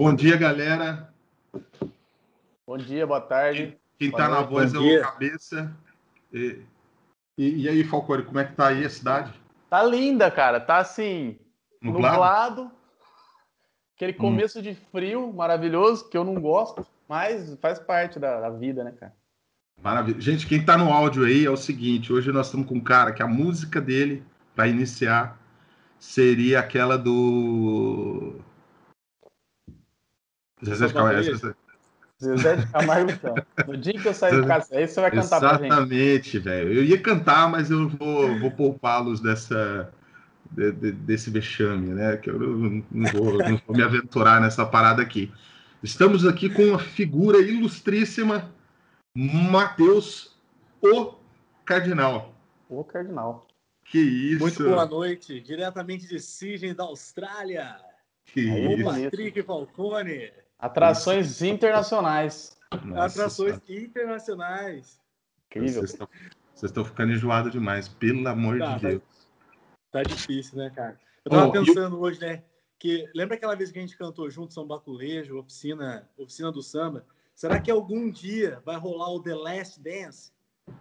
Bom 0.00 0.14
dia, 0.14 0.34
galera. 0.34 1.12
Bom 2.66 2.78
dia, 2.78 3.06
boa 3.06 3.20
tarde. 3.20 3.76
Quem 3.98 4.08
está 4.08 4.30
na 4.30 4.40
voz 4.40 4.72
é 4.72 4.78
o 4.78 5.02
Cabeça. 5.02 5.76
E, 6.32 6.62
e, 7.36 7.64
e, 7.64 7.68
aí, 7.68 7.84
Falcone, 7.84 8.22
como 8.22 8.38
é 8.38 8.46
que 8.46 8.54
tá 8.54 8.68
aí 8.68 8.82
a 8.82 8.88
cidade? 8.88 9.30
Tá 9.68 9.82
linda, 9.82 10.30
cara. 10.30 10.58
Tá 10.58 10.78
assim, 10.78 11.38
nublado. 11.82 12.14
nublado 12.14 12.72
aquele 13.94 14.12
hum. 14.12 14.16
começo 14.16 14.60
hum. 14.60 14.62
de 14.62 14.74
frio 14.90 15.30
maravilhoso, 15.34 16.08
que 16.08 16.16
eu 16.16 16.24
não 16.24 16.40
gosto, 16.40 16.86
mas 17.06 17.54
faz 17.60 17.78
parte 17.78 18.18
da, 18.18 18.40
da 18.40 18.48
vida, 18.48 18.82
né, 18.82 18.92
cara? 18.98 19.14
Maravilha. 19.82 20.18
Gente, 20.18 20.46
quem 20.46 20.60
está 20.60 20.78
no 20.78 20.90
áudio 20.90 21.26
aí 21.26 21.44
é 21.44 21.50
o 21.50 21.58
seguinte: 21.58 22.10
hoje 22.10 22.32
nós 22.32 22.46
estamos 22.46 22.66
com 22.66 22.76
um 22.76 22.80
cara 22.82 23.12
que 23.12 23.22
a 23.22 23.28
música 23.28 23.82
dele, 23.82 24.22
para 24.56 24.66
iniciar, 24.66 25.38
seria 25.98 26.58
aquela 26.58 26.96
do. 26.96 28.40
Zezé 30.64 30.86
de 30.86 30.94
Camargo. 30.94 31.54
Zezé 32.22 32.56
de 32.56 32.66
Camargo. 32.66 33.12
No 33.66 33.76
dia 33.76 33.92
que 33.94 34.06
eu 34.06 34.14
sair 34.14 34.40
de 34.40 34.46
casa, 34.46 34.76
aí 34.76 34.86
você 34.86 35.00
vai 35.00 35.10
cantar 35.10 35.36
Exatamente, 35.38 35.68
pra 35.68 35.80
gente. 35.80 35.92
Exatamente, 35.92 36.38
velho. 36.38 36.72
Eu 36.72 36.84
ia 36.84 37.00
cantar, 37.00 37.50
mas 37.50 37.70
eu 37.70 37.88
vou, 37.88 38.38
vou 38.38 38.50
poupá-los 38.50 39.20
dessa, 39.20 39.92
de, 40.50 40.72
de, 40.72 40.92
desse 40.92 41.30
vexame, 41.30 41.88
né? 41.88 42.16
Que 42.16 42.30
eu 42.30 42.38
não, 42.38 42.84
não, 42.90 43.12
vou, 43.12 43.38
não 43.38 43.60
vou 43.66 43.76
me 43.76 43.82
aventurar 43.82 44.40
nessa 44.40 44.66
parada 44.66 45.00
aqui. 45.02 45.32
Estamos 45.82 46.26
aqui 46.26 46.50
com 46.50 46.62
uma 46.62 46.78
figura 46.78 47.38
ilustríssima 47.38 48.50
Matheus, 49.14 50.36
o 50.80 51.14
Cardinal. 51.64 52.34
O 52.68 52.84
Cardinal. 52.84 53.46
Que 53.84 53.98
isso. 53.98 54.40
Muito 54.40 54.62
boa 54.62 54.86
noite, 54.86 55.40
diretamente 55.40 56.06
de 56.06 56.20
Sydney, 56.20 56.74
da 56.74 56.84
Austrália. 56.84 57.76
Que 58.26 58.46
o 58.46 58.72
isso. 58.72 58.84
Patrick 58.84 59.42
Falcone. 59.42 60.30
Atrações 60.60 61.30
isso. 61.30 61.46
internacionais. 61.46 62.56
Nossa, 62.84 63.20
Atrações 63.20 63.60
internacionais. 63.68 65.00
Incrível. 65.46 65.82
Vocês 65.82 66.70
estão 66.70 66.84
ficando 66.84 67.12
enjoados 67.12 67.50
demais, 67.50 67.88
pelo 67.88 68.26
amor 68.28 68.58
tá, 68.58 68.74
de 68.76 68.80
Deus. 68.80 69.02
Tá, 69.90 70.02
tá, 70.02 70.02
difícil, 70.02 70.58
né, 70.58 70.70
cara? 70.70 70.98
Eu 71.24 71.30
tava 71.30 71.46
oh, 71.46 71.52
pensando 71.52 71.96
eu... 71.96 72.00
hoje, 72.00 72.20
né? 72.20 72.42
Que 72.78 73.08
lembra 73.14 73.36
aquela 73.36 73.54
vez 73.54 73.70
que 73.70 73.78
a 73.78 73.82
gente 73.82 73.96
cantou 73.96 74.30
junto 74.30 74.54
São 74.54 74.66
Baculejo, 74.66 75.38
oficina, 75.38 76.08
oficina 76.16 76.50
do 76.52 76.62
samba? 76.62 77.04
Será 77.34 77.58
que 77.58 77.70
algum 77.70 78.10
dia 78.10 78.62
vai 78.64 78.76
rolar 78.76 79.10
o 79.12 79.22
The 79.22 79.34
Last 79.34 79.80
Dance? 79.80 80.30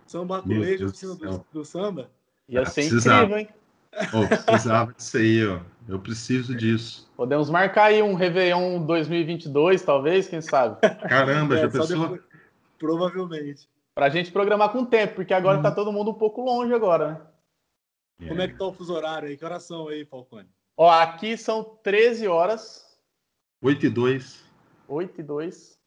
Samba 0.05 0.41
Culejo, 0.41 0.87
oficina 0.87 1.15
do, 1.15 1.45
do, 1.51 1.65
samba? 1.65 2.11
Ia 2.47 2.65
ser 2.65 2.83
incrível, 2.83 3.37
hein? 3.37 3.49
Oh, 4.13 4.45
precisava 4.45 4.93
disso 4.93 5.17
aí, 5.17 5.47
ó. 5.47 5.59
Eu 5.87 5.99
preciso 5.99 6.55
disso. 6.55 7.11
Podemos 7.15 7.49
marcar 7.49 7.85
aí 7.85 8.01
um 8.01 8.13
Réveillon 8.13 8.85
2022, 8.85 9.81
talvez, 9.81 10.27
quem 10.27 10.41
sabe? 10.41 10.79
Caramba, 11.09 11.57
é, 11.57 11.61
já 11.61 11.69
pensou? 11.69 12.09
Depois, 12.09 12.21
provavelmente. 12.77 13.67
Pra 13.95 14.09
gente 14.09 14.31
programar 14.31 14.71
com 14.71 14.85
tempo, 14.85 15.15
porque 15.15 15.33
agora 15.33 15.57
hum. 15.57 15.61
tá 15.63 15.71
todo 15.71 15.91
mundo 15.91 16.11
um 16.11 16.13
pouco 16.13 16.41
longe 16.41 16.73
agora, 16.73 17.11
né? 18.19 18.27
Como 18.27 18.41
é 18.41 18.47
que 18.47 18.57
tá 18.57 18.65
o 18.65 18.73
fuso 18.73 18.93
horário 18.93 19.29
aí? 19.29 19.37
Que 19.37 19.45
horas 19.45 19.63
são 19.63 19.87
aí, 19.87 20.05
Falcone? 20.05 20.47
Ó, 20.77 20.89
aqui 20.89 21.35
são 21.37 21.63
13 21.83 22.27
horas. 22.27 22.85
8 23.61 23.85
e 23.85 23.89
2. 23.89 24.43
8 24.87 25.19
e 25.19 25.23
2. 25.23 25.79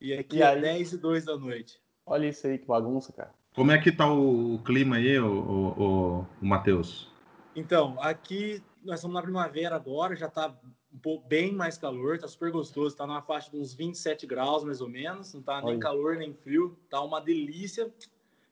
E 0.00 0.14
aqui 0.14 0.36
e 0.38 0.42
é 0.42 0.46
aí... 0.46 0.60
10 0.60 0.94
e 0.94 0.98
2 0.98 1.24
da 1.24 1.36
noite. 1.36 1.78
Olha 2.06 2.26
isso 2.26 2.46
aí, 2.46 2.58
que 2.58 2.66
bagunça, 2.66 3.12
cara. 3.12 3.30
Como 3.54 3.70
é 3.70 3.78
que 3.78 3.92
tá 3.92 4.10
o 4.10 4.58
clima 4.64 4.96
aí, 4.96 5.18
o, 5.18 5.26
o, 5.26 5.82
o, 5.82 6.26
o 6.42 6.46
Matheus? 6.46 7.13
Então, 7.54 7.96
aqui 8.00 8.62
nós 8.84 8.96
estamos 8.96 9.14
na 9.14 9.22
primavera 9.22 9.76
agora, 9.76 10.16
já 10.16 10.28
tá 10.28 10.54
um 10.92 10.98
pouco, 10.98 11.26
bem 11.26 11.52
mais 11.52 11.78
calor, 11.78 12.18
tá 12.18 12.28
super 12.28 12.50
gostoso, 12.50 12.96
tá 12.96 13.06
numa 13.06 13.22
faixa 13.22 13.50
de 13.50 13.56
uns 13.56 13.74
27 13.74 14.26
graus 14.26 14.64
mais 14.64 14.80
ou 14.80 14.88
menos, 14.88 15.34
não 15.34 15.42
tá 15.42 15.62
nem 15.62 15.78
calor 15.78 16.16
nem 16.16 16.34
frio, 16.34 16.78
tá 16.90 17.00
uma 17.00 17.20
delícia. 17.20 17.92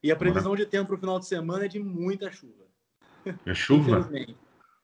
E 0.01 0.11
a 0.11 0.15
previsão 0.15 0.55
de 0.55 0.65
tempo 0.65 0.87
para 0.87 0.95
o 0.95 0.99
final 0.99 1.19
de 1.19 1.25
semana 1.25 1.65
é 1.65 1.67
de 1.67 1.79
muita 1.79 2.31
chuva. 2.31 2.65
É 3.45 3.53
chuva? 3.53 4.09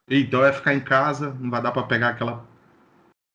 Então 0.09 0.44
é 0.46 0.53
ficar 0.53 0.74
em 0.74 0.80
casa, 0.80 1.34
não 1.34 1.50
vai 1.50 1.62
dar 1.62 1.72
para 1.72 1.84
pegar 1.84 2.09
aquela 2.09 2.47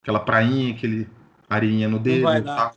aquela 0.01 0.19
prainha, 0.19 0.73
aquele 0.73 1.09
areinha 1.49 1.87
no 1.87 1.99
dedo, 1.99 2.23
vai. 2.23 2.43
Tá? 2.43 2.73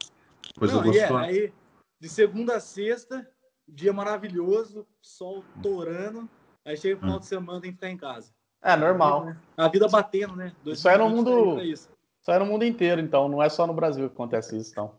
Coisa 0.59 0.77
Não, 0.77 0.83
gostosa. 0.83 1.25
É, 1.25 1.29
aí, 1.29 1.53
de 2.01 2.09
segunda 2.09 2.57
a 2.57 2.61
sexta, 2.61 3.27
dia 3.67 3.93
maravilhoso, 3.93 4.87
sol 5.01 5.45
torando. 5.63 6.29
Aí 6.69 6.77
chega 6.77 6.97
o 6.97 7.01
final 7.01 7.17
hum. 7.17 7.21
de 7.21 7.27
semana 7.27 7.61
tem 7.63 7.71
que 7.71 7.77
ficar 7.77 7.89
em 7.89 7.97
casa. 7.97 8.31
É 8.63 8.77
normal. 8.77 9.33
A 9.57 9.69
vida 9.69 9.89
batendo, 9.89 10.37
né? 10.37 10.53
Isso 10.67 10.87
é 10.87 10.99
no 10.99 11.09
mundo. 11.09 11.63
Isso. 11.63 11.89
isso 12.21 12.31
é 12.31 12.39
no 12.39 12.45
mundo 12.45 12.63
inteiro, 12.63 13.01
então. 13.01 13.27
Não 13.27 13.43
é 13.43 13.49
só 13.49 13.67
no 13.67 13.73
Brasil 13.73 14.07
que 14.07 14.15
acontece 14.15 14.55
isso, 14.59 14.73
então. 14.73 14.91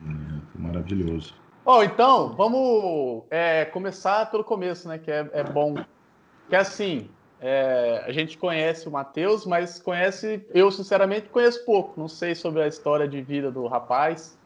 Hum, 0.00 0.40
maravilhoso. 0.54 1.34
Bom, 1.62 1.82
então, 1.82 2.34
vamos 2.34 3.24
é, 3.28 3.66
começar 3.66 4.30
pelo 4.30 4.42
começo, 4.42 4.88
né? 4.88 4.98
Que 4.98 5.10
é, 5.10 5.28
é 5.34 5.44
bom. 5.44 5.74
Que 6.48 6.56
é 6.56 6.60
assim, 6.60 7.10
é, 7.42 8.02
a 8.06 8.12
gente 8.12 8.38
conhece 8.38 8.88
o 8.88 8.90
Matheus, 8.90 9.44
mas 9.44 9.78
conhece, 9.78 10.46
eu 10.54 10.70
sinceramente 10.70 11.28
conheço 11.28 11.62
pouco. 11.66 12.00
Não 12.00 12.08
sei 12.08 12.34
sobre 12.34 12.62
a 12.62 12.68
história 12.68 13.06
de 13.06 13.20
vida 13.20 13.50
do 13.50 13.66
rapaz. 13.66 14.38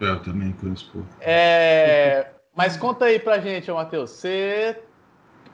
É, 0.00 0.06
eu 0.06 0.22
também 0.22 0.52
conheço 0.52 0.90
pouco. 0.90 1.08
É, 1.20 2.28
mas 2.56 2.78
conta 2.78 3.04
aí 3.04 3.18
pra 3.18 3.40
gente, 3.40 3.70
Matheus. 3.70 4.10
Você, 4.10 4.82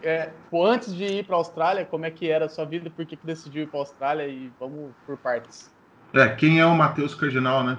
é, 0.05 0.31
antes 0.53 0.95
de 0.95 1.05
ir 1.05 1.27
para 1.27 1.35
a 1.35 1.39
Austrália, 1.39 1.87
como 1.87 2.05
é 2.05 2.11
que 2.11 2.31
era 2.31 2.45
a 2.45 2.49
sua 2.49 2.65
vida? 2.67 2.91
Por 2.91 3.07
que, 3.07 3.17
que 3.17 3.27
decidiu 3.27 3.63
ir 3.63 3.69
para 3.69 3.81
a 3.81 3.83
Austrália? 3.83 4.29
E 4.29 4.53
vamos 4.61 4.95
por 5.07 5.17
partes. 5.17 5.73
É, 6.13 6.29
quem 6.37 6.61
é 6.61 6.67
o 6.67 6.75
Matheus 6.75 7.15
Cardinal, 7.15 7.65
né? 7.65 7.79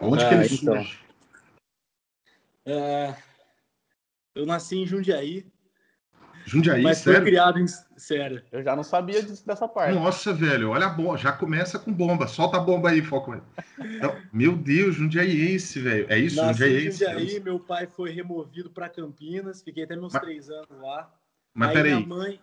Onde 0.00 0.24
ah, 0.24 0.28
que 0.28 0.34
ele 0.34 0.44
então. 0.46 0.74
surge? 0.74 1.00
É, 2.64 3.14
eu 4.34 4.46
nasci 4.46 4.76
em 4.76 4.86
Jundiaí, 4.86 5.46
Jundiaí, 6.46 6.80
Mas 6.80 6.98
sério? 6.98 7.20
foi 7.20 7.30
criado 7.30 7.58
em... 7.58 7.66
Sério. 7.96 8.40
Eu 8.52 8.62
já 8.62 8.76
não 8.76 8.84
sabia 8.84 9.20
disso, 9.20 9.44
dessa 9.44 9.66
parte. 9.66 9.94
Nossa, 9.94 10.32
velho, 10.32 10.70
olha 10.70 10.86
a 10.86 10.90
bomba. 10.90 11.18
Já 11.18 11.32
começa 11.32 11.76
com 11.76 11.92
bomba. 11.92 12.28
Solta 12.28 12.56
a 12.56 12.60
bomba 12.60 12.90
aí, 12.90 13.02
Foco. 13.02 13.42
Então, 13.80 14.16
meu 14.32 14.56
Deus, 14.56 14.94
Jundiaiense, 14.94 15.80
velho. 15.80 16.06
É 16.08 16.16
isso, 16.16 16.36
Nasci 16.36 16.60
Jundiaiense? 16.60 17.04
Jundiaí, 17.04 17.40
meu 17.40 17.58
pai 17.58 17.88
foi 17.88 18.10
removido 18.10 18.70
para 18.70 18.88
Campinas. 18.88 19.60
Fiquei 19.60 19.82
até 19.82 19.96
meus 19.96 20.12
Mas... 20.12 20.22
três 20.22 20.48
anos 20.48 20.80
lá. 20.80 21.12
Mas 21.52 21.68
aí 21.70 21.74
peraí. 21.74 22.06
Mãe... 22.06 22.40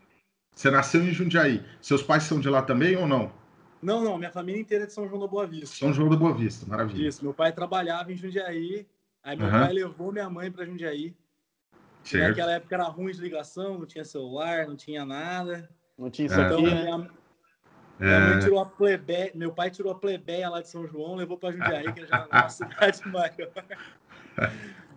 Você 0.54 0.70
nasceu 0.70 1.02
em 1.02 1.14
Jundiaí. 1.14 1.64
Seus 1.82 2.04
pais 2.04 2.24
são 2.24 2.42
de 2.42 2.50
lá 2.50 2.62
também 2.62 2.98
ou 2.98 3.08
não? 3.08 3.32
Não, 3.82 4.04
não. 4.04 4.18
Minha 4.18 4.32
família 4.32 4.60
inteira 4.60 4.84
é 4.84 4.88
de 4.88 4.94
São 4.94 5.08
João 5.08 5.22
da 5.22 5.28
Boa 5.28 5.48
Vista. 5.48 5.78
São 5.78 5.94
João 5.94 6.10
da 6.10 6.18
Boa 6.18 6.34
Vista, 6.34 6.66
maravilha. 6.66 7.08
Isso. 7.08 7.24
Meu 7.24 7.34
pai 7.34 7.54
trabalhava 7.54 8.12
em 8.12 8.18
Jundiaí. 8.18 8.86
Aí 9.24 9.38
meu 9.38 9.46
uhum. 9.46 9.52
pai 9.52 9.72
levou 9.72 10.12
minha 10.12 10.30
mãe 10.30 10.52
para 10.52 10.66
Jundiaí. 10.66 11.16
Certo. 12.04 12.30
Naquela 12.30 12.54
época 12.54 12.76
era 12.76 12.84
ruim 12.84 13.12
de 13.12 13.22
ligação, 13.22 13.80
não 13.80 13.86
tinha 13.86 14.04
celular, 14.04 14.68
não 14.68 14.76
tinha 14.76 15.06
nada. 15.06 15.70
Não 15.98 16.10
tinha 16.10 16.26
isso 16.26 16.40
então, 16.40 16.58
aqui, 16.58 16.64
né? 16.64 16.84
minha, 16.84 17.10
minha 18.00 18.20
mãe 18.20 18.40
tirou 18.40 18.60
a 18.60 18.66
plebeia, 18.66 19.32
meu 19.34 19.54
pai 19.54 19.72
tirou 19.72 19.92
a 19.92 19.96
plebeia 19.96 20.50
lá 20.50 20.62
de 20.62 20.70
São 20.70 20.86
João, 20.86 21.16
levou 21.16 21.38
para 21.38 21.54
Jundiaí, 21.54 21.94
que 21.94 22.06
já 22.06 22.28
é 22.30 22.36
uma 22.36 22.50
cidade 22.50 23.08
maior. 23.08 23.52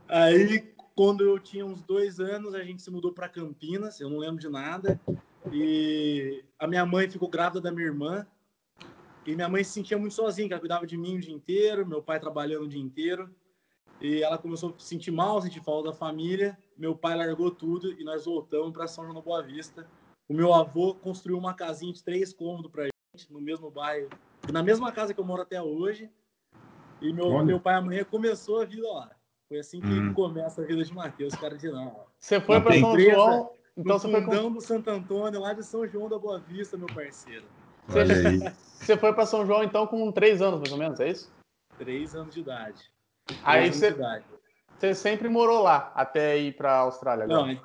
Aí, 0.09 0.75
quando 0.95 1.23
eu 1.23 1.39
tinha 1.39 1.65
uns 1.65 1.83
dois 1.83 2.19
anos, 2.19 2.55
a 2.55 2.65
gente 2.65 2.83
se 2.83 2.91
mudou 2.91 3.13
para 3.13 3.29
Campinas, 3.29 4.01
eu 4.01 4.11
não 4.11 4.19
lembro 4.19 4.41
de 4.41 4.49
nada. 4.49 5.01
E 5.53 6.45
a 6.59 6.67
minha 6.67 6.85
mãe 6.85 7.09
ficou 7.09 7.29
grávida 7.29 7.61
da 7.61 7.71
minha 7.71 7.87
irmã. 7.87 8.27
E 9.25 9.35
minha 9.35 9.49
mãe 9.49 9.63
se 9.63 9.73
sentia 9.73 9.99
muito 9.99 10.15
sozinha, 10.15 10.49
que 10.49 10.55
ela 10.55 10.61
cuidava 10.61 10.87
de 10.87 10.97
mim 10.97 11.17
o 11.17 11.21
dia 11.21 11.35
inteiro, 11.35 11.87
meu 11.87 12.03
pai 12.03 12.19
trabalhando 12.19 12.65
o 12.65 12.69
dia 12.69 12.81
inteiro. 12.81 13.31
E 14.01 14.23
ela 14.23 14.39
começou 14.39 14.71
a 14.71 14.79
se 14.79 14.89
sentir 14.89 15.11
mal, 15.11 15.41
sentir 15.41 15.63
falta 15.63 15.91
da 15.91 15.95
família. 15.95 16.57
Meu 16.77 16.95
pai 16.95 17.17
largou 17.17 17.51
tudo 17.51 17.93
e 17.99 18.05
nós 18.05 18.25
voltamos 18.27 18.73
para 18.73 18.87
São 18.87 19.05
João 19.05 19.15
da 19.15 19.23
Boa 19.23 19.43
Vista. 19.43 19.87
O 20.29 20.35
meu 20.35 20.53
avô 20.53 20.95
construiu 20.95 21.39
uma 21.39 21.55
casinha 21.55 21.93
de 21.93 22.03
três 22.03 22.33
cômodos 22.33 22.71
para 22.71 22.85
gente, 22.85 23.33
no 23.33 23.41
mesmo 23.41 23.71
bairro, 23.71 24.09
na 24.53 24.63
mesma 24.63 24.93
casa 24.93 25.15
que 25.15 25.21
eu 25.21 25.25
moro 25.25 25.43
até 25.43 25.63
hoje. 25.63 26.11
E 27.01 27.13
meu, 27.13 27.45
meu 27.45 27.61
pai 27.61 27.75
amanhã 27.75 28.05
começou 28.05 28.61
a 28.61 28.65
vida 28.65 28.87
lá. 28.91 29.11
Foi 29.49 29.59
assim 29.59 29.81
que 29.81 29.87
hum. 29.87 30.13
começa 30.13 30.63
a 30.63 30.65
vida 30.65 30.83
de 30.83 30.93
Matheus 30.93 31.35
Cardinal. 31.35 32.11
Você 32.19 32.41
foi 32.41 32.61
para 32.61 32.79
São 32.81 32.99
João? 32.99 33.51
Então 33.77 33.99
você 33.99 34.11
foi 34.11 34.25
com... 34.25 34.53
do 34.53 34.61
Santo 34.61 34.91
Antônio, 34.91 35.41
lá 35.41 35.53
de 35.53 35.63
São 35.63 35.87
João 35.87 36.09
da 36.09 36.19
Boa 36.19 36.41
Vista, 36.41 36.77
meu 36.77 36.89
parceiro. 36.89 37.45
Você, 37.87 38.39
você 38.81 38.97
foi 38.97 39.13
para 39.13 39.27
São 39.27 39.47
João 39.47 39.63
então 39.63 39.87
com 39.87 40.11
três 40.11 40.43
anos, 40.43 40.59
mais 40.59 40.73
ou 40.73 40.79
menos, 40.79 40.99
é 40.99 41.11
isso? 41.11 41.33
Três 41.79 42.15
anos 42.15 42.35
de 42.35 42.41
idade. 42.41 42.91
Aí 43.45 43.73
você, 43.73 43.95
você 44.79 44.95
sempre 44.95 45.29
morou 45.29 45.63
lá 45.63 45.93
até 45.95 46.39
ir 46.39 46.57
para 46.57 46.73
a 46.73 46.79
Austrália? 46.79 47.25
Agora. 47.25 47.55
Não, 47.55 47.61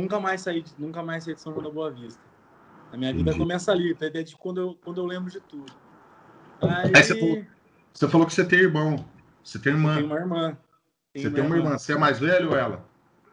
nunca 0.00 0.18
mais 0.18 0.40
saí, 0.40 0.64
nunca 0.78 1.02
mais 1.02 1.24
saí 1.24 1.34
de 1.34 1.40
São 1.40 1.52
João 1.52 1.64
da 1.64 1.70
Boa 1.70 1.90
Vista. 1.90 2.20
A 2.92 2.96
minha 2.96 3.12
vida 3.12 3.30
Entendi. 3.30 3.38
começa 3.38 3.72
ali, 3.72 3.94
tá? 3.94 4.08
desde 4.08 4.36
quando 4.36 4.60
eu, 4.60 4.78
quando 4.84 5.00
eu 5.00 5.06
lembro 5.06 5.30
de 5.30 5.40
tudo. 5.40 5.72
Aí... 6.62 6.92
Aí 6.94 7.02
você, 7.02 7.18
falou, 7.18 7.44
você, 7.92 8.08
falou, 8.08 8.26
que 8.26 8.34
você 8.34 8.44
tem 8.44 8.58
irmão. 8.60 9.04
Você 9.42 9.58
tem 9.58 9.72
irmã. 9.72 9.96
Tem 9.96 10.04
uma 10.04 10.16
irmã. 10.16 10.58
Tem 11.12 11.22
você 11.22 11.30
tem 11.30 11.44
uma 11.44 11.56
irmã. 11.56 11.66
irmã. 11.68 11.78
Você 11.78 11.92
é 11.92 11.98
mais 11.98 12.18
velho 12.18 12.50
ou 12.50 12.56
ela? 12.56 12.84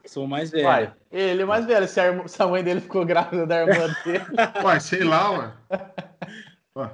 Sou 0.05 0.27
mais 0.27 0.49
velho. 0.49 0.65
Uai, 0.65 0.93
ele 1.11 1.43
é 1.43 1.45
mais 1.45 1.65
velho. 1.65 1.87
Se 1.87 1.99
a, 1.99 2.27
se 2.27 2.41
a 2.41 2.47
mãe 2.47 2.63
dele 2.63 2.81
ficou 2.81 3.05
grávida 3.05 3.45
da 3.45 3.61
irmã 3.61 3.87
dele. 4.03 4.25
Uai, 4.63 4.79
sei 4.79 5.03
lá, 5.03 5.31
ué. 5.31 5.53
ué. 6.75 6.89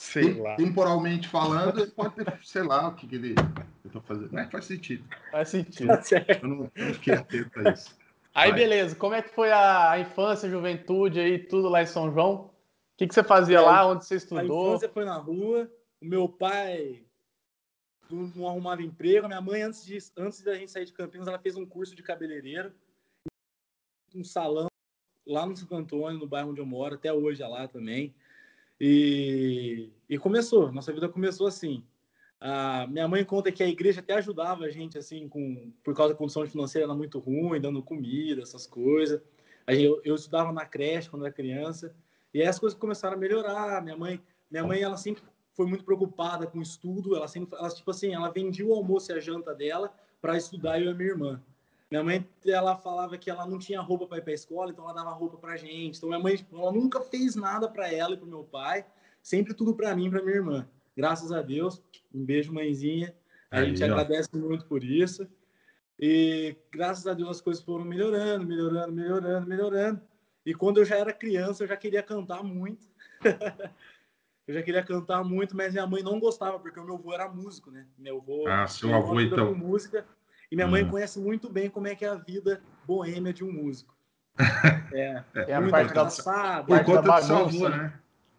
Sei 0.00 0.32
lá. 0.32 0.56
temporalmente 0.56 1.28
falando, 1.28 1.78
ele 1.78 1.90
pode 1.90 2.14
ter, 2.14 2.38
sei 2.42 2.62
lá, 2.62 2.88
o 2.88 2.94
que, 2.94 3.06
que 3.06 3.16
ele 3.16 3.34
eu 3.94 4.00
fazendo. 4.00 4.32
Mas 4.32 4.50
faz 4.50 4.64
sentido. 4.64 5.04
Faz 5.30 5.48
sentido. 5.50 5.88
Tá 5.88 6.02
eu 6.42 6.48
não, 6.48 6.56
não 6.74 6.94
fiquei 6.94 7.14
atento 7.14 7.60
a 7.60 7.72
isso. 7.72 7.94
Aí, 8.34 8.50
Vai. 8.50 8.60
beleza. 8.60 8.96
Como 8.96 9.14
é 9.14 9.20
que 9.20 9.34
foi 9.34 9.52
a 9.52 9.98
infância, 9.98 10.48
a 10.48 10.50
juventude 10.50 11.20
aí, 11.20 11.38
tudo 11.38 11.68
lá 11.68 11.82
em 11.82 11.86
São 11.86 12.10
João? 12.12 12.34
O 12.34 12.50
que, 12.96 13.06
que 13.06 13.14
você 13.14 13.22
fazia 13.22 13.58
é, 13.58 13.60
lá? 13.60 13.86
Onde 13.86 14.04
você 14.04 14.16
estudou? 14.16 14.64
A 14.64 14.68
infância 14.68 14.88
foi 14.88 15.04
na 15.04 15.16
rua. 15.16 15.70
O 16.00 16.06
meu 16.06 16.28
pai 16.28 17.04
não 18.08 18.48
arrumava 18.48 18.82
emprego. 18.82 19.26
A 19.26 19.28
minha 19.28 19.40
mãe, 19.40 19.62
antes, 19.62 19.84
de, 19.84 19.98
antes 20.16 20.42
da 20.42 20.54
gente 20.54 20.70
sair 20.70 20.86
de 20.86 20.92
Campinas, 20.92 21.28
ela 21.28 21.38
fez 21.38 21.56
um 21.56 21.66
curso 21.66 21.94
de 21.94 22.02
cabeleireiro. 22.02 22.72
Um 24.14 24.24
salão 24.24 24.68
lá 25.26 25.44
no 25.44 25.56
Santo 25.56 25.74
Antônio, 25.74 26.18
no 26.18 26.26
bairro 26.26 26.50
onde 26.50 26.60
eu 26.60 26.66
moro. 26.66 26.94
Até 26.94 27.12
hoje 27.12 27.42
é 27.42 27.46
lá 27.46 27.68
também. 27.68 28.14
E, 28.80 29.90
e 30.08 30.18
começou. 30.18 30.72
Nossa 30.72 30.92
vida 30.92 31.08
começou 31.08 31.46
assim. 31.46 31.84
A 32.40 32.86
minha 32.86 33.06
mãe 33.06 33.22
conta 33.22 33.52
que 33.52 33.62
a 33.62 33.68
igreja 33.68 34.00
até 34.00 34.14
ajudava 34.14 34.64
a 34.64 34.70
gente, 34.70 34.96
assim, 34.96 35.28
com, 35.28 35.70
por 35.84 35.94
causa 35.94 36.14
da 36.14 36.18
condição 36.18 36.46
financeira 36.46 36.86
era 36.86 36.94
muito 36.94 37.18
ruim, 37.18 37.60
dando 37.60 37.82
comida, 37.82 38.40
essas 38.40 38.66
coisas. 38.66 39.20
Aí 39.66 39.84
eu, 39.84 40.00
eu 40.04 40.14
estudava 40.14 40.50
na 40.50 40.64
creche 40.64 41.10
quando 41.10 41.26
era 41.26 41.34
criança, 41.34 41.94
e 42.32 42.40
aí 42.40 42.46
as 42.48 42.58
coisas 42.58 42.78
começaram 42.78 43.16
a 43.16 43.20
melhorar. 43.20 43.82
Minha 43.82 43.96
mãe, 43.96 44.22
minha 44.50 44.64
mãe, 44.64 44.80
ela 44.80 44.96
sempre 44.96 45.22
foi 45.52 45.66
muito 45.66 45.84
preocupada 45.84 46.46
com 46.46 46.58
o 46.58 46.62
estudo, 46.62 47.14
ela 47.14 47.28
sempre, 47.28 47.58
ela, 47.58 47.68
tipo 47.68 47.90
assim, 47.90 48.14
ela 48.14 48.30
vendia 48.30 48.66
o 48.66 48.72
almoço 48.72 49.12
e 49.12 49.14
a 49.14 49.20
janta 49.20 49.54
dela 49.54 49.92
para 50.22 50.38
estudar 50.38 50.80
eu 50.80 50.92
e 50.92 50.94
minha 50.94 51.10
irmã. 51.10 51.42
Minha 51.90 52.04
mãe, 52.04 52.28
ela 52.46 52.76
falava 52.76 53.18
que 53.18 53.28
ela 53.28 53.44
não 53.44 53.58
tinha 53.58 53.80
roupa 53.80 54.06
para 54.06 54.18
ir 54.18 54.22
para 54.22 54.30
a 54.30 54.34
escola, 54.34 54.70
então 54.70 54.84
ela 54.84 54.94
dava 54.94 55.10
roupa 55.10 55.36
para 55.38 55.56
gente. 55.56 55.98
Então 55.98 56.08
minha 56.08 56.20
mãe, 56.20 56.36
tipo, 56.36 56.56
ela 56.56 56.70
nunca 56.70 57.00
fez 57.00 57.34
nada 57.34 57.68
para 57.68 57.92
ela 57.92 58.14
e 58.14 58.16
para 58.16 58.26
meu 58.26 58.44
pai, 58.44 58.86
sempre 59.20 59.54
tudo 59.54 59.74
para 59.74 59.94
mim 59.96 60.06
e 60.06 60.10
para 60.10 60.22
minha 60.22 60.36
irmã. 60.36 60.68
Graças 60.96 61.32
a 61.32 61.42
Deus. 61.42 61.82
Um 62.14 62.24
beijo, 62.24 62.52
mãezinha. 62.52 63.12
A 63.50 63.58
Aí, 63.58 63.66
gente 63.66 63.82
ó. 63.82 63.86
agradece 63.86 64.28
muito 64.36 64.66
por 64.66 64.84
isso. 64.84 65.26
E 65.98 66.56
graças 66.70 67.06
a 67.08 67.12
Deus 67.12 67.28
as 67.30 67.40
coisas 67.40 67.62
foram 67.62 67.84
melhorando, 67.84 68.46
melhorando, 68.46 68.92
melhorando, 68.92 69.46
melhorando. 69.48 70.00
E 70.46 70.54
quando 70.54 70.78
eu 70.78 70.84
já 70.84 70.96
era 70.96 71.12
criança, 71.12 71.64
eu 71.64 71.68
já 71.68 71.76
queria 71.76 72.04
cantar 72.04 72.44
muito. 72.44 72.88
eu 74.46 74.54
já 74.54 74.62
queria 74.62 74.84
cantar 74.84 75.24
muito, 75.24 75.56
mas 75.56 75.72
minha 75.72 75.86
mãe 75.86 76.04
não 76.04 76.20
gostava, 76.20 76.58
porque 76.60 76.78
o 76.78 76.84
meu 76.84 76.94
avô 76.94 77.12
era 77.12 77.28
músico, 77.28 77.70
né? 77.70 77.84
Meu 77.98 78.18
avô. 78.18 78.46
Ah, 78.46 78.66
seu 78.68 78.94
avô, 78.94 79.20
então. 79.20 79.54
música. 79.54 80.06
E 80.50 80.56
minha 80.56 80.66
mãe 80.66 80.84
hum. 80.84 80.90
conhece 80.90 81.18
muito 81.20 81.48
bem 81.48 81.70
como 81.70 81.86
é 81.86 81.94
que 81.94 82.04
é 82.04 82.08
a 82.08 82.16
vida 82.16 82.60
boêmia 82.86 83.32
de 83.32 83.44
um 83.44 83.52
músico. 83.52 83.94
É, 84.92 85.22
é 85.34 85.54
a 85.54 85.68
parte 85.68 85.94
da, 85.94 86.64
Por 86.64 86.84
conta 86.84 87.02
do 87.02 87.22
seu 87.22 87.36
avô, 87.36 87.68
né? 87.68 87.92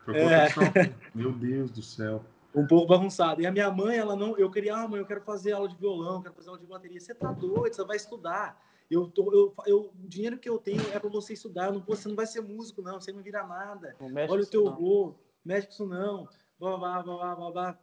Por 0.04 0.14
conta 0.14 0.34
é. 0.34 0.50
do. 0.50 0.96
Meu 1.16 1.32
Deus 1.32 1.72
do 1.72 1.82
céu 1.82 2.26
um 2.54 2.68
pouco 2.68 2.88
bagunçado. 2.88 3.42
E 3.42 3.46
a 3.46 3.52
minha 3.52 3.72
mãe, 3.72 3.98
ela 3.98 4.16
não, 4.16 4.38
eu 4.38 4.52
queria, 4.52 4.76
ah, 4.76 4.88
mãe, 4.88 5.00
eu 5.00 5.06
quero 5.06 5.22
fazer 5.22 5.54
aula 5.54 5.68
de 5.68 5.76
violão, 5.76 6.22
quero 6.22 6.36
fazer 6.36 6.50
aula 6.50 6.60
de 6.60 6.68
bateria. 6.68 7.00
Você 7.00 7.14
tá 7.16 7.32
doido, 7.32 7.74
você 7.74 7.84
vai 7.84 7.98
estudar. 7.98 8.62
Eu 8.90 9.08
tô, 9.08 9.32
eu, 9.34 9.54
eu, 9.66 9.80
o 10.04 10.08
dinheiro 10.08 10.38
que 10.38 10.50
eu 10.50 10.58
tenho 10.58 10.82
é 10.94 11.00
para 11.00 11.10
você 11.10 11.34
estudar. 11.34 11.72
Não, 11.72 11.80
você 11.80 12.10
não 12.10 12.16
vai 12.16 12.26
ser 12.26 12.42
músico, 12.42 12.82
não. 12.82 13.00
Você 13.00 13.12
não 13.12 13.22
vira 13.22 13.46
nada. 13.48 13.96
Não 14.00 14.10
Olha 14.30 14.44
o 14.44 14.46
teu 14.46 14.68
avô, 14.68 15.16
mexe 15.46 15.68
com 15.68 15.74
isso 15.74 15.86
não. 15.86 16.28
Blá, 16.60 16.78
blá, 16.78 17.02
blá, 17.02 17.36
blá, 17.36 17.52
blá. 17.52 17.80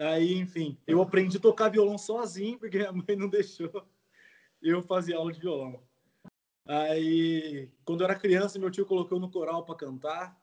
Aí, 0.00 0.38
enfim, 0.38 0.78
eu 0.86 1.02
aprendi 1.02 1.36
a 1.36 1.40
tocar 1.40 1.68
violão 1.68 1.98
sozinho, 1.98 2.58
porque 2.58 2.78
minha 2.78 2.90
mãe 2.90 3.16
não 3.18 3.28
deixou 3.28 3.70
eu 4.62 4.82
fazer 4.82 5.12
aula 5.12 5.30
de 5.30 5.38
violão. 5.38 5.82
Aí, 6.66 7.70
quando 7.84 8.00
eu 8.00 8.06
era 8.06 8.18
criança, 8.18 8.58
meu 8.58 8.70
tio 8.70 8.86
colocou 8.86 9.20
no 9.20 9.30
coral 9.30 9.62
para 9.62 9.74
cantar. 9.74 10.40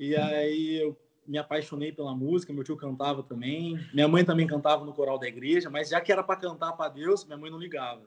E 0.00 0.16
aí 0.16 0.82
eu 0.82 0.98
me 1.24 1.38
apaixonei 1.38 1.92
pela 1.92 2.16
música, 2.16 2.52
meu 2.52 2.64
tio 2.64 2.76
cantava 2.76 3.22
também, 3.22 3.78
minha 3.94 4.08
mãe 4.08 4.24
também 4.24 4.46
cantava 4.46 4.84
no 4.84 4.92
coral 4.92 5.18
da 5.20 5.28
igreja, 5.28 5.70
mas 5.70 5.88
já 5.88 6.00
que 6.00 6.10
era 6.10 6.24
para 6.24 6.40
cantar 6.40 6.72
para 6.72 6.90
Deus, 6.90 7.24
minha 7.24 7.38
mãe 7.38 7.52
não 7.52 7.58
ligava. 7.60 8.02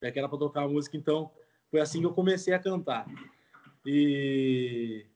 Já 0.00 0.12
que 0.12 0.18
era 0.18 0.28
para 0.28 0.38
tocar 0.38 0.62
a 0.62 0.68
música, 0.68 0.96
então 0.96 1.28
foi 1.72 1.80
assim 1.80 1.98
que 1.98 2.06
eu 2.06 2.14
comecei 2.14 2.54
a 2.54 2.58
cantar. 2.60 3.04
E 3.84 5.06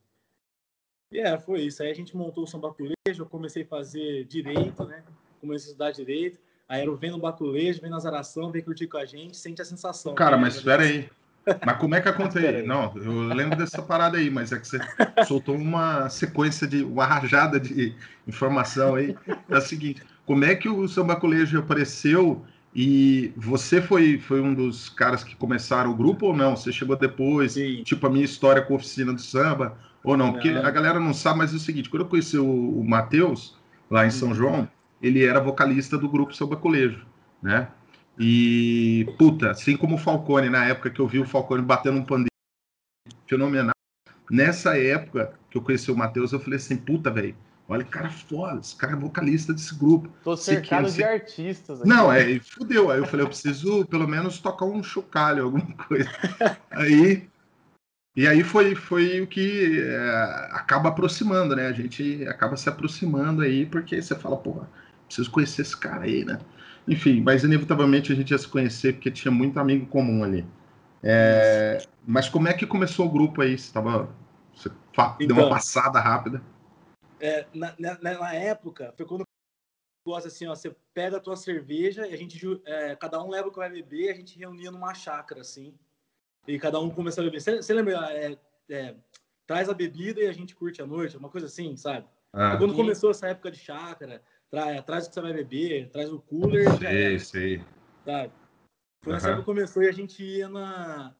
e 1.13 1.19
é, 1.19 1.39
foi 1.39 1.63
isso. 1.63 1.83
Aí 1.83 1.91
a 1.91 1.95
gente 1.95 2.17
montou 2.17 2.45
o 2.45 2.47
samba 2.47 2.73
colégio, 2.73 2.97
eu 3.23 3.27
comecei 3.27 3.63
a 3.63 3.67
fazer 3.67 4.25
direito, 4.25 4.85
né? 4.85 5.03
Comecei 5.41 5.69
a 5.69 5.71
estudar 5.71 5.91
direito. 5.91 6.39
Aí 6.69 6.83
era 6.83 6.95
vendo 6.95 7.17
o 7.17 7.21
baculejo, 7.21 7.81
vendo 7.81 7.97
as 7.97 8.05
arações, 8.05 8.53
vem 8.53 8.63
curtir 8.63 8.87
com 8.87 8.99
a 8.99 9.07
gente, 9.07 9.37
sente 9.37 9.63
a 9.63 9.65
sensação. 9.65 10.15
Cara, 10.15 10.37
né? 10.37 10.43
mas 10.43 10.57
espera 10.57 10.83
aí. 10.83 11.09
Mas 11.65 11.79
como 11.79 11.95
é 11.95 12.01
que 12.03 12.09
aconteceu? 12.09 12.67
Não, 12.67 12.93
eu 12.97 13.23
lembro 13.29 13.57
dessa 13.57 13.81
parada 13.81 14.19
aí, 14.19 14.29
mas 14.29 14.53
é 14.53 14.59
que 14.59 14.69
você 14.69 14.79
soltou 15.27 15.57
uma 15.57 16.11
sequência 16.11 16.67
de 16.67 16.83
uma 16.85 17.07
rajada 17.07 17.59
de 17.59 17.95
informação 18.27 18.97
aí. 18.97 19.17
É 19.49 19.57
o 19.57 19.61
seguinte: 19.61 20.03
como 20.27 20.45
é 20.45 20.55
que 20.55 20.69
o 20.69 20.87
samba 20.87 21.17
colégio 21.17 21.61
apareceu 21.61 22.45
e 22.75 23.33
você 23.35 23.81
foi, 23.81 24.19
foi 24.19 24.43
um 24.43 24.53
dos 24.53 24.91
caras 24.91 25.25
que 25.25 25.35
começaram 25.35 25.91
o 25.91 25.97
grupo 25.97 26.27
ou 26.27 26.37
não? 26.37 26.55
Você 26.55 26.71
chegou 26.71 26.97
depois, 26.97 27.53
Sim. 27.53 27.83
tipo 27.83 28.07
a 28.07 28.11
minha 28.11 28.27
história 28.27 28.61
com 28.61 28.75
a 28.75 28.77
oficina 28.77 29.13
do 29.13 29.23
samba, 29.23 29.79
ou 30.11 30.17
não? 30.17 30.33
Porque 30.33 30.51
não. 30.51 30.65
a 30.65 30.71
galera 30.71 30.99
não 30.99 31.13
sabe, 31.13 31.39
mas 31.39 31.53
é 31.53 31.57
o 31.57 31.61
seguinte: 31.61 31.91
quando 31.91 32.03
eu 32.03 32.09
conheci 32.09 32.39
o, 32.39 32.47
o 32.47 32.85
Matheus, 32.89 33.57
lá 33.91 34.07
em 34.07 34.11
São 34.11 34.35
João, 34.35 34.69
ele 35.03 35.25
era 35.25 35.41
vocalista 35.41 35.97
do 35.99 36.09
grupo 36.09 36.35
Samba 36.35 36.57
Colégio, 36.57 37.05
né? 37.43 37.69
E, 38.19 39.07
puta, 39.17 39.51
assim 39.51 39.77
como 39.77 39.95
o 39.95 39.99
Falcone, 39.99 40.49
na 40.49 40.65
época 40.65 40.91
que 40.91 41.01
eu 41.01 41.07
vi 41.07 41.21
o 41.21 41.25
Falcone 41.25 41.63
batendo 41.63 41.99
um 41.99 42.05
pandeiro 42.05 42.29
fenomenal, 43.27 43.75
nessa 44.29 44.77
época 44.77 45.35
que 45.49 45.57
eu 45.57 45.63
conheci 45.63 45.91
o 45.91 45.97
Matheus, 45.97 46.33
eu 46.33 46.41
falei 46.41 46.57
assim, 46.57 46.77
puta, 46.77 47.11
velho, 47.11 47.37
olha 47.69 47.85
que 47.85 47.91
cara 47.91 48.11
foda, 48.11 48.61
esse 48.61 48.75
cara 48.75 48.95
é 48.95 48.97
vocalista 48.97 49.53
desse 49.53 49.73
grupo. 49.75 50.11
Tô 50.25 50.37
cercado 50.37 50.91
de 50.91 51.05
artistas. 51.05 51.81
Aqui. 51.81 51.89
Não, 51.89 52.13
é, 52.13 52.41
fudeu. 52.41 52.91
Aí 52.91 52.99
eu 52.99 53.07
falei, 53.07 53.25
eu 53.25 53.29
preciso 53.29 53.87
pelo 53.87 54.09
menos 54.09 54.39
tocar 54.39 54.65
um 54.65 54.83
chocalho, 54.83 55.45
alguma 55.45 55.73
coisa. 55.87 56.11
aí, 56.73 57.29
e 58.19 58.27
aí 58.27 58.43
foi, 58.43 58.75
foi 58.75 59.21
o 59.21 59.29
que 59.29 59.81
é, 59.81 60.11
acaba 60.51 60.89
aproximando, 60.89 61.55
né? 61.55 61.69
A 61.69 61.73
gente 61.73 62.27
acaba 62.27 62.57
se 62.57 62.69
aproximando 62.69 63.43
aí, 63.43 63.65
porque 63.65 64.03
você 64.03 64.13
fala, 64.17 64.37
porra, 64.37 64.69
preciso 65.07 65.31
conhecer 65.31 65.63
esse 65.63 65.77
cara 65.77 66.03
aí, 66.03 66.25
né? 66.25 66.41
Enfim, 66.89 67.21
mas 67.21 67.45
inevitavelmente 67.45 68.13
a 68.13 68.17
gente 68.17 68.33
ia 68.33 68.39
se 68.39 68.49
conhecer 68.49 68.95
porque 68.95 69.09
tinha 69.09 69.31
muito 69.31 69.61
amigo 69.61 69.87
comum 69.87 70.25
ali. 70.25 70.45
É, 71.01 71.79
mas 72.05 72.29
como 72.29 72.49
é 72.49 72.55
que 72.55 72.67
começou 72.67 73.07
o 73.07 73.09
grupo 73.09 73.41
aí? 73.41 73.57
Você, 73.57 73.73
tava, 73.73 74.11
você 74.53 74.69
deu 74.69 75.37
uma 75.37 75.43
então, 75.43 75.49
passada 75.49 76.01
rápida? 76.01 76.43
É, 77.21 77.47
na, 77.55 77.73
na, 77.79 77.99
na, 78.01 78.35
época, 78.35 78.93
foi 78.97 79.07
quando 79.07 79.23
gosta 80.05 80.27
assim, 80.27 80.49
ó, 80.49 80.57
você 80.57 80.75
pega 80.93 81.19
a 81.19 81.21
tua 81.21 81.37
cerveja 81.37 82.05
e 82.05 82.13
a 82.13 82.17
gente, 82.17 82.41
é, 82.65 82.97
cada 82.97 83.23
um 83.23 83.31
leva 83.31 83.47
o 83.47 83.53
que 83.53 83.59
vai 83.59 83.71
beber, 83.71 84.11
a 84.11 84.15
gente 84.17 84.37
reunia 84.37 84.73
numa 84.73 84.93
chácara, 84.93 85.41
assim, 85.41 85.73
e 86.49 86.59
cada 86.59 86.81
um 86.81 86.89
começava 86.89 87.29
a 87.29 87.31
beber. 87.31 87.41
Você, 87.43 87.75
lembra, 87.75 87.95
é, 88.11 88.39
é, 88.71 88.95
traz 89.47 89.69
a 89.69 89.75
bebida 89.75 90.21
e 90.21 90.27
a 90.27 90.33
gente 90.33 90.57
curte 90.57 90.81
a 90.81 90.87
noite, 90.87 91.17
uma 91.17 91.29
coisa 91.29 91.47
assim, 91.47 91.77
sabe? 91.77 92.07
Ah, 92.33 92.57
quando 92.57 92.75
começou 92.75 93.11
essa 93.11 93.29
época 93.29 93.51
de 93.51 93.59
chácara, 93.59 94.23
traz, 94.51 94.83
traz 94.85 95.07
o 95.07 95.09
que 95.09 95.15
você 95.15 95.21
vai 95.21 95.33
beber, 95.35 95.91
traz 95.91 96.11
o 96.11 96.21
cooler. 96.21 96.67
Sei, 96.79 97.19
sei. 97.19 97.65
Sabe? 98.05 98.33
Foi 99.05 99.13
nessa 99.13 99.27
uhum. 99.27 99.33
época 99.35 99.43
que 99.43 99.55
começou 99.55 99.83
e 99.83 99.89
a 99.89 99.93
gente 99.93 100.25
ia 100.25 100.49
na, 100.49 101.15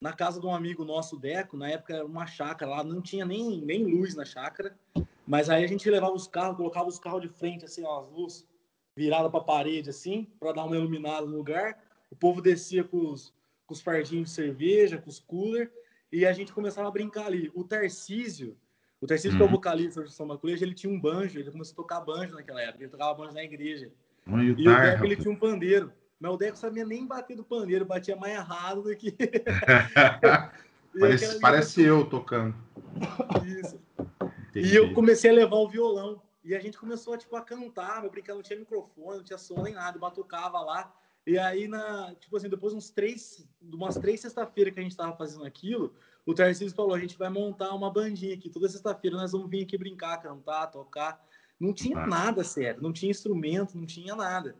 na 0.00 0.12
casa 0.12 0.40
de 0.40 0.46
um 0.46 0.54
amigo 0.54 0.84
nosso, 0.84 1.18
Deco, 1.18 1.56
na 1.56 1.68
época 1.68 1.94
era 1.94 2.06
uma 2.06 2.26
chácara 2.26 2.70
lá, 2.70 2.84
não 2.84 3.02
tinha 3.02 3.24
nem, 3.24 3.60
nem 3.60 3.84
luz 3.84 4.14
na 4.14 4.24
chácara, 4.24 4.78
mas 5.26 5.50
aí 5.50 5.64
a 5.64 5.68
gente 5.68 5.90
levava 5.90 6.14
os 6.14 6.28
carros, 6.28 6.56
colocava 6.56 6.88
os 6.88 6.98
carros 6.98 7.22
de 7.22 7.28
frente, 7.28 7.64
assim, 7.64 7.84
ó, 7.84 8.00
as 8.00 8.08
luzes 8.08 8.48
viradas 8.96 9.30
para 9.30 9.40
a 9.40 9.44
parede, 9.44 9.90
assim, 9.90 10.28
para 10.38 10.52
dar 10.52 10.64
uma 10.64 10.76
iluminada 10.76 11.26
no 11.26 11.36
lugar. 11.36 11.78
O 12.10 12.16
povo 12.16 12.40
descia 12.40 12.82
com 12.82 13.10
os, 13.10 13.32
com 13.70 13.74
os 13.74 13.80
fardinhos 13.80 14.30
de 14.30 14.34
cerveja, 14.34 14.98
com 14.98 15.08
os 15.08 15.20
cooler, 15.20 15.70
e 16.10 16.26
a 16.26 16.32
gente 16.32 16.52
começava 16.52 16.88
a 16.88 16.90
brincar 16.90 17.26
ali. 17.26 17.52
O 17.54 17.62
Tarcísio, 17.62 18.56
o 19.00 19.06
Tarcísio, 19.06 19.30
uhum. 19.30 19.36
que 19.36 19.42
é 19.42 19.44
o 19.44 19.48
uhum. 19.48 19.54
vocalista 19.54 20.02
do 20.02 20.10
Samba 20.10 20.36
Colégio, 20.36 20.64
ele 20.64 20.74
tinha 20.74 20.92
um 20.92 21.00
banjo, 21.00 21.38
ele 21.38 21.52
começou 21.52 21.74
a 21.74 21.76
tocar 21.76 22.00
banjo 22.00 22.34
naquela 22.34 22.60
época, 22.60 22.82
ele 22.82 22.90
tocava 22.90 23.14
banjo 23.14 23.32
na 23.32 23.44
igreja. 23.44 23.92
e 24.26 24.50
o 24.50 24.56
Deco, 24.56 25.04
ele 25.04 25.14
tinha 25.14 25.32
um 25.32 25.36
pandeiro. 25.36 25.92
Mas 26.18 26.32
o 26.32 26.36
Deco 26.36 26.58
sabia 26.58 26.84
nem 26.84 27.06
bater 27.06 27.36
do 27.36 27.44
pandeiro, 27.44 27.84
batia 27.84 28.16
mais 28.16 28.34
errado 28.34 28.82
do 28.82 28.96
que. 28.96 29.16
parece 30.98 31.38
parece 31.38 31.82
eu 31.82 32.04
tocando. 32.04 32.56
Isso. 33.46 33.80
Entendi. 34.50 34.72
E 34.72 34.74
eu 34.74 34.92
comecei 34.92 35.30
a 35.30 35.34
levar 35.34 35.56
o 35.56 35.68
violão. 35.68 36.20
E 36.42 36.56
a 36.56 36.58
gente 36.58 36.76
começou 36.76 37.16
tipo, 37.16 37.36
a 37.36 37.40
cantar, 37.40 38.00
meu 38.00 38.10
brincar, 38.10 38.34
não 38.34 38.42
tinha 38.42 38.58
microfone, 38.58 39.18
não 39.18 39.24
tinha 39.24 39.38
som 39.38 39.62
nem 39.62 39.74
nada, 39.74 39.96
batucava 39.96 40.58
lá. 40.60 40.92
E 41.30 41.38
aí, 41.38 41.68
na, 41.68 42.12
tipo 42.16 42.36
assim, 42.36 42.48
depois 42.48 42.72
de 42.72 42.78
uns 42.78 42.90
três, 42.90 43.48
umas 43.62 43.96
três 43.96 44.20
sexta-feira 44.20 44.72
que 44.72 44.80
a 44.80 44.82
gente 44.82 44.96
tava 44.96 45.16
fazendo 45.16 45.44
aquilo, 45.44 45.94
o 46.26 46.34
Tarcísio 46.34 46.74
falou: 46.74 46.92
a 46.92 46.98
gente 46.98 47.16
vai 47.16 47.30
montar 47.30 47.72
uma 47.72 47.88
bandinha 47.88 48.34
aqui. 48.34 48.50
Toda 48.50 48.68
sexta-feira 48.68 49.16
nós 49.16 49.30
vamos 49.30 49.48
vir 49.48 49.62
aqui 49.62 49.78
brincar, 49.78 50.20
cantar, 50.20 50.66
tocar. 50.72 51.24
Não 51.60 51.72
tinha 51.72 52.04
nada 52.04 52.42
sério, 52.42 52.82
não 52.82 52.92
tinha 52.92 53.12
instrumento, 53.12 53.78
não 53.78 53.86
tinha 53.86 54.16
nada. 54.16 54.56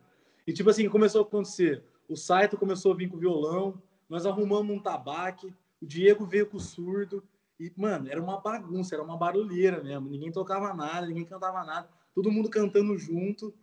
E 0.47 0.53
tipo 0.53 0.69
assim, 0.69 0.87
começou 0.87 1.19
a 1.19 1.25
acontecer. 1.25 1.83
O 2.07 2.15
Saito 2.15 2.57
começou 2.57 2.93
a 2.93 2.95
vir 2.95 3.09
com 3.09 3.17
violão, 3.17 3.77
nós 4.07 4.25
arrumamos 4.25 4.73
um 4.73 4.79
tabaque, 4.79 5.53
o 5.81 5.85
Diego 5.85 6.25
veio 6.25 6.47
com 6.47 6.55
o 6.55 6.61
surdo, 6.61 7.21
E, 7.59 7.69
mano, 7.75 8.09
era 8.09 8.23
uma 8.23 8.39
bagunça, 8.39 8.95
era 8.95 9.03
uma 9.03 9.17
barulheira 9.17 9.83
mesmo. 9.83 10.09
Ninguém 10.09 10.31
tocava 10.31 10.73
nada, 10.73 11.05
ninguém 11.05 11.25
cantava 11.25 11.65
nada. 11.65 11.89
Todo 12.15 12.31
mundo 12.31 12.49
cantando 12.49 12.97
junto. 12.97 13.53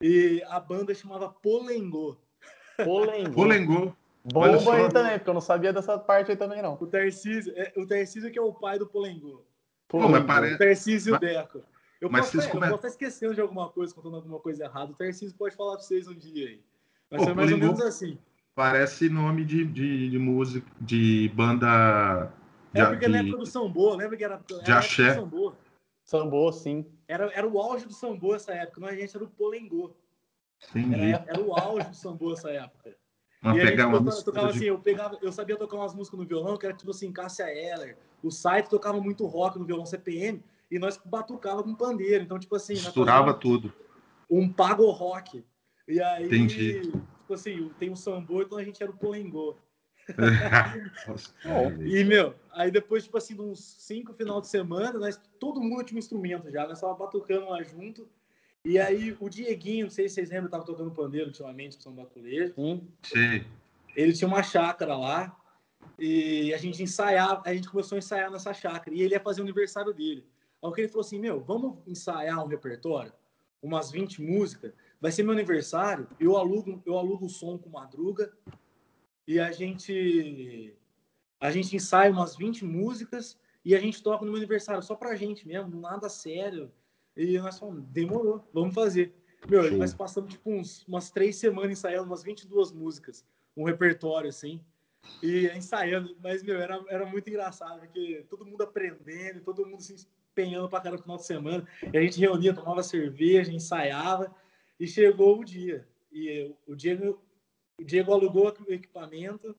E 0.00 0.40
a 0.46 0.60
banda 0.60 0.94
chamava 0.94 1.28
Polengô. 1.28 2.16
Polengô. 2.84 3.32
Polengô. 3.32 3.92
Bomba 4.24 4.74
aí 4.76 4.88
também, 4.88 5.18
porque 5.18 5.30
eu 5.30 5.34
não 5.34 5.40
sabia 5.40 5.72
dessa 5.72 5.98
parte 5.98 6.30
aí 6.30 6.36
também, 6.36 6.62
não. 6.62 6.74
O 6.80 6.86
Tarcísio, 6.86 7.52
é, 7.56 7.72
o 7.76 7.84
Tarcísio 7.86 8.30
que 8.30 8.38
é 8.38 8.42
o 8.42 8.52
pai 8.52 8.78
do 8.78 8.86
Polengô. 8.86 9.42
Pô, 9.88 10.08
mas 10.08 10.24
parece... 10.24 10.54
O 10.54 10.58
Tarcísio 10.58 11.12
e 11.12 11.16
o 11.16 11.18
Deco. 11.18 11.60
Eu, 12.00 12.08
Mas 12.10 12.22
posso, 12.22 12.32
vocês 12.32 12.44
eu 12.44 12.50
come- 12.50 12.66
posso 12.66 12.76
estar 12.76 12.88
esquecendo 12.88 13.34
de 13.34 13.40
alguma 13.40 13.68
coisa, 13.68 13.94
contando 13.94 14.16
alguma 14.16 14.38
coisa 14.38 14.64
errada. 14.64 14.92
O 14.92 14.94
Tarcísio 14.94 15.36
pode 15.36 15.56
falar 15.56 15.72
pra 15.72 15.82
vocês 15.82 16.06
um 16.06 16.14
dia 16.14 16.48
aí. 16.48 16.60
Mas 17.10 17.18
Pô, 17.18 17.24
foi 17.26 17.34
mais 17.34 17.52
ou 17.52 17.58
Polengô- 17.58 17.72
menos 17.78 17.86
assim. 17.86 18.18
Parece 18.54 19.08
nome 19.08 19.44
de, 19.44 19.64
de, 19.64 20.10
de 20.10 20.18
música, 20.18 20.70
de 20.80 21.28
banda. 21.34 22.32
De, 22.72 22.80
É 22.80 22.84
porque 22.86 23.08
na 23.08 23.18
de- 23.22 23.28
época 23.28 23.38
do 23.38 23.46
Sambô, 23.46 23.94
lembra 23.94 24.16
que 24.16 24.24
era, 24.24 24.34
era 24.34 24.58
época 24.60 24.78
axé. 24.78 25.14
Sambô. 25.14 25.52
Sambô, 26.04 26.52
sim. 26.52 26.86
Era, 27.08 27.26
era 27.32 27.46
o 27.48 27.58
auge 27.60 27.86
do 27.86 27.92
Sambô 27.92 28.34
essa 28.34 28.52
época, 28.52 28.80
não 28.80 28.88
a 28.88 28.94
gente 28.94 29.14
era 29.16 29.24
o 29.24 29.28
Polengô. 29.28 29.94
Entendi. 30.70 31.12
Era, 31.12 31.24
era 31.26 31.40
o 31.40 31.54
auge 31.54 31.88
do 31.88 31.96
Sambô 31.96 32.32
essa 32.32 32.50
época. 32.50 32.96
Vamos 33.42 33.58
e 33.58 33.62
pegar 33.66 33.88
uma 33.88 33.98
tocava, 34.22 34.50
de- 34.52 34.56
assim, 34.58 34.66
eu, 34.66 34.78
pegava, 34.78 35.18
eu 35.20 35.32
sabia 35.32 35.56
tocar 35.56 35.76
umas 35.76 35.94
músicas 35.94 36.18
no 36.20 36.24
violão, 36.24 36.56
que 36.56 36.64
era 36.64 36.76
tipo 36.76 36.90
assim, 36.92 37.12
Cássia 37.12 37.52
Eller. 37.52 37.96
O 38.22 38.30
site 38.30 38.68
tocava 38.68 39.00
muito 39.00 39.26
rock 39.26 39.58
no 39.58 39.64
violão 39.64 39.84
CPM, 39.84 40.42
e 40.70 40.78
nós 40.78 40.98
batucava 41.04 41.62
com 41.62 41.74
pandeiro. 41.74 42.22
Então, 42.22 42.38
tipo 42.38 42.54
assim, 42.54 42.74
misturava 42.74 43.34
tudo. 43.34 43.72
um 44.30 44.50
pago 44.50 44.88
rock. 44.90 45.44
E 45.88 46.00
aí, 46.00 46.26
Entendi. 46.26 46.82
tipo 46.92 47.34
assim, 47.34 47.68
tem 47.78 47.90
o 47.90 47.96
Sambô, 47.96 48.42
então 48.42 48.56
a 48.56 48.64
gente 48.64 48.80
era 48.82 48.90
o 48.92 48.96
Polengô. 48.96 49.56
Nossa, 51.06 51.32
E, 51.84 52.04
meu, 52.04 52.34
aí 52.52 52.70
depois, 52.70 53.04
tipo 53.04 53.18
assim, 53.18 53.34
de 53.34 53.40
uns 53.40 53.60
cinco 53.60 54.14
final 54.14 54.40
de 54.40 54.46
semana, 54.48 54.98
nós, 54.98 55.20
todo 55.38 55.60
mundo 55.60 55.82
tinha 55.84 55.96
um 55.96 55.98
instrumento 55.98 56.50
já, 56.50 56.66
nós 56.66 56.80
tava 56.80 56.94
batucando 56.94 57.48
lá 57.48 57.62
junto. 57.62 58.08
E 58.64 58.78
aí 58.78 59.16
o 59.18 59.28
Dieguinho, 59.28 59.86
não 59.86 59.90
sei 59.90 60.08
se 60.08 60.14
vocês 60.14 60.30
lembram, 60.30 60.50
tava 60.50 60.64
tocando 60.64 60.90
pandeiro 60.90 61.26
ultimamente 61.26 61.76
com 61.76 61.82
São 61.82 61.94
Baculejo. 61.94 62.54
Sim. 63.02 63.44
Ele 63.96 64.12
tinha 64.12 64.28
uma 64.28 64.42
chácara 64.42 64.96
lá 64.96 65.36
e 65.98 66.54
a 66.54 66.56
gente 66.56 66.82
ensaiava, 66.82 67.42
a 67.44 67.52
gente 67.52 67.68
começou 67.68 67.96
a 67.96 67.98
ensaiar 67.98 68.30
nessa 68.30 68.54
chácara 68.54 68.94
e 68.94 69.02
ele 69.02 69.14
ia 69.14 69.20
fazer 69.20 69.40
o 69.40 69.44
aniversário 69.44 69.92
dele. 69.92 70.24
Aí 70.62 70.70
o 70.70 70.72
que 70.72 70.80
ele 70.80 70.88
falou 70.88 71.04
assim, 71.04 71.18
meu, 71.18 71.40
vamos 71.40 71.78
ensaiar 71.86 72.42
um 72.42 72.46
repertório, 72.46 73.12
umas 73.60 73.90
20 73.90 74.22
músicas, 74.22 74.72
vai 75.00 75.10
ser 75.10 75.24
meu 75.24 75.32
aniversário, 75.32 76.06
eu 76.20 76.36
alugo, 76.36 76.80
eu 76.86 76.96
alugo 76.96 77.26
o 77.26 77.30
som 77.30 77.58
com 77.58 77.68
madruga 77.68 78.32
e 79.26 79.40
a 79.40 79.50
gente 79.50 80.76
a 81.40 81.50
gente 81.50 81.74
ensaia 81.74 82.12
umas 82.12 82.36
20 82.36 82.64
músicas 82.64 83.36
e 83.64 83.74
a 83.74 83.80
gente 83.80 84.00
toca 84.00 84.24
no 84.24 84.30
meu 84.30 84.38
aniversário 84.38 84.82
só 84.82 84.94
pra 84.94 85.16
gente 85.16 85.46
mesmo, 85.46 85.80
nada 85.80 86.08
sério. 86.08 86.70
E 87.16 87.38
nós 87.38 87.58
falamos, 87.58 87.84
demorou, 87.86 88.42
vamos 88.52 88.74
fazer. 88.74 89.14
Meu, 89.48 89.64
Show. 89.64 89.78
nós 89.78 89.92
passamos 89.92 90.30
tipo 90.30 90.50
uns, 90.50 90.86
umas 90.86 91.10
três 91.10 91.36
semanas 91.36 91.72
ensaiando 91.72 92.06
umas 92.06 92.22
22 92.22 92.72
músicas, 92.72 93.24
um 93.56 93.64
repertório 93.64 94.28
assim, 94.28 94.60
e 95.22 95.46
ensaiando. 95.48 96.16
Mas, 96.22 96.42
meu, 96.42 96.60
era, 96.60 96.82
era 96.88 97.04
muito 97.04 97.28
engraçado, 97.28 97.80
porque 97.80 98.24
todo 98.28 98.46
mundo 98.46 98.62
aprendendo, 98.62 99.40
todo 99.40 99.66
mundo 99.66 99.82
se 99.82 100.06
empenhando 100.30 100.68
pra 100.68 100.80
cada 100.80 100.98
final 100.98 101.16
de 101.16 101.26
semana. 101.26 101.66
E 101.92 101.96
a 101.96 102.00
gente 102.00 102.20
reunia, 102.20 102.54
tomava 102.54 102.82
cerveja, 102.82 103.52
ensaiava, 103.52 104.34
e 104.78 104.86
chegou 104.86 105.40
o 105.40 105.44
dia. 105.44 105.86
E 106.10 106.54
o 106.66 106.74
Diego, 106.74 107.20
o 107.78 107.84
Diego 107.84 108.12
alugou 108.12 108.54
o 108.68 108.72
equipamento 108.72 109.54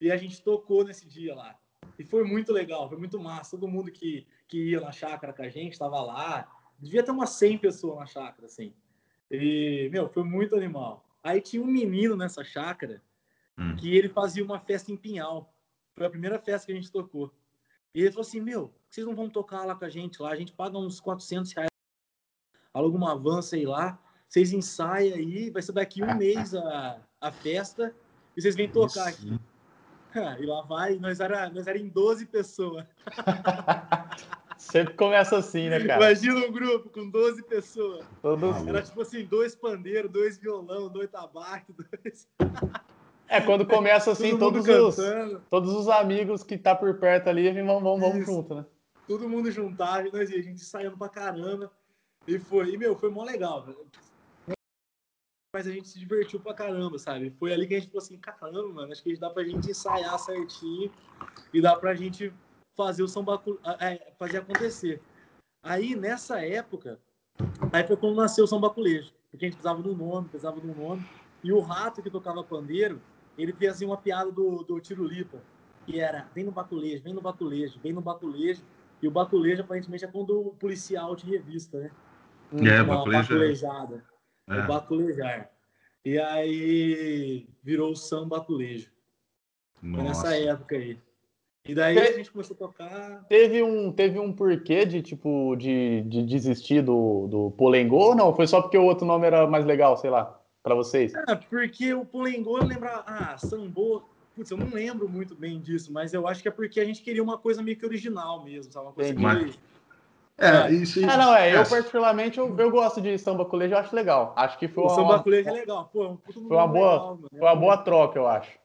e 0.00 0.10
a 0.10 0.16
gente 0.16 0.42
tocou 0.42 0.84
nesse 0.84 1.06
dia 1.06 1.34
lá. 1.34 1.58
E 1.98 2.04
foi 2.04 2.24
muito 2.24 2.52
legal, 2.52 2.88
foi 2.88 2.98
muito 2.98 3.18
massa. 3.18 3.52
Todo 3.52 3.68
mundo 3.68 3.90
que, 3.90 4.26
que 4.46 4.70
ia 4.70 4.80
na 4.80 4.92
chácara 4.92 5.32
com 5.32 5.42
a 5.42 5.48
gente 5.48 5.72
estava 5.72 6.00
lá. 6.00 6.50
Devia 6.78 7.02
ter 7.02 7.10
umas 7.10 7.30
100 7.30 7.58
pessoas 7.58 7.98
na 7.98 8.06
chácara, 8.06 8.46
assim. 8.46 8.72
E, 9.30 9.88
meu, 9.90 10.08
foi 10.08 10.24
muito 10.24 10.54
animal. 10.54 11.04
Aí 11.22 11.40
tinha 11.40 11.62
um 11.62 11.66
menino 11.66 12.16
nessa 12.16 12.44
chácara 12.44 13.02
Hum. 13.58 13.74
que 13.76 13.96
ele 13.96 14.08
fazia 14.08 14.44
uma 14.44 14.60
festa 14.60 14.92
em 14.92 14.96
Pinhal. 14.96 15.52
Foi 15.94 16.06
a 16.06 16.10
primeira 16.10 16.38
festa 16.38 16.66
que 16.66 16.72
a 16.72 16.74
gente 16.74 16.92
tocou. 16.92 17.32
E 17.94 18.00
ele 18.00 18.10
falou 18.10 18.26
assim, 18.26 18.40
meu, 18.40 18.74
vocês 18.90 19.06
não 19.06 19.14
vão 19.14 19.30
tocar 19.30 19.64
lá 19.64 19.74
com 19.74 19.84
a 19.84 19.88
gente 19.88 20.20
lá? 20.20 20.30
A 20.30 20.36
gente 20.36 20.52
paga 20.52 20.76
uns 20.76 21.00
400 21.00 21.52
reais, 21.52 21.70
aluga 22.72 22.96
uma 22.96 23.16
van, 23.16 23.40
sei 23.40 23.64
lá. 23.64 23.98
Vocês 24.28 24.52
ensaiam 24.52 25.16
aí, 25.16 25.50
vai 25.50 25.62
ser 25.62 25.72
daqui 25.72 26.02
um 26.02 26.14
mês 26.16 26.54
a, 26.54 27.00
a 27.20 27.32
festa. 27.32 27.94
E 28.36 28.42
vocês 28.42 28.54
vêm 28.54 28.70
tocar 28.70 29.08
aqui. 29.08 29.34
Isso. 29.34 29.40
E 30.40 30.46
lá 30.46 30.62
vai, 30.62 30.96
nós 30.96 31.20
era, 31.20 31.50
nós 31.50 31.66
era 31.66 31.76
em 31.76 31.90
12 31.90 32.24
pessoas. 32.24 32.86
Sempre 34.70 34.94
começa 34.94 35.36
assim, 35.36 35.68
né, 35.68 35.78
cara? 35.84 36.04
Imagina 36.04 36.46
um 36.46 36.52
grupo 36.52 36.90
com 36.90 37.08
12 37.08 37.42
pessoas. 37.44 38.04
Todos... 38.20 38.66
Era 38.66 38.82
tipo 38.82 39.00
assim, 39.00 39.24
dois 39.24 39.54
pandeiros, 39.54 40.10
dois 40.10 40.38
violão, 40.38 40.88
dois 40.88 41.10
tabaco, 41.10 41.72
dois... 41.72 42.28
É, 43.28 43.40
quando 43.40 43.66
começa 43.66 44.12
assim, 44.12 44.38
todo 44.38 44.62
todos 44.62 44.68
os, 44.68 44.94
cantando, 44.94 45.42
todos 45.50 45.72
os 45.72 45.88
amigos 45.88 46.44
que 46.44 46.56
tá 46.56 46.76
por 46.76 46.94
perto 46.94 47.28
ali, 47.28 47.50
vamos, 47.60 47.82
vamos, 47.82 48.00
vamos 48.00 48.16
Isso. 48.18 48.26
junto, 48.26 48.54
né? 48.54 48.64
todo 49.06 49.28
mundo 49.28 49.48
ia, 49.48 50.38
a 50.38 50.42
gente 50.42 50.60
saindo 50.60 50.96
pra 50.96 51.08
caramba. 51.08 51.70
E 52.26 52.38
foi, 52.38 52.70
e 52.70 52.76
meu, 52.76 52.96
foi 52.96 53.10
mó 53.10 53.22
legal. 53.22 53.64
velho. 53.64 53.86
Mas 55.54 55.66
a 55.66 55.70
gente 55.70 55.88
se 55.88 55.98
divertiu 55.98 56.40
pra 56.40 56.52
caramba, 56.52 56.98
sabe? 56.98 57.30
Foi 57.38 57.52
ali 57.52 57.66
que 57.66 57.74
a 57.74 57.80
gente 57.80 57.88
falou 57.90 58.02
assim, 58.02 58.18
caramba, 58.18 58.68
mano, 58.68 58.92
acho 58.92 59.02
que 59.02 59.16
dá 59.16 59.30
pra 59.30 59.44
gente 59.44 59.70
ensaiar 59.70 60.18
certinho 60.18 60.90
e 61.54 61.60
dá 61.60 61.76
pra 61.76 61.94
gente 61.94 62.32
fazer 62.76 63.02
o 63.02 63.08
samba, 63.08 63.42
é, 63.80 64.12
fazer 64.18 64.38
acontecer. 64.38 65.02
Aí, 65.62 65.96
nessa 65.96 66.44
época, 66.44 67.00
aí 67.72 67.86
foi 67.86 67.96
quando 67.96 68.16
nasceu 68.16 68.44
o 68.44 68.46
sambaculejo, 68.46 69.12
porque 69.30 69.46
a 69.46 69.48
gente 69.48 69.56
precisava 69.56 69.82
de 69.82 69.88
um 69.88 69.96
nome, 69.96 70.28
precisava 70.28 70.60
de 70.60 70.66
um 70.66 70.74
nome. 70.74 71.04
E 71.42 71.52
o 71.52 71.60
rato 71.60 72.02
que 72.02 72.10
tocava 72.10 72.44
pandeiro, 72.44 73.00
ele 73.36 73.52
fazia 73.52 73.86
uma 73.86 73.96
piada 73.96 74.30
do, 74.30 74.62
do 74.62 74.80
Tirulipa, 74.80 75.42
que 75.84 75.98
era, 76.00 76.28
vem 76.34 76.44
no 76.44 76.52
baculejo, 76.52 77.02
vem 77.02 77.14
no 77.14 77.20
baculejo, 77.20 77.80
vem 77.80 77.92
no 77.92 78.00
baculejo. 78.00 78.62
E 79.02 79.08
o 79.08 79.10
baculejo, 79.10 79.62
aparentemente, 79.62 80.04
é 80.04 80.08
quando 80.08 80.48
o 80.48 80.54
policial 80.54 81.14
te 81.16 81.26
revista, 81.26 81.78
né? 81.78 81.90
É, 82.52 82.82
Uma 82.82 83.02
é- 83.02 83.18
baculejada. 83.18 84.04
É. 84.48 84.60
O 84.60 84.66
baculejar. 84.66 85.50
E 86.04 86.18
aí 86.18 87.48
virou 87.62 87.90
o 87.90 87.96
samba 87.96 88.38
baculejo. 88.38 88.90
Foi 89.80 90.02
nessa 90.02 90.36
época 90.36 90.76
aí. 90.76 90.98
E 91.68 91.74
daí 91.74 91.94
Te- 91.94 92.00
a 92.00 92.12
gente 92.12 92.30
começou 92.30 92.54
a 92.54 92.58
tocar. 92.58 93.24
Teve 93.28 93.62
um, 93.62 93.90
teve 93.92 94.18
um 94.20 94.32
porquê 94.32 94.84
de, 94.86 95.02
tipo, 95.02 95.56
de, 95.56 96.02
de 96.02 96.22
desistir 96.22 96.82
do, 96.82 97.26
do 97.28 97.50
Polengô 97.52 98.08
ou 98.10 98.14
não? 98.14 98.34
Foi 98.34 98.46
só 98.46 98.62
porque 98.62 98.78
o 98.78 98.84
outro 98.84 99.04
nome 99.06 99.26
era 99.26 99.46
mais 99.46 99.64
legal, 99.64 99.96
sei 99.96 100.10
lá, 100.10 100.40
pra 100.62 100.74
vocês? 100.74 101.12
Ah, 101.26 101.36
porque 101.36 101.92
o 101.92 102.04
Polengô 102.04 102.56
lembra. 102.58 103.02
Ah, 103.06 103.36
sambô. 103.38 104.02
Putz, 104.34 104.50
eu 104.50 104.58
não 104.58 104.68
lembro 104.68 105.08
muito 105.08 105.34
bem 105.34 105.58
disso, 105.60 105.90
mas 105.92 106.12
eu 106.12 106.28
acho 106.28 106.42
que 106.42 106.48
é 106.48 106.50
porque 106.50 106.78
a 106.78 106.84
gente 106.84 107.02
queria 107.02 107.22
uma 107.22 107.38
coisa 107.38 107.62
meio 107.62 107.76
que 107.76 107.86
original 107.86 108.44
mesmo, 108.44 108.70
sabe? 108.70 108.86
Uma 108.86 108.92
coisa 108.92 109.10
Entendi. 109.12 109.52
que. 109.52 109.58
É, 110.38 110.70
isso, 110.70 110.98
isso. 111.00 111.10
Ah, 111.10 111.16
não, 111.16 111.34
é. 111.34 111.54
Eu, 111.56 111.60
é. 111.62 111.64
particularmente, 111.64 112.38
eu, 112.38 112.54
eu 112.58 112.70
gosto 112.70 113.00
de 113.00 113.16
samba 113.16 113.46
colégio, 113.46 113.74
eu 113.74 113.78
acho 113.78 113.96
legal. 113.96 114.34
Acho 114.36 114.58
que 114.58 114.68
foi 114.68 114.84
O 114.84 114.86
uma, 114.88 114.94
samba 114.94 115.16
baculejo 115.16 115.48
é 115.48 115.52
legal. 115.52 115.88
Pô, 115.90 116.04
é 116.04 116.08
um 116.08 116.16
puto 116.16 116.46
foi 116.46 116.56
uma 116.56 116.66
boa- 116.68 116.92
legal. 116.92 117.18
É 117.32 117.38
foi 117.38 117.48
uma 117.48 117.54
um- 117.54 117.60
boa 117.60 117.76
troca, 117.78 118.18
eu 118.18 118.26
acho. 118.26 118.58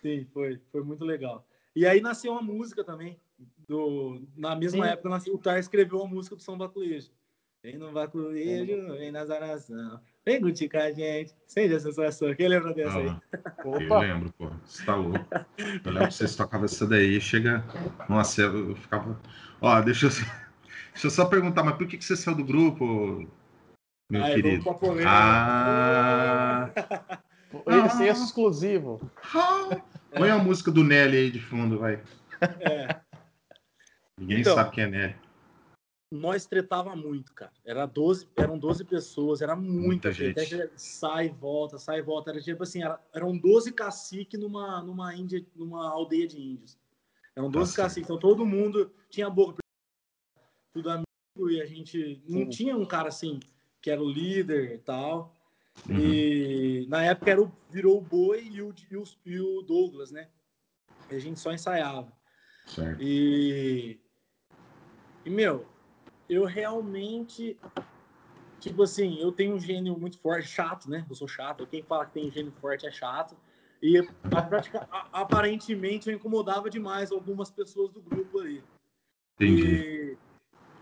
Sim, 0.00 0.24
foi, 0.32 0.60
foi 0.70 0.84
muito 0.84 1.04
legal. 1.04 1.44
E 1.78 1.86
aí 1.86 2.00
nasceu 2.00 2.32
uma 2.32 2.42
música 2.42 2.82
também. 2.82 3.16
Do, 3.68 4.20
na 4.36 4.56
mesma 4.56 4.84
Sim. 4.84 4.90
época, 4.90 5.08
nasceu, 5.10 5.32
o 5.32 5.38
Tar 5.38 5.60
escreveu 5.60 6.00
uma 6.00 6.12
música 6.12 6.34
do 6.34 6.42
São 6.42 6.58
Baculejo. 6.58 7.08
Vem 7.62 7.78
no 7.78 7.92
Baculejo, 7.92 8.94
vem 8.98 9.12
na 9.12 9.24
zaração. 9.24 10.00
Vem 10.26 10.40
curtir 10.40 10.68
com 10.68 10.78
a 10.78 10.90
gente. 10.90 11.36
Seja 11.46 11.76
a 11.76 11.80
sensação. 11.80 12.34
Quem 12.34 12.48
lembra 12.48 12.74
dessa 12.74 12.98
aí? 12.98 13.08
Ah, 13.08 13.20
eu 13.64 13.70
Opa, 13.70 14.00
lembro, 14.00 14.32
pô. 14.36 14.50
Você 14.66 14.84
tá 14.84 14.96
louco. 14.96 15.24
Eu 15.84 15.92
lembro 15.92 16.08
que 16.08 16.14
vocês 16.14 16.34
tocavam 16.34 16.64
essa 16.64 16.84
daí, 16.84 17.20
chega. 17.20 17.64
Nossa, 18.08 18.42
eu 18.42 18.74
ficava. 18.74 19.16
Ó, 19.60 19.80
deixa 19.80 20.06
eu, 20.06 20.10
deixa 20.10 21.06
eu 21.06 21.10
só 21.10 21.26
perguntar, 21.26 21.62
mas 21.62 21.76
por 21.76 21.86
que, 21.86 21.96
que 21.96 22.04
você 22.04 22.16
saiu 22.16 22.36
do 22.36 22.44
grupo, 22.44 23.24
meu 24.10 24.24
Aí, 24.24 24.34
querido? 24.34 24.64
vamos 24.64 24.80
pra 24.80 24.88
polêmica. 24.88 25.10
Ah! 25.12 26.70
esse 27.86 28.02
é 28.02 28.10
exclusivo. 28.10 29.00
Põe 30.14 30.30
a 30.30 30.38
música 30.38 30.70
do 30.70 30.82
Nelly 30.82 31.16
aí 31.16 31.30
de 31.30 31.40
fundo, 31.40 31.78
vai. 31.78 32.02
É, 32.60 33.00
Ninguém 34.18 34.40
Então. 34.40 34.54
sabe 34.54 34.70
quem 34.72 34.84
é 34.84 34.86
Nelly. 34.88 35.16
nós 36.10 36.46
tretava 36.46 36.96
muito, 36.96 37.34
cara. 37.34 37.52
Era 37.64 37.84
12, 37.84 38.26
eram 38.36 38.58
12 38.58 38.84
pessoas, 38.84 39.42
era 39.42 39.54
muita, 39.54 40.08
Muita 40.08 40.12
gente. 40.12 40.44
gente. 40.44 40.70
Sai 40.76 41.26
e 41.26 41.28
volta, 41.28 41.78
sai 41.78 41.98
e 41.98 42.02
volta. 42.02 42.30
Era 42.30 42.40
tipo 42.40 42.62
assim, 42.62 42.82
era- 42.82 42.98
eram 43.12 43.36
12 43.36 43.72
caciques 43.72 44.40
numa, 44.40 44.82
numa, 44.82 45.14
índia, 45.14 45.44
numa 45.54 45.88
aldeia 45.90 46.26
de 46.26 46.40
índios. 46.40 46.78
Eram 47.36 47.50
12 47.50 47.72
Tá 47.72 47.76
certo. 47.76 47.86
caciques. 47.88 48.08
Então 48.08 48.18
todo 48.18 48.46
mundo 48.46 48.90
tinha 49.10 49.28
boca. 49.28 49.58
Tudo 50.72 50.90
amigo 50.90 51.50
e 51.50 51.60
a 51.60 51.66
gente 51.66 52.22
não 52.26 52.40
Sim. 52.44 52.48
tinha 52.48 52.76
um 52.76 52.86
cara 52.86 53.08
assim 53.08 53.38
que 53.82 53.90
era 53.90 54.02
o 54.02 54.08
líder 54.08 54.72
e 54.74 54.78
tal. 54.78 55.36
Uhum. 55.88 55.98
E 55.98 56.86
na 56.88 57.04
época 57.04 57.30
era 57.30 57.42
o, 57.42 57.52
virou 57.70 57.98
o 57.98 58.00
Boi 58.00 58.48
e 58.50 58.62
o, 58.62 58.74
e, 58.90 58.96
o, 58.96 59.04
e 59.26 59.40
o 59.40 59.62
Douglas, 59.62 60.10
né? 60.10 60.28
E 61.10 61.14
a 61.14 61.18
gente 61.18 61.38
só 61.40 61.52
ensaiava. 61.52 62.12
Certo. 62.66 63.02
E, 63.02 64.00
E, 65.24 65.30
meu, 65.30 65.66
eu 66.28 66.44
realmente. 66.44 67.58
Tipo 68.60 68.82
assim, 68.82 69.20
eu 69.20 69.30
tenho 69.30 69.54
um 69.54 69.60
gênio 69.60 69.96
muito 69.98 70.18
forte, 70.18 70.48
chato, 70.48 70.90
né? 70.90 71.06
Eu 71.08 71.14
sou 71.14 71.28
chato. 71.28 71.66
Quem 71.66 71.82
fala 71.82 72.06
que 72.06 72.12
tem 72.12 72.30
gênio 72.30 72.52
forte 72.60 72.86
é 72.86 72.90
chato. 72.90 73.36
E 73.80 74.02
prática, 74.28 74.88
aparentemente 75.12 76.08
eu 76.08 76.16
incomodava 76.16 76.68
demais 76.68 77.12
algumas 77.12 77.50
pessoas 77.50 77.92
do 77.92 78.00
grupo 78.00 78.40
ali. 78.40 78.64
Entendi. 79.36 79.62
E 79.62 80.18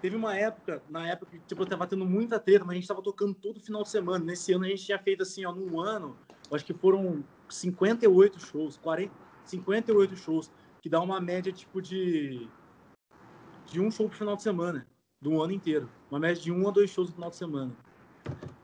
teve 0.07 0.15
uma 0.15 0.37
época, 0.37 0.81
na 0.89 1.09
época 1.09 1.33
que 1.33 1.39
tipo, 1.41 1.63
eu 1.63 1.67
tava 1.67 1.85
tendo 1.85 2.07
muita 2.07 2.39
treta, 2.39 2.65
mas 2.65 2.75
a 2.75 2.75
gente 2.77 2.87
tava 2.87 3.03
tocando 3.03 3.35
todo 3.35 3.59
final 3.59 3.83
de 3.83 3.89
semana. 3.89 4.25
Nesse 4.25 4.53
ano 4.53 4.65
a 4.65 4.69
gente 4.69 4.85
tinha 4.85 4.99
feito 5.01 5.25
assim, 5.25 5.45
ó, 5.45 5.53
num 5.53 5.81
ano, 5.81 6.17
acho 6.53 6.65
que 6.65 6.73
foram 6.73 7.25
58 7.49 8.39
shows, 8.39 8.77
40, 8.77 9.13
58 9.43 10.15
shows, 10.15 10.49
que 10.81 10.89
dá 10.89 11.01
uma 11.01 11.21
média 11.21 11.53
tipo 11.53 11.83
de 11.83 12.49
de 13.67 13.81
um 13.81 13.91
show 13.91 14.09
por 14.09 14.15
final 14.15 14.37
de 14.37 14.45
semana, 14.45 14.87
do 15.21 15.43
ano 15.43 15.53
inteiro. 15.53 15.91
Uma 16.09 16.21
média 16.21 16.41
de 16.41 16.53
um 16.53 16.69
a 16.69 16.71
dois 16.71 16.89
shows 16.89 17.09
no 17.09 17.15
final 17.17 17.31
de 17.31 17.37
semana. 17.37 17.77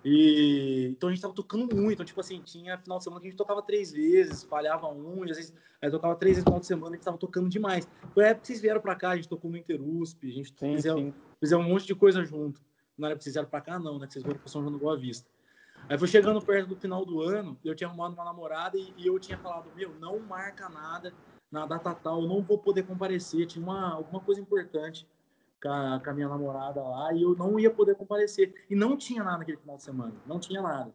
E 0.05 0.91
então 0.93 1.09
a 1.09 1.13
gente 1.13 1.23
tava 1.23 1.35
tocando 1.35 1.75
muito. 1.75 1.95
Então, 1.95 2.07
tipo 2.07 2.21
assim, 2.21 2.41
tinha 2.41 2.79
final 2.79 2.99
de 2.99 3.05
semana 3.05 3.21
que 3.21 3.27
a 3.27 3.31
gente 3.31 3.39
tocava 3.39 3.63
três 3.63 3.91
vezes, 3.91 4.45
falhava 4.45 4.87
um, 4.89 5.25
e 5.25 5.31
às 5.33 5.37
vezes 5.37 5.55
aí 5.81 5.91
tocava 5.91 6.15
três 6.15 6.37
vezes 6.37 6.45
no 6.45 6.51
final 6.51 6.61
de 6.61 6.67
semana, 6.67 6.91
a 6.91 6.95
gente 6.95 7.05
tava 7.05 7.19
tocando 7.19 7.49
demais. 7.49 7.89
Foi 8.15 8.25
a 8.25 8.29
época 8.29 8.43
que 8.43 8.47
vocês 8.47 8.61
vieram 8.61 8.81
pra 8.81 8.95
cá, 8.95 9.11
a 9.11 9.17
gente 9.17 9.29
tocou 9.29 9.51
no 9.51 9.57
Interusp, 9.57 10.25
a 10.25 10.31
gente 10.31 10.55
sim, 10.57 10.77
fizemos, 10.77 11.15
fizemos 11.43 11.67
um 11.67 11.69
monte 11.69 11.87
de 11.87 11.95
coisa 11.95 12.25
junto. 12.25 12.63
Não 12.97 13.09
era 13.09 13.19
que 13.19 13.25
vocês 13.25 13.45
pra 13.47 13.61
cá, 13.61 13.77
não, 13.77 13.99
né? 13.99 14.07
Que 14.07 14.13
vocês 14.13 14.25
foram 14.25 14.39
pro 14.39 14.49
São 14.49 14.61
João 14.61 14.73
do 14.73 14.79
Boa 14.79 14.97
Vista. 14.97 15.29
Aí 15.89 15.99
foi 15.99 16.07
chegando 16.07 16.41
perto 16.41 16.69
do 16.69 16.77
final 16.77 17.05
do 17.05 17.21
ano, 17.21 17.59
eu 17.65 17.75
tinha 17.75 17.89
arrumado 17.89 18.15
uma 18.15 18.25
namorada 18.25 18.79
e, 18.79 18.95
e 18.97 19.09
eu 19.09 19.19
tinha 19.19 19.37
falado, 19.37 19.69
meu, 19.75 19.93
não 19.99 20.21
marca 20.21 20.69
nada 20.69 21.13
na 21.51 21.67
data 21.67 21.93
tal, 21.93 22.23
eu 22.23 22.29
não 22.29 22.41
vou 22.41 22.57
poder 22.57 22.85
comparecer, 22.85 23.47
tinha 23.47 23.63
uma, 23.63 23.95
alguma 23.95 24.21
coisa 24.21 24.41
importante 24.41 25.05
com 25.61 25.69
a, 25.69 25.99
com 25.99 26.11
a, 26.11 26.15
minha 26.15 26.29
namorada 26.29 26.81
lá 26.81 27.13
e 27.13 27.23
eu 27.23 27.35
não 27.35 27.59
ia 27.59 27.71
poder 27.71 27.97
comparecer. 27.97 28.55
E 28.71 28.77
não 28.77 28.97
tinha 28.97 29.25
nada 29.25 29.39
naquele 29.39 29.59
final 29.59 29.77
de 29.77 29.83
semana, 29.83 30.15
não 30.25 30.39
tinha 30.39 30.63
nada. 30.63 30.95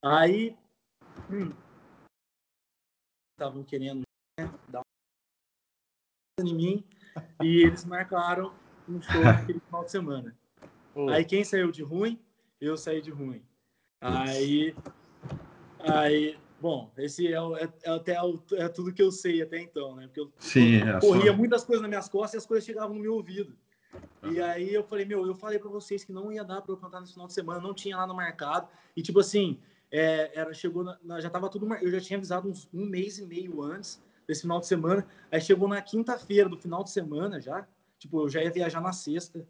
Aí, 0.00 0.56
estavam 3.32 3.62
hum, 3.62 3.64
querendo 3.64 4.02
né, 4.38 4.48
dar 4.68 4.82
uma 6.38 6.48
em 6.48 6.54
mim 6.54 6.84
e 7.42 7.62
eles 7.64 7.84
marcaram 7.84 8.54
um 8.92 9.02
show 9.02 9.20
naquele 9.24 9.60
final 9.60 9.84
de 9.84 9.90
semana. 9.90 10.36
Aí 11.10 11.24
quem 11.24 11.44
saiu 11.44 11.70
de 11.70 11.82
ruim? 11.82 12.20
Eu 12.60 12.76
saí 12.76 13.00
de 13.00 13.10
ruim. 13.10 13.42
Aí, 14.00 14.74
aí 15.78 16.36
Bom, 16.60 16.92
esse 16.98 17.26
é, 17.26 17.38
é, 17.38 17.68
é 17.84 17.90
até 17.90 18.22
o, 18.22 18.38
é 18.52 18.68
tudo 18.68 18.92
que 18.92 19.02
eu 19.02 19.10
sei 19.10 19.40
até 19.40 19.58
então, 19.58 19.96
né? 19.96 20.06
Porque 20.06 20.20
eu, 20.20 20.30
Sim, 20.38 20.76
é 20.76 21.00
corria 21.00 21.30
só... 21.30 21.36
muitas 21.36 21.64
coisas 21.64 21.80
nas 21.80 21.88
minhas 21.88 22.08
costas 22.08 22.34
e 22.34 22.36
as 22.36 22.46
coisas 22.46 22.66
chegavam 22.66 22.94
no 22.94 23.00
meu 23.00 23.14
ouvido. 23.14 23.56
E 24.22 24.40
aí 24.40 24.72
eu 24.72 24.84
falei, 24.84 25.06
meu, 25.06 25.26
eu 25.26 25.34
falei 25.34 25.58
para 25.58 25.70
vocês 25.70 26.04
que 26.04 26.12
não 26.12 26.30
ia 26.30 26.44
dar 26.44 26.60
para 26.60 26.72
eu 26.72 26.76
cantar 26.76 27.00
nesse 27.00 27.14
final 27.14 27.26
de 27.26 27.32
semana, 27.32 27.60
não 27.60 27.72
tinha 27.72 27.96
nada 27.96 28.12
marcado. 28.12 28.68
E 28.94 29.02
tipo 29.02 29.20
assim, 29.20 29.58
é, 29.90 30.38
era, 30.38 30.52
chegou 30.52 30.84
na, 30.84 31.20
já 31.20 31.30
tava 31.30 31.48
tudo, 31.48 31.66
eu 31.76 31.90
já 31.90 32.00
tinha 32.00 32.18
avisado 32.18 32.48
uns 32.48 32.68
um 32.74 32.84
mês 32.84 33.18
e 33.18 33.24
meio 33.24 33.62
antes 33.62 34.00
desse 34.26 34.42
final 34.42 34.60
de 34.60 34.66
semana. 34.66 35.06
Aí 35.32 35.40
chegou 35.40 35.66
na 35.66 35.80
quinta-feira 35.80 36.48
do 36.48 36.58
final 36.58 36.84
de 36.84 36.90
semana 36.90 37.40
já, 37.40 37.66
tipo, 38.00 38.22
eu 38.22 38.28
já 38.28 38.42
ia 38.42 38.50
viajar 38.50 38.80
na 38.80 38.92
sexta. 38.92 39.46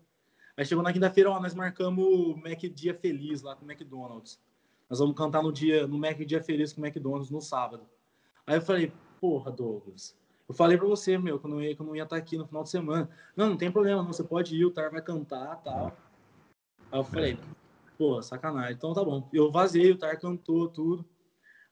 Aí 0.57 0.67
chegou 0.67 0.83
na 0.85 0.93
quinta-feira, 0.93 1.31
ó, 1.31 1.41
nós 1.41 1.55
marcamos 1.55 2.05
o 2.05 2.37
Mac 2.37 2.59
Dia 2.75 2.93
Feliz 2.93 3.41
lá 3.41 3.57
com 3.57 3.65
o 3.65 3.71
McDonald's. 3.71 4.39
Nós 4.91 4.99
vamos 4.99 5.17
cantar 5.17 5.43
no 5.43 5.53
dia, 5.53 5.87
no 5.87 5.97
Mac 5.97 6.19
Dia 6.19 6.43
Feliz 6.43 6.73
com 6.73 6.83
o 6.83 6.85
McDonald's 6.85 7.31
no 7.31 7.41
sábado. 7.41 7.87
Aí 8.47 8.57
eu 8.57 8.61
falei, 8.61 8.93
porra, 9.21 9.53
Douglas, 9.53 10.19
eu 10.49 10.55
falei 10.55 10.77
para 10.77 10.89
você, 10.89 11.17
meu, 11.17 11.39
que 11.39 11.47
eu 11.47 11.51
não 11.51 11.63
ia, 11.63 11.75
que 11.77 11.81
eu 11.81 11.87
não 11.87 11.95
ia 11.95 12.03
estar 12.03 12.17
aqui 12.17 12.37
no 12.37 12.45
final 12.45 12.65
de 12.65 12.71
semana. 12.71 13.09
Não, 13.37 13.51
não 13.51 13.57
tem 13.57 13.71
problema, 13.71 14.03
não, 14.03 14.13
você 14.13 14.25
pode 14.25 14.57
ir, 14.57 14.65
o 14.65 14.71
Tar 14.73 14.91
vai 14.91 15.01
cantar 15.01 15.63
tal. 15.63 15.97
Aí 16.91 16.99
eu 16.99 17.05
falei, 17.05 17.39
pô, 17.97 18.21
sacanagem. 18.21 18.73
Então 18.73 18.93
tá 18.93 19.05
bom. 19.05 19.29
Eu 19.33 19.53
vazei, 19.53 19.93
o 19.93 19.97
Tar 19.97 20.19
cantou 20.19 20.69
tudo. 20.69 21.05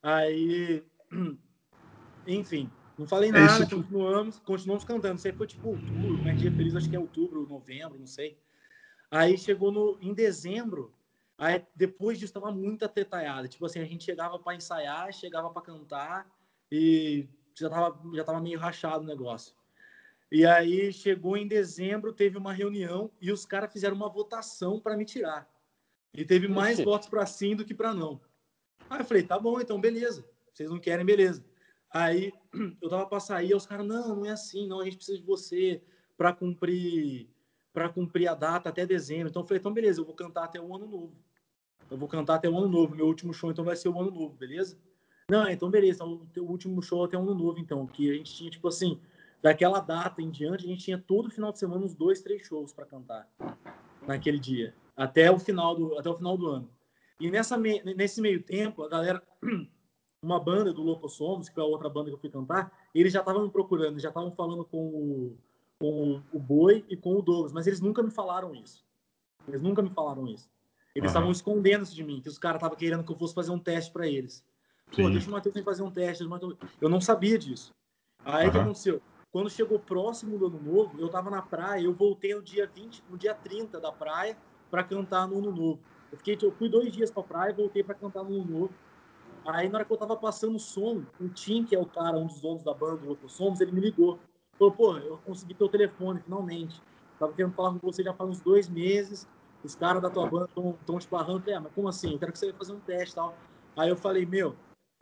Aí, 0.01 0.85
enfim, 2.25 2.71
não 2.99 3.07
falei 3.07 3.29
é 3.31 3.33
nada, 3.33 3.65
é 3.65 3.69
continuamos, 3.69 4.39
continuamos 4.41 4.85
cantando. 4.85 5.17
Isso 5.17 5.29
aí 5.29 5.33
foi 5.33 5.47
tipo 5.47 5.69
outubro, 5.69 6.23
né? 6.23 6.35
Dia 6.35 6.51
feliz, 6.51 6.75
acho 6.75 6.91
que 6.91 6.97
é 6.97 6.99
outubro, 6.99 7.47
novembro, 7.49 7.99
não 7.99 8.07
sei. 8.07 8.37
Aí 9.11 9.39
chegou 9.39 9.71
no, 9.71 9.97
em 10.01 10.13
dezembro, 10.13 10.93
aí 11.39 11.65
depois 11.75 12.19
disso 12.19 12.33
tava 12.33 12.51
muito 12.51 12.85
atetaiada. 12.85 13.47
Tipo 13.47 13.67
assim, 13.67 13.79
a 13.79 13.85
gente 13.85 14.05
chegava 14.05 14.39
para 14.39 14.57
ensaiar, 14.57 15.13
chegava 15.13 15.49
para 15.49 15.63
cantar 15.63 16.29
e 16.71 17.29
já 17.55 17.71
tava, 17.71 17.99
já 18.15 18.25
tava 18.25 18.41
meio 18.41 18.59
rachado 18.59 19.05
o 19.05 19.07
negócio. 19.07 19.55
E 20.31 20.45
aí 20.45 20.93
chegou 20.93 21.37
em 21.37 21.47
dezembro, 21.47 22.13
teve 22.13 22.37
uma 22.37 22.53
reunião 22.53 23.11
e 23.21 23.31
os 23.33 23.47
caras 23.47 23.73
fizeram 23.73 23.97
uma 23.97 24.09
votação 24.09 24.81
para 24.81 24.97
me 24.97 25.05
tirar. 25.05 25.49
E 26.13 26.25
teve 26.25 26.49
mais 26.49 26.81
votos 26.81 27.09
para 27.09 27.25
sim 27.25 27.55
do 27.55 27.65
que 27.65 27.73
para 27.73 27.95
não. 27.95 28.21
Aí 28.91 29.01
eu 29.01 29.05
falei, 29.05 29.23
tá 29.23 29.39
bom, 29.39 29.61
então 29.61 29.81
beleza. 29.81 30.29
Vocês 30.53 30.69
não 30.69 30.79
querem, 30.79 31.07
beleza. 31.07 31.45
Aí 31.91 32.33
eu 32.83 32.89
tava 32.89 33.07
para 33.07 33.21
sair, 33.21 33.55
os 33.55 33.67
caras, 33.67 33.87
não, 33.87 34.17
não 34.17 34.27
é 34.27 34.31
assim, 34.31 34.67
não, 34.67 34.81
a 34.81 34.85
gente 34.85 34.97
precisa 34.97 35.19
de 35.19 35.25
você 35.25 35.83
para 36.17 36.33
cumprir 36.33 37.29
para 37.73 37.89
cumprir 37.89 38.27
a 38.27 38.35
data 38.35 38.69
até 38.71 38.85
dezembro. 38.85 39.29
Então 39.29 39.43
eu 39.43 39.47
falei, 39.47 39.61
então 39.61 39.73
beleza, 39.73 40.01
eu 40.01 40.05
vou 40.05 40.15
cantar 40.15 40.45
até 40.45 40.61
o 40.61 40.75
ano 40.75 40.87
novo. 40.87 41.13
Eu 41.91 41.97
vou 41.97 42.09
cantar 42.09 42.35
até 42.35 42.49
o 42.49 42.57
ano 42.57 42.69
novo. 42.69 42.97
Meu 42.97 43.07
último 43.07 43.33
show 43.33 43.51
então 43.51 43.65
vai 43.65 43.77
ser 43.77 43.89
o 43.89 44.01
ano 44.01 44.11
novo, 44.11 44.35
beleza? 44.35 44.77
Não, 45.31 45.49
então 45.49 45.71
beleza, 45.71 46.05
o 46.05 46.27
teu 46.33 46.45
último 46.45 46.83
show 46.83 47.05
até 47.05 47.17
ano 47.17 47.35
novo, 47.35 47.59
então, 47.59 47.87
que 47.87 48.11
a 48.11 48.15
gente 48.15 48.35
tinha, 48.35 48.51
tipo 48.51 48.67
assim, 48.67 48.99
daquela 49.43 49.79
data 49.79 50.23
em 50.23 50.31
diante, 50.31 50.65
a 50.65 50.69
gente 50.69 50.85
tinha 50.85 50.99
todo 50.99 51.31
final 51.31 51.53
de 51.53 51.59
semana 51.59 51.85
uns 51.85 51.95
dois, 51.95 52.23
três 52.23 52.47
shows 52.47 52.73
para 52.73 52.87
cantar 52.87 53.29
naquele 54.07 54.39
dia, 54.39 54.75
até 54.97 55.31
o 55.31 55.39
final 55.39 55.75
do, 55.75 55.99
até 55.99 56.09
o 56.09 56.17
final 56.17 56.37
do 56.37 56.47
ano. 56.49 56.71
E 57.21 57.31
nessa, 57.31 57.59
nesse 57.59 58.23
meio 58.23 58.43
tempo, 58.43 58.83
a 58.83 58.89
galera, 58.89 59.23
uma 60.23 60.41
banda 60.41 60.73
do 60.73 60.83
Louco 60.83 61.09
Somos, 61.09 61.49
que 61.49 61.59
é 61.59 61.63
a 61.63 61.67
outra 61.67 61.89
banda 61.89 62.11
que 62.11 62.15
eu 62.15 62.21
fui 62.21 62.31
cantar, 62.31 62.73
eles 62.95 63.13
já 63.13 63.21
estavam 63.21 63.45
me 63.45 63.51
procurando, 63.51 63.99
já 64.01 64.09
estavam 64.09 64.33
falando 64.33 64.65
com 64.65 64.79
o, 64.79 65.39
com 65.79 66.23
o 66.33 66.39
Boi 66.39 66.85
e 66.89 66.97
com 66.97 67.17
o 67.17 67.23
Douglas, 67.23 67.53
mas 67.53 67.67
eles 67.67 67.81
nunca 67.81 68.03
me 68.03 68.11
falaram 68.11 68.55
isso. 68.55 68.85
Eles 69.47 69.63
nunca 69.63 69.81
me 69.81 69.91
falaram 69.91 70.27
isso. 70.27 70.51
Eles 70.95 71.11
estavam 71.11 71.31
escondendo 71.31 71.85
isso 71.85 71.95
de 71.95 72.03
mim, 72.03 72.21
que 72.21 72.29
os 72.29 72.39
caras 72.39 72.59
estavam 72.59 72.77
querendo 72.77 73.05
que 73.05 73.13
eu 73.13 73.17
fosse 73.17 73.35
fazer 73.35 73.53
um 73.53 73.59
teste 73.59 73.93
para 73.93 74.07
eles. 74.07 74.45
Pô, 74.91 75.09
deixa 75.09 75.29
o 75.29 75.33
Matheus 75.33 75.65
fazer 75.65 75.83
um 75.83 75.91
teste. 75.91 76.27
Eu 76.81 76.89
não 76.89 77.01
sabia 77.01 77.39
disso. 77.39 77.73
Aí 78.25 78.49
o 78.49 78.53
que 78.53 78.59
aconteceu? 78.59 79.01
Quando 79.31 79.51
chegou 79.51 79.79
próximo 79.79 80.39
do 80.39 80.47
ano 80.47 80.61
novo, 80.61 80.99
eu 80.99 81.09
tava 81.09 81.31
na 81.31 81.43
praia, 81.43 81.83
eu 81.83 81.93
voltei 81.93 82.35
no 82.35 82.43
dia 82.43 82.67
20, 82.67 83.05
no 83.11 83.17
dia 83.17 83.35
30 83.35 83.79
da 83.79 83.93
praia 83.93 84.37
para 84.71 84.83
cantar 84.83 85.29
no 85.29 85.39
ano 85.39 85.53
novo. 85.53 85.81
Eu, 86.11 86.19
fiquei, 86.19 86.39
eu 86.41 86.51
fui 86.53 86.69
dois 86.69 86.91
dias 86.91 87.11
pra 87.11 87.23
praia 87.23 87.51
e 87.51 87.55
voltei 87.55 87.85
para 87.85 87.95
cantar 87.95 88.25
no 88.25 88.35
ano 88.35 88.45
novo. 88.45 88.75
Aí, 89.49 89.67
na 89.67 89.79
hora 89.79 89.85
que 89.87 89.91
eu 89.91 89.97
tava 89.97 90.15
passando 90.15 90.57
o 90.57 90.59
som, 90.59 91.03
o 91.19 91.29
Tim, 91.31 91.65
que 91.65 91.75
é 91.75 91.79
o 91.79 91.87
cara, 91.87 92.19
um 92.19 92.27
dos 92.27 92.39
donos 92.39 92.63
da 92.63 92.75
banda 92.75 92.99
do 92.99 93.07
Louco 93.07 93.31
Somos, 93.31 93.63
ele 93.63 93.73
me 93.73 93.81
ligou. 93.81 94.19
Falou, 94.59 94.75
pô, 94.75 94.99
eu 94.99 95.17
consegui 95.25 95.55
teu 95.55 95.71
telefone, 95.71 96.21
finalmente. 96.21 96.83
Tava 97.19 97.33
querendo 97.33 97.55
falar 97.55 97.71
com 97.71 97.79
você 97.79 98.03
já 98.03 98.13
faz 98.13 98.29
uns 98.29 98.41
dois 98.41 98.69
meses. 98.69 99.27
Os 99.65 99.75
caras 99.75 100.03
da 100.03 100.11
tua 100.11 100.29
banda 100.29 100.51
estão 100.55 100.99
te 100.99 101.09
barrando. 101.09 101.49
É, 101.51 101.59
mas 101.59 101.73
como 101.73 101.89
assim? 101.89 102.13
Eu 102.13 102.19
quero 102.19 102.31
que 102.31 102.39
você 102.39 102.47
venha 102.47 102.59
fazer 102.59 102.73
um 102.75 102.81
teste 102.81 103.13
e 103.13 103.15
tal. 103.15 103.35
Aí 103.75 103.89
eu 103.89 103.97
falei, 103.97 104.27
meu, 104.27 104.55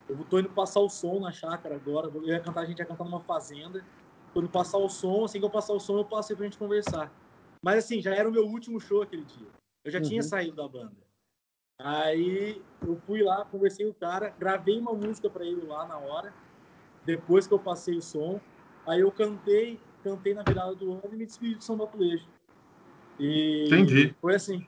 eu 0.08 0.16
tô 0.30 0.38
indo 0.38 0.48
passar 0.50 0.78
o 0.78 0.88
som 0.88 1.18
na 1.18 1.32
chácara 1.32 1.74
agora. 1.74 2.08
Eu 2.14 2.22
ia 2.22 2.38
cantar, 2.38 2.60
a 2.60 2.66
gente 2.66 2.78
ia 2.78 2.86
cantar 2.86 3.02
numa 3.02 3.20
fazenda. 3.20 3.84
Tô 4.32 4.38
indo 4.38 4.48
passar 4.48 4.78
o 4.78 4.88
som, 4.88 5.24
assim 5.24 5.40
que 5.40 5.44
eu 5.44 5.50
passar 5.50 5.72
o 5.72 5.80
som, 5.80 5.98
eu 5.98 6.04
passei 6.04 6.36
pra 6.36 6.44
gente 6.44 6.56
conversar. 6.56 7.12
Mas 7.60 7.78
assim, 7.78 8.00
já 8.00 8.14
era 8.14 8.28
o 8.28 8.32
meu 8.32 8.46
último 8.46 8.78
show 8.78 9.02
aquele 9.02 9.24
dia. 9.24 9.48
Eu 9.84 9.90
já 9.90 9.98
uhum. 9.98 10.04
tinha 10.04 10.22
saído 10.22 10.54
da 10.54 10.68
banda. 10.68 11.05
Aí 11.78 12.62
eu 12.82 12.96
fui 13.06 13.22
lá, 13.22 13.44
conversei 13.44 13.84
com 13.84 13.92
o 13.92 13.94
cara, 13.94 14.34
gravei 14.38 14.78
uma 14.78 14.92
música 14.92 15.28
para 15.28 15.44
ele 15.44 15.66
lá 15.66 15.86
na 15.86 15.98
hora, 15.98 16.32
depois 17.04 17.46
que 17.46 17.52
eu 17.52 17.58
passei 17.58 17.96
o 17.96 18.02
som. 18.02 18.40
Aí 18.86 19.00
eu 19.00 19.12
cantei, 19.12 19.80
cantei 20.02 20.32
na 20.32 20.42
virada 20.42 20.74
do 20.74 20.92
ano 20.92 21.10
e 21.12 21.16
me 21.16 21.26
despedi 21.26 21.56
do 21.56 21.64
São 21.64 21.76
Batulejo. 21.76 22.26
E 23.18 23.66
Entendi. 23.66 24.14
Foi 24.20 24.34
assim. 24.34 24.66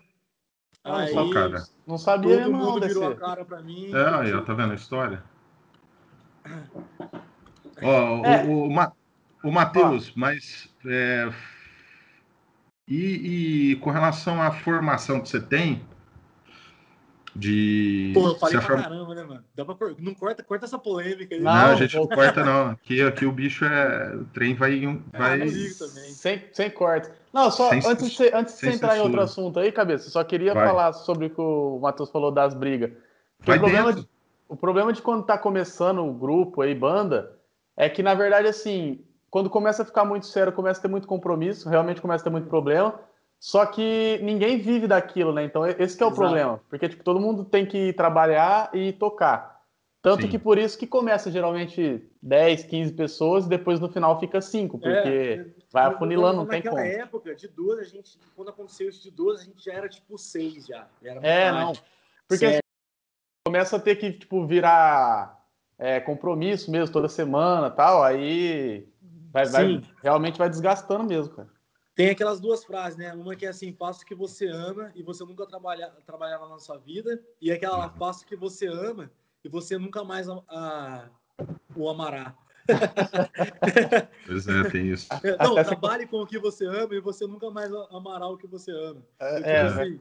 Aí, 0.85 1.12
só, 1.12 1.31
cara. 1.31 1.64
Não 1.87 1.99
sabia 1.99 2.42
todo 2.42 2.53
mundo 2.53 2.87
virou 2.87 3.09
a 3.09 3.16
cara 3.16 3.44
pra 3.44 3.61
mim. 3.61 3.92
É, 3.94 4.09
aí, 4.21 4.35
ó, 4.35 4.42
tá 4.42 4.55
vendo 4.55 4.73
a 4.73 4.77
história? 4.77 5.23
Ó, 7.81 8.27
é. 8.27 8.44
o, 8.44 8.66
o, 8.66 9.49
o 9.49 9.53
Matheus, 9.53 10.12
mas 10.16 10.68
é, 10.85 11.31
e, 12.88 13.73
e, 13.73 13.77
com 13.77 13.90
relação 13.90 14.42
à 14.42 14.51
formação 14.51 15.21
que 15.21 15.29
você 15.29 15.40
tem 15.40 15.87
de. 17.38 18.11
Pô, 18.12 18.29
eu 18.29 18.35
falei 18.35 18.59
pra 18.59 18.66
form... 18.66 18.83
caramba, 18.83 19.14
né, 19.14 19.22
mano? 19.22 19.44
Dá 19.55 19.64
pra... 19.64 19.77
Não 19.98 20.14
corta, 20.14 20.42
corta 20.42 20.66
essa 20.66 20.79
polêmica 20.79 21.35
aí. 21.35 21.40
Não, 21.40 21.53
não 21.53 21.70
a 21.70 21.74
gente 21.77 21.96
não 21.96 22.07
corta, 22.07 22.44
não. 22.44 22.70
Aqui, 22.70 23.01
aqui 23.03 23.24
o 23.24 23.33
bicho 23.33 23.64
é. 23.64 24.16
O 24.16 24.24
trem 24.27 24.55
vai. 24.55 25.01
vai... 25.12 25.42
É, 25.42 25.48
sem, 25.48 26.42
sem 26.53 26.70
corte. 26.70 27.11
Não, 27.33 27.51
só 27.51 27.68
sem, 27.70 27.79
antes, 27.87 28.11
de, 28.11 28.35
antes 28.35 28.55
de 28.55 28.61
você 28.61 28.66
entrar 28.70 28.88
censura. 28.88 28.96
em 28.96 29.01
outro 29.01 29.20
assunto 29.20 29.61
aí, 29.61 29.70
cabeça, 29.70 30.11
só 30.11 30.24
queria 30.24 30.53
vai. 30.53 30.66
falar 30.66 30.92
sobre 30.92 31.27
o 31.27 31.31
que 31.31 31.40
o 31.40 31.79
Matheus 31.81 32.11
falou 32.11 32.33
das 32.33 32.55
brigas. 32.55 32.90
Vai 33.40 33.57
o, 33.57 33.61
problema 33.61 33.92
de, 33.92 34.09
o 34.48 34.57
problema 34.57 34.92
de 34.92 35.01
quando 35.01 35.24
tá 35.24 35.38
começando 35.38 36.05
o 36.05 36.12
grupo 36.12 36.62
aí, 36.62 36.74
banda, 36.74 37.33
é 37.77 37.88
que, 37.88 38.03
na 38.03 38.14
verdade, 38.14 38.48
assim, 38.48 39.01
quando 39.31 39.48
começa 39.48 39.83
a 39.83 39.87
ficar 39.87 40.05
muito 40.05 40.27
sério, 40.27 40.53
começa 40.53 40.81
a 40.81 40.83
ter 40.83 40.88
muito 40.88 41.07
compromisso, 41.07 41.68
realmente 41.68 42.01
começa 42.01 42.22
a 42.22 42.24
ter 42.24 42.31
muito 42.31 42.48
problema. 42.48 42.98
Só 43.40 43.64
que 43.66 44.18
ninguém 44.22 44.59
vive 44.59 44.87
daquilo, 44.87 45.33
né? 45.33 45.44
Então 45.44 45.64
esse 45.66 45.96
que 45.96 46.03
é 46.03 46.07
o 46.07 46.09
Exato. 46.09 46.14
problema. 46.14 46.61
Porque 46.68 46.88
tipo, 46.88 47.05
todo 47.05 47.20
mundo 47.20 47.44
tem 47.44 47.64
que 47.64 47.92
trabalhar 47.92 48.70
e 48.74 48.92
tocar. 48.92 49.59
Tanto 50.01 50.22
Sim. 50.22 50.29
que 50.29 50.38
por 50.38 50.59
isso 50.59 50.79
que 50.79 50.87
começa 50.87 51.31
geralmente 51.31 52.09
10, 52.22 52.64
15 52.64 52.92
pessoas 52.92 53.46
e 53.46 53.48
depois 53.48 53.81
no 53.81 53.88
final 53.88 54.18
fica 54.20 54.40
5, 54.40 54.79
porque 54.79 54.88
é, 54.98 55.46
vai 55.72 55.87
afunilando, 55.87 56.38
não 56.38 56.46
tem 56.46 56.62
como. 56.62 56.77
Naquela 56.77 57.03
época, 57.03 57.35
de 57.35 57.48
duas, 57.48 57.81
a 57.81 57.85
gente, 57.85 58.18
quando 58.37 58.48
aconteceu 58.48 58.88
isso 58.88 59.03
de 59.03 59.11
duas, 59.11 59.40
a 59.40 59.44
gente 59.44 59.64
já 59.64 59.74
era 59.74 59.88
tipo 59.88 60.16
6 60.16 60.66
já. 60.66 60.87
já 61.03 61.12
é, 61.20 61.51
não. 61.51 61.72
Porque 62.29 62.46
assim, 62.46 62.59
começa 63.44 63.77
a 63.77 63.81
ter 63.81 63.96
que 63.96 64.12
tipo, 64.12 64.46
virar 64.46 65.44
é, 65.77 65.98
compromisso 66.01 66.70
mesmo 66.70 66.92
toda 66.92 67.09
semana 67.09 67.68
tal, 67.68 68.03
aí 68.03 68.88
vai, 69.33 69.46
vai, 69.46 69.83
realmente 70.01 70.38
vai 70.38 70.48
desgastando 70.48 71.05
mesmo, 71.05 71.35
cara. 71.35 71.58
Tem 71.99 72.11
aquelas 72.11 72.39
duas 72.39 72.65
frases, 72.65 72.97
né? 72.97 73.13
Uma 73.13 73.35
que 73.35 73.45
é 73.45 73.49
assim, 73.49 73.73
faça 73.73 74.05
o 74.05 74.07
que 74.07 74.15
você 74.15 74.47
ama 74.47 74.93
e 74.95 75.03
você 75.03 75.25
nunca 75.25 75.45
trabalha, 75.45 75.89
trabalhava 76.07 76.49
na 76.49 76.61
sua 76.61 76.79
vida. 76.79 77.21
E 77.43 77.51
aquela, 77.51 77.87
uhum. 77.87 77.93
faça 77.95 78.23
o 78.23 78.27
que 78.29 78.37
você 78.37 78.69
ama 78.69 79.11
e 79.45 79.49
você 79.49 79.77
nunca 79.77 80.05
mais 80.05 80.29
a, 80.29 80.41
a, 80.49 81.09
o 81.75 81.89
amará. 81.89 82.37
pois 84.29 84.47
é, 84.47 84.71
tem 84.71 84.91
isso. 84.91 85.09
Não, 85.43 85.57
trabalhe 85.57 86.07
com 86.07 86.23
o 86.23 86.27
que 86.27 86.39
você 86.39 86.67
ama 86.67 86.95
e 86.95 87.01
você 87.01 87.27
nunca 87.27 87.51
mais 87.51 87.69
amará 87.91 88.29
o 88.29 88.39
que 88.39 88.47
você 88.47 88.71
ama. 88.71 89.03
É, 89.19 89.37
tipo 89.39 89.49
é, 89.49 89.61
assim, 89.63 90.01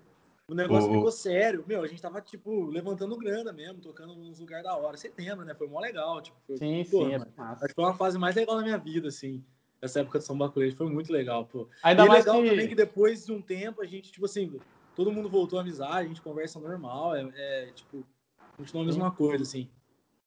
o 0.52 0.54
negócio 0.54 0.94
ficou 0.94 1.12
sério. 1.12 1.66
Meu, 1.66 1.82
a 1.82 1.88
gente 1.88 2.00
tava, 2.00 2.22
tipo, 2.22 2.68
levantando 2.68 3.18
grana 3.18 3.52
mesmo, 3.52 3.82
tocando 3.82 4.16
nos 4.16 4.40
lugares 4.40 4.66
da 4.66 4.78
hora. 4.78 4.96
Você 4.96 5.12
lembra, 5.18 5.44
né? 5.44 5.56
Foi 5.56 5.68
mó 5.68 5.80
legal. 5.80 6.22
Tipo, 6.22 6.38
foi, 6.46 6.58
sim, 6.58 6.86
pô, 6.92 7.06
sim. 7.06 7.14
É 7.14 7.16
acho 7.16 7.66
que 7.70 7.74
foi 7.74 7.86
uma 7.86 7.96
fase 7.96 8.20
mais 8.20 8.36
legal 8.36 8.56
da 8.56 8.62
minha 8.62 8.78
vida, 8.78 9.08
assim 9.08 9.44
essa 9.82 10.00
época 10.00 10.20
de 10.20 10.26
São 10.26 10.38
Baculejo 10.38 10.76
foi 10.76 10.90
muito 10.90 11.12
legal, 11.12 11.46
pô. 11.46 11.68
Ainda 11.84 12.06
e 12.06 12.08
mais 12.08 12.26
legal 12.26 12.42
que... 12.42 12.50
também 12.50 12.68
que 12.68 12.76
depois 12.76 13.26
de 13.26 13.32
um 13.32 13.42
tempo 13.42 13.82
a 13.82 13.86
gente, 13.86 14.12
tipo 14.12 14.26
assim, 14.26 14.60
todo 14.96 15.12
mundo 15.12 15.30
voltou 15.30 15.60
a 15.60 15.62
amizade, 15.62 16.06
a 16.06 16.08
gente 16.08 16.22
conversa 16.22 16.60
normal, 16.60 17.16
é, 17.16 17.30
é 17.36 17.72
tipo, 17.74 18.06
continua 18.58 18.84
a 18.84 18.86
mesma 18.86 19.12
coisa, 19.12 19.44
assim. 19.44 19.70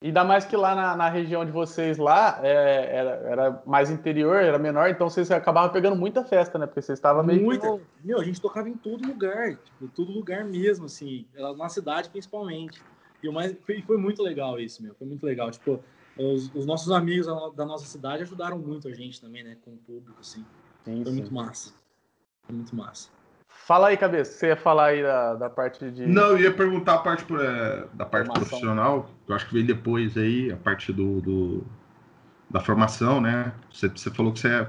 Ainda 0.03 0.25
mais 0.25 0.47
que 0.47 0.57
lá 0.57 0.75
na, 0.75 0.97
na 0.97 1.11
região 1.11 1.45
de 1.45 1.53
vocês 1.53 1.99
lá 1.99 2.41
é, 2.43 2.97
era, 2.97 3.11
era, 3.11 3.63
mais 3.67 3.91
interior, 3.91 4.37
era 4.37 4.59
menor, 4.59 4.89
então 4.89 5.11
vocês 5.11 5.31
acabavam 5.31 5.71
pegando 5.71 5.95
muita 5.95 6.25
festa, 6.25 6.59
né? 6.59 6.67
Porque 6.67 6.81
vocês 6.81 6.99
estavam 6.99 7.23
meio. 7.23 7.43
Muita. 7.43 7.77
Que... 7.77 7.83
Meu, 8.03 8.19
a 8.19 8.25
gente 8.25 8.41
tocava 8.41 8.67
em 8.67 8.75
todo 8.75 9.07
lugar, 9.07 9.57
tipo, 9.57 9.89
todo 9.89 10.11
lugar 10.11 10.43
mesmo, 10.43 10.87
assim, 10.87 11.27
na 11.35 11.69
cidade 11.69 12.09
principalmente. 12.09 12.81
E 13.23 13.29
o 13.29 13.33
mais, 13.33 13.55
foi, 13.61 13.83
foi 13.83 13.99
muito 13.99 14.23
legal 14.23 14.59
isso, 14.59 14.83
meu. 14.83 14.95
Foi 14.95 15.07
muito 15.07 15.27
legal. 15.27 15.51
Tipo, 15.51 15.85
os, 16.17 16.55
os, 16.55 16.67
nossos 16.67 16.91
amigos 16.93 17.27
da 17.55 17.65
nossa 17.65 17.87
cidade 17.87 18.23
ajudaram 18.23 18.59
muito 18.59 18.89
a 18.89 18.93
gente 18.93 19.21
também, 19.21 19.43
né? 19.43 19.57
Com 19.65 19.73
o 19.73 19.77
público, 19.79 20.19
assim. 20.21 20.45
Sim, 20.85 21.03
Foi 21.03 21.13
sim. 21.13 21.19
muito 21.19 21.35
massa. 21.35 21.75
Foi 22.45 22.55
muito 22.55 22.75
massa. 22.75 23.09
Fala 23.49 23.89
aí, 23.89 23.97
cabeça. 23.97 24.33
Você 24.33 24.49
ia 24.49 24.57
falar 24.57 24.87
aí 24.87 25.03
da, 25.03 25.35
da 25.35 25.51
parte 25.51 25.91
de. 25.91 26.07
Não, 26.07 26.31
eu 26.31 26.41
ia 26.41 26.53
perguntar 26.53 26.95
a 26.95 26.99
parte 26.99 27.25
é, 27.35 27.87
da 27.95 28.05
parte 28.05 28.27
formação. 28.27 28.49
profissional. 28.49 29.11
Eu 29.29 29.35
acho 29.35 29.47
que 29.47 29.53
veio 29.55 29.67
depois 29.67 30.17
aí, 30.17 30.51
a 30.51 30.57
parte 30.57 30.93
do, 30.93 31.21
do 31.21 31.67
da 32.49 32.61
formação, 32.61 33.21
né? 33.21 33.53
Você, 33.73 33.89
você 33.89 34.11
falou 34.11 34.33
que 34.33 34.41
você, 34.41 34.49
é, 34.49 34.69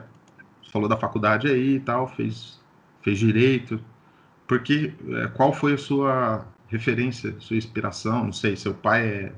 falou 0.72 0.88
da 0.88 0.98
faculdade 0.98 1.48
aí 1.48 1.76
e 1.76 1.80
tal, 1.80 2.08
fez, 2.08 2.60
fez 3.02 3.18
direito. 3.18 3.84
Porque 4.48 4.94
é, 5.10 5.28
qual 5.30 5.54
foi 5.54 5.74
a 5.74 5.78
sua 5.78 6.46
referência, 6.68 7.36
sua 7.40 7.58
inspiração? 7.58 8.26
Não 8.26 8.34
sei, 8.34 8.56
seu 8.56 8.74
pai 8.74 9.08
é 9.08 9.32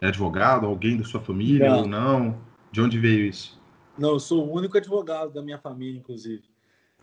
é 0.00 0.08
advogado, 0.08 0.66
alguém 0.66 0.96
da 0.96 1.04
sua 1.04 1.20
família 1.20 1.70
não. 1.70 1.80
ou 1.80 1.86
não? 1.86 2.40
De 2.70 2.80
onde 2.80 2.98
veio 2.98 3.26
isso? 3.26 3.60
Não, 3.96 4.10
eu 4.10 4.20
sou 4.20 4.46
o 4.46 4.52
único 4.52 4.76
advogado 4.76 5.32
da 5.32 5.42
minha 5.42 5.58
família, 5.58 5.98
inclusive. 5.98 6.44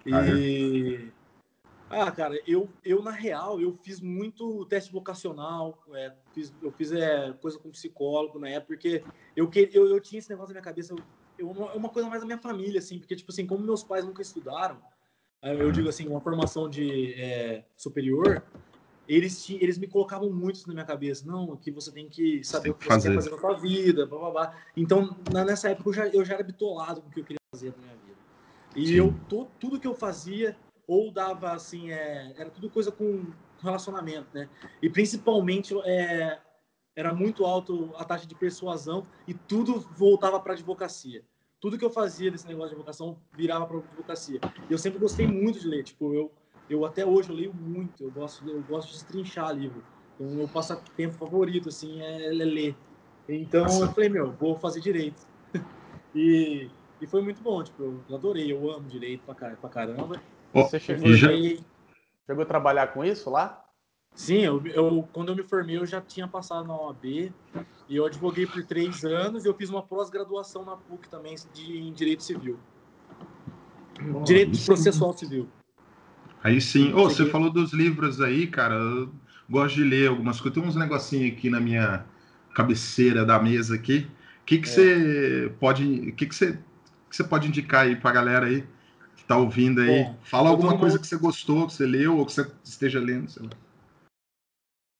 E. 0.05 0.13
Ah, 0.13 1.97
é? 1.97 2.05
ah 2.05 2.11
cara, 2.11 2.39
eu, 2.47 2.69
eu 2.83 3.03
na 3.03 3.11
real, 3.11 3.59
eu 3.59 3.77
fiz 3.83 3.99
muito 3.99 4.65
teste 4.65 4.91
vocacional, 4.91 5.83
é, 5.93 6.13
fiz, 6.33 6.53
eu 6.61 6.71
fiz 6.71 6.91
é, 6.91 7.33
coisa 7.41 7.59
com 7.59 7.69
psicólogo 7.71 8.39
na 8.39 8.49
época, 8.49 8.67
porque 8.67 9.03
eu, 9.35 9.49
eu, 9.73 9.87
eu 9.87 9.99
tinha 9.99 10.19
esse 10.19 10.29
negócio 10.29 10.49
na 10.49 10.59
minha 10.59 10.63
cabeça, 10.63 10.95
eu, 11.37 11.49
é 11.73 11.77
uma 11.77 11.89
coisa 11.89 12.07
mais 12.07 12.21
da 12.21 12.25
minha 12.25 12.37
família, 12.37 12.79
assim, 12.79 12.97
porque, 12.99 13.15
tipo 13.15 13.31
assim, 13.31 13.45
como 13.45 13.65
meus 13.65 13.83
pais 13.83 14.05
nunca 14.05 14.21
estudaram, 14.21 14.77
eu 15.41 15.71
digo 15.71 15.87
assim, 15.89 16.07
uma 16.07 16.21
formação 16.21 16.67
de 16.67 17.13
é, 17.13 17.65
superior, 17.77 18.43
eles, 19.07 19.49
eles 19.49 19.77
me 19.77 19.87
colocavam 19.87 20.31
muito 20.31 20.65
na 20.67 20.73
minha 20.73 20.85
cabeça. 20.85 21.25
Não, 21.25 21.55
que 21.55 21.71
você 21.71 21.91
tem 21.91 22.09
que 22.09 22.43
saber 22.43 22.63
tem 22.63 22.71
o 22.71 22.75
que 22.75 22.85
fazer. 22.85 23.01
você 23.01 23.09
quer 23.09 23.15
fazer 23.15 23.31
na 23.31 23.37
sua 23.39 23.59
vida, 23.59 24.05
blá, 24.05 24.19
blá, 24.19 24.31
blá. 24.31 24.55
Então, 24.75 25.15
na, 25.31 25.45
nessa 25.45 25.69
época, 25.69 25.89
eu 25.89 25.93
já, 25.93 26.07
eu 26.07 26.25
já 26.25 26.33
era 26.35 26.43
bitolado 26.43 27.01
com 27.01 27.09
o 27.09 27.11
que 27.11 27.19
eu 27.19 27.23
queria 27.23 27.39
fazer 27.53 27.71
na 27.71 27.77
minha 27.77 27.95
vida. 27.95 28.17
E 28.75 28.87
Sim. 28.87 28.93
eu, 28.95 29.15
to, 29.29 29.47
tudo 29.59 29.79
que 29.79 29.87
eu 29.87 29.95
fazia, 29.95 30.57
ou 30.87 31.11
dava, 31.11 31.51
assim, 31.53 31.91
é, 31.91 32.33
era 32.37 32.49
tudo 32.49 32.69
coisa 32.69 32.91
com 32.91 33.25
relacionamento, 33.61 34.27
né? 34.33 34.49
E, 34.81 34.89
principalmente, 34.89 35.73
é, 35.85 36.39
era 36.95 37.13
muito 37.13 37.45
alto 37.45 37.93
a 37.97 38.05
taxa 38.05 38.25
de 38.25 38.35
persuasão 38.35 39.05
e 39.27 39.33
tudo 39.33 39.79
voltava 39.79 40.39
para 40.39 40.53
advocacia. 40.53 41.23
Tudo 41.59 41.77
que 41.77 41.85
eu 41.85 41.89
fazia 41.89 42.29
desse 42.29 42.47
negócio 42.47 42.69
de 42.69 42.75
advocação 42.75 43.17
virava 43.33 43.65
para 43.65 43.77
advocacia. 43.77 44.39
E 44.69 44.71
eu 44.71 44.77
sempre 44.77 44.99
gostei 44.99 45.25
muito 45.27 45.59
de 45.59 45.67
ler. 45.67 45.83
Tipo, 45.83 46.13
eu 46.13 46.31
eu 46.69 46.85
até 46.85 47.05
hoje 47.05 47.29
eu 47.29 47.35
leio 47.35 47.53
muito, 47.53 48.03
eu 48.03 48.11
gosto, 48.11 48.47
eu 48.47 48.61
gosto 48.63 48.87
de 48.87 48.93
destrinchar 48.93 49.53
livro. 49.53 49.83
Então, 50.15 50.27
o 50.27 50.35
meu 50.35 50.47
passatempo 50.47 51.15
favorito, 51.15 51.69
assim, 51.69 52.01
é, 52.01 52.27
é 52.27 52.29
ler. 52.29 52.75
Então, 53.27 53.63
Nossa. 53.63 53.85
eu 53.85 53.91
falei, 53.91 54.09
meu, 54.09 54.31
vou 54.31 54.57
fazer 54.57 54.79
direito. 54.79 55.21
e, 56.15 56.69
e 57.01 57.07
foi 57.07 57.21
muito 57.21 57.41
bom, 57.41 57.63
tipo, 57.63 58.03
eu 58.09 58.15
adorei, 58.15 58.51
eu 58.51 58.71
amo 58.71 58.87
direito 58.87 59.21
pra, 59.25 59.51
pra 59.51 59.69
caramba. 59.69 60.21
Você 60.53 60.79
chegou, 60.79 61.13
já... 61.13 61.29
chegou 62.25 62.43
a 62.43 62.45
trabalhar 62.45 62.87
com 62.87 63.03
isso 63.03 63.29
lá? 63.29 63.65
Sim, 64.13 64.39
eu, 64.39 64.65
eu, 64.67 65.07
quando 65.11 65.29
eu 65.29 65.35
me 65.35 65.43
formei, 65.43 65.77
eu 65.77 65.85
já 65.85 65.99
tinha 65.99 66.27
passado 66.27 66.65
na 66.65 66.75
OAB 66.75 67.03
e 67.03 67.33
eu 67.89 68.05
advoguei 68.05 68.47
por 68.47 68.63
três 68.63 69.03
anos 69.03 69.43
e 69.43 69.47
eu 69.47 69.53
fiz 69.53 69.69
uma 69.69 69.83
pós-graduação 69.83 70.63
na 70.63 70.77
PUC 70.77 71.09
também 71.09 71.35
de, 71.53 71.77
em 71.79 71.91
Direito 71.91 72.23
Civil. 72.23 72.57
Direito 74.23 74.57
Processual 74.65 75.11
Civil. 75.13 75.49
Aí 76.45 76.61
sim. 76.61 76.93
Oh, 76.93 77.09
você 77.09 77.25
falou 77.25 77.49
dos 77.49 77.73
livros 77.73 78.21
aí, 78.21 78.45
cara. 78.45 78.75
Eu 78.75 79.11
gosto 79.49 79.77
de 79.77 79.83
ler 79.83 80.09
algumas 80.09 80.39
coisas. 80.39 80.53
Tem 80.53 80.69
uns 80.69 80.75
negocinhos 80.75 81.35
aqui 81.35 81.49
na 81.49 81.59
minha 81.59 82.05
cabeceira 82.53 83.25
da 83.25 83.39
mesa 83.39 83.73
aqui. 83.73 84.07
O 84.43 84.45
que, 84.45 84.59
que 84.59 84.69
é. 84.69 84.71
você 84.71 85.55
pode. 85.59 86.11
que, 86.11 86.27
que, 86.27 86.35
você, 86.35 86.53
que 87.09 87.15
você 87.15 87.23
pode 87.23 87.47
indicar 87.47 87.87
aí 87.87 87.95
pra 87.95 88.11
galera 88.11 88.45
aí 88.45 88.63
que 89.15 89.25
tá 89.25 89.35
ouvindo 89.35 89.81
aí? 89.81 90.03
Bom, 90.03 90.19
Fala 90.21 90.51
alguma 90.51 90.77
coisa 90.77 90.99
que 90.99 91.07
você 91.07 91.17
gostou, 91.17 91.65
que 91.65 91.73
você 91.73 91.87
leu, 91.87 92.15
ou 92.15 92.25
que 92.27 92.33
você 92.33 92.45
esteja 92.63 92.99
lendo, 92.99 93.27
sei 93.27 93.41
lá. 93.41 93.49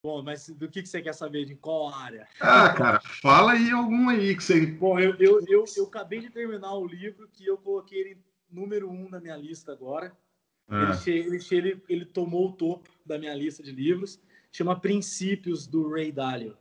Bom, 0.03 0.23
mas 0.23 0.49
do 0.49 0.67
que, 0.67 0.81
que 0.81 0.89
você 0.89 0.99
quer 0.99 1.13
saber? 1.13 1.45
De 1.45 1.53
qual 1.53 1.93
área? 1.93 2.27
Ah, 2.41 2.73
cara, 2.73 2.99
fala 3.21 3.51
aí 3.51 3.69
algum 3.69 4.10
aí 4.10 4.36
que 4.36 4.43
você. 4.43 4.65
Bom, 4.65 4.99
eu, 4.99 5.15
eu, 5.19 5.45
eu, 5.47 5.63
eu 5.77 5.84
acabei 5.86 6.21
de 6.21 6.31
terminar 6.31 6.73
o 6.73 6.88
livro 6.88 7.29
que 7.31 7.45
eu 7.45 7.55
coloquei 7.55 7.99
ele 7.99 8.17
número 8.49 8.89
um 8.89 9.08
na 9.08 9.19
minha 9.19 9.38
lista 9.38 9.71
agora. 9.71 10.12
Ah. 10.67 10.99
Ele, 11.06 11.39
ele, 11.51 11.84
ele, 11.88 12.06
tomou 12.06 12.49
o 12.49 12.51
topo 12.51 12.89
da 13.06 13.17
minha 13.17 13.34
lista 13.34 13.62
de 13.62 13.71
livros. 13.71 14.19
Chama 14.51 14.80
Princípios, 14.80 15.67
do 15.67 15.89
Ray 15.89 16.12
Dalio. 16.12 16.58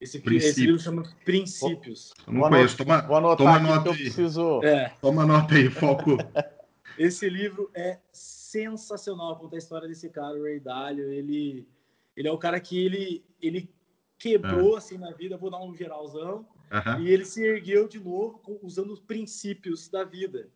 Esse, 0.00 0.22
esse 0.34 0.60
livro 0.64 0.80
chama 0.80 1.02
Princípios. 1.24 2.12
Eu 2.26 2.32
não 2.32 2.48
conheço. 2.48 2.76
Toma, 2.76 3.02
toma 3.02 3.58
nota 3.58 3.90
aí. 3.90 3.96
Preciso... 3.96 4.62
É. 4.62 4.94
Toma 5.00 5.26
nota 5.26 5.54
aí, 5.54 5.68
foco. 5.68 6.16
esse 6.98 7.28
livro 7.28 7.70
é 7.74 7.98
sensacional. 8.12 9.38
Conta 9.38 9.56
a 9.56 9.58
história 9.58 9.88
desse 9.88 10.08
cara, 10.08 10.38
o 10.38 10.42
Ray 10.42 10.60
Dalio. 10.60 11.10
Ele, 11.10 11.68
ele 12.16 12.28
é 12.28 12.32
o 12.32 12.38
cara 12.38 12.58
que 12.60 12.78
ele, 12.82 13.24
ele 13.42 13.70
quebrou 14.18 14.74
ah. 14.74 14.78
assim 14.78 14.96
na 14.96 15.10
vida. 15.10 15.36
Vou 15.36 15.50
dar 15.50 15.62
um 15.62 15.74
geralzão. 15.74 16.46
Uh 16.70 16.76
-huh. 16.76 17.00
E 17.02 17.10
ele 17.10 17.24
se 17.24 17.42
ergueu 17.42 17.88
de 17.88 17.98
novo 17.98 18.40
usando 18.62 18.92
os 18.92 19.00
princípios 19.00 19.88
da 19.88 20.04
vida. 20.04 20.48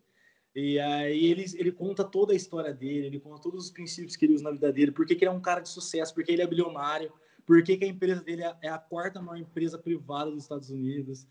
E 0.55 0.79
aí 0.79 1.25
ele, 1.25 1.45
ele 1.55 1.71
conta 1.71 2.01
toda 2.01 2.31
a 2.31 2.35
história 2.35 2.73
dele, 2.73 3.07
ele 3.07 3.19
conta 3.19 3.41
todos 3.41 3.65
os 3.65 3.71
princípios 3.71 4.15
que 4.15 4.25
ele 4.25 4.35
usa 4.35 4.45
na 4.45 4.51
vida 4.51 4.71
dele, 4.71 4.91
por 4.91 5.05
que, 5.05 5.13
que 5.13 5.25
ele 5.25 5.29
é 5.29 5.33
um 5.33 5.41
cara 5.41 5.59
de 5.59 5.67
sucesso, 5.67 6.13
por 6.13 6.23
que 6.23 6.31
ele 6.31 6.41
é 6.41 6.47
bilionário, 6.47 7.11
por 7.45 7.61
que, 7.61 7.75
que 7.75 7.83
a 7.83 7.87
empresa 7.89 8.23
dele 8.23 8.43
é, 8.43 8.55
é 8.61 8.69
a 8.69 8.77
quarta 8.77 9.21
maior 9.21 9.37
empresa 9.37 9.77
privada 9.77 10.31
dos 10.31 10.43
Estados 10.43 10.69
Unidos. 10.69 11.27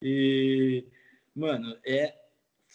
E, 0.00 0.86
mano, 1.34 1.76
é 1.84 2.16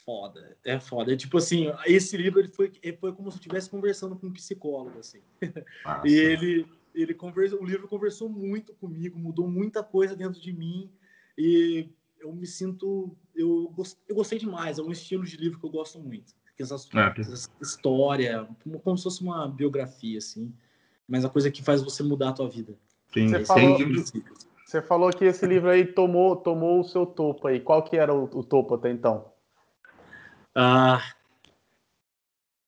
foda, 0.06 0.56
é 0.64 0.80
foda. 0.80 1.14
É 1.14 1.18
tipo 1.18 1.38
assim, 1.40 1.66
esse 1.88 2.16
livro 2.16 2.40
ele 2.40 2.50
foi, 2.50 2.72
ele 2.84 2.98
foi 2.98 3.12
como 3.14 3.32
se 3.32 3.38
eu 3.38 3.40
estivesse 3.40 3.68
conversando 3.68 4.16
com 4.16 4.28
um 4.28 4.34
psicólogo, 4.34 5.00
assim. 5.00 5.22
Nossa. 5.84 6.08
E 6.08 6.14
ele, 6.14 6.68
ele 6.94 7.14
conversou, 7.16 7.60
o 7.60 7.66
livro 7.66 7.88
conversou 7.88 8.30
muito 8.30 8.74
comigo, 8.76 9.18
mudou 9.18 9.48
muita 9.48 9.84
coisa 9.84 10.16
dentro 10.16 10.40
de 10.40 10.54
mim. 10.54 10.92
E 11.36 11.90
eu 12.20 12.34
me 12.34 12.46
sinto. 12.46 13.16
Eu, 13.36 13.74
eu 14.08 14.16
gostei 14.16 14.40
demais, 14.40 14.80
é 14.80 14.82
um 14.82 14.92
estilo 14.92 15.24
de 15.24 15.38
livro 15.38 15.60
que 15.60 15.66
eu 15.66 15.70
gosto 15.70 16.00
muito. 16.00 16.34
Essas, 16.60 16.90
é. 16.96 17.22
essa 17.22 17.50
história, 17.62 18.48
como, 18.64 18.80
como 18.80 18.98
se 18.98 19.04
fosse 19.04 19.22
uma 19.22 19.48
biografia, 19.48 20.18
assim. 20.18 20.52
Mas 21.08 21.24
a 21.24 21.30
coisa 21.30 21.52
que 21.52 21.62
faz 21.64 21.84
você 21.84 22.02
mudar 22.02 22.30
a 22.30 22.34
tua 22.34 22.50
vida. 22.50 22.74
Sim, 23.14 23.28
você, 23.28 23.46
falou, 23.46 23.78
você 24.66 24.82
falou 24.82 25.10
que 25.12 25.26
esse 25.26 25.46
livro 25.46 25.70
aí 25.70 25.86
tomou, 25.86 26.36
tomou 26.36 26.82
o 26.82 26.84
seu 26.84 27.06
topo 27.06 27.48
aí. 27.48 27.60
Qual 27.60 27.84
que 27.84 27.96
era 27.96 28.14
o, 28.14 28.24
o 28.24 28.44
topo 28.44 28.76
até 28.76 28.92
então? 28.92 29.32
Ah, 30.54 31.02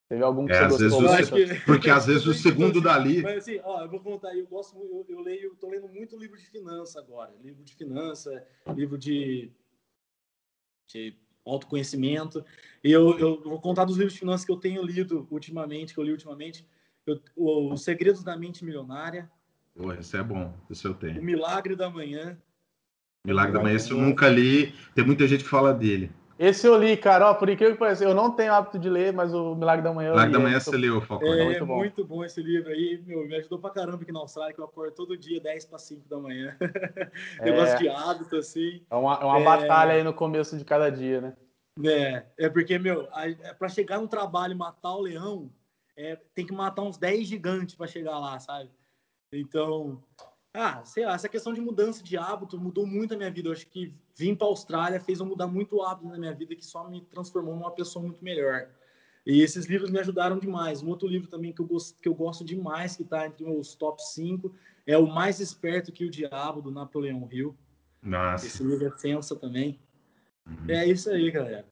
Teve 0.10 0.24
algum 0.24 0.48
que 0.48 0.54
É, 0.54 0.68
você 0.68 0.90
gostou? 0.90 1.02
vezes 1.08 1.30
muito? 1.30 1.48
você- 1.48 1.60
Porque 1.66 1.90
às 1.90 2.08
vezes 2.08 2.26
o 2.26 2.34
segundo 2.34 2.82
dali. 2.82 3.22
Mas 3.22 3.38
assim, 3.38 3.60
ó, 3.64 3.84
eu 3.84 3.90
vou 3.90 4.00
contar, 4.00 4.36
eu 4.36 4.48
gosto, 4.48 4.76
eu, 4.76 5.06
eu 5.08 5.20
leio, 5.22 5.56
tô 5.56 5.70
lendo 5.70 5.88
muito 5.88 6.18
livro 6.18 6.36
de 6.36 6.48
finança 6.48 7.00
agora, 7.00 7.32
livro 7.44 7.64
de 7.64 7.76
finança, 7.76 8.44
livro 8.76 8.98
de, 8.98 9.52
de 10.88 11.16
autoconhecimento. 11.46 12.44
E 12.84 12.92
eu, 12.92 13.20
eu 13.20 13.42
vou 13.44 13.62
contar 13.62 13.86
dos 13.86 13.98
livros 13.98 14.14
de 14.14 14.20
finanças 14.20 14.44
que 14.46 14.52
eu 14.52 14.58
tenho 14.58 14.82
lido 14.84 15.28
ultimamente, 15.30 15.94
que 15.94 16.00
eu 16.00 16.04
li 16.04 16.12
ultimamente. 16.12 16.68
Eu, 17.06 17.22
o, 17.36 17.72
Os 17.74 17.84
Segredos 17.84 18.24
da 18.24 18.36
Mente 18.36 18.66
Milionária, 18.66 19.30
Pô, 19.76 19.94
esse 19.94 20.18
é 20.18 20.24
bom, 20.24 20.54
esse 20.70 20.84
eu 20.86 20.92
O 20.92 20.96
tenho. 20.96 21.24
Milagre 21.24 21.74
da 21.76 21.90
Manhã. 21.90 22.38
Milagre 23.26 23.54
da 23.54 23.62
Manhã, 23.62 23.76
esse 23.76 23.92
eu 23.92 23.98
nunca 23.98 24.28
li. 24.28 24.74
Tem 24.94 25.06
muita 25.06 25.26
gente 25.28 25.44
que 25.44 25.50
fala 25.50 25.74
dele. 25.74 26.12
Esse 26.40 26.66
eu 26.66 26.78
li, 26.78 26.96
cara, 26.96 27.30
ó, 27.30 27.34
por 27.34 27.50
incrível 27.50 27.74
que 27.74 27.80
pareça, 27.80 28.06
eu 28.06 28.16
não 28.16 28.32
tenho 28.32 28.54
hábito 28.54 28.80
de 28.80 28.90
ler, 28.90 29.12
mas 29.12 29.34
o 29.34 29.54
Milagre 29.56 29.84
da 29.84 29.92
Manhã 29.92 30.12
Milagre 30.12 30.32
da 30.32 30.40
Manhã 30.40 30.56
é 30.56 30.60
você 30.62 30.72
muito- 30.72 30.82
leu, 30.82 31.02
Falcone. 31.02 31.32
É, 31.38 31.44
muito 31.44 31.64
é 31.64 31.66
bom. 31.68 31.76
muito 31.76 32.06
bom 32.06 32.24
esse 32.24 32.42
livro 32.42 32.70
aí, 32.70 33.04
meu, 33.06 33.28
me 33.28 33.36
ajudou 33.36 33.60
pra 33.60 33.70
caramba 33.72 34.04
aqui 34.04 34.12
na 34.14 34.20
Austrália, 34.22 34.54
que 34.54 34.62
eu 34.62 34.64
acordo 34.64 34.94
todo 34.94 35.18
dia 35.18 35.42
10 35.42 35.66
para 35.66 35.78
5 35.78 36.08
da 36.08 36.18
manhã. 36.18 36.56
Negócio 37.44 37.78
de 37.80 37.90
hábito, 37.90 38.38
assim. 38.38 38.82
É 38.90 38.96
uma, 38.96 39.16
é 39.16 39.26
uma 39.26 39.40
É. 39.42 39.44
batalha 39.44 39.92
aí 39.96 40.02
no 40.04 40.14
começo 40.14 40.58
de 40.58 40.64
cada 40.64 40.90
dia, 40.90 41.20
né? 41.20 41.34
É, 41.84 42.24
é 42.38 42.50
porque, 42.50 42.80
meu, 42.80 43.10
para 43.58 43.68
chegar 43.68 44.00
no 44.00 44.08
trabalho 44.08 44.54
e 44.54 44.58
matar 44.58 44.96
o 44.96 45.02
leão, 45.02 45.52
é, 45.98 46.18
tem 46.34 46.46
que 46.46 46.54
matar 46.54 46.84
uns 46.84 46.98
10 46.98 47.28
gigantes 47.28 47.76
para 47.76 47.86
chegar 47.86 48.18
lá, 48.18 48.40
sabe? 48.40 48.72
Então, 49.34 50.02
ah, 50.54 50.84
sei 50.84 51.06
lá, 51.06 51.14
essa 51.14 51.30
questão 51.30 51.54
de 51.54 51.62
mudança 51.62 52.04
de 52.04 52.18
hábito 52.18 52.60
mudou 52.60 52.86
muito 52.86 53.14
a 53.14 53.18
minha 53.18 53.30
vida. 53.30 53.50
Eu 53.50 53.54
acho 53.54 53.68
que 53.68 53.94
vir 54.16 54.36
para 54.36 54.48
a 54.48 54.50
Austrália 54.50 55.00
fez 55.00 55.20
eu 55.20 55.26
mudar 55.26 55.48
muito 55.48 55.78
o 55.78 55.84
hábito 55.84 56.10
na 56.10 56.18
minha 56.18 56.34
vida, 56.34 56.56
que 56.56 56.66
só 56.66 56.90
me 56.90 57.02
transformou 57.02 57.56
numa 57.56 57.72
pessoa 57.72 58.04
muito 58.04 58.24
melhor. 58.24 58.68
E 59.26 59.42
esses 59.42 59.66
livros 59.68 59.92
me 59.92 60.00
ajudaram 60.00 60.40
demais. 60.40 60.82
Um 60.82 60.90
outro 60.90 61.08
livro 61.08 61.28
também 61.28 61.54
que 61.54 61.62
eu 61.62 61.66
gosto, 61.66 62.02
que 62.02 62.10
eu 62.10 62.16
gosto 62.16 62.44
demais, 62.44 62.96
que 62.96 63.04
está 63.04 63.28
entre 63.28 63.46
meus 63.46 63.76
top 63.76 64.02
5, 64.02 64.54
é 64.88 64.98
O 64.98 65.06
Mais 65.06 65.40
Esperto 65.40 65.92
que 65.92 66.06
o 66.06 66.10
Diabo, 66.10 66.62
do 66.62 66.72
Napoleão 66.72 67.28
Hill. 67.32 67.56
Nossa. 68.02 68.48
Esse 68.48 68.64
livro 68.64 68.88
é 68.88 68.90
tensa 68.90 69.36
também. 69.36 69.80
Uhum. 70.48 70.70
É 70.70 70.88
isso 70.88 71.12
aí, 71.12 71.30
galera. 71.30 71.66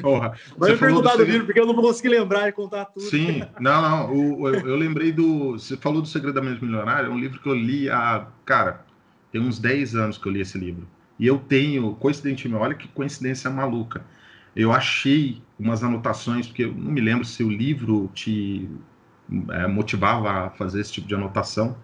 Porra, 0.00 0.38
Vai 0.56 0.72
me 0.72 0.78
perguntar 0.78 1.16
do 1.16 1.24
do 1.24 1.24
livro, 1.24 1.44
porque 1.46 1.60
eu 1.60 1.66
não 1.66 1.74
vou 1.74 1.84
conseguir 1.84 2.08
lembrar 2.08 2.48
e 2.48 2.52
contar 2.52 2.86
tudo. 2.86 3.18
Sim, 3.18 3.48
não, 3.58 3.80
não. 3.82 4.14
o- 4.14 4.48
eu, 4.48 4.68
eu 4.68 4.76
lembrei 4.76 5.10
do. 5.12 5.52
Você 5.52 5.76
falou 5.76 6.02
do 6.02 6.08
Segredo 6.08 6.34
da 6.34 6.42
Mente 6.42 6.62
Milionária, 6.62 7.06
é 7.06 7.10
um 7.10 7.18
livro 7.18 7.40
que 7.40 7.48
eu 7.48 7.54
li 7.54 7.88
há. 7.88 8.26
Cara, 8.44 8.84
tem 9.32 9.40
uns 9.40 9.58
10 9.58 9.94
anos 9.94 10.18
que 10.18 10.26
eu 10.26 10.32
li 10.32 10.40
esse 10.40 10.58
livro. 10.58 10.86
E 11.18 11.26
eu 11.26 11.38
tenho, 11.38 11.94
coincidentemente, 11.96 12.62
olha 12.62 12.74
que 12.74 12.88
coincidência 12.88 13.50
maluca. 13.50 14.04
Eu 14.54 14.72
achei 14.72 15.40
umas 15.58 15.82
anotações, 15.82 16.46
porque 16.46 16.64
eu 16.64 16.74
não 16.74 16.90
me 16.92 17.00
lembro 17.00 17.24
se 17.24 17.42
o 17.42 17.50
livro 17.50 18.10
te 18.14 18.68
é, 19.50 19.66
motivava 19.66 20.30
a 20.46 20.50
fazer 20.50 20.80
esse 20.80 20.92
tipo 20.92 21.06
de 21.08 21.14
anotação, 21.14 21.76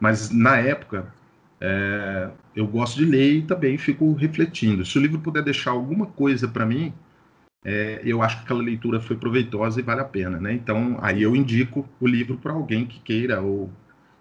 mas 0.00 0.30
na 0.30 0.56
época 0.58 1.12
é, 1.60 2.30
eu 2.56 2.66
gosto 2.66 2.96
de 2.98 3.04
ler 3.04 3.34
e 3.38 3.42
também 3.42 3.78
fico 3.78 4.12
refletindo. 4.14 4.84
Se 4.84 4.98
o 4.98 5.02
livro 5.02 5.20
puder 5.20 5.42
deixar 5.42 5.72
alguma 5.72 6.06
coisa 6.06 6.48
para 6.48 6.66
mim, 6.66 6.92
é, 7.64 8.00
eu 8.04 8.22
acho 8.22 8.38
que 8.38 8.44
aquela 8.44 8.62
leitura 8.62 9.00
foi 9.00 9.16
proveitosa 9.16 9.80
e 9.80 9.82
vale 9.82 10.00
a 10.00 10.04
pena, 10.04 10.38
né? 10.40 10.52
Então, 10.52 10.98
aí 11.02 11.22
eu 11.22 11.36
indico 11.36 11.86
o 12.00 12.06
livro 12.06 12.36
para 12.38 12.52
alguém 12.52 12.86
que 12.86 13.00
queira, 13.00 13.40
ou 13.40 13.70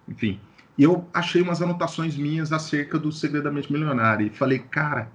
enfim. 0.07 0.39
E 0.77 0.83
eu 0.83 1.07
achei 1.13 1.41
umas 1.41 1.61
anotações 1.61 2.15
minhas 2.15 2.51
acerca 2.51 2.97
do 2.97 3.11
Segredo 3.11 3.43
da 3.43 3.51
Mente 3.51 3.71
Milionária 3.71 4.25
e 4.25 4.29
falei, 4.29 4.59
cara, 4.59 5.09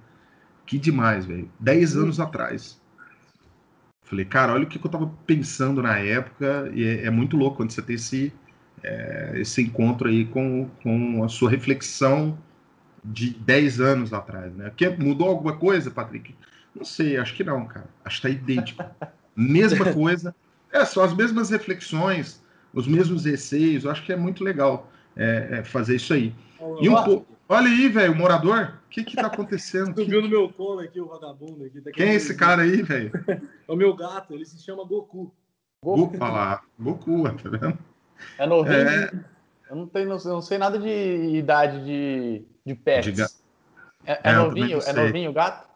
que 0.65 0.77
demais, 0.77 1.25
velho. 1.25 1.49
Dez 1.59 1.95
anos 1.95 2.19
atrás. 2.19 2.79
Falei, 4.03 4.25
cara, 4.25 4.53
olha 4.53 4.63
o 4.65 4.67
que 4.67 4.77
eu 4.77 4.91
tava 4.91 5.07
pensando 5.25 5.81
na 5.81 5.97
época, 5.97 6.69
e 6.73 6.83
é, 6.83 7.05
é 7.05 7.09
muito 7.09 7.35
louco 7.35 7.57
quando 7.57 7.71
você 7.71 7.81
tem 7.81 7.95
esse, 7.95 8.33
é, 8.83 9.33
esse 9.35 9.61
encontro 9.61 10.07
aí 10.07 10.25
com, 10.25 10.69
com 10.83 11.23
a 11.23 11.29
sua 11.29 11.49
reflexão 11.49 12.37
de 13.03 13.31
10 13.31 13.79
anos 13.81 14.13
atrás, 14.13 14.53
né? 14.55 14.71
Que 14.75 14.89
mudou 14.89 15.29
alguma 15.29 15.55
coisa, 15.57 15.91
Patrick? 15.91 16.35
Não 16.75 16.83
sei, 16.83 17.17
acho 17.17 17.33
que 17.35 17.43
não, 17.43 17.65
cara. 17.65 17.87
Acho 18.03 18.17
que 18.17 18.21
tá 18.23 18.29
idêntico. 18.29 18.83
Mesma 19.35 19.85
coisa. 19.93 20.35
É, 20.71 20.83
são 20.83 21.01
as 21.03 21.13
mesmas 21.13 21.49
reflexões, 21.49 22.43
os 22.73 22.85
mesmos 22.87 23.25
receios. 23.25 23.85
Eu 23.85 23.91
acho 23.91 24.03
que 24.03 24.11
é 24.11 24.15
muito 24.17 24.43
legal 24.43 24.91
é, 25.15 25.59
é, 25.59 25.63
fazer 25.63 25.95
isso 25.95 26.13
aí. 26.13 26.33
E 26.81 26.89
um 26.89 27.03
pouco. 27.03 27.35
Olha 27.47 27.67
aí, 27.67 27.87
velho, 27.87 28.11
o 28.11 28.15
morador. 28.15 28.79
O 28.85 28.89
que 28.89 29.03
que 29.03 29.15
tá 29.15 29.27
acontecendo? 29.27 29.93
Subiu 30.01 30.21
no 30.21 30.27
meu 30.29 30.49
colo 30.49 30.79
aqui, 30.79 30.99
o 30.99 31.07
vagabundo 31.07 31.63
aqui. 31.63 31.79
tá 31.79 31.91
Quem 31.91 32.09
é 32.09 32.13
esse 32.15 32.35
cara 32.35 32.63
aí, 32.63 32.81
velho? 32.81 33.11
É 33.67 33.71
o 33.71 33.75
meu 33.75 33.95
gato, 33.95 34.33
ele 34.33 34.45
se 34.45 34.61
chama 34.63 34.85
Goku. 34.85 35.33
Goku, 35.83 36.17
olha 36.19 36.31
lá. 36.31 36.61
Goku, 36.79 37.23
tá 37.23 37.49
vendo? 37.49 37.77
É 38.37 38.45
novinho. 38.47 38.75
É. 38.75 39.11
Eu 39.69 39.75
não, 39.75 39.87
tenho, 39.87 40.07
não 40.09 40.41
sei 40.41 40.57
nada 40.57 40.77
de 40.77 40.87
idade 41.35 41.83
de, 41.83 42.45
de 42.65 42.75
pets. 42.75 43.05
De 43.05 43.11
ga- 43.11 43.29
É, 44.05 44.13
é 44.13 44.19
É, 44.31 44.35
novinho? 44.35 44.79
É 44.85 44.93
novinho 44.93 45.31
o 45.31 45.33
gato? 45.33 45.67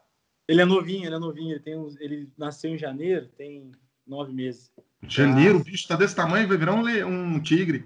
Ele 0.50 0.62
é 0.62 0.66
novinho, 0.66 1.06
ele 1.06 1.16
é 1.16 1.20
novinho. 1.20 1.52
Ele, 1.52 1.60
tem 1.60 1.78
uns, 1.78 1.96
ele 2.02 2.28
nasceu 2.38 2.72
em 2.72 2.78
janeiro, 2.78 3.28
tem 3.38 3.72
nove 4.06 4.34
meses. 4.34 4.72
Janeiro, 5.08 5.60
o 5.60 5.64
bicho 5.64 5.88
tá 5.88 5.96
desse 5.96 6.16
tamanho, 6.16 6.48
vai 6.48 6.58
virar 6.58 6.74
um, 6.74 6.82
le- 6.82 7.04
um 7.04 7.40
tigre. 7.40 7.86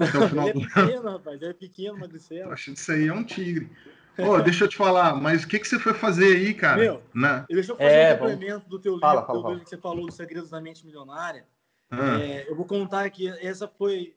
Até 0.00 0.18
o 0.18 0.28
final 0.28 0.48
Ele 0.48 0.62
é 0.62 0.66
pequeno, 0.66 1.02
rapaz. 1.10 1.42
Ele 1.42 1.50
é 1.50 1.54
pequeno, 1.54 1.98
magricelo. 1.98 2.50
acho 2.52 2.72
que 2.72 2.78
isso 2.78 2.92
aí 2.92 3.08
é 3.08 3.12
um 3.12 3.22
tigre. 3.22 3.70
Ô, 4.18 4.40
deixa 4.40 4.64
eu 4.64 4.68
te 4.68 4.76
falar, 4.76 5.14
mas 5.16 5.44
o 5.44 5.48
que, 5.48 5.58
que 5.58 5.68
você 5.68 5.78
foi 5.78 5.92
fazer 5.94 6.36
aí, 6.36 6.54
cara? 6.54 6.80
Meu, 6.80 7.02
Na... 7.14 7.40
Deixa 7.48 7.72
eu 7.72 7.76
fazer 7.76 7.90
É, 7.90 8.14
um 8.14 8.18
vamos- 8.18 8.32
complemento 8.34 8.68
do 8.68 8.78
teu 8.78 8.92
livro, 8.94 9.06
Fala, 9.06 9.20
do 9.20 9.26
fala, 9.26 9.36
teu 9.38 9.42
fala. 9.42 9.54
livro 9.54 9.64
que 9.64 9.70
você 9.70 9.78
falou, 9.78 10.06
dos 10.06 10.14
Segredos 10.14 10.50
da 10.50 10.60
Mente 10.60 10.84
Milionária. 10.86 11.46
Ah, 11.90 12.18
É, 12.20 12.48
eu 12.50 12.56
vou 12.56 12.64
contar 12.64 13.08
que 13.10 13.28
essa 13.28 13.68
foi. 13.68 14.14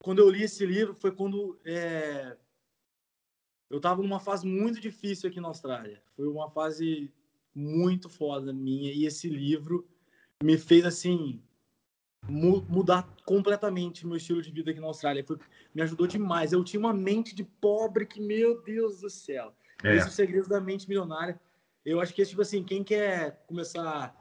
Quando 0.00 0.18
eu 0.18 0.28
li 0.28 0.42
esse 0.42 0.66
livro, 0.66 0.96
foi 0.98 1.12
quando 1.12 1.56
é, 1.64 2.36
eu 3.72 3.78
estava 3.78 4.02
numa 4.02 4.20
fase 4.20 4.46
muito 4.46 4.78
difícil 4.78 5.30
aqui 5.30 5.40
na 5.40 5.48
Austrália. 5.48 6.02
Foi 6.14 6.28
uma 6.28 6.50
fase 6.50 7.10
muito 7.54 8.06
foda 8.08 8.52
minha. 8.52 8.92
E 8.92 9.06
esse 9.06 9.30
livro 9.30 9.88
me 10.42 10.58
fez, 10.58 10.84
assim, 10.84 11.42
mu- 12.28 12.60
mudar 12.68 13.08
completamente 13.24 14.06
meu 14.06 14.16
estilo 14.18 14.42
de 14.42 14.50
vida 14.50 14.70
aqui 14.70 14.78
na 14.78 14.88
Austrália. 14.88 15.24
Foi- 15.24 15.38
me 15.74 15.80
ajudou 15.80 16.06
demais. 16.06 16.52
Eu 16.52 16.62
tinha 16.62 16.78
uma 16.78 16.92
mente 16.92 17.34
de 17.34 17.44
pobre 17.44 18.04
que, 18.04 18.20
meu 18.20 18.62
Deus 18.62 19.00
do 19.00 19.08
céu. 19.08 19.54
é. 19.82 19.96
Esse 19.96 20.06
é 20.06 20.10
o 20.10 20.12
segredo 20.12 20.48
da 20.48 20.60
mente 20.60 20.86
milionária. 20.86 21.40
Eu 21.82 21.98
acho 21.98 22.14
que, 22.14 22.24
tipo 22.26 22.42
assim, 22.42 22.62
quem 22.62 22.84
quer 22.84 23.42
começar 23.46 24.14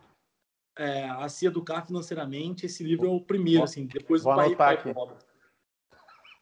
é, 0.77 1.03
a 1.09 1.27
se 1.27 1.45
educar 1.45 1.85
financeiramente, 1.85 2.65
esse 2.65 2.83
livro 2.85 3.05
é 3.05 3.09
o 3.09 3.19
primeiro, 3.19 3.63
assim, 3.63 3.85
depois 3.85 4.23
Vou 4.23 4.33
do 4.33 4.37
Pai 4.37 4.55
Pai 4.55 4.75
aqui. 4.75 4.93
Pobre. 4.93 5.17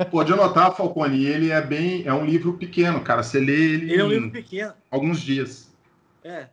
Pode 0.06 0.32
anotar, 0.32 0.74
Falcone, 0.76 1.26
ele 1.26 1.52
é 1.52 1.62
bem. 1.62 2.06
É 2.08 2.14
um 2.14 2.26
livro 2.26 2.54
pequeno, 2.58 3.02
cara. 3.04 3.22
Você 3.22 3.38
lê 3.40 3.74
ele, 3.74 3.92
Ele 3.92 4.02
é 4.02 4.06
um 4.06 4.08
livro 4.08 4.32
pequeno. 4.32 4.74
alguns 4.90 5.20
dias. 5.20 5.76
É, 6.24 6.48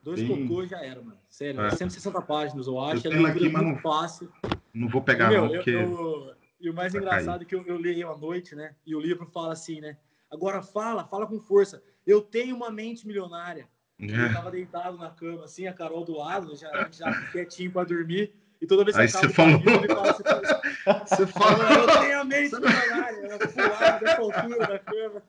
dois 0.00 0.20
Bem- 0.22 0.46
cocô 0.46 0.64
já 0.64 0.80
era, 0.84 1.02
mano. 1.02 1.18
Sério, 1.28 1.60
É. 1.60 1.66
é 1.66 1.70
160 1.70 2.22
páginas, 2.22 2.68
eu 2.68 2.80
acho. 2.80 3.04
Eu 3.06 3.12
é 3.12 3.16
um 3.16 3.26
livro 3.26 3.64
muito 3.64 3.80
fácil. 3.82 4.30
Não 4.72 4.88
vou 4.88 5.02
pegar, 5.02 5.28
Meu, 5.30 5.40
não, 5.42 5.48
eu- 5.48 5.54
porque. 5.56 5.70
eu- 5.70 6.34
e 6.60 6.70
o 6.70 6.74
mais 6.74 6.94
engraçado 6.94 7.42
é 7.42 7.44
que 7.44 7.54
eu, 7.54 7.64
eu 7.66 7.76
li 7.76 8.00
à 8.04 8.16
noite, 8.16 8.54
né? 8.54 8.74
E 8.86 8.94
o 8.94 9.00
livro 9.00 9.26
fala 9.26 9.52
assim, 9.52 9.80
né? 9.80 9.96
Agora 10.30 10.62
fala, 10.62 11.04
fala 11.04 11.26
com 11.26 11.40
força. 11.40 11.82
Eu 12.06 12.20
tenho 12.22 12.54
uma 12.54 12.70
mente 12.70 13.06
milionária. 13.06 13.68
Eu 13.98 14.14
É. 14.24 14.32
tava 14.32 14.50
deitado 14.52 14.96
na 14.98 15.10
cama, 15.10 15.44
assim, 15.44 15.66
a 15.66 15.72
Carol 15.72 16.04
do 16.04 16.16
lado, 16.16 16.54
já, 16.56 16.88
já 16.92 17.12
quietinho 17.32 17.72
pra 17.72 17.82
dormir. 17.84 18.32
E 18.60 18.66
toda 18.66 18.84
vez 18.84 18.96
que 18.96 19.02
Aí 19.02 19.08
você 19.08 19.28
falou. 19.28 19.60
fala, 19.60 20.12
você 20.14 20.22
fala, 20.24 21.04
Você 21.06 21.26
fala. 21.26 21.72
eu 21.74 22.00
tenho 22.00 22.20
a 22.20 22.24
mente 22.24 22.54
milionária. 22.54 23.26
Ela 23.26 23.38
pulava 23.48 23.98
dessa 24.00 24.20
altura 24.20 24.58
da 24.66 24.78
cama. 24.78 25.22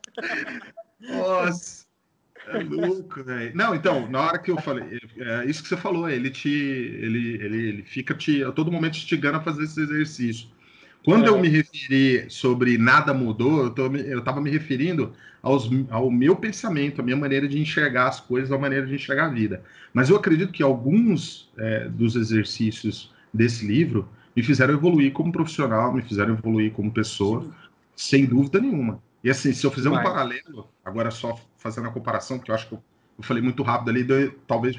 Nossa. 1.00 1.86
É 2.48 2.58
louco, 2.62 3.24
velho. 3.24 3.50
Não, 3.56 3.74
então, 3.74 4.08
na 4.08 4.20
hora 4.20 4.38
que 4.38 4.50
eu 4.52 4.56
falei, 4.60 5.00
é 5.18 5.44
isso 5.46 5.62
que 5.62 5.68
você 5.68 5.76
falou, 5.76 6.08
ele 6.08 6.30
te. 6.30 6.48
Ele, 6.48 7.34
ele, 7.42 7.68
ele 7.68 7.82
fica 7.82 8.14
te 8.14 8.44
a 8.44 8.52
todo 8.52 8.70
momento 8.70 8.96
instigando 8.96 9.38
a 9.38 9.42
fazer 9.42 9.64
esse 9.64 9.80
exercício. 9.80 10.48
Quando 11.04 11.24
É. 11.26 11.28
eu 11.28 11.38
me 11.40 11.48
referi 11.48 12.26
sobre 12.30 12.78
nada 12.78 13.12
mudou, 13.12 13.64
eu, 13.64 13.70
tô, 13.70 13.86
eu 13.96 14.22
tava 14.22 14.40
me 14.40 14.48
referindo 14.50 15.12
aos, 15.42 15.68
ao 15.90 16.08
meu 16.10 16.36
pensamento, 16.36 17.00
a 17.00 17.04
minha 17.04 17.16
maneira 17.16 17.48
de 17.48 17.58
enxergar 17.60 18.08
as 18.08 18.20
coisas, 18.20 18.50
a 18.52 18.58
maneira 18.58 18.86
de 18.86 18.94
enxergar 18.94 19.26
a 19.26 19.30
vida. 19.30 19.62
Mas 19.92 20.08
eu 20.08 20.16
acredito 20.16 20.52
que 20.52 20.62
alguns 20.62 21.50
é, 21.58 21.88
dos 21.88 22.14
exercícios 22.16 23.12
desse 23.36 23.66
livro 23.66 24.08
me 24.36 24.42
fizeram 24.42 24.74
evoluir 24.74 25.12
como 25.12 25.32
profissional, 25.32 25.92
me 25.94 26.02
fizeram 26.02 26.34
evoluir 26.34 26.72
como 26.72 26.92
pessoa, 26.92 27.46
sem 27.96 28.26
dúvida 28.26 28.60
nenhuma. 28.60 29.02
E 29.24 29.30
assim, 29.30 29.52
se 29.52 29.66
eu 29.66 29.70
fizer 29.70 29.88
um 29.88 29.98
Demais. 29.98 30.00
paralelo, 30.00 30.68
agora 30.84 31.10
só 31.10 31.38
fazendo 31.56 31.88
a 31.88 31.92
comparação, 31.92 32.38
que 32.38 32.50
eu 32.50 32.54
acho 32.54 32.68
que 32.68 32.74
eu, 32.74 32.82
eu 33.18 33.24
falei 33.24 33.42
muito 33.42 33.62
rápido 33.62 33.90
ali, 33.90 34.04
deu- 34.04 34.32
talvez 34.46 34.78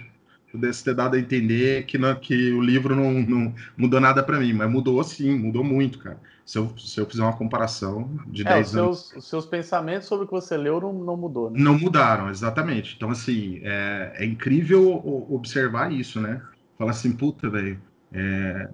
pudesse 0.51 0.83
ter 0.83 0.93
dado 0.95 1.15
a 1.15 1.19
entender 1.19 1.85
que, 1.85 1.97
não- 1.97 2.15
que 2.19 2.51
o 2.53 2.61
livro 2.61 2.95
não, 2.95 3.13
não 3.21 3.53
mudou 3.77 3.99
nada 3.99 4.23
para 4.23 4.39
mim, 4.39 4.53
mas 4.53 4.69
mudou 4.69 5.03
sim, 5.03 5.37
mudou 5.37 5.63
muito, 5.63 5.99
cara. 5.99 6.19
Se 6.45 6.57
eu, 6.57 6.77
se 6.77 6.99
eu 6.99 7.05
fizer 7.05 7.23
uma 7.23 7.35
comparação 7.37 8.17
de 8.27 8.43
É, 8.43 8.55
10 8.55 8.57
os 8.57 8.71
anos. 8.73 8.91
seus, 8.91 9.13
os 9.13 9.27
seus 9.27 9.45
pensamentos 9.45 10.07
sobre 10.07 10.25
o 10.25 10.27
que 10.27 10.33
você 10.33 10.57
leu 10.57 10.79
não, 10.81 10.93
não 10.93 11.17
mudou, 11.17 11.49
né? 11.51 11.59
Não 11.59 11.77
mudaram, 11.77 12.29
exatamente. 12.29 12.95
Então, 12.95 13.09
assim, 13.09 13.59
é, 13.63 14.13
é 14.17 14.25
incrível 14.25 14.83
observar 15.31 15.91
isso, 15.91 16.19
né? 16.21 16.41
Falar 16.77 16.91
assim, 16.91 17.15
puta, 17.15 17.49
velho, 17.49 17.81
é, 18.13 18.69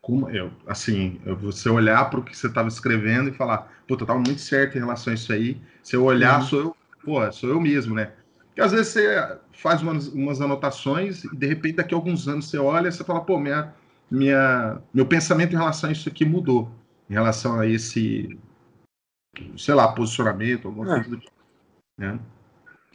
como 0.00 0.30
eu, 0.30 0.50
assim, 0.66 1.20
você 1.40 1.68
olhar 1.68 2.08
para 2.08 2.20
o 2.20 2.24
que 2.24 2.36
você 2.36 2.46
estava 2.46 2.68
escrevendo 2.68 3.28
e 3.28 3.32
falar, 3.32 3.70
puta, 3.86 4.06
tava 4.06 4.18
muito 4.18 4.40
certo 4.40 4.76
em 4.76 4.80
relação 4.80 5.12
a 5.12 5.14
isso 5.14 5.32
aí. 5.32 5.60
Se 5.82 5.94
eu 5.94 6.04
olhar, 6.04 6.40
uhum. 6.40 6.46
sou 6.46 6.60
eu, 6.60 6.76
pô, 7.04 7.32
sou 7.32 7.50
eu 7.50 7.60
mesmo, 7.60 7.94
né? 7.94 8.12
Porque 8.46 8.62
às 8.62 8.72
vezes 8.72 8.88
você 8.88 9.38
faz 9.52 9.82
umas, 9.82 10.08
umas 10.08 10.40
anotações 10.40 11.24
e 11.24 11.36
de 11.36 11.46
repente 11.46 11.76
daqui 11.76 11.94
a 11.94 11.96
alguns 11.96 12.26
anos 12.26 12.48
você 12.48 12.58
olha 12.58 12.88
e 12.88 12.92
você 12.92 13.04
fala, 13.04 13.20
pô, 13.20 13.38
minha, 13.38 13.72
minha, 14.10 14.80
meu 14.92 15.06
pensamento 15.06 15.52
em 15.52 15.58
relação 15.58 15.90
a 15.90 15.92
isso 15.92 16.08
aqui 16.08 16.24
mudou, 16.24 16.70
em 17.08 17.14
relação 17.14 17.60
a 17.60 17.66
esse, 17.66 18.38
sei 19.56 19.74
lá, 19.74 19.92
posicionamento, 19.92 20.68
alguma 20.68 20.86
é. 20.86 20.94
coisa 20.94 21.10
do 21.10 21.18
tipo. 21.18 21.32
Né? 21.98 22.18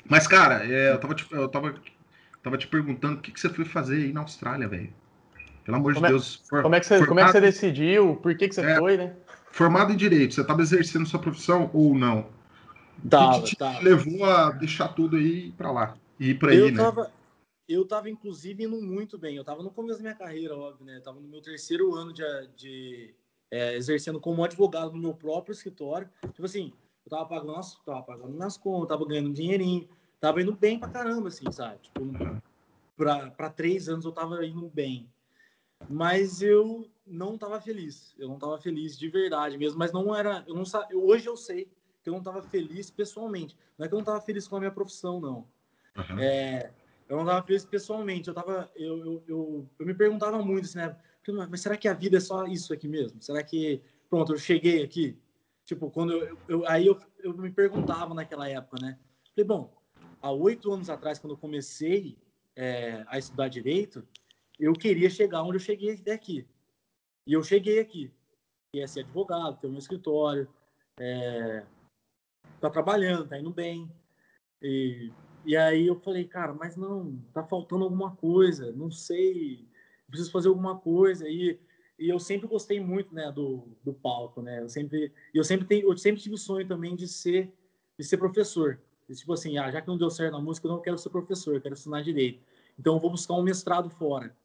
Mas, 0.10 0.28
cara, 0.28 0.65
é, 0.65 0.91
eu, 0.91 0.99
tava 0.99 1.15
te, 1.15 1.25
eu 1.32 1.47
tava, 1.47 1.75
tava 2.43 2.58
te 2.58 2.67
perguntando 2.67 3.19
o 3.19 3.21
que, 3.21 3.32
que 3.32 3.39
você 3.39 3.49
foi 3.49 3.63
fazer 3.63 3.97
aí 3.97 4.12
na 4.12 4.21
Austrália, 4.21 4.67
velho. 4.67 4.93
Pelo 5.65 5.78
amor 5.78 5.95
como 5.95 6.06
de 6.06 6.12
Deus. 6.12 6.36
For, 6.47 6.62
como, 6.62 6.75
é 6.75 6.80
que 6.80 6.86
você, 6.86 6.99
formado, 6.99 7.08
como 7.10 7.19
é 7.19 7.25
que 7.25 7.32
você 7.32 7.41
decidiu? 7.41 8.15
Por 8.17 8.38
que, 8.38 8.47
que 8.47 8.56
você 8.56 8.62
é, 8.62 8.78
foi, 8.78 8.97
né? 8.97 9.15
Formado 9.51 9.91
em 9.91 9.97
Direito, 9.97 10.36
você 10.36 10.41
estava 10.41 10.62
exercendo 10.62 11.08
sua 11.08 11.19
profissão 11.19 11.71
ou 11.73 11.95
não? 11.95 12.30
Tava, 13.10 13.38
o 13.38 13.41
que 13.41 13.49
te 13.49 13.56
tava. 13.58 13.80
levou 13.82 14.23
a 14.23 14.51
deixar 14.51 14.89
tudo 14.89 15.17
aí 15.17 15.51
para 15.54 15.71
lá? 15.71 15.97
E 16.19 16.30
ir 16.30 16.39
para 16.39 16.51
aí, 16.51 16.71
né? 16.71 16.78
Tava, 16.78 17.12
eu 17.67 17.84
tava, 17.84 18.10
inclusive, 18.10 18.63
indo 18.63 18.80
muito 18.80 19.17
bem. 19.17 19.36
Eu 19.36 19.43
tava 19.43 19.63
no 19.63 19.71
começo 19.71 19.97
da 19.97 20.04
minha 20.04 20.15
carreira, 20.15 20.56
óbvio, 20.56 20.86
né? 20.86 20.97
Eu 20.97 21.01
tava 21.01 21.19
no 21.19 21.28
meu 21.28 21.41
terceiro 21.41 21.95
ano 21.95 22.13
de, 22.13 22.23
de 22.56 23.15
é, 23.51 23.75
exercendo 23.75 24.19
como 24.19 24.43
advogado 24.43 24.91
no 24.91 24.99
meu 24.99 25.15
próprio 25.15 25.54
escritório. 25.54 26.08
Tipo 26.21 26.45
assim, 26.45 26.71
eu 27.04 27.10
tava 27.10 27.25
pagando, 27.25 27.56
as, 27.56 27.75
tava 27.84 28.04
pagando 28.04 28.34
minhas 28.34 28.56
contas, 28.56 28.89
tava 28.89 29.08
ganhando 29.08 29.30
um 29.30 29.34
dinheirinho, 29.34 29.89
tava 30.19 30.41
indo 30.41 30.54
bem 30.54 30.78
pra 30.78 30.89
caramba, 30.89 31.30
assim, 31.30 31.51
sabe? 31.51 31.80
Tipo, 31.82 32.01
uhum. 32.01 32.39
pra, 32.95 33.32
pra 33.32 33.49
três 33.49 33.89
anos 33.89 34.06
eu 34.06 34.12
tava 34.12 34.45
indo 34.45 34.69
bem. 34.69 35.10
Mas 35.89 36.41
eu 36.41 36.89
não 37.05 37.37
tava 37.37 37.59
feliz. 37.61 38.15
Eu 38.17 38.27
não 38.27 38.37
tava 38.37 38.57
feliz 38.59 38.97
de 38.97 39.09
verdade 39.09 39.57
mesmo. 39.57 39.77
Mas 39.77 39.91
não 39.91 40.15
era. 40.15 40.43
Eu 40.47 40.55
não, 40.55 40.63
hoje 40.93 41.27
eu 41.27 41.37
sei 41.37 41.69
que 42.03 42.09
eu 42.09 42.13
não 42.13 42.23
tava 42.23 42.41
feliz 42.41 42.89
pessoalmente. 42.89 43.57
Não 43.77 43.85
é 43.85 43.89
que 43.89 43.93
eu 43.93 43.97
não 43.97 44.05
tava 44.05 44.21
feliz 44.21 44.47
com 44.47 44.55
a 44.55 44.59
minha 44.59 44.71
profissão, 44.71 45.19
não. 45.19 45.47
Uhum. 45.97 46.19
É, 46.19 46.71
eu 47.07 47.17
não 47.17 47.25
tava 47.25 47.45
feliz 47.45 47.65
pessoalmente. 47.65 48.27
Eu 48.27 48.33
tava. 48.33 48.69
Eu, 48.75 48.97
eu, 48.97 49.23
eu, 49.27 49.69
eu 49.79 49.85
me 49.85 49.93
perguntava 49.93 50.41
muito 50.41 50.65
assim, 50.65 50.77
né? 50.77 50.95
Mas 51.49 51.61
será 51.61 51.75
que 51.75 51.87
a 51.87 51.93
vida 51.93 52.17
é 52.17 52.19
só 52.19 52.45
isso 52.45 52.73
aqui 52.73 52.87
mesmo? 52.87 53.21
Será 53.21 53.43
que. 53.43 53.81
Pronto, 54.09 54.33
eu 54.33 54.37
cheguei 54.37 54.83
aqui. 54.83 55.17
Tipo, 55.65 55.89
quando 55.89 56.13
eu. 56.13 56.37
eu 56.47 56.67
aí 56.67 56.85
eu, 56.85 56.99
eu 57.23 57.35
me 57.35 57.51
perguntava 57.51 58.13
naquela 58.13 58.47
época, 58.49 58.77
né? 58.81 58.99
Falei, 59.35 59.47
bom, 59.47 59.73
há 60.21 60.31
oito 60.31 60.71
anos 60.71 60.89
atrás, 60.89 61.19
quando 61.19 61.33
eu 61.33 61.37
comecei 61.37 62.17
é, 62.55 63.03
a 63.07 63.17
estudar 63.17 63.47
direito, 63.47 64.07
eu 64.59 64.73
queria 64.73 65.09
chegar 65.09 65.43
onde 65.43 65.57
eu 65.57 65.59
cheguei 65.61 65.93
até 65.93 66.13
aqui. 66.13 66.47
E 67.27 67.33
eu 67.33 67.43
cheguei 67.43 67.79
aqui. 67.79 68.11
Ia 68.73 68.87
ser 68.87 69.01
advogado, 69.01 69.59
ter 69.59 69.67
meu 69.67 69.79
escritório, 69.79 70.47
é, 70.99 71.65
tá 72.59 72.69
trabalhando, 72.69 73.27
tá 73.27 73.39
indo 73.39 73.51
bem. 73.51 73.89
E, 74.61 75.11
e 75.45 75.55
aí 75.55 75.87
eu 75.87 75.99
falei, 75.99 76.25
cara, 76.25 76.53
mas 76.53 76.75
não, 76.75 77.17
tá 77.33 77.43
faltando 77.43 77.83
alguma 77.83 78.15
coisa, 78.15 78.71
não 78.71 78.91
sei, 78.91 79.67
preciso 80.07 80.31
fazer 80.31 80.49
alguma 80.49 80.77
coisa. 80.77 81.27
E, 81.27 81.59
e 81.97 82.09
eu 82.09 82.19
sempre 82.19 82.47
gostei 82.47 82.79
muito, 82.79 83.13
né, 83.13 83.31
do, 83.31 83.67
do 83.83 83.93
palco, 83.93 84.41
né? 84.41 84.61
Eu 84.61 84.69
sempre, 84.69 85.11
eu 85.33 85.43
sempre 85.43 85.65
tenho, 85.65 85.89
eu 85.89 85.97
sempre 85.97 86.21
tive 86.21 86.35
o 86.35 86.37
sonho 86.37 86.67
também 86.67 86.95
de 86.95 87.07
ser, 87.07 87.51
de 87.97 88.03
ser 88.03 88.17
professor. 88.17 88.79
E, 89.07 89.13
tipo 89.13 89.31
assim, 89.33 89.57
ah, 89.57 89.71
já 89.71 89.81
que 89.81 89.87
não 89.87 89.97
deu 89.97 90.09
certo 90.09 90.33
na 90.33 90.41
música, 90.41 90.67
eu 90.67 90.71
não 90.71 90.81
quero 90.81 90.97
ser 90.97 91.09
professor, 91.09 91.55
eu 91.55 91.61
quero 91.61 91.73
ensinar 91.73 92.01
direito. 92.01 92.41
Então 92.77 92.95
eu 92.95 92.99
vou 92.99 93.11
buscar 93.11 93.35
um 93.35 93.43
mestrado 93.43 93.89
fora. 93.89 94.35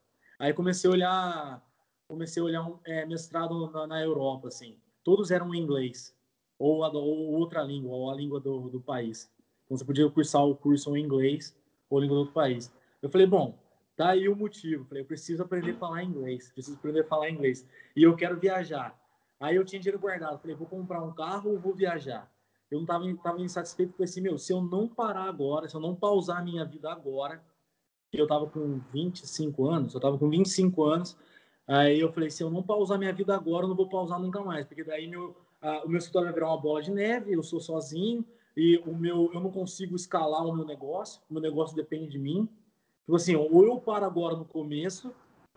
Aí 0.40 0.54
comecei 0.54 0.88
a 0.88 0.92
olhar, 0.94 1.62
comecei 2.08 2.42
a 2.42 2.46
olhar 2.46 2.62
um 2.62 2.78
é, 2.86 3.04
mestrado 3.04 3.70
na, 3.70 3.86
na, 3.86 4.02
Europa, 4.02 4.48
assim. 4.48 4.74
Todos 5.04 5.30
eram 5.30 5.54
em 5.54 5.60
inglês 5.60 6.16
ou, 6.58 6.82
a, 6.82 6.88
ou 6.88 7.32
outra 7.32 7.62
língua, 7.62 7.94
ou 7.94 8.10
a 8.10 8.14
língua 8.14 8.40
do, 8.40 8.70
do 8.70 8.80
país. 8.80 9.30
Então 9.66 9.76
você 9.76 9.84
podia 9.84 10.08
cursar 10.08 10.42
o 10.46 10.56
curso 10.56 10.96
em 10.96 11.04
inglês 11.04 11.54
ou 11.90 12.00
língua 12.00 12.14
do 12.14 12.20
outro 12.20 12.32
país. 12.32 12.72
Eu 13.02 13.10
falei, 13.10 13.26
bom, 13.26 13.54
tá 13.94 14.12
aí 14.12 14.30
o 14.30 14.34
motivo. 14.34 14.84
Eu 14.84 14.86
falei, 14.86 15.02
eu 15.02 15.06
preciso 15.06 15.42
aprender 15.42 15.72
a 15.72 15.76
falar 15.76 16.02
inglês, 16.02 16.50
preciso 16.50 16.78
aprender 16.78 17.00
a 17.00 17.04
falar 17.04 17.28
inglês. 17.28 17.68
E 17.94 18.02
eu 18.02 18.16
quero 18.16 18.40
viajar. 18.40 18.98
Aí 19.38 19.56
eu 19.56 19.64
tinha 19.64 19.78
dinheiro 19.78 19.98
guardado. 19.98 20.38
Falei, 20.38 20.56
vou 20.56 20.66
comprar 20.66 21.02
um 21.02 21.12
carro 21.12 21.50
ou 21.50 21.58
vou 21.58 21.74
viajar? 21.74 22.32
Eu 22.70 22.78
não 22.78 22.84
estava 22.84 23.04
tava 23.22 23.42
insatisfeito. 23.42 23.92
Falei 23.92 24.08
assim, 24.08 24.22
meu, 24.22 24.38
se 24.38 24.54
eu 24.54 24.62
não 24.62 24.88
parar 24.88 25.24
agora, 25.24 25.68
se 25.68 25.76
eu 25.76 25.80
não 25.82 25.94
pausar 25.94 26.38
a 26.38 26.42
minha 26.42 26.64
vida 26.64 26.90
agora, 26.90 27.44
eu 28.12 28.24
estava 28.24 28.46
com 28.46 28.80
25 28.92 29.66
anos, 29.68 29.94
eu 29.94 29.98
estava 29.98 30.18
com 30.18 30.28
25 30.28 30.84
anos, 30.84 31.16
aí 31.66 32.00
eu 32.00 32.12
falei, 32.12 32.30
se 32.30 32.42
eu 32.42 32.50
não 32.50 32.62
pausar 32.62 32.98
minha 32.98 33.12
vida 33.12 33.34
agora, 33.34 33.64
eu 33.64 33.68
não 33.68 33.76
vou 33.76 33.88
pausar 33.88 34.18
nunca 34.18 34.42
mais, 34.42 34.66
porque 34.66 34.82
daí 34.82 35.06
meu, 35.06 35.36
a, 35.60 35.84
o 35.84 35.88
meu 35.88 35.98
escritório 35.98 36.26
vai 36.26 36.34
virar 36.34 36.48
uma 36.48 36.60
bola 36.60 36.82
de 36.82 36.90
neve, 36.90 37.32
eu 37.32 37.42
sou 37.42 37.60
sozinho, 37.60 38.24
e 38.56 38.78
o 38.84 38.94
meu, 38.94 39.30
eu 39.32 39.40
não 39.40 39.50
consigo 39.50 39.94
escalar 39.94 40.44
o 40.44 40.52
meu 40.52 40.64
negócio, 40.64 41.22
o 41.30 41.34
meu 41.34 41.42
negócio 41.42 41.76
depende 41.76 42.10
de 42.10 42.18
mim. 42.18 42.48
Tipo 43.04 43.16
assim, 43.16 43.34
ou 43.36 43.64
eu 43.64 43.78
paro 43.78 44.04
agora 44.04 44.36
no 44.36 44.44
começo, 44.44 45.12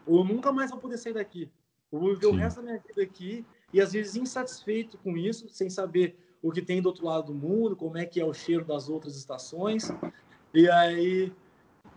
ou 0.05 0.19
eu 0.19 0.23
nunca 0.23 0.51
mais 0.51 0.69
vou 0.69 0.79
poder 0.79 0.97
sair 0.97 1.13
daqui. 1.13 1.49
Eu 1.91 1.99
vou 1.99 2.09
viver 2.09 2.27
Sim. 2.27 2.31
o 2.31 2.35
resto 2.35 2.57
da 2.57 2.63
minha 2.63 2.79
vida 2.79 3.01
aqui, 3.01 3.45
e 3.73 3.81
às 3.81 3.93
vezes 3.93 4.15
insatisfeito 4.15 4.97
com 4.99 5.17
isso, 5.17 5.49
sem 5.49 5.69
saber 5.69 6.15
o 6.41 6.51
que 6.51 6.61
tem 6.61 6.81
do 6.81 6.87
outro 6.87 7.05
lado 7.05 7.27
do 7.27 7.33
mundo, 7.33 7.75
como 7.75 7.97
é 7.97 8.05
que 8.05 8.19
é 8.19 8.25
o 8.25 8.33
cheiro 8.33 8.63
das 8.63 8.89
outras 8.89 9.17
estações. 9.17 9.89
E 10.53 10.69
aí 10.69 11.31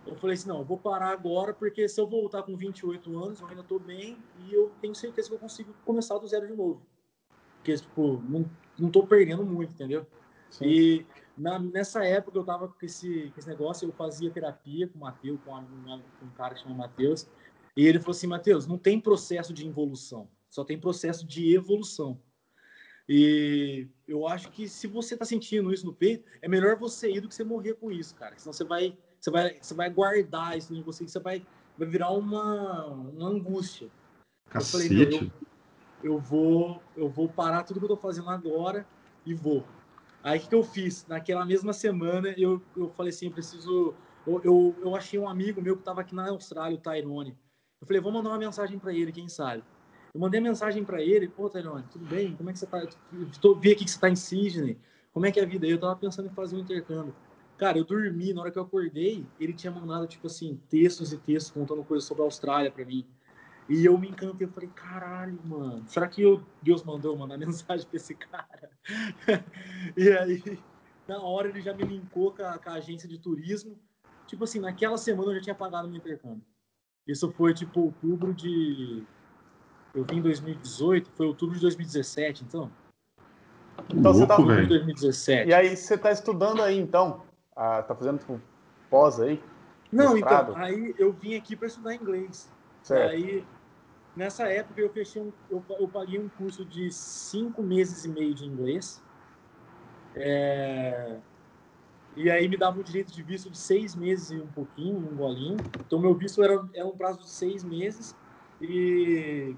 eu 0.07 0.15
falei 0.15 0.35
assim, 0.35 0.47
não, 0.47 0.59
eu 0.59 0.65
vou 0.65 0.77
parar 0.77 1.09
agora, 1.09 1.53
porque 1.53 1.87
se 1.87 1.99
eu 1.99 2.07
voltar 2.07 2.43
com 2.43 2.55
28 2.55 3.17
anos, 3.17 3.41
eu 3.41 3.47
ainda 3.47 3.61
estou 3.61 3.79
bem 3.79 4.17
e 4.39 4.53
eu 4.53 4.71
tenho 4.81 4.95
certeza 4.95 5.27
que 5.27 5.35
eu 5.35 5.39
consigo 5.39 5.73
começar 5.85 6.17
do 6.17 6.27
zero 6.27 6.47
de 6.47 6.55
novo. 6.55 6.81
Porque, 7.57 7.75
tipo, 7.75 8.21
não, 8.27 8.49
não 8.79 8.89
tô 8.89 9.05
perdendo 9.05 9.45
muito, 9.45 9.73
entendeu? 9.73 10.05
Sim. 10.49 10.65
E 10.65 11.05
na, 11.37 11.59
nessa 11.59 12.05
época 12.05 12.37
eu 12.37 12.43
tava 12.43 12.67
com 12.67 12.85
esse, 12.85 13.31
com 13.33 13.39
esse 13.39 13.47
negócio, 13.47 13.87
eu 13.87 13.91
fazia 13.91 14.31
terapia 14.31 14.87
com 14.87 14.97
o 14.97 15.01
Matheus, 15.01 15.39
com, 15.43 15.51
com 15.51 16.25
um 16.25 16.29
cara 16.31 16.55
que 16.55 16.61
chama 16.61 16.75
Matheus, 16.75 17.27
e 17.75 17.85
ele 17.85 17.99
falou 17.99 18.11
assim, 18.11 18.27
Matheus, 18.27 18.65
não 18.65 18.77
tem 18.77 18.99
processo 18.99 19.53
de 19.53 19.67
involução, 19.67 20.29
só 20.49 20.63
tem 20.63 20.79
processo 20.79 21.25
de 21.27 21.53
evolução. 21.53 22.19
E 23.09 23.87
eu 24.07 24.27
acho 24.27 24.51
que 24.51 24.67
se 24.67 24.85
você 24.85 25.13
está 25.13 25.23
sentindo 25.23 25.71
isso 25.71 25.85
no 25.85 25.93
peito, 25.93 26.25
é 26.41 26.47
melhor 26.47 26.75
você 26.77 27.09
ir 27.09 27.21
do 27.21 27.29
que 27.29 27.35
você 27.35 27.43
morrer 27.43 27.75
com 27.75 27.89
isso, 27.89 28.13
cara. 28.15 28.37
Senão 28.37 28.51
você 28.51 28.65
vai 28.65 28.97
você 29.19 29.31
vai, 29.31 29.57
você 29.61 29.73
vai 29.73 29.89
guardar 29.89 30.57
isso 30.57 30.73
em 30.73 30.81
você, 30.81 31.07
você 31.07 31.19
vai, 31.19 31.45
vai 31.77 31.87
virar 31.87 32.11
uma, 32.11 32.85
uma 32.85 33.29
angústia. 33.29 33.89
Cacete. 34.49 34.93
Eu 34.93 35.11
falei, 35.11 35.31
eu, 36.03 36.11
eu, 36.13 36.19
vou, 36.19 36.81
eu 36.95 37.09
vou 37.09 37.27
parar 37.27 37.63
tudo 37.63 37.79
que 37.79 37.85
eu 37.85 37.89
tô 37.89 37.97
fazendo 37.97 38.29
agora 38.29 38.85
e 39.25 39.33
vou. 39.33 39.65
Aí 40.23 40.37
o 40.37 40.41
que, 40.41 40.49
que 40.49 40.55
eu 40.55 40.63
fiz? 40.63 41.05
Naquela 41.07 41.45
mesma 41.45 41.73
semana 41.73 42.33
eu, 42.37 42.61
eu 42.75 42.89
falei 42.89 43.11
assim, 43.11 43.27
eu 43.27 43.31
preciso. 43.31 43.93
Eu, 44.25 44.41
eu, 44.43 44.75
eu 44.81 44.95
achei 44.95 45.19
um 45.19 45.27
amigo 45.27 45.61
meu 45.61 45.75
que 45.75 45.81
estava 45.81 46.01
aqui 46.01 46.13
na 46.13 46.29
Austrália, 46.29 46.77
o 46.77 46.81
Tyrone. 46.81 47.37
Eu 47.79 47.87
falei, 47.87 48.01
vou 48.01 48.11
mandar 48.11 48.29
uma 48.29 48.37
mensagem 48.37 48.77
para 48.79 48.93
ele, 48.93 49.11
quem 49.11 49.29
sabe. 49.29 49.63
Eu 50.13 50.19
mandei 50.19 50.41
mensagem 50.41 50.83
para 50.83 51.01
ele, 51.01 51.27
pô, 51.27 51.49
Tyrone, 51.49 51.83
tudo 51.91 52.05
bem? 52.05 52.35
Como 52.35 52.49
é 52.49 52.53
que 52.53 52.59
você 52.59 52.65
tá? 52.65 52.79
Eu 52.79 52.89
tô, 53.39 53.55
vi 53.55 53.71
aqui 53.71 53.85
que 53.85 53.91
você 53.91 53.99
tá 53.99 54.09
em 54.09 54.15
Sydney. 54.15 54.77
Como 55.13 55.25
é 55.25 55.31
que 55.31 55.39
é 55.39 55.43
a 55.43 55.45
vida? 55.45 55.65
Eu 55.65 55.79
tava 55.79 55.95
pensando 55.95 56.27
em 56.27 56.33
fazer 56.33 56.55
um 56.55 56.59
intercâmbio. 56.59 57.15
Cara, 57.57 57.77
eu 57.77 57.83
dormi, 57.83 58.33
na 58.33 58.41
hora 58.41 58.51
que 58.51 58.59
eu 58.59 58.63
acordei, 58.63 59.25
ele 59.39 59.51
tinha 59.51 59.71
mandado, 59.71 60.05
tipo 60.05 60.27
assim, 60.27 60.61
textos 60.69 61.11
e 61.11 61.17
textos 61.17 61.51
contando 61.51 61.83
coisas 61.83 62.07
sobre 62.07 62.21
a 62.21 62.25
Austrália 62.25 62.71
para 62.71 62.85
mim. 62.85 63.05
E 63.67 63.83
eu 63.83 63.97
me 63.97 64.07
encantei, 64.09 64.47
eu 64.47 64.51
falei, 64.51 64.69
caralho, 64.69 65.39
mano, 65.43 65.83
será 65.87 66.07
que 66.07 66.21
eu, 66.21 66.41
Deus 66.61 66.83
mandou 66.83 67.17
mandar 67.17 67.35
mensagem 67.37 67.85
pra 67.85 67.97
esse 67.97 68.13
cara? 68.13 68.69
e 69.97 70.09
aí, 70.09 70.59
na 71.07 71.19
hora 71.19 71.49
ele 71.49 71.61
já 71.61 71.73
me 71.73 71.83
linkou 71.83 72.31
com 72.31 72.43
a, 72.43 72.59
com 72.59 72.69
a, 72.69 72.73
agência 72.73 73.09
de 73.09 73.17
turismo. 73.17 73.77
Tipo 74.27 74.43
assim, 74.43 74.59
naquela 74.59 74.97
semana 74.97 75.31
eu 75.31 75.35
já 75.35 75.41
tinha 75.41 75.55
pagado 75.55 75.87
meu 75.87 75.97
intercâmbio. 75.97 76.43
Isso 77.07 77.31
foi, 77.31 77.53
tipo, 77.53 77.81
outubro 77.81 78.33
de... 78.33 79.03
Eu 79.95 80.03
vim 80.03 80.17
em 80.17 80.21
2018, 80.21 81.09
foi 81.11 81.25
outubro 81.25 81.55
de 81.55 81.61
2017, 81.61 82.43
então. 82.43 82.69
Então 83.89 84.11
Louco, 84.11 84.17
você 84.19 84.27
tá... 84.27 84.35
2017. 84.67 85.49
E 85.49 85.53
aí, 85.53 85.75
você 85.75 85.97
tá 85.97 86.11
estudando 86.11 86.61
aí, 86.61 86.77
então? 86.77 87.26
Ah, 87.57 87.81
tá 87.81 87.95
fazendo 87.95 88.19
tipo, 88.19 88.39
pós 88.89 89.19
aí? 89.19 89.41
Não, 89.91 90.13
mestrado? 90.13 90.51
então, 90.51 90.63
aí 90.63 90.93
eu 90.99 91.11
vim 91.11 91.35
aqui 91.35 91.55
para 91.55 91.67
estudar 91.67 91.95
inglês. 91.95 92.47
Certo. 92.83 93.11
Aí, 93.11 93.43
nessa 94.15 94.47
época, 94.47 94.79
eu 94.79 94.89
fechei 94.91 95.21
um, 95.21 95.33
eu, 95.49 95.63
eu 95.79 95.87
paguei 95.87 96.19
um 96.19 96.29
curso 96.29 96.63
de 96.63 96.91
cinco 96.91 97.63
meses 97.63 98.05
e 98.05 98.09
meio 98.09 98.35
de 98.35 98.45
inglês. 98.45 99.01
É, 100.15 101.17
e 102.17 102.31
aí 102.31 102.47
me 102.47 102.57
dava 102.57 102.79
o 102.79 102.83
direito 102.83 103.13
de 103.13 103.21
visto 103.21 103.47
de 103.47 103.57
seis 103.57 103.95
meses 103.95 104.31
e 104.31 104.37
um 104.37 104.47
pouquinho, 104.47 104.97
um 104.97 105.15
golinho. 105.15 105.57
Então, 105.79 105.99
meu 105.99 106.15
visto 106.15 106.43
era, 106.43 106.67
era 106.73 106.87
um 106.87 106.97
prazo 106.97 107.19
de 107.19 107.29
seis 107.29 107.63
meses 107.63 108.15
e, 108.59 109.55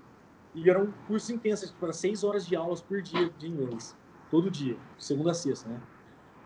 e 0.54 0.70
era 0.70 0.78
um 0.78 0.92
curso 1.08 1.32
intenso, 1.32 1.66
tipo, 1.66 1.86
era 1.86 1.94
seis 1.94 2.24
horas 2.24 2.46
de 2.46 2.58
aulas 2.58 2.82
por 2.82 3.02
dia 3.02 3.30
de 3.30 3.48
inglês. 3.48 3.96
Todo 4.30 4.52
dia, 4.52 4.78
segunda 4.98 5.32
a 5.32 5.34
sexta, 5.34 5.70
né? 5.70 5.82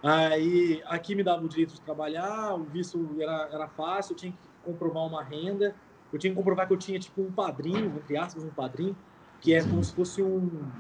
Aí 0.03 0.83
aqui 0.85 1.15
me 1.15 1.23
dava 1.23 1.43
o 1.43 1.49
direito 1.49 1.73
de 1.73 1.81
trabalhar, 1.81 2.53
o 2.55 2.65
visto 2.65 3.15
era, 3.19 3.49
era 3.51 3.67
fácil, 3.69 4.13
eu 4.13 4.17
tinha 4.17 4.31
que 4.31 4.37
comprovar 4.63 5.05
uma 5.05 5.23
renda 5.23 5.73
eu 6.13 6.19
tinha 6.19 6.31
que 6.31 6.37
comprovar 6.37 6.67
que 6.67 6.73
eu 6.73 6.77
tinha 6.77 6.99
tipo 6.99 7.23
um 7.23 7.31
padrinho, 7.31 7.87
entre 7.97 8.15
aspas, 8.15 8.43
um 8.43 8.51
padrinho, 8.51 8.95
que 9.41 9.51
é 9.51 9.63
como 9.63 9.83
se 9.83 9.91
fosse 9.95 10.21
um 10.21 10.71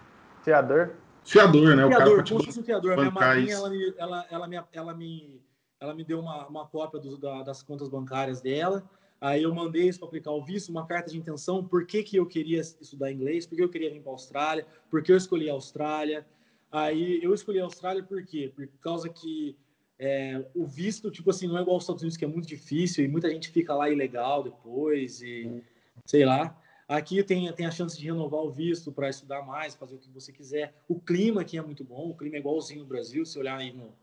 fiador. 0.43 0.93
Fiador, 1.25 1.75
né? 1.75 1.85
O 1.85 1.87
fiador, 1.87 2.17
cara 2.17 2.29
como 2.29 2.39
se 2.39 2.45
fosse 2.45 2.59
um 2.59 2.63
fiador. 2.63 2.95
Minha 2.95 3.09
madrinha, 3.09 3.55
ela 3.55 3.69
me, 3.69 3.93
ela, 3.97 4.25
ela, 4.29 4.47
me, 4.47 4.61
ela, 4.71 4.93
me, 4.93 5.41
ela 5.79 5.93
me 5.95 6.03
deu 6.03 6.19
uma, 6.19 6.47
uma 6.47 6.67
cópia 6.67 6.99
do, 6.99 7.17
da, 7.17 7.41
das 7.41 7.63
contas 7.63 7.89
bancárias 7.89 8.41
dela. 8.41 8.87
Aí 9.19 9.41
eu 9.41 9.55
mandei 9.55 9.87
isso 9.87 9.99
para 9.99 10.07
aplicar 10.09 10.31
o 10.31 10.43
visto, 10.43 10.69
uma 10.69 10.85
carta 10.85 11.09
de 11.09 11.17
intenção, 11.17 11.63
por 11.65 11.87
que, 11.87 12.03
que 12.03 12.17
eu 12.17 12.27
queria 12.27 12.59
estudar 12.59 13.11
inglês, 13.11 13.47
por 13.47 13.55
que 13.55 13.63
eu 13.63 13.69
queria 13.69 13.89
vir 13.89 14.01
para 14.01 14.11
a 14.11 14.13
Austrália, 14.13 14.67
por 14.91 15.01
que 15.01 15.11
eu 15.11 15.17
escolhi 15.17 15.49
a 15.49 15.53
Austrália. 15.53 16.27
Aí 16.73 17.23
eu 17.23 17.31
escolhi 17.35 17.59
a 17.59 17.65
Austrália 17.65 18.01
por 18.01 18.25
quê? 18.25 18.51
Por 18.53 18.67
causa 18.79 19.07
que 19.07 19.55
é, 19.99 20.43
o 20.55 20.65
visto, 20.65 21.11
tipo 21.11 21.29
assim, 21.29 21.47
não 21.47 21.55
é 21.55 21.61
igual 21.61 21.75
aos 21.75 21.83
Estados 21.83 22.01
Unidos, 22.01 22.17
que 22.17 22.25
é 22.25 22.27
muito 22.27 22.47
difícil 22.47 23.05
e 23.05 23.07
muita 23.07 23.29
gente 23.29 23.49
fica 23.49 23.75
lá 23.75 23.91
ilegal 23.91 24.41
depois 24.41 25.21
e 25.21 25.63
sei 26.03 26.25
lá. 26.25 26.59
Aqui 26.87 27.23
tem, 27.23 27.53
tem 27.53 27.67
a 27.67 27.71
chance 27.71 27.95
de 27.97 28.05
renovar 28.05 28.41
o 28.41 28.49
visto 28.49 28.91
para 28.91 29.07
estudar 29.07 29.43
mais, 29.43 29.75
fazer 29.75 29.95
o 29.95 29.99
que 29.99 30.09
você 30.09 30.33
quiser. 30.33 30.73
O 30.87 30.99
clima 30.99 31.41
aqui 31.41 31.59
é 31.59 31.61
muito 31.61 31.83
bom, 31.83 32.09
o 32.09 32.17
clima 32.17 32.37
é 32.37 32.39
igualzinho 32.39 32.81
no 32.81 32.87
Brasil, 32.87 33.23
se 33.23 33.37
olhar 33.37 33.59
aí 33.59 33.71
no. 33.71 33.93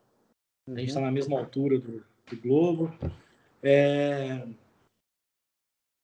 A 0.69 0.79
gente 0.79 0.91
está 0.91 1.01
na 1.01 1.11
mesma 1.11 1.41
altura 1.41 1.77
do, 1.77 2.05
do 2.31 2.41
globo. 2.41 2.95
É... 3.63 4.47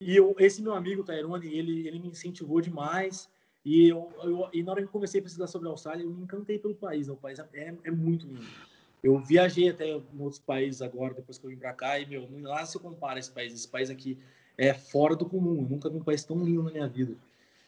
E 0.03 0.17
eu, 0.17 0.35
esse 0.39 0.61
meu 0.61 0.75
amigo, 0.75 1.05
Tairone, 1.05 1.47
ele, 1.47 1.87
ele 1.87 2.01
me 2.01 2.09
incentivou 2.09 2.61
demais. 2.61 3.31
E, 3.67 3.89
eu, 3.89 4.09
eu, 4.23 4.49
e 4.53 4.63
na 4.63 4.71
hora 4.71 4.81
que 4.81 4.87
eu 4.87 4.93
comecei 4.93 5.19
a 5.19 5.23
pesquisar 5.25 5.49
sobre 5.49 5.67
a 5.67 5.73
Austrália, 5.73 6.05
eu 6.05 6.11
me 6.11 6.23
encantei 6.23 6.57
pelo 6.57 6.73
país. 6.73 7.09
Né? 7.09 7.15
O 7.15 7.17
país 7.17 7.37
é, 7.53 7.75
é 7.83 7.91
muito 7.91 8.25
lindo. 8.25 8.47
Eu 9.03 9.19
viajei 9.19 9.69
até 9.69 9.89
em 9.89 10.05
outros 10.21 10.39
países 10.39 10.81
agora, 10.81 11.15
depois 11.15 11.37
que 11.37 11.45
eu 11.45 11.51
vim 11.51 11.57
para 11.57 11.73
cá, 11.73 11.99
e, 11.99 12.07
meu, 12.07 12.29
lá 12.43 12.65
se 12.65 12.79
compara 12.79 13.19
esse 13.19 13.33
país. 13.33 13.53
Esse 13.53 13.67
país 13.67 13.91
aqui 13.91 14.17
é 14.57 14.73
fora 14.73 15.17
do 15.17 15.27
comum. 15.27 15.63
Eu 15.63 15.69
nunca 15.69 15.91
vi 15.91 15.97
um 15.97 16.03
país 16.05 16.23
tão 16.23 16.45
lindo 16.45 16.63
na 16.63 16.71
minha 16.71 16.87
vida. 16.87 17.17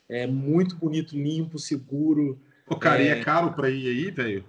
É 0.09 0.25
muito 0.25 0.77
bonito, 0.77 1.19
limpo, 1.19 1.59
seguro. 1.59 2.39
Pô, 2.65 2.77
cara, 2.77 3.03
é... 3.03 3.07
e 3.07 3.09
é 3.09 3.25
caro 3.25 3.53
para 3.55 3.69
ir 3.69 3.89
aí, 3.89 4.11
velho? 4.13 4.45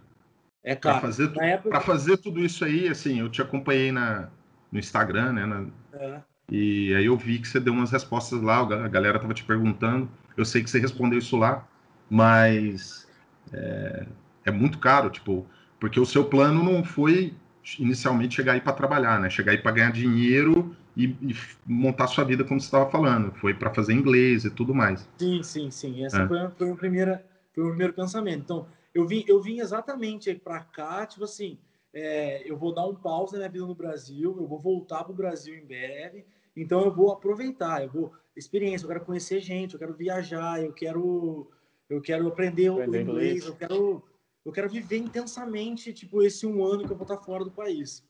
É 0.63 0.75
caro. 0.75 0.99
Para 0.99 1.07
fazer, 1.07 1.35
época... 1.35 1.81
fazer 1.81 2.17
tudo 2.17 2.45
isso 2.45 2.63
aí, 2.63 2.87
assim, 2.87 3.21
eu 3.21 3.29
te 3.29 3.41
acompanhei 3.41 3.91
na, 3.91 4.29
no 4.71 4.77
Instagram, 4.77 5.33
né? 5.33 5.45
Na... 5.47 5.67
É. 5.93 6.21
E 6.51 6.93
aí 6.93 7.05
eu 7.05 7.17
vi 7.17 7.39
que 7.39 7.47
você 7.47 7.59
deu 7.59 7.73
umas 7.73 7.89
respostas 7.89 8.39
lá, 8.39 8.59
a 8.59 8.87
galera 8.87 9.17
tava 9.17 9.33
te 9.33 9.43
perguntando. 9.43 10.07
Eu 10.39 10.45
sei 10.45 10.63
que 10.63 10.69
você 10.69 10.79
respondeu 10.79 11.19
isso 11.19 11.35
lá, 11.35 11.67
mas 12.09 13.05
é, 13.51 14.05
é 14.45 14.51
muito 14.51 14.79
caro, 14.79 15.09
tipo, 15.09 15.45
porque 15.77 15.99
o 15.99 16.05
seu 16.05 16.23
plano 16.23 16.63
não 16.63 16.81
foi 16.81 17.35
inicialmente 17.77 18.35
chegar 18.35 18.53
aí 18.53 18.61
para 18.61 18.71
trabalhar, 18.71 19.19
né? 19.19 19.29
Chegar 19.29 19.51
aí 19.51 19.57
para 19.57 19.71
ganhar 19.71 19.91
dinheiro 19.91 20.73
e, 20.95 21.07
e, 21.21 21.35
montar 21.65 22.07
sua 22.07 22.23
vida 22.23 22.45
como 22.45 22.59
você 22.59 22.67
estava 22.67 22.89
falando. 22.89 23.33
Foi 23.33 23.53
para 23.53 23.73
fazer 23.73 23.93
inglês 23.93 24.45
e 24.45 24.49
tudo 24.49 24.73
mais. 24.73 25.07
Sim, 25.17 25.43
sim, 25.43 25.69
sim. 25.69 26.05
Essa 26.05 26.23
é. 26.23 26.27
foi, 26.27 26.49
foi, 26.57 26.71
o 26.71 26.75
primeira, 26.77 27.25
foi 27.53 27.65
o 27.65 27.69
primeiro 27.69 27.91
pensamento. 27.91 28.41
Então, 28.41 28.65
eu 28.95 29.05
vim, 29.05 29.25
eu 29.27 29.41
vim 29.41 29.59
exatamente 29.59 30.33
para 30.35 30.61
cá, 30.61 31.05
tipo 31.05 31.25
assim, 31.25 31.57
é, 31.93 32.49
eu 32.49 32.57
vou 32.57 32.73
dar 32.73 32.87
um 32.87 32.95
pause 32.95 33.33
na 33.33 33.39
minha 33.39 33.49
vida 33.49 33.65
no 33.65 33.75
Brasil, 33.75 34.37
eu 34.39 34.47
vou 34.47 34.57
voltar 34.57 35.03
para 35.03 35.11
o 35.11 35.15
Brasil 35.15 35.53
em 35.53 35.65
breve, 35.65 36.25
então 36.55 36.83
eu 36.83 36.93
vou 36.93 37.11
aproveitar, 37.11 37.83
eu 37.83 37.89
vou 37.89 38.11
experiência, 38.35 38.85
eu 38.85 38.89
quero 38.89 39.05
conhecer 39.05 39.39
gente, 39.39 39.73
eu 39.73 39.79
quero 39.79 39.93
viajar, 39.93 40.63
eu 40.63 40.73
quero 40.73 41.49
eu 41.89 42.01
quero 42.01 42.27
aprender, 42.27 42.69
aprender 42.69 42.97
o 42.97 43.01
inglês, 43.01 43.37
inglês, 43.37 43.45
eu 43.45 43.55
quero 43.55 44.03
eu 44.45 44.51
quero 44.51 44.69
viver 44.69 44.97
intensamente, 44.97 45.93
tipo, 45.93 46.23
esse 46.23 46.47
um 46.47 46.65
ano 46.65 46.85
que 46.85 46.91
eu 46.91 46.97
vou 46.97 47.03
estar 47.03 47.17
fora 47.17 47.43
do 47.43 47.51
país. 47.51 48.03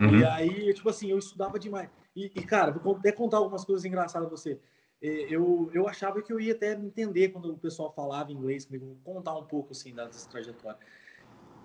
Uhum. 0.00 0.18
E 0.18 0.24
aí, 0.24 0.74
tipo 0.74 0.88
assim, 0.88 1.10
eu 1.10 1.18
estudava 1.18 1.58
demais. 1.58 1.88
E, 2.14 2.26
e, 2.34 2.42
cara, 2.42 2.72
vou 2.72 2.96
até 2.96 3.12
contar 3.12 3.38
algumas 3.38 3.64
coisas 3.64 3.84
engraçadas 3.84 4.28
pra 4.28 4.36
você. 4.36 4.58
Eu, 5.00 5.70
eu 5.72 5.86
achava 5.86 6.22
que 6.22 6.32
eu 6.32 6.40
ia 6.40 6.54
até 6.54 6.72
entender 6.72 7.28
quando 7.28 7.52
o 7.52 7.58
pessoal 7.58 7.92
falava 7.92 8.32
inglês 8.32 8.64
comigo. 8.64 8.96
Contar 9.04 9.36
um 9.36 9.44
pouco, 9.44 9.72
assim, 9.72 9.94
dessa 9.94 10.28
trajetória. 10.28 10.78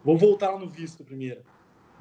Vou 0.04 0.18
voltar 0.18 0.52
lá 0.52 0.60
no 0.60 0.70
visto 0.70 1.04
primeiro. 1.04 1.42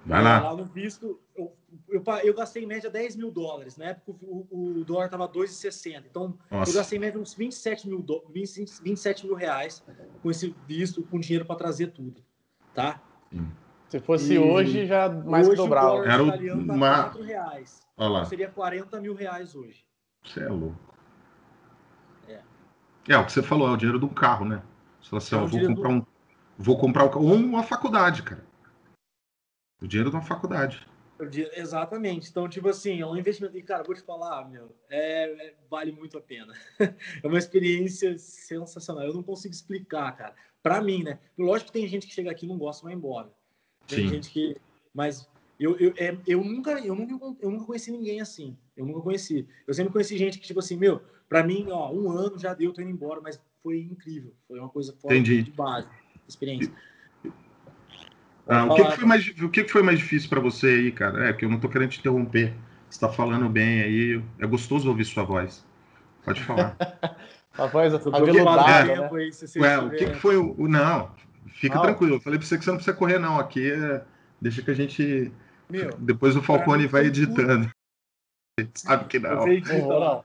Vai 0.05 0.22
lá. 0.22 0.40
Lá 0.40 0.57
no 0.57 0.64
visto, 0.64 1.20
eu, 1.36 1.55
eu, 1.88 2.03
eu, 2.24 2.34
gastei 2.34 2.64
em 2.64 2.66
média 2.66 2.90
10 2.90 3.16
mil 3.16 3.30
dólares. 3.30 3.76
Na 3.76 3.86
época, 3.86 4.12
o, 4.22 4.80
o 4.80 4.84
dólar 4.84 5.07
estava 5.07 5.28
2,60. 5.28 6.05
Então, 6.09 6.38
Nossa. 6.51 6.70
eu 6.70 6.74
gastei 6.74 6.98
em 6.98 7.01
média 7.01 7.20
uns 7.20 7.34
27 7.34 7.88
mil, 7.88 8.03
do, 8.03 8.24
20, 8.30 8.82
27 8.82 9.26
mil 9.26 9.34
reais 9.34 9.84
com 10.22 10.30
esse 10.30 10.55
visto, 10.66 11.03
com 11.05 11.20
dinheiro 11.20 11.44
para 11.44 11.57
trazer 11.57 11.88
tudo. 11.88 12.22
Tá? 12.74 13.01
Se 13.88 13.98
fosse 14.01 14.34
e... 14.34 14.38
hoje, 14.38 14.86
já 14.86 15.09
mais 15.09 15.46
hoje 15.46 15.57
que 15.57 15.62
dobrava. 15.62 16.05
Era 16.07 16.22
uma... 16.22 17.05
4 17.05 17.22
reais. 17.22 17.86
Olha 17.96 18.09
lá. 18.09 18.18
Então, 18.20 18.30
seria 18.30 18.48
40 18.48 19.01
mil 19.01 19.14
reais 19.14 19.55
hoje. 19.55 19.84
Você 20.24 20.40
é 20.40 20.48
louco. 20.48 20.78
É. 22.28 22.40
É, 23.09 23.18
o 23.18 23.24
que 23.24 23.32
você 23.32 23.42
falou, 23.42 23.68
é 23.68 23.72
o 23.72 23.76
dinheiro 23.76 23.98
do 23.98 24.09
carro, 24.09 24.44
né? 24.44 24.62
Você 25.01 25.11
fala 25.11 25.18
assim, 25.22 25.34
é 25.34 25.38
ó, 25.38 25.46
vou 25.46 25.74
comprar 25.74 25.88
do... 25.88 25.94
um. 25.94 26.07
Vou 26.59 26.78
comprar 26.78 27.16
um, 27.16 27.20
ou 27.20 27.34
uma 27.34 27.62
faculdade, 27.62 28.22
cara. 28.22 28.44
O 29.81 29.87
dinheiro 29.87 30.11
da 30.11 30.20
faculdade. 30.20 30.87
Exatamente. 31.55 32.31
Então, 32.31 32.49
tipo 32.49 32.68
assim, 32.68 33.01
é 33.01 33.07
um 33.07 33.16
investimento. 33.16 33.57
E, 33.57 33.62
cara, 33.62 33.83
vou 33.83 33.95
te 33.95 34.03
falar, 34.03 34.49
meu, 34.49 34.74
é, 34.89 35.24
é, 35.24 35.55
vale 35.70 35.93
muito 35.93 36.16
a 36.16 36.20
pena. 36.20 36.55
é 37.22 37.26
uma 37.26 37.39
experiência 37.39 38.16
sensacional. 38.18 39.05
Eu 39.05 39.14
não 39.14 39.22
consigo 39.22 39.55
explicar, 39.55 40.16
cara. 40.16 40.35
Para 40.62 40.81
mim, 40.81 41.03
né? 41.03 41.18
Lógico 41.39 41.70
que 41.70 41.78
tem 41.78 41.89
gente 41.89 42.07
que 42.07 42.14
chega 42.14 42.31
aqui 42.31 42.47
e 42.47 42.49
não 42.49 42.59
gosta 42.59 42.83
e 42.83 42.85
vai 42.85 42.95
embora. 42.95 43.31
Tem 43.87 44.01
Sim. 44.01 44.09
gente 44.09 44.31
que. 44.31 44.57
Mas 44.95 45.28
eu, 45.59 45.76
eu, 45.78 45.93
é, 45.97 46.16
eu, 46.26 46.43
nunca, 46.43 46.72
eu, 46.81 46.95
nunca, 46.95 47.37
eu 47.41 47.51
nunca 47.51 47.66
conheci 47.66 47.91
ninguém 47.91 48.20
assim. 48.20 48.57
Eu 48.76 48.87
nunca 48.87 49.01
conheci. 49.01 49.47
Eu 49.66 49.74
sempre 49.74 49.93
conheci 49.93 50.16
gente 50.16 50.39
que, 50.39 50.47
tipo 50.47 50.61
assim, 50.61 50.76
meu, 50.76 51.03
para 51.28 51.45
mim, 51.45 51.66
ó, 51.70 51.93
um 51.93 52.11
ano 52.11 52.39
já 52.39 52.55
deu, 52.55 52.72
tô 52.72 52.81
indo 52.81 52.91
embora, 52.91 53.20
mas 53.20 53.41
foi 53.62 53.81
incrível. 53.81 54.35
Foi 54.49 54.59
uma 54.59 54.70
coisa 54.70 54.95
fora 54.95 55.20
de 55.20 55.43
base, 55.51 55.87
experiência. 56.26 56.72
Ah, 58.47 58.64
o 58.64 58.74
que, 58.74 58.84
que, 58.84 58.97
foi 58.97 59.05
mais, 59.07 59.28
o 59.41 59.49
que, 59.49 59.64
que 59.64 59.70
foi 59.70 59.82
mais 59.82 59.99
difícil 59.99 60.28
para 60.28 60.41
você 60.41 60.66
aí, 60.66 60.93
cara? 60.93 61.28
É 61.28 61.32
que 61.32 61.45
eu 61.45 61.49
não 61.49 61.61
tô 61.61 61.68
querendo 61.68 61.91
te 61.91 62.01
interromper. 62.01 62.55
Você 62.88 62.99
tá 62.99 63.09
falando 63.09 63.49
bem 63.49 63.82
aí. 63.82 64.22
É 64.38 64.47
gostoso 64.47 64.88
ouvir 64.88 65.05
sua 65.05 65.22
voz. 65.22 65.64
Pode 66.24 66.43
falar. 66.43 66.76
a 67.57 67.66
voz 67.66 67.95
aveludada, 67.95 68.93
é, 68.93 69.01
né? 69.01 69.11
Ué, 69.57 69.78
o 69.78 69.91
que, 69.91 70.07
que 70.07 70.16
foi 70.16 70.36
o. 70.36 70.68
Não, 70.68 71.11
fica 71.55 71.76
não. 71.76 71.82
tranquilo. 71.82 72.16
Eu 72.16 72.20
falei 72.20 72.38
pra 72.38 72.47
você 72.47 72.59
que 72.59 72.64
você 72.64 72.70
não 72.70 72.78
precisa 72.78 72.97
correr, 72.97 73.18
não. 73.18 73.38
Aqui 73.38 73.70
é... 73.70 74.03
deixa 74.41 74.62
que 74.62 74.70
a 74.70 74.74
gente. 74.74 75.32
Meu, 75.68 75.97
Depois 75.99 76.36
o 76.36 76.43
Falcone 76.43 76.86
vai 76.86 77.07
editando. 77.07 77.70
Sabe 78.74 79.05
que 79.05 79.18
não. 79.18 79.47
não. 79.47 80.24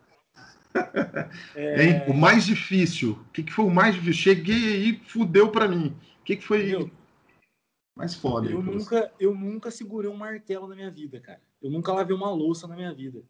É... 1.55 2.05
O 2.09 2.13
mais 2.13 2.45
difícil. 2.45 3.11
O 3.11 3.31
que, 3.31 3.43
que 3.43 3.53
foi 3.53 3.65
o 3.65 3.69
mais 3.69 3.95
difícil? 3.95 4.21
Cheguei 4.21 4.73
aí, 4.73 5.01
fudeu 5.07 5.49
para 5.49 5.67
mim. 5.67 5.95
O 6.21 6.23
que, 6.25 6.35
que 6.35 6.43
foi. 6.43 6.65
Meu, 6.65 6.91
mais 7.95 8.13
foda. 8.13 8.49
Eu 8.49 8.61
nunca, 8.61 9.11
eu 9.19 9.33
nunca 9.33 9.71
segurei 9.71 10.09
um 10.11 10.17
martelo 10.17 10.67
na 10.67 10.75
minha 10.75 10.91
vida, 10.91 11.19
cara. 11.19 11.41
Eu 11.61 11.71
nunca 11.71 11.93
lavei 11.93 12.15
uma 12.15 12.29
louça 12.29 12.67
na 12.67 12.75
minha 12.75 12.93
vida. 12.93 13.23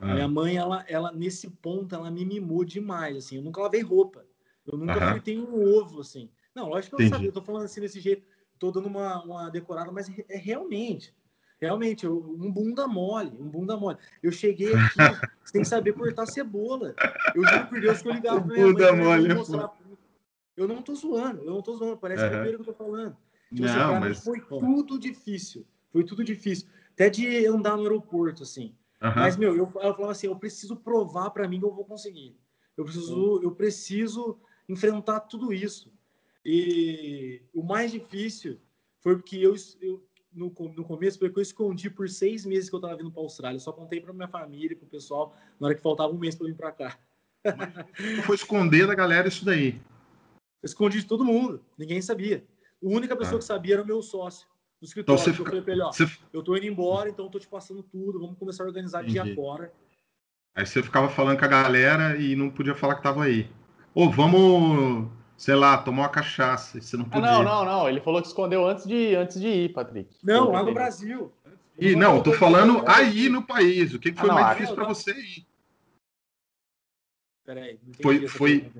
Ah. 0.00 0.14
Minha 0.14 0.28
mãe, 0.28 0.56
ela, 0.56 0.84
ela, 0.88 1.12
nesse 1.12 1.50
ponto, 1.50 1.94
ela 1.94 2.10
me 2.10 2.24
mimou 2.24 2.64
demais, 2.64 3.16
assim. 3.16 3.36
Eu 3.36 3.42
nunca 3.42 3.60
lavei 3.60 3.82
roupa. 3.82 4.24
Eu 4.66 4.78
nunca 4.78 4.94
Aham. 4.94 5.12
fritei 5.12 5.38
um 5.38 5.76
ovo, 5.76 6.00
assim. 6.00 6.30
Não, 6.54 6.68
lógico 6.68 6.96
que 6.96 7.02
eu 7.02 7.06
não 7.06 7.14
sabia. 7.14 7.28
Eu 7.28 7.32
tô 7.32 7.42
falando 7.42 7.64
assim 7.64 7.80
desse 7.80 8.00
jeito. 8.00 8.24
Tô 8.58 8.70
dando 8.70 8.86
uma, 8.86 9.22
uma 9.22 9.50
decorada, 9.50 9.92
mas 9.92 10.10
é 10.28 10.36
realmente. 10.36 11.14
Realmente, 11.60 12.06
eu, 12.06 12.36
um 12.38 12.50
bunda 12.50 12.86
mole, 12.86 13.36
um 13.38 13.48
bunda 13.48 13.76
mole. 13.76 13.98
Eu 14.22 14.30
cheguei 14.30 14.72
aqui 14.74 14.96
sem 15.44 15.64
saber 15.64 15.92
cortar 15.92 16.26
cebola. 16.26 16.94
Eu 17.34 17.44
juro 17.44 17.66
por 17.66 17.80
Deus 17.80 18.00
que 18.00 18.08
eu 18.08 18.12
ligava 18.12 18.40
pra 18.40 18.54
minha 18.54 18.66
bunda 18.66 18.92
mãe. 18.92 19.04
Mole, 19.04 19.34
mostrar... 19.34 19.72
Eu 20.56 20.66
não 20.66 20.82
tô 20.82 20.94
zoando, 20.94 21.42
eu 21.42 21.52
não 21.52 21.62
tô 21.62 21.76
zoando. 21.76 21.96
Parece 21.96 22.22
uhum. 22.22 22.28
que 22.28 22.34
é 22.34 22.38
o 22.38 22.40
primeiro 22.40 22.64
que 22.64 22.70
eu 22.70 22.74
tô 22.74 22.84
falando. 22.84 23.16
Tipo, 23.52 23.64
assim, 23.66 23.78
não, 23.78 24.00
mas... 24.00 24.24
Foi 24.24 24.40
tudo 24.40 24.98
difícil. 24.98 25.66
Foi 25.90 26.04
tudo 26.04 26.22
difícil. 26.22 26.68
Até 26.92 27.08
de 27.08 27.46
andar 27.46 27.76
no 27.76 27.82
aeroporto, 27.82 28.42
assim. 28.42 28.74
Uhum. 29.02 29.12
Mas, 29.14 29.36
meu, 29.36 29.56
eu, 29.56 29.64
eu 29.64 29.70
falava 29.70 30.10
assim, 30.10 30.26
eu 30.26 30.36
preciso 30.36 30.76
provar 30.76 31.30
para 31.30 31.48
mim 31.48 31.58
que 31.58 31.64
eu 31.64 31.74
vou 31.74 31.84
conseguir. 31.84 32.36
Eu 32.76 32.84
preciso, 32.84 33.40
eu 33.42 33.52
preciso 33.52 34.38
enfrentar 34.68 35.20
tudo 35.20 35.52
isso. 35.52 35.92
E 36.44 37.42
o 37.52 37.62
mais 37.62 37.90
difícil 37.92 38.58
foi 39.00 39.16
porque 39.16 39.36
eu, 39.36 39.54
eu 39.80 40.02
no, 40.32 40.52
no 40.76 40.84
começo 40.84 41.18
foi 41.18 41.30
que 41.30 41.38
eu 41.38 41.42
escondi 41.42 41.90
por 41.90 42.08
seis 42.08 42.44
meses 42.44 42.68
que 42.68 42.74
eu 42.74 42.78
estava 42.78 42.96
vindo 42.96 43.10
para 43.10 43.20
a 43.20 43.24
Austrália. 43.24 43.56
Eu 43.56 43.60
só 43.60 43.72
contei 43.72 44.00
para 44.00 44.12
minha 44.12 44.28
família, 44.28 44.76
para 44.76 44.86
o 44.86 44.88
pessoal, 44.88 45.34
na 45.58 45.66
hora 45.66 45.74
que 45.74 45.82
faltava 45.82 46.12
um 46.12 46.18
mês 46.18 46.34
para 46.34 46.46
vir 46.46 46.56
para 46.56 46.72
cá. 46.72 46.98
foi 48.24 48.36
esconder 48.36 48.86
da 48.86 48.94
galera 48.94 49.28
isso 49.28 49.44
daí? 49.44 49.80
Eu 50.62 50.66
escondi 50.66 51.00
de 51.00 51.06
todo 51.06 51.24
mundo. 51.24 51.64
Ninguém 51.76 52.02
sabia. 52.02 52.44
A 52.82 52.88
única 52.88 53.16
pessoa 53.16 53.36
ah. 53.36 53.38
que 53.38 53.44
sabia 53.44 53.74
era 53.74 53.82
o 53.82 53.86
meu 53.86 54.02
sócio 54.02 54.46
do 54.80 54.86
escritório. 54.86 55.20
Então, 55.20 55.34
você... 55.34 55.40
Eu 55.40 55.44
falei 55.44 55.62
pra 55.62 55.72
ele, 55.72 55.82
ó, 55.82 55.92
você... 55.92 56.06
eu 56.32 56.42
tô 56.42 56.56
indo 56.56 56.66
embora, 56.66 57.08
então 57.08 57.26
eu 57.26 57.30
tô 57.30 57.38
te 57.38 57.48
passando 57.48 57.82
tudo, 57.82 58.20
vamos 58.20 58.38
começar 58.38 58.64
a 58.64 58.66
organizar 58.66 59.02
Entendi. 59.02 59.22
dia 59.22 59.34
fora. 59.34 59.72
Aí 60.54 60.66
você 60.66 60.82
ficava 60.82 61.08
falando 61.08 61.38
com 61.38 61.44
a 61.44 61.48
galera 61.48 62.16
e 62.16 62.34
não 62.34 62.50
podia 62.50 62.74
falar 62.74 62.96
que 62.96 63.02
tava 63.02 63.24
aí. 63.24 63.48
Ou 63.94 64.10
vamos, 64.10 65.08
sei 65.36 65.54
lá, 65.54 65.78
tomar 65.78 66.02
uma 66.02 66.08
cachaça. 66.08 66.80
Você 66.80 66.96
não 66.96 67.04
podia. 67.04 67.30
Ah, 67.30 67.42
não, 67.42 67.44
não, 67.44 67.64
não. 67.64 67.88
Ele 67.88 68.00
falou 68.00 68.20
que 68.20 68.26
escondeu 68.26 68.66
antes 68.66 68.86
de, 68.86 69.14
antes 69.14 69.40
de 69.40 69.46
ir, 69.46 69.72
Patrick. 69.72 70.16
Não, 70.22 70.50
lá 70.50 70.62
no 70.62 70.74
Brasil. 70.74 71.32
E 71.78 71.94
não, 71.94 72.20
tô 72.20 72.32
falando 72.32 72.82
aí 72.88 73.28
no 73.28 73.46
país. 73.46 73.94
O 73.94 74.00
que, 74.00 74.10
que 74.10 74.18
foi 74.18 74.28
ah, 74.30 74.34
não, 74.34 74.40
mais 74.40 74.56
difícil 74.56 74.74
para 74.74 74.88
você 74.88 75.12
ir? 75.12 75.46
Peraí. 77.44 77.78
Foi, 78.02 78.26
foi. 78.26 78.72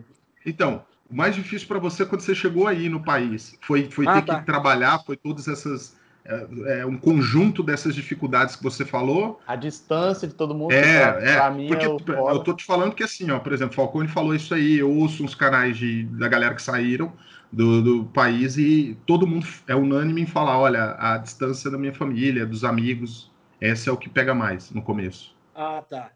Então, 0.44 0.84
o 1.10 1.16
mais 1.16 1.34
difícil 1.34 1.66
para 1.66 1.78
você 1.78 2.04
quando 2.04 2.20
você 2.20 2.34
chegou 2.34 2.66
aí 2.66 2.88
no 2.88 3.02
país 3.02 3.56
foi, 3.62 3.90
foi 3.90 4.06
ah, 4.06 4.14
ter 4.14 4.26
tá. 4.26 4.40
que 4.40 4.46
trabalhar, 4.46 4.98
foi 5.00 5.16
todas 5.16 5.48
essas 5.48 5.96
é, 6.24 6.80
é, 6.80 6.86
um 6.86 6.98
conjunto 6.98 7.62
dessas 7.62 7.94
dificuldades 7.94 8.54
que 8.54 8.62
você 8.62 8.84
falou. 8.84 9.40
A 9.46 9.56
distância 9.56 10.28
de 10.28 10.34
todo 10.34 10.54
mundo. 10.54 10.72
É, 10.72 11.12
pra, 11.12 11.22
é. 11.22 11.36
Pra 11.36 11.50
mim 11.50 11.68
porque 11.68 11.86
é 11.86 11.88
eu 11.88 12.38
tô 12.40 12.52
te 12.52 12.64
falando 12.64 12.94
que 12.94 13.02
assim, 13.02 13.30
ó, 13.30 13.38
por 13.38 13.52
exemplo, 13.52 13.74
Falcone 13.74 14.08
falou 14.08 14.34
isso 14.34 14.54
aí, 14.54 14.78
eu 14.78 14.90
ouço 14.90 15.24
uns 15.24 15.34
canais 15.34 15.78
de, 15.78 16.04
da 16.04 16.28
galera 16.28 16.54
que 16.54 16.62
saíram 16.62 17.12
do, 17.50 17.80
do 17.80 18.04
país 18.04 18.58
e 18.58 18.98
todo 19.06 19.26
mundo 19.26 19.46
é 19.66 19.74
unânime 19.74 20.20
em 20.20 20.26
falar, 20.26 20.58
olha, 20.58 20.96
a 20.98 21.16
distância 21.16 21.70
da 21.70 21.78
minha 21.78 21.94
família, 21.94 22.44
dos 22.44 22.62
amigos, 22.62 23.32
esse 23.58 23.88
é 23.88 23.92
o 23.92 23.96
que 23.96 24.10
pega 24.10 24.34
mais 24.34 24.70
no 24.70 24.82
começo. 24.82 25.34
Ah, 25.54 25.82
tá. 25.88 26.12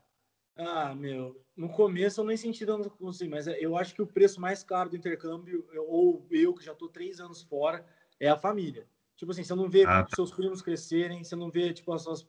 Ah, 0.59 0.95
meu, 0.95 1.35
no 1.57 1.69
começo 1.69 2.21
eu 2.21 2.25
nem 2.25 2.37
senti 2.37 2.65
dando 2.65 2.93
assim, 3.09 3.29
mas 3.29 3.47
eu 3.47 3.77
acho 3.77 3.95
que 3.95 4.03
o 4.03 4.07
preço 4.07 4.41
mais 4.41 4.63
caro 4.63 4.91
do 4.91 4.97
intercâmbio, 4.97 5.67
ou 5.87 6.27
eu 6.31 6.55
que 6.55 6.65
já 6.65 6.75
tô 6.75 6.89
três 6.89 7.21
anos 7.21 7.43
fora, 7.43 7.85
é 8.19 8.29
a 8.29 8.37
família. 8.37 8.87
Tipo 9.17 9.33
assim, 9.33 9.45
você 9.45 9.55
não 9.55 9.69
vê 9.69 9.85
ah, 9.85 10.03
tá. 10.03 10.09
seus 10.15 10.33
primos 10.33 10.63
crescerem, 10.63 11.23
você 11.23 11.37
não 11.37 11.51
vê, 11.51 11.73
tipo, 11.73 11.93
as 11.93 12.03
suas, 12.03 12.23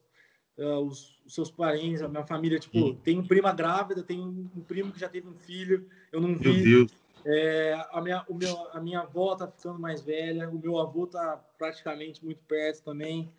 uh, 0.57 0.79
os, 0.85 1.19
os, 1.25 1.33
seus 1.33 1.49
parentes, 1.49 2.01
a 2.01 2.07
minha 2.07 2.25
família, 2.25 2.59
tipo, 2.59 2.77
Sim. 2.77 2.99
tem 3.03 3.23
prima 3.25 3.53
grávida, 3.53 4.03
tem 4.03 4.19
um 4.19 4.61
primo 4.67 4.91
que 4.91 4.99
já 4.99 5.09
teve 5.09 5.27
um 5.27 5.35
filho, 5.35 5.87
eu 6.11 6.21
não 6.21 6.35
vi. 6.35 6.51
Meu 6.51 6.63
Deus. 6.63 7.03
É, 7.25 7.81
a, 7.91 8.01
minha, 8.01 8.25
o 8.27 8.35
meu, 8.35 8.67
a 8.73 8.81
minha 8.81 8.99
avó 8.99 9.33
tá 9.35 9.47
ficando 9.47 9.79
mais 9.79 10.01
velha, 10.01 10.49
o 10.49 10.59
meu 10.59 10.77
avô 10.77 11.07
tá 11.07 11.41
praticamente 11.57 12.23
muito 12.23 12.43
perto 12.43 12.83
também. 12.83 13.31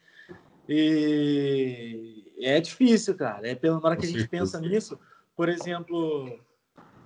E 0.66 2.32
é 2.41 2.59
difícil, 2.61 3.14
cara. 3.14 3.47
É 3.47 3.55
pela 3.55 3.78
hora 3.85 3.97
que 3.97 4.07
a 4.07 4.09
gente 4.09 4.26
pensa 4.26 4.59
nisso. 4.59 4.99
Por 5.37 5.49
exemplo, 5.49 6.39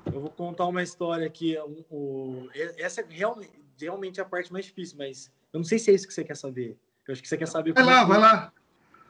eu 0.06 0.20
vou 0.20 0.30
contar 0.30 0.66
uma 0.66 0.82
história 0.82 1.26
aqui. 1.26 1.56
O, 1.90 2.48
essa 2.54 3.00
é 3.00 3.06
realmente, 3.08 3.52
realmente 3.78 4.20
a 4.20 4.24
parte 4.24 4.52
mais 4.52 4.66
difícil, 4.66 4.96
mas 4.98 5.30
eu 5.52 5.58
não 5.58 5.64
sei 5.64 5.78
se 5.78 5.90
é 5.90 5.94
isso 5.94 6.06
que 6.06 6.14
você 6.14 6.24
quer 6.24 6.36
saber. 6.36 6.78
Eu 7.06 7.12
acho 7.12 7.22
que 7.22 7.28
você 7.28 7.36
quer 7.36 7.48
saber. 7.48 7.72
Vai 7.72 7.84
lá, 7.84 8.02
é 8.02 8.06
vai 8.06 8.18
lá. 8.18 8.52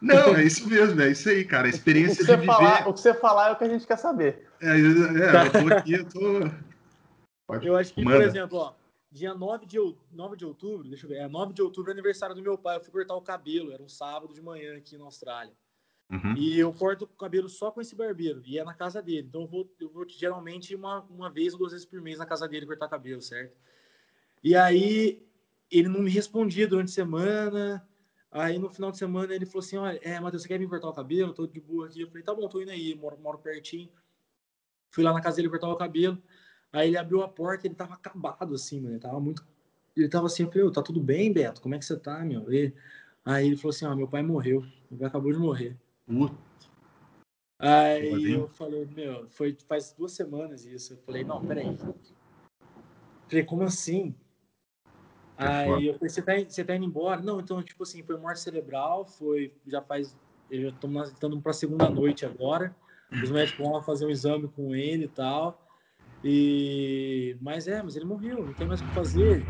Não, 0.01 0.37
é 0.37 0.45
isso 0.45 0.69
mesmo, 0.69 1.01
é 1.01 1.11
isso 1.11 1.29
aí, 1.29 1.45
cara. 1.45 1.67
A 1.67 1.71
experiência 1.71 2.23
de 2.25 2.31
viver. 2.31 2.47
Falar, 2.47 2.89
o 2.89 2.95
que 2.95 3.01
você 3.01 3.13
falar 3.13 3.49
é 3.49 3.53
o 3.53 3.57
que 3.57 3.65
a 3.65 3.69
gente 3.69 3.87
quer 3.87 3.99
saber. 3.99 4.49
É, 4.61 4.69
é 4.69 4.79
eu 4.79 5.53
tô 5.53 5.75
aqui, 5.75 5.93
eu 5.95 6.09
tô. 6.09 6.51
Pode... 7.47 7.67
Eu 7.67 7.77
acho 7.77 7.93
que, 7.93 8.05
Manda. 8.05 8.19
por 8.19 8.27
exemplo, 8.27 8.59
ó, 8.59 8.75
dia 9.11 9.35
9 9.35 9.67
de, 9.67 9.79
9 10.13 10.37
de 10.37 10.45
outubro, 10.45 10.89
deixa 10.89 11.07
eu 11.07 11.11
ver, 11.11 11.17
é 11.17 11.29
9 11.29 11.53
de 11.53 11.63
outubro 11.63 11.91
é 11.91 11.95
aniversário 11.95 12.35
do 12.35 12.43
meu 12.43 12.57
pai. 12.57 12.77
Eu 12.77 12.81
fui 12.81 12.93
cortar 12.93 13.17
o 13.17 13.23
cabelo, 13.23 13.73
era 13.73 13.83
um 13.83 13.89
sábado 13.89 14.33
de 14.33 14.41
manhã 14.41 14.77
aqui 14.77 14.97
na 14.97 15.05
Austrália. 15.05 15.53
Uhum. 16.11 16.35
E 16.37 16.59
eu 16.59 16.73
corto 16.73 17.05
o 17.05 17.09
cabelo 17.09 17.49
só 17.49 17.71
com 17.71 17.81
esse 17.81 17.95
barbeiro, 17.95 18.43
e 18.45 18.59
é 18.59 18.65
na 18.65 18.75
casa 18.75 19.03
dele. 19.03 19.27
Então 19.29 19.43
eu 19.43 19.47
vou, 19.47 19.71
eu 19.79 19.91
vou 19.91 20.09
geralmente 20.09 20.75
uma, 20.75 21.03
uma 21.03 21.31
vez 21.31 21.53
ou 21.53 21.59
duas 21.59 21.73
vezes 21.73 21.87
por 21.87 22.01
mês 22.01 22.19
na 22.19 22.27
casa 22.27 22.49
dele 22.49 22.67
cortar 22.67 22.89
cabelo, 22.89 23.21
certo? 23.21 23.55
E 24.43 24.57
aí 24.57 25.23
ele 25.71 25.89
não 25.89 26.01
me 26.01 26.11
respondia 26.11 26.67
durante 26.67 26.89
a 26.91 26.95
semana. 26.95 27.87
Aí 28.31 28.59
no 28.59 28.71
final 28.71 28.91
de 28.91 28.99
semana 28.99 29.35
ele 29.35 29.47
falou 29.47 29.61
assim: 29.61 29.77
Olha, 29.77 29.99
é, 30.03 30.19
Matheus, 30.21 30.43
você 30.43 30.49
quer 30.49 30.59
vir 30.59 30.69
cortar 30.69 30.89
o 30.89 30.93
cabelo? 30.93 31.33
Tô 31.33 31.47
de 31.47 31.61
boa 31.61 31.87
aqui. 31.87 32.01
Eu 32.01 32.09
falei: 32.09 32.23
Tá 32.23 32.35
bom, 32.35 32.49
tô 32.49 32.61
indo 32.61 32.71
aí, 32.71 32.95
moro, 32.95 33.19
moro 33.19 33.39
pertinho. 33.39 33.91
Fui 34.91 35.05
lá 35.05 35.13
na 35.13 35.21
casa 35.21 35.37
dele 35.37 35.49
cortar 35.49 35.69
o 35.69 35.77
cabelo. 35.77 36.19
Aí 36.73 36.89
ele 36.89 36.99
abriu 36.99 37.23
a 37.23 37.29
porta 37.29 37.67
ele 37.67 37.75
tava 37.75 37.95
acabado 37.95 38.55
assim, 38.55 38.81
mano. 38.81 38.95
Ele 38.95 39.01
tava 39.01 39.21
muito. 39.21 39.47
Ele 39.97 40.09
tava 40.09 40.27
assim: 40.27 40.45
Eu 40.45 40.51
falei: 40.51 40.71
Tá 40.73 40.83
tudo 40.83 41.01
bem, 41.01 41.33
Beto? 41.33 41.61
Como 41.61 41.75
é 41.75 41.79
que 41.79 41.85
você 41.85 41.97
tá, 41.99 42.21
meu? 42.25 42.53
E... 42.53 42.73
Aí 43.25 43.47
ele 43.47 43.57
falou 43.57 43.71
assim: 43.71 43.87
Ó, 43.87 43.95
meu 43.95 44.09
pai 44.09 44.23
morreu. 44.23 44.61
Meu 44.91 44.99
pai 44.99 45.09
acabou 45.09 45.33
de 45.33 45.39
morrer. 45.39 45.77
Uh. 46.09 46.31
Aí 47.61 48.33
eu 48.33 48.49
falei: 48.49 48.87
Meu, 48.87 49.29
foi 49.31 49.57
faz 49.67 49.93
duas 49.93 50.13
semanas 50.13 50.65
isso. 50.65 50.95
Eu 50.95 50.99
falei: 50.99 51.25
Não, 51.25 51.45
peraí. 51.45 51.77
falei: 53.29 53.45
Como 53.45 53.63
assim? 53.63 54.15
Aí 55.39 55.87
eu 55.87 55.95
falei, 55.95 56.09
você 56.11 56.21
tá, 56.21 56.33
você 56.37 56.65
tá 56.65 56.75
indo 56.75 56.85
embora? 56.85 57.23
Não, 57.23 57.39
então, 57.39 57.63
tipo 57.63 57.85
assim, 57.85 58.03
foi 58.03 58.17
morte 58.19 58.41
cerebral, 58.41 59.07
foi, 59.07 59.55
já 59.69 59.81
faz, 59.81 60.17
eu 60.51 60.63
já 60.63 60.73
tô 60.73 60.89
estando 61.05 61.41
para 61.41 61.51
a 61.51 61.55
segunda 61.55 61.89
noite 61.89 62.27
agora, 62.27 62.75
os 63.23 63.31
médicos 63.31 63.65
vão 63.65 63.73
lá 63.73 63.81
fazer 63.81 64.05
um 64.05 64.11
exame 64.11 64.49
com 64.49 64.75
ele 64.75 65.05
e 65.05 65.09
tal, 65.09 65.65
e, 66.25 67.37
mas 67.41 67.69
é, 67.69 67.81
mas 67.81 67.95
ele 67.95 68.05
morreu, 68.05 68.47
não 68.47 68.53
tem 68.53 68.67
mais 68.67 68.81
o 68.81 68.85
que 68.85 68.93
fazer, 68.93 69.47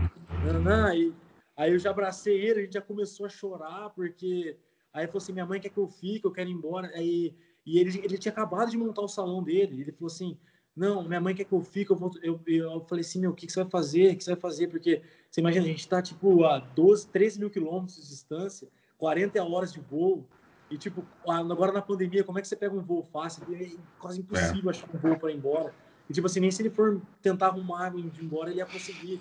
não, 0.63 0.93
e, 0.93 1.15
aí 1.57 1.73
eu 1.73 1.79
já 1.79 1.89
abracei 1.89 2.39
ele, 2.39 2.61
a 2.61 2.63
gente 2.65 2.75
já 2.75 2.83
começou 2.83 3.25
a 3.25 3.31
chorar, 3.31 3.89
porque, 3.95 4.59
aí 4.93 5.07
falou 5.07 5.19
assim, 5.19 5.33
minha 5.33 5.47
mãe 5.47 5.61
quer 5.61 5.69
que 5.69 5.79
eu 5.79 5.89
fique, 5.89 6.25
eu 6.25 6.31
quero 6.31 6.49
ir 6.49 6.53
embora, 6.53 6.89
aí, 6.95 7.35
e 7.65 7.79
ele, 7.79 7.99
ele 8.03 8.19
tinha 8.19 8.33
acabado 8.33 8.71
de 8.71 8.77
montar 8.77 9.03
o 9.03 9.09
salão 9.09 9.43
dele, 9.43 9.81
ele 9.81 9.93
falou 9.93 10.07
assim, 10.07 10.39
não, 10.79 11.03
minha 11.03 11.21
mãe 11.21 11.35
quer 11.35 11.45
que 11.45 11.53
eu 11.53 11.61
fique, 11.61 11.91
eu, 11.91 11.97
vou, 11.97 12.11
eu, 12.23 12.41
eu 12.47 12.81
falei 12.83 13.01
assim, 13.03 13.21
meu, 13.21 13.33
o 13.33 13.35
que, 13.35 13.47
que 13.47 13.53
você 13.53 13.63
vai 13.63 13.71
fazer? 13.71 14.13
O 14.13 14.17
que 14.17 14.23
você 14.23 14.31
vai 14.31 14.41
fazer? 14.41 14.69
Porque 14.69 15.03
você 15.29 15.41
imagina, 15.41 15.65
a 15.65 15.69
gente 15.69 15.81
está 15.81 16.01
tipo 16.01 16.45
a 16.45 16.61
12, 16.61 17.09
13 17.09 17.41
mil 17.41 17.51
quilômetros 17.51 17.97
de 17.97 18.09
distância, 18.09 18.69
40 18.97 19.43
horas 19.43 19.73
de 19.73 19.81
voo, 19.81 20.25
e 20.71 20.77
tipo, 20.77 21.05
agora 21.27 21.73
na 21.73 21.83
pandemia, 21.83 22.23
como 22.23 22.39
é 22.39 22.43
que 22.43 22.49
você 22.49 22.55
pega 22.55 22.75
um 22.75 22.83
voo 22.83 23.03
fácil? 23.03 23.43
É 23.55 23.73
quase 23.99 24.21
impossível 24.21 24.71
é. 24.71 24.71
achar 24.71 24.89
um 24.95 24.99
voo 24.99 25.19
para 25.19 25.33
ir 25.33 25.37
embora. 25.37 25.75
E 26.09 26.13
tipo 26.13 26.27
assim, 26.27 26.41
nem 26.41 26.51
se 26.51 26.63
ele 26.63 26.71
for 26.71 27.01
tentar 27.21 27.49
arrumar 27.49 27.93
e 27.97 28.01
ir 28.01 28.13
embora, 28.23 28.51
ele 28.51 28.59
ia 28.59 28.67
conseguir. 28.67 29.21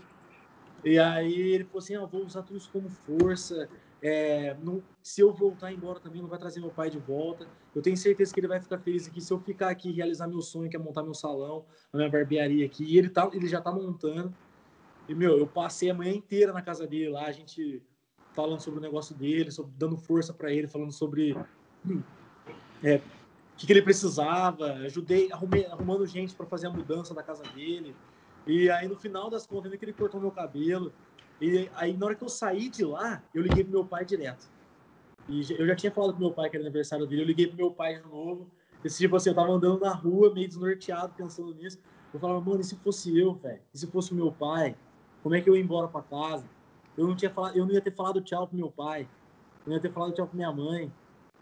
E 0.84 1.00
aí 1.00 1.34
ele 1.34 1.64
falou 1.64 1.80
assim, 1.80 1.96
ah, 1.96 2.06
vou 2.06 2.24
usar 2.24 2.44
tudo 2.44 2.58
isso 2.58 2.70
como 2.72 2.90
força, 2.90 3.68
é, 4.02 4.56
não, 4.62 4.84
se 5.02 5.22
eu 5.22 5.34
voltar 5.34 5.72
embora 5.72 6.00
também, 6.00 6.22
não 6.22 6.30
vai 6.30 6.38
trazer 6.38 6.60
meu 6.60 6.70
pai 6.70 6.90
de 6.90 7.00
volta. 7.00 7.48
Eu 7.74 7.82
tenho 7.82 7.98
certeza 7.98 8.34
que 8.34 8.40
ele 8.40 8.48
vai 8.48 8.60
ficar 8.60 8.78
feliz 8.78 9.08
aqui. 9.08 9.20
Se 9.20 9.34
eu 9.34 9.40
ficar 9.40 9.70
aqui 9.70 9.92
realizar 9.92 10.28
meu 10.28 10.42
sonho, 10.42 10.70
que 10.70 10.76
é 10.76 10.80
montar 10.80 11.04
meu 11.04 11.14
salão, 11.14 11.66
a 11.92 11.98
minha 11.98 12.10
barbearia 12.10 12.66
aqui, 12.66 12.84
e 12.84 12.98
ele, 12.98 13.10
tá, 13.10 13.30
ele 13.34 13.48
já 13.48 13.60
tá 13.60 13.72
montando. 13.72 14.34
E, 15.10 15.16
meu, 15.16 15.38
eu 15.38 15.48
passei 15.48 15.90
a 15.90 15.94
manhã 15.94 16.14
inteira 16.14 16.54
na 16.54 16.62
casa 16.62 16.86
dele 16.86 17.10
lá, 17.10 17.26
a 17.26 17.32
gente 17.32 17.82
falando 18.34 18.60
sobre 18.60 18.80
o 18.80 18.82
negócio 18.82 19.16
dele, 19.16 19.50
sobre, 19.50 19.72
dando 19.76 19.98
força 19.98 20.32
para 20.32 20.54
ele, 20.54 20.68
falando 20.68 20.92
sobre 20.92 21.36
é, 22.84 22.98
o 22.98 23.02
que, 23.58 23.66
que, 23.66 23.74
ele 23.74 23.82
precisava. 23.82 24.74
Ajudei, 24.74 25.32
arrumei, 25.32 25.66
arrumando 25.66 26.06
gente 26.06 26.36
para 26.36 26.46
fazer 26.46 26.68
a 26.68 26.70
mudança 26.70 27.16
da 27.16 27.24
casa 27.24 27.44
dele. 27.56 27.96
E 28.46 28.70
aí, 28.70 28.88
no 28.88 28.96
final 28.96 29.30
das 29.30 29.48
contas, 29.48 29.72
ele 29.72 29.78
que 29.78 29.86
ele 29.86 29.94
cortou 29.94 30.22
meu 30.22 30.32
cabelo. 30.32 30.94
E 31.40 31.70
aí, 31.76 31.96
na 31.96 32.08
hora 32.08 32.16
que 32.16 32.24
eu 32.24 32.30
saí 32.30 32.70
de 32.70 32.84
lá, 32.84 33.24
eu 33.34 33.42
liguei 33.42 33.64
pro 33.64 33.74
meu 33.74 33.86
pai 33.86 34.04
direto. 34.04 34.50
E 35.30 35.42
eu 35.54 35.68
já 35.68 35.76
tinha 35.76 35.92
falado 35.92 36.12
pro 36.14 36.22
meu 36.22 36.32
pai 36.32 36.50
que 36.50 36.56
era 36.56 36.64
aniversário 36.64 37.06
dele, 37.06 37.22
eu 37.22 37.26
liguei 37.26 37.48
pro 37.48 37.58
meu 37.58 37.72
pai 37.72 38.02
de 38.02 38.08
novo. 38.08 38.50
Esse 38.84 38.98
tipo 39.00 39.16
assim, 39.16 39.30
eu 39.30 39.36
tava 39.36 39.52
andando 39.52 39.80
na 39.80 39.94
rua, 39.94 40.34
meio 40.34 40.48
desnorteado, 40.48 41.14
pensando 41.16 41.54
nisso. 41.54 41.80
Eu 42.14 42.20
falava, 42.20 42.40
mano, 42.40 42.62
e 42.62 42.64
se 42.64 42.76
fosse 42.78 43.18
eu, 43.18 43.34
velho? 43.34 43.62
E 43.74 43.78
se 43.78 43.88
fosse 43.88 44.12
o 44.14 44.16
meu 44.16 44.32
pai? 44.32 44.76
Como 45.22 45.36
é 45.36 45.42
que 45.42 45.50
eu 45.50 45.56
ia 45.56 45.62
embora 45.62 45.88
pra 45.88 46.02
casa? 46.02 46.46
Eu 46.98 47.06
não, 47.06 47.16
tinha 47.16 47.30
falado, 47.30 47.56
eu 47.58 47.66
não 47.66 47.74
ia 47.74 47.82
ter 47.82 47.94
falado 47.94 48.22
tchau 48.22 48.48
pro 48.48 48.58
meu 48.58 48.72
pai. 48.72 49.02
Eu 49.66 49.70
não 49.70 49.74
ia 49.74 49.82
ter 49.82 49.92
falado 49.92 50.14
tchau 50.14 50.26
pra 50.26 50.36
minha 50.36 50.52
mãe. 50.52 50.92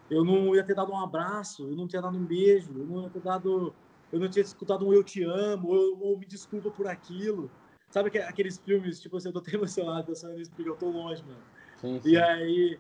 Eu 0.10 0.26
não 0.26 0.56
ia 0.56 0.64
ter 0.64 0.76
dado 0.76 0.92
um 0.92 1.00
abraço. 1.00 1.68
Eu 1.68 1.76
não 1.76 1.88
tinha 1.88 2.02
dado 2.02 2.18
um 2.18 2.26
beijo. 2.26 2.74
Eu 2.76 2.86
não 2.86 3.04
ia 3.04 3.10
ter 3.10 3.22
dado. 3.22 3.74
Eu 4.12 4.20
não 4.20 4.30
tinha 4.30 4.44
escutado 4.44 4.88
um 4.88 4.94
eu 4.94 5.04
te 5.04 5.24
amo 5.24 5.70
ou, 5.70 6.00
ou 6.02 6.18
me 6.18 6.26
desculpa 6.26 6.70
por 6.70 6.88
aquilo. 6.88 7.50
Sabe 7.96 8.10
aqueles 8.20 8.58
filmes, 8.58 9.00
tipo 9.00 9.16
assim, 9.16 9.30
eu 9.30 9.32
tô 9.32 9.40
até 9.40 9.56
emocionado 9.56 10.06
pensando 10.06 10.34
nisso 10.34 10.52
porque 10.54 10.70
eu 10.70 10.76
tô 10.76 10.90
longe, 10.90 11.24
mano. 11.24 11.40
Sim, 11.78 11.98
sim. 12.02 12.10
E 12.10 12.18
aí, 12.18 12.78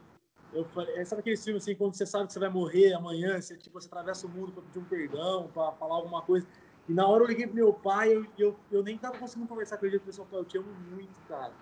eu 0.51 0.65
falei, 0.65 0.93
é, 0.95 1.05
sabe 1.05 1.21
aqueles 1.21 1.41
filmes 1.41 1.63
assim, 1.63 1.73
quando 1.73 1.95
você 1.95 2.05
sabe 2.05 2.27
que 2.27 2.33
você 2.33 2.39
vai 2.39 2.49
morrer 2.49 2.91
amanhã, 2.91 3.39
você, 3.39 3.55
tipo, 3.55 3.79
você 3.79 3.87
atravessa 3.87 4.27
o 4.27 4.29
mundo 4.29 4.51
pra 4.51 4.61
pedir 4.61 4.77
um 4.77 4.83
perdão, 4.83 5.47
pra 5.53 5.71
falar 5.71 5.95
alguma 5.95 6.21
coisa. 6.21 6.45
E 6.89 6.93
na 6.93 7.07
hora 7.07 7.23
eu 7.23 7.27
liguei 7.29 7.47
pro 7.47 7.55
meu 7.55 7.71
pai, 7.71 8.13
eu, 8.13 8.27
eu, 8.37 8.59
eu 8.69 8.83
nem 8.83 8.97
tava 8.97 9.17
conseguindo 9.17 9.47
conversar 9.47 9.77
com 9.77 9.85
ele, 9.85 9.95
eu 9.95 9.99
falei 10.01 10.13
assim, 10.13 10.35
eu 10.35 10.43
te 10.43 10.57
amo 10.57 10.67
muito, 10.91 11.17
cara. 11.29 11.53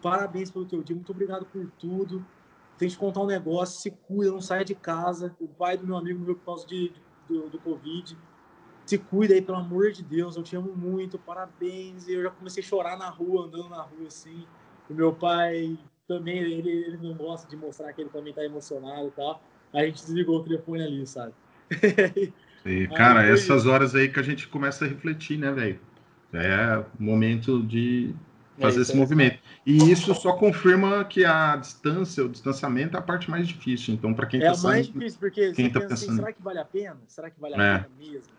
Parabéns 0.00 0.50
pelo 0.50 0.64
teu 0.64 0.82
dia, 0.82 0.96
muito 0.96 1.12
obrigado 1.12 1.44
por 1.44 1.70
tudo. 1.78 2.24
Tem 2.78 2.88
que 2.88 2.96
contar 2.96 3.20
um 3.20 3.26
negócio, 3.26 3.82
se 3.82 3.90
cuida, 3.90 4.32
não 4.32 4.40
saia 4.40 4.64
de 4.64 4.74
casa. 4.74 5.36
O 5.38 5.46
pai 5.46 5.76
do 5.76 5.86
meu 5.86 5.98
amigo 5.98 6.20
morreu 6.20 6.36
por 6.36 6.46
causa 6.46 6.66
de, 6.66 6.90
do, 7.28 7.50
do 7.50 7.58
Covid 7.58 8.16
se 8.86 8.98
cuida 8.98 9.34
aí, 9.34 9.40
pelo 9.40 9.58
amor 9.58 9.92
de 9.92 10.02
Deus, 10.02 10.36
eu 10.36 10.42
te 10.42 10.56
amo 10.56 10.74
muito, 10.76 11.18
parabéns. 11.18 12.06
E 12.06 12.14
eu 12.14 12.22
já 12.22 12.30
comecei 12.30 12.62
a 12.62 12.66
chorar 12.66 12.98
na 12.98 13.08
rua, 13.08 13.46
andando 13.46 13.68
na 13.70 13.82
rua 13.82 14.08
assim. 14.08 14.46
O 14.88 14.94
meu 14.94 15.12
pai 15.12 15.78
também, 16.06 16.38
ele, 16.38 16.70
ele 16.70 16.98
não 16.98 17.14
gosta 17.14 17.48
de 17.48 17.56
mostrar 17.56 17.92
que 17.92 18.02
ele 18.02 18.10
também 18.10 18.32
tá 18.32 18.44
emocionado 18.44 19.08
e 19.08 19.10
tal. 19.12 19.42
Aí 19.72 19.84
a 19.84 19.86
gente 19.86 20.04
desligou 20.04 20.38
o 20.38 20.44
telefone 20.44 20.82
ali, 20.82 21.06
sabe? 21.06 21.34
E, 22.66 22.88
cara, 22.88 23.20
aí, 23.20 23.30
essas 23.30 23.66
horas 23.66 23.94
aí 23.94 24.08
que 24.08 24.18
a 24.18 24.22
gente 24.22 24.48
começa 24.48 24.86
a 24.86 24.88
refletir, 24.88 25.38
né, 25.38 25.52
velho? 25.52 25.78
É 26.32 26.78
o 26.78 27.02
momento 27.02 27.62
de 27.62 28.14
fazer 28.58 28.78
é, 28.78 28.82
esse 28.82 28.96
movimento. 28.96 29.38
E 29.66 29.90
isso 29.90 30.14
só 30.14 30.32
confirma 30.32 31.04
que 31.04 31.26
a 31.26 31.56
distância, 31.56 32.24
o 32.24 32.28
distanciamento 32.30 32.96
é 32.96 33.00
a 33.00 33.02
parte 33.02 33.30
mais 33.30 33.46
difícil. 33.46 33.92
Então, 33.92 34.14
para 34.14 34.26
quem 34.26 34.40
é 34.40 34.50
tá 34.50 34.58
É 34.58 34.62
mais 34.62 34.86
difícil, 34.86 35.20
porque 35.20 35.52
quem 35.52 35.70
tá 35.70 35.80
assim, 35.80 35.88
pensando... 35.88 36.08
assim, 36.08 36.16
será 36.16 36.32
que 36.32 36.42
vale 36.42 36.58
a 36.58 36.64
pena? 36.64 36.96
Será 37.06 37.30
que 37.30 37.38
vale 37.38 37.54
a 37.54 37.62
é. 37.62 37.78
pena 37.80 37.90
mesmo? 37.98 38.32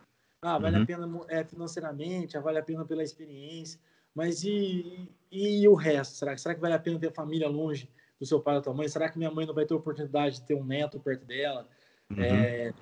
Ah, 0.46 0.60
vale 0.60 0.78
uhum. 0.78 0.84
a 0.84 0.86
pena 0.86 1.10
é, 1.28 1.44
financeiramente, 1.44 2.38
ah, 2.38 2.42
vale 2.42 2.60
a 2.60 2.64
pena 2.64 2.86
pela 2.86 3.02
experiência, 3.02 3.80
mas 4.14 4.44
e, 4.44 5.10
e, 5.32 5.64
e 5.64 5.68
o 5.68 5.74
resto? 5.74 6.16
Será, 6.16 6.38
será 6.38 6.54
que 6.54 6.62
vale 6.62 6.76
a 6.76 6.80
pena 6.80 7.00
ter 7.00 7.12
família 7.12 7.50
longe 7.50 7.90
do 8.20 8.28
seu 8.28 8.40
pai 8.40 8.54
e 8.54 8.58
da 8.58 8.62
tua 8.62 8.74
mãe? 8.74 8.88
Será 8.88 9.10
que 9.10 9.18
minha 9.18 9.32
mãe 9.32 9.48
não 9.48 9.56
vai 9.56 9.66
ter 9.66 9.74
oportunidade 9.74 10.36
de 10.36 10.44
ter 10.44 10.54
um 10.54 10.64
neto 10.64 11.00
perto 11.00 11.26
dela? 11.26 11.68
Uhum. 12.12 12.22
É, 12.22 12.74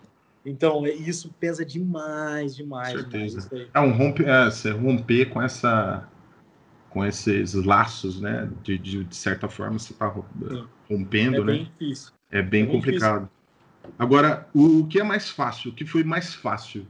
Então, 0.46 0.86
isso 0.86 1.34
pesa 1.40 1.66
demais, 1.66 2.54
demais. 2.54 3.00
Certeza. 3.00 3.50
Demais, 3.50 3.70
é 3.74 3.80
um 3.80 3.94
rompe, 3.94 4.26
é, 4.26 4.46
você 4.46 4.72
romper 4.72 5.30
com 5.30 5.42
essa 5.42 6.06
com 6.90 7.04
esses 7.04 7.54
laços, 7.56 8.22
né? 8.22 8.48
De, 8.62 8.78
de, 8.78 9.04
de 9.04 9.16
certa 9.16 9.48
forma, 9.50 9.80
você 9.80 9.94
está 9.94 10.14
rompendo, 10.88 11.38
é 11.38 11.40
né? 11.40 11.54
Bem 11.54 11.64
difícil. 11.64 12.12
É 12.30 12.42
bem 12.42 12.66
é 12.66 12.68
complicado. 12.68 13.30
Bem 13.84 13.92
Agora, 13.98 14.48
o, 14.54 14.82
o, 14.82 14.88
que 14.88 15.00
é 15.00 15.04
mais 15.04 15.30
fácil? 15.30 15.72
O 15.72 15.74
que 15.74 15.86
foi 15.86 16.04
mais 16.04 16.36
fácil? 16.36 16.86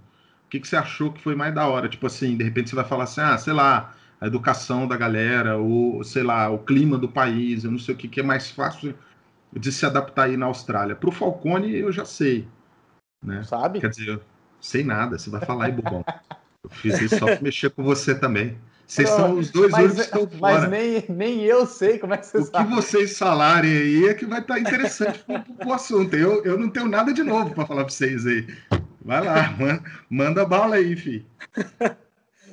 O 0.53 0.55
que, 0.55 0.59
que 0.59 0.67
você 0.67 0.75
achou 0.75 1.11
que 1.11 1.19
foi 1.19 1.33
mais 1.33 1.51
da 1.51 1.67
hora? 1.67 1.89
Tipo 1.89 2.05
assim, 2.05 2.37
de 2.37 2.43
repente 2.43 2.69
você 2.69 2.75
vai 2.75 2.85
falar 2.85 3.05
assim, 3.05 3.21
ah, 3.21 3.35
sei 3.39 3.53
lá, 3.53 3.95
a 4.21 4.27
educação 4.27 4.87
da 4.87 4.95
galera, 4.95 5.57
ou 5.57 6.03
sei 6.03 6.21
lá, 6.21 6.47
o 6.47 6.59
clima 6.59 6.95
do 6.95 7.09
país, 7.09 7.63
eu 7.63 7.71
não 7.71 7.79
sei 7.79 7.95
o 7.95 7.97
que, 7.97 8.07
que 8.07 8.19
é 8.19 8.23
mais 8.23 8.51
fácil 8.51 8.93
de 9.51 9.71
se 9.71 9.83
adaptar 9.83 10.25
aí 10.25 10.37
na 10.37 10.45
Austrália. 10.45 10.95
Para 10.95 11.09
o 11.09 11.11
Falcone, 11.11 11.75
eu 11.75 11.91
já 11.91 12.05
sei. 12.05 12.47
Né? 13.25 13.41
Sabe? 13.41 13.79
Quer 13.79 13.89
dizer, 13.89 14.09
eu 14.09 14.21
sei 14.61 14.83
nada, 14.83 15.17
você 15.17 15.27
vai 15.27 15.41
falar 15.41 15.65
aí, 15.65 15.71
bobão. 15.71 16.05
Eu 16.63 16.69
fiz 16.69 17.01
isso 17.01 17.17
só 17.17 17.25
para 17.25 17.41
mexer 17.41 17.71
com 17.71 17.83
você 17.83 18.13
também. 18.13 18.55
Vocês 18.85 19.09
são 19.09 19.39
os 19.39 19.49
dois 19.49 19.71
mas, 19.71 19.85
únicos 19.85 20.05
que 20.05 20.17
estão 20.19 20.29
fora. 20.39 20.59
Mas 20.59 20.69
nem, 20.69 21.05
nem 21.09 21.41
eu 21.41 21.65
sei 21.65 21.97
como 21.97 22.13
é 22.13 22.17
que 22.17 22.27
vocês 22.27 22.47
O 22.47 22.51
que 22.51 22.63
vocês 22.65 23.17
falarem 23.17 23.75
aí 23.75 24.05
é 24.07 24.13
que 24.13 24.25
vai 24.25 24.39
estar 24.39 24.53
tá 24.53 24.59
interessante 24.59 25.19
para 25.57 25.67
o 25.67 25.73
assunto. 25.73 26.15
Eu, 26.15 26.43
eu 26.43 26.59
não 26.59 26.69
tenho 26.69 26.87
nada 26.87 27.11
de 27.11 27.23
novo 27.23 27.55
para 27.55 27.65
falar 27.65 27.85
para 27.85 27.91
vocês 27.91 28.27
aí. 28.27 28.45
Vai 29.03 29.23
lá, 29.23 29.51
manda, 29.57 29.83
manda 30.09 30.45
bala 30.45 30.75
aí, 30.75 30.95
fi. 30.95 31.25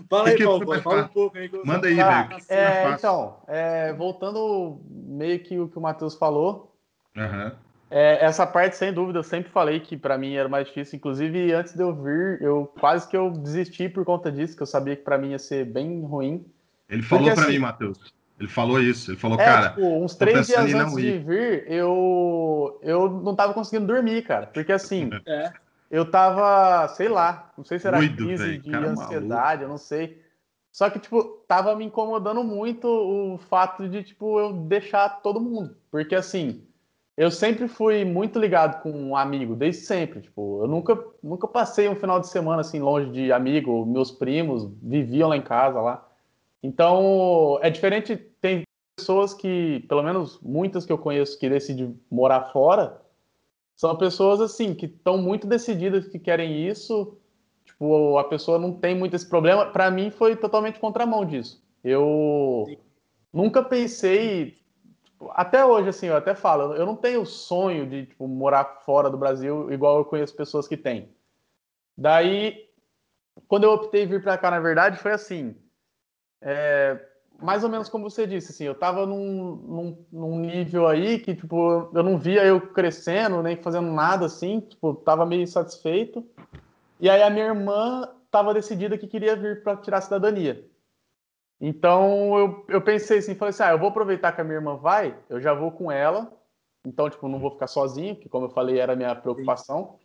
Fala 0.08 0.30
aí, 0.30 0.42
Paulo, 0.42 0.82
fala 0.82 1.02
um 1.02 1.08
pouco 1.08 1.38
aí. 1.38 1.48
Manda 1.64 1.86
aí, 1.86 1.94
velho. 1.94 2.42
é, 2.48 2.90
então, 2.90 3.36
é, 3.46 3.92
voltando 3.92 4.80
meio 4.90 5.38
que 5.38 5.56
o 5.56 5.68
que 5.68 5.78
o 5.78 5.80
Matheus 5.80 6.16
falou, 6.16 6.74
uhum. 7.16 7.52
É, 7.90 8.24
essa 8.24 8.46
parte, 8.46 8.76
sem 8.76 8.92
dúvida, 8.92 9.18
eu 9.18 9.22
sempre 9.24 9.50
falei 9.50 9.80
que 9.80 9.96
para 9.96 10.16
mim 10.16 10.34
era 10.34 10.48
mais 10.48 10.68
difícil. 10.68 10.96
Inclusive, 10.96 11.52
antes 11.52 11.74
de 11.74 11.82
eu 11.82 11.92
vir, 11.92 12.40
eu 12.40 12.72
quase 12.78 13.08
que 13.08 13.16
eu 13.16 13.30
desisti 13.32 13.88
por 13.88 14.04
conta 14.04 14.30
disso, 14.30 14.56
que 14.56 14.62
eu 14.62 14.66
sabia 14.66 14.94
que 14.94 15.02
para 15.02 15.18
mim 15.18 15.30
ia 15.30 15.40
ser 15.40 15.64
bem 15.64 16.00
ruim. 16.02 16.46
Ele 16.88 17.02
falou 17.02 17.32
para 17.32 17.42
assim, 17.42 17.52
mim, 17.52 17.58
Matheus. 17.58 18.14
Ele 18.38 18.48
falou 18.48 18.80
isso. 18.80 19.10
Ele 19.10 19.18
falou, 19.18 19.40
é, 19.40 19.44
cara. 19.44 19.68
Tipo, 19.70 20.04
uns 20.04 20.14
três 20.14 20.46
dias 20.46 20.72
antes 20.72 20.96
de 20.96 21.18
vir, 21.18 21.64
eu, 21.66 22.78
eu 22.80 23.10
não 23.10 23.34
tava 23.34 23.52
conseguindo 23.52 23.92
dormir, 23.92 24.22
cara. 24.22 24.46
Porque 24.46 24.70
assim, 24.70 25.10
é. 25.26 25.52
Eu 25.90 26.10
tava, 26.10 26.88
sei 26.94 27.08
lá, 27.08 27.52
não 27.56 27.64
sei 27.64 27.78
se 27.78 27.86
era 27.86 27.98
Doido, 27.98 28.16
crise 28.16 28.44
véio. 28.44 28.62
de 28.62 28.74
ansiedade, 28.74 29.28
maluco. 29.28 29.62
eu 29.64 29.68
não 29.68 29.78
sei. 29.78 30.22
Só 30.70 30.88
que, 30.88 31.00
tipo, 31.00 31.22
tava 31.48 31.74
me 31.74 31.84
incomodando 31.84 32.44
muito 32.44 32.86
o 32.86 33.38
fato 33.38 33.88
de, 33.88 34.04
tipo, 34.04 34.38
eu 34.38 34.52
deixar 34.52 35.20
todo 35.20 35.40
mundo. 35.40 35.76
Porque 35.90 36.14
assim 36.14 36.64
eu 37.20 37.30
sempre 37.30 37.68
fui 37.68 38.02
muito 38.02 38.38
ligado 38.38 38.80
com 38.82 38.90
um 38.90 39.14
amigo, 39.14 39.54
desde 39.54 39.82
sempre. 39.82 40.22
Tipo, 40.22 40.62
eu 40.62 40.66
nunca, 40.66 40.98
nunca 41.22 41.46
passei 41.46 41.86
um 41.86 41.94
final 41.94 42.18
de 42.18 42.28
semana 42.28 42.62
assim 42.62 42.80
longe 42.80 43.10
de 43.10 43.30
amigo. 43.30 43.84
Meus 43.84 44.10
primos 44.10 44.66
viviam 44.82 45.28
lá 45.28 45.36
em 45.36 45.42
casa 45.42 45.82
lá. 45.82 46.08
Então 46.62 47.58
é 47.60 47.68
diferente. 47.68 48.16
Tem 48.16 48.62
pessoas 48.96 49.34
que, 49.34 49.84
pelo 49.86 50.02
menos 50.02 50.40
muitas 50.40 50.86
que 50.86 50.92
eu 50.92 50.96
conheço, 50.96 51.38
que 51.38 51.46
decidem 51.50 51.94
morar 52.10 52.52
fora, 52.54 53.02
são 53.80 53.96
pessoas 53.96 54.42
assim 54.42 54.74
que 54.74 54.84
estão 54.84 55.16
muito 55.16 55.46
decididas 55.46 56.06
que 56.06 56.18
querem 56.18 56.68
isso. 56.68 57.18
Tipo, 57.64 58.18
a 58.18 58.24
pessoa 58.24 58.58
não 58.58 58.74
tem 58.74 58.94
muito 58.94 59.16
esse 59.16 59.26
problema. 59.26 59.72
Para 59.72 59.90
mim 59.90 60.10
foi 60.10 60.36
totalmente 60.36 60.78
contramão 60.78 61.24
disso. 61.24 61.64
Eu 61.82 62.66
nunca 63.32 63.62
pensei 63.62 64.58
até 65.30 65.64
hoje, 65.64 65.88
assim, 65.88 66.08
eu 66.08 66.16
até 66.16 66.34
falo, 66.34 66.74
eu 66.74 66.84
não 66.84 66.94
tenho 66.94 67.24
sonho 67.24 67.88
de 67.88 68.04
tipo, 68.04 68.28
morar 68.28 68.82
fora 68.84 69.08
do 69.08 69.16
Brasil 69.16 69.72
igual 69.72 69.96
eu 69.96 70.04
conheço 70.04 70.36
pessoas 70.36 70.68
que 70.68 70.76
têm. 70.76 71.08
Daí, 71.96 72.68
quando 73.48 73.64
eu 73.64 73.70
optei 73.70 74.04
vir 74.04 74.22
para 74.22 74.36
cá, 74.36 74.50
na 74.50 74.60
verdade, 74.60 74.98
foi 74.98 75.12
assim, 75.12 75.56
é, 76.42 77.02
mais 77.42 77.64
ou 77.64 77.70
menos 77.70 77.88
como 77.88 78.08
você 78.08 78.26
disse, 78.26 78.52
assim, 78.52 78.64
eu 78.64 78.74
tava 78.74 79.06
num, 79.06 79.56
num, 79.56 80.06
num, 80.12 80.38
nível 80.38 80.86
aí 80.86 81.18
que, 81.18 81.34
tipo, 81.34 81.90
eu 81.94 82.02
não 82.02 82.18
via 82.18 82.44
eu 82.44 82.60
crescendo, 82.60 83.42
nem 83.42 83.56
fazendo 83.56 83.90
nada, 83.90 84.26
assim, 84.26 84.60
tipo, 84.60 84.94
tava 84.94 85.26
meio 85.26 85.42
insatisfeito. 85.42 86.24
E 87.00 87.08
aí 87.08 87.22
a 87.22 87.30
minha 87.30 87.46
irmã 87.46 88.08
tava 88.30 88.54
decidida 88.54 88.98
que 88.98 89.06
queria 89.06 89.34
vir 89.34 89.62
para 89.62 89.76
tirar 89.76 89.98
a 89.98 90.02
cidadania. 90.02 90.64
Então 91.60 92.38
eu, 92.38 92.64
eu 92.68 92.80
pensei 92.80 93.18
assim, 93.18 93.34
falei 93.34 93.50
assim, 93.50 93.62
ah, 93.62 93.72
eu 93.72 93.78
vou 93.78 93.88
aproveitar 93.88 94.32
que 94.32 94.40
a 94.40 94.44
minha 94.44 94.56
irmã 94.56 94.76
vai, 94.76 95.16
eu 95.28 95.40
já 95.40 95.52
vou 95.52 95.72
com 95.72 95.90
ela. 95.90 96.32
Então, 96.84 97.10
tipo, 97.10 97.28
não 97.28 97.38
vou 97.38 97.50
ficar 97.50 97.66
sozinho, 97.66 98.16
que 98.16 98.28
como 98.28 98.46
eu 98.46 98.50
falei, 98.50 98.78
era 98.78 98.94
a 98.94 98.96
minha 98.96 99.14
preocupação. 99.14 99.98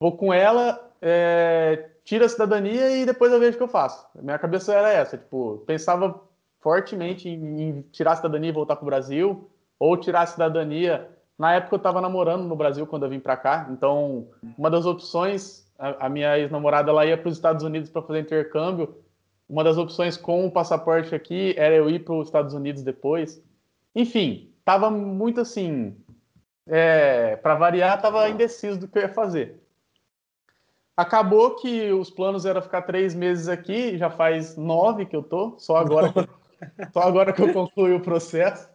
Vou 0.00 0.16
com 0.16 0.32
ela, 0.32 0.92
é, 1.02 1.90
tira 2.04 2.26
a 2.26 2.28
cidadania 2.28 2.96
e 2.96 3.04
depois 3.04 3.32
eu 3.32 3.40
vejo 3.40 3.54
o 3.54 3.56
que 3.58 3.62
eu 3.62 3.68
faço. 3.68 4.06
Minha 4.14 4.38
cabeça 4.38 4.72
era 4.72 4.90
essa, 4.90 5.18
tipo, 5.18 5.62
pensava 5.66 6.27
fortemente 6.60 7.28
em, 7.28 7.62
em 7.62 7.82
tirar 7.92 8.12
a 8.12 8.16
cidadania 8.16 8.50
e 8.50 8.52
voltar 8.52 8.76
para 8.76 8.82
o 8.82 8.86
Brasil, 8.86 9.50
ou 9.78 9.96
tirar 9.96 10.22
a 10.22 10.26
cidadania. 10.26 11.08
Na 11.38 11.54
época 11.54 11.76
eu 11.76 11.78
estava 11.78 12.00
namorando 12.00 12.44
no 12.44 12.56
Brasil 12.56 12.86
quando 12.86 13.04
eu 13.04 13.10
vim 13.10 13.20
para 13.20 13.36
cá, 13.36 13.68
então 13.70 14.28
uma 14.56 14.70
das 14.70 14.86
opções, 14.86 15.70
a, 15.78 16.06
a 16.06 16.08
minha 16.08 16.38
ex-namorada 16.38 16.90
ela 16.90 17.06
ia 17.06 17.16
para 17.16 17.28
os 17.28 17.36
Estados 17.36 17.62
Unidos 17.62 17.90
para 17.90 18.02
fazer 18.02 18.20
intercâmbio, 18.20 18.96
uma 19.48 19.64
das 19.64 19.78
opções 19.78 20.16
com 20.16 20.46
o 20.46 20.50
passaporte 20.50 21.14
aqui 21.14 21.54
era 21.56 21.74
eu 21.74 21.88
ir 21.88 22.00
para 22.00 22.14
os 22.14 22.28
Estados 22.28 22.52
Unidos 22.52 22.82
depois. 22.82 23.42
Enfim, 23.94 24.52
tava 24.64 24.90
muito 24.90 25.40
assim. 25.40 25.96
É, 26.66 27.36
para 27.36 27.54
variar, 27.54 28.00
tava 28.00 28.28
indeciso 28.28 28.78
do 28.78 28.86
que 28.86 28.98
eu 28.98 29.02
ia 29.02 29.08
fazer. 29.08 29.58
Acabou 30.94 31.54
que 31.54 31.90
os 31.92 32.10
planos 32.10 32.44
eram 32.44 32.60
ficar 32.60 32.82
três 32.82 33.14
meses 33.14 33.48
aqui, 33.48 33.96
já 33.96 34.10
faz 34.10 34.56
nove 34.56 35.06
que 35.06 35.16
eu 35.16 35.22
tô, 35.22 35.54
só 35.56 35.76
agora 35.76 36.12
que, 36.12 36.28
só 36.92 37.00
agora 37.00 37.32
que 37.32 37.42
eu 37.42 37.52
concluí 37.52 37.92
o 37.92 38.00
processo. 38.00 38.68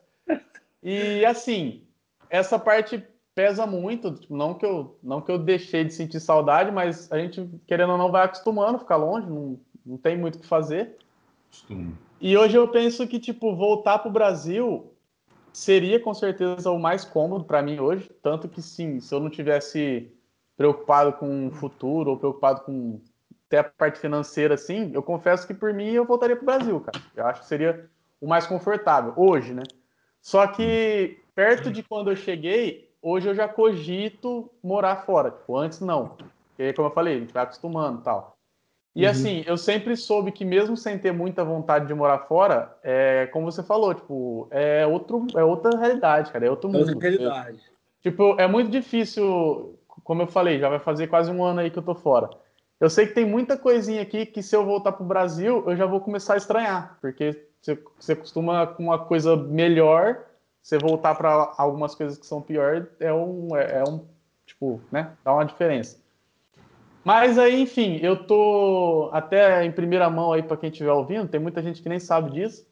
E 0.82 1.26
assim, 1.26 1.84
essa 2.30 2.60
parte 2.60 3.04
pesa 3.34 3.66
muito, 3.66 4.12
tipo, 4.14 4.36
não 4.36 4.54
que 4.54 4.66
eu 4.66 4.98
não 5.02 5.22
que 5.22 5.32
eu 5.32 5.40
deixei 5.40 5.84
de 5.84 5.94
sentir 5.94 6.20
saudade, 6.20 6.72
mas 6.72 7.12
a 7.12 7.18
gente 7.18 7.50
querendo 7.66 7.92
ou 7.92 7.98
não 7.98 8.12
vai 8.12 8.26
acostumando 8.26 8.80
ficar 8.80 8.98
longe, 8.98 9.28
não, 9.28 9.60
não 9.86 9.98
tem 9.98 10.18
muito 10.18 10.36
o 10.36 10.40
que 10.40 10.48
fazer. 10.48 10.98
Costumo. 11.50 11.98
E 12.20 12.38
hoje 12.38 12.58
eu 12.58 12.68
penso 12.70 13.06
que, 13.06 13.20
tipo, 13.20 13.56
voltar 13.56 14.00
para 14.00 14.10
o 14.10 14.14
Brasil 14.14 14.94
seria 15.52 16.00
com 16.00 16.14
certeza 16.14 16.72
o 16.72 16.80
mais 16.80 17.04
cômodo 17.04 17.44
para 17.44 17.62
mim 17.62 17.80
hoje. 17.80 18.10
Tanto 18.22 18.48
que, 18.48 18.62
sim, 18.62 19.00
se 19.00 19.14
eu 19.14 19.20
não 19.20 19.30
tivesse 19.30 20.12
preocupado 20.56 21.14
com 21.14 21.48
o 21.48 21.52
futuro 21.52 22.12
ou 22.12 22.18
preocupado 22.18 22.62
com 22.62 23.02
até 23.54 23.60
a 23.60 23.64
parte 23.64 24.00
financeira, 24.00 24.56
assim, 24.56 24.92
eu 24.94 25.04
confesso 25.04 25.46
que 25.46 25.54
por 25.54 25.72
mim 25.74 25.92
eu 25.92 26.06
voltaria 26.06 26.36
para 26.36 26.44
o 26.44 26.46
Brasil, 26.46 26.80
cara. 26.80 27.00
Eu 27.16 27.28
acho 27.28 27.42
que 27.42 27.48
seria 27.48 27.88
o 28.20 28.28
mais 28.28 28.48
confortável, 28.48 29.14
hoje, 29.16 29.54
né? 29.54 29.64
Só 30.20 30.48
que 30.48 31.20
perto 31.36 31.70
de 31.72 31.84
quando 31.84 32.10
eu 32.10 32.16
cheguei, 32.16 32.90
hoje 33.02 33.30
eu 33.30 33.36
já 33.36 33.48
cogito 33.48 34.50
morar 34.64 34.98
fora. 35.06 35.30
Tipo, 35.30 35.58
antes 35.58 35.82
não. 35.82 36.18
Porque, 36.50 36.74
como 36.74 36.88
eu 36.88 36.94
falei, 36.94 37.18
a 37.18 37.20
gente 37.20 37.34
vai 37.34 37.44
acostumando 37.44 38.00
e 38.00 38.04
tal. 38.04 38.36
E 38.96 39.06
uhum. 39.06 39.12
assim, 39.12 39.44
eu 39.46 39.58
sempre 39.58 39.96
soube 39.96 40.32
que 40.32 40.46
mesmo 40.46 40.78
sem 40.78 40.98
ter 40.98 41.12
muita 41.12 41.44
vontade 41.44 41.88
de 41.88 41.94
morar 41.94 42.20
fora, 42.20 42.76
é, 42.84 43.28
como 43.28 43.52
você 43.52 43.62
falou, 43.62 43.94
tipo, 43.94 44.48
é, 44.52 44.86
outro, 44.86 45.28
é 45.36 45.44
outra 45.44 45.78
realidade, 45.78 46.32
cara, 46.32 46.46
é 46.46 46.50
outro 46.50 46.70
mundo. 46.70 46.90
Outra 46.90 47.10
realidade. 47.10 47.60
tipo, 48.02 48.40
é 48.40 48.48
muito 48.48 48.70
difícil, 48.70 49.78
como 50.04 50.22
eu 50.22 50.28
falei, 50.28 50.60
já 50.60 50.70
vai 50.70 50.80
fazer 50.80 51.08
quase 51.08 51.32
um 51.32 51.44
ano 51.44 51.60
aí 51.60 51.72
que 51.72 51.78
eu 51.78 51.84
tô 51.84 51.96
fora. 51.96 52.30
Eu 52.84 52.90
sei 52.90 53.08
que 53.08 53.14
tem 53.14 53.26
muita 53.26 53.56
coisinha 53.56 54.02
aqui 54.02 54.26
que 54.26 54.44
se 54.44 54.54
eu 54.54 54.66
voltar 54.66 54.92
pro 54.92 55.06
Brasil, 55.06 55.64
eu 55.66 55.74
já 55.74 55.86
vou 55.86 56.02
começar 56.02 56.34
a 56.34 56.38
estranhar, 56.38 56.98
porque 57.00 57.48
você, 57.62 57.82
você 57.98 58.14
costuma 58.14 58.68
com 58.68 58.84
uma 58.84 59.00
coisa 59.00 59.38
melhor, 59.38 60.18
você 60.62 60.78
voltar 60.78 61.16
para 61.16 61.54
algumas 61.58 61.96
coisas 61.96 62.18
que 62.18 62.26
são 62.26 62.42
pior, 62.42 62.86
é 63.00 63.14
um, 63.14 63.56
é, 63.56 63.80
é 63.80 63.84
um, 63.88 64.06
tipo, 64.46 64.82
né, 64.92 65.14
dá 65.24 65.32
uma 65.32 65.46
diferença. 65.46 65.98
Mas 67.06 67.40
aí, 67.40 67.62
enfim, 67.62 68.02
eu 68.04 68.22
tô 68.28 69.10
até 69.14 69.64
em 69.64 69.72
primeira 69.72 70.10
mão 70.10 70.34
aí 70.34 70.44
para 70.44 70.58
quem 70.58 70.70
estiver 70.70 70.92
ouvindo, 70.92 71.30
tem 71.30 71.40
muita 71.40 71.62
gente 71.62 71.82
que 71.82 71.88
nem 71.88 72.00
sabe 72.00 72.32
disso. 72.32 72.68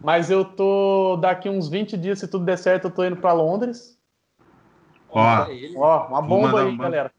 Mas 0.00 0.30
eu 0.30 0.44
tô 0.44 1.16
daqui 1.16 1.48
uns 1.48 1.68
20 1.68 1.96
dias, 1.96 2.20
se 2.20 2.28
tudo 2.28 2.44
der 2.44 2.58
certo, 2.58 2.84
eu 2.84 2.92
tô 2.92 3.04
indo 3.04 3.16
para 3.16 3.32
Londres. 3.32 3.98
Ó, 5.10 5.48
ó, 5.78 6.06
uma 6.06 6.22
bomba 6.22 6.62
aí, 6.62 6.76
galera. 6.76 7.12